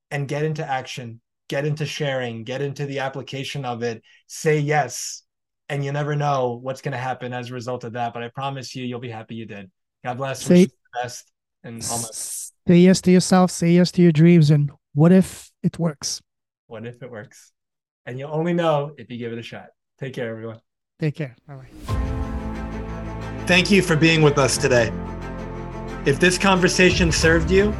and 0.09 0.27
get 0.27 0.43
into 0.43 0.67
action, 0.67 1.21
get 1.49 1.65
into 1.65 1.85
sharing, 1.85 2.45
get 2.45 2.63
into 2.63 2.87
the 2.87 2.99
application 2.99 3.63
of 3.63 3.83
it, 3.83 4.01
say 4.25 4.57
yes. 4.57 5.21
And 5.69 5.83
you 5.83 5.91
never 5.91 6.15
know 6.15 6.59
what's 6.61 6.81
going 6.81 6.93
to 6.93 6.97
happen 6.97 7.33
as 7.33 7.49
a 7.49 7.53
result 7.53 7.83
of 7.83 7.93
that. 7.93 8.13
But 8.13 8.23
I 8.23 8.29
promise 8.29 8.75
you, 8.75 8.85
you'll 8.85 8.99
be 8.99 9.09
happy 9.09 9.35
you 9.35 9.45
did. 9.45 9.69
God 10.03 10.17
bless. 10.17 10.41
Say, 10.41 10.65
the 10.65 10.71
best. 11.01 11.31
And 11.63 11.85
almost. 11.91 12.53
Say 12.67 12.77
yes 12.77 13.01
to 13.01 13.11
yourself, 13.11 13.51
say 13.51 13.71
yes 13.71 13.91
to 13.93 14.01
your 14.01 14.11
dreams. 14.11 14.49
And 14.49 14.71
what 14.93 15.11
if 15.11 15.51
it 15.63 15.77
works? 15.77 16.21
What 16.67 16.85
if 16.85 17.01
it 17.01 17.11
works? 17.11 17.51
and 18.07 18.17
you'll 18.17 18.33
only 18.33 18.53
know 18.53 18.93
if 18.97 19.11
you 19.11 19.17
give 19.17 19.33
it 19.33 19.37
a 19.37 19.43
shot. 19.43 19.67
Take 19.99 20.13
care, 20.13 20.31
everyone. 20.31 20.59
Take 20.97 21.15
care. 21.15 21.35
Bye 21.47 21.55
bye. 21.55 23.45
Thank 23.45 23.69
you 23.69 23.81
for 23.81 23.95
being 23.95 24.21
with 24.21 24.37
us 24.37 24.57
today. 24.57 24.91
If 26.05 26.19
this 26.19 26.37
conversation 26.37 27.11
served 27.11 27.51
you, 27.51 27.75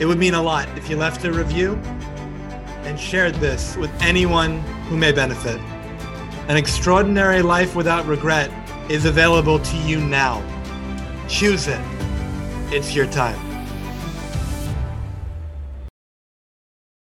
it 0.00 0.06
would 0.06 0.18
mean 0.18 0.34
a 0.34 0.42
lot 0.42 0.66
if 0.76 0.88
you 0.88 0.96
left 0.96 1.24
a 1.24 1.32
review 1.32 1.74
and 2.84 2.98
shared 2.98 3.34
this 3.36 3.76
with 3.76 3.90
anyone 4.02 4.60
who 4.88 4.96
may 4.96 5.12
benefit. 5.12 5.60
An 6.48 6.56
extraordinary 6.56 7.40
life 7.40 7.76
without 7.76 8.04
regret 8.06 8.50
is 8.90 9.04
available 9.04 9.60
to 9.60 9.76
you 9.78 10.00
now. 10.00 10.42
Choose 11.28 11.68
it. 11.68 11.80
It's 12.72 12.94
your 12.94 13.06
time. 13.06 13.51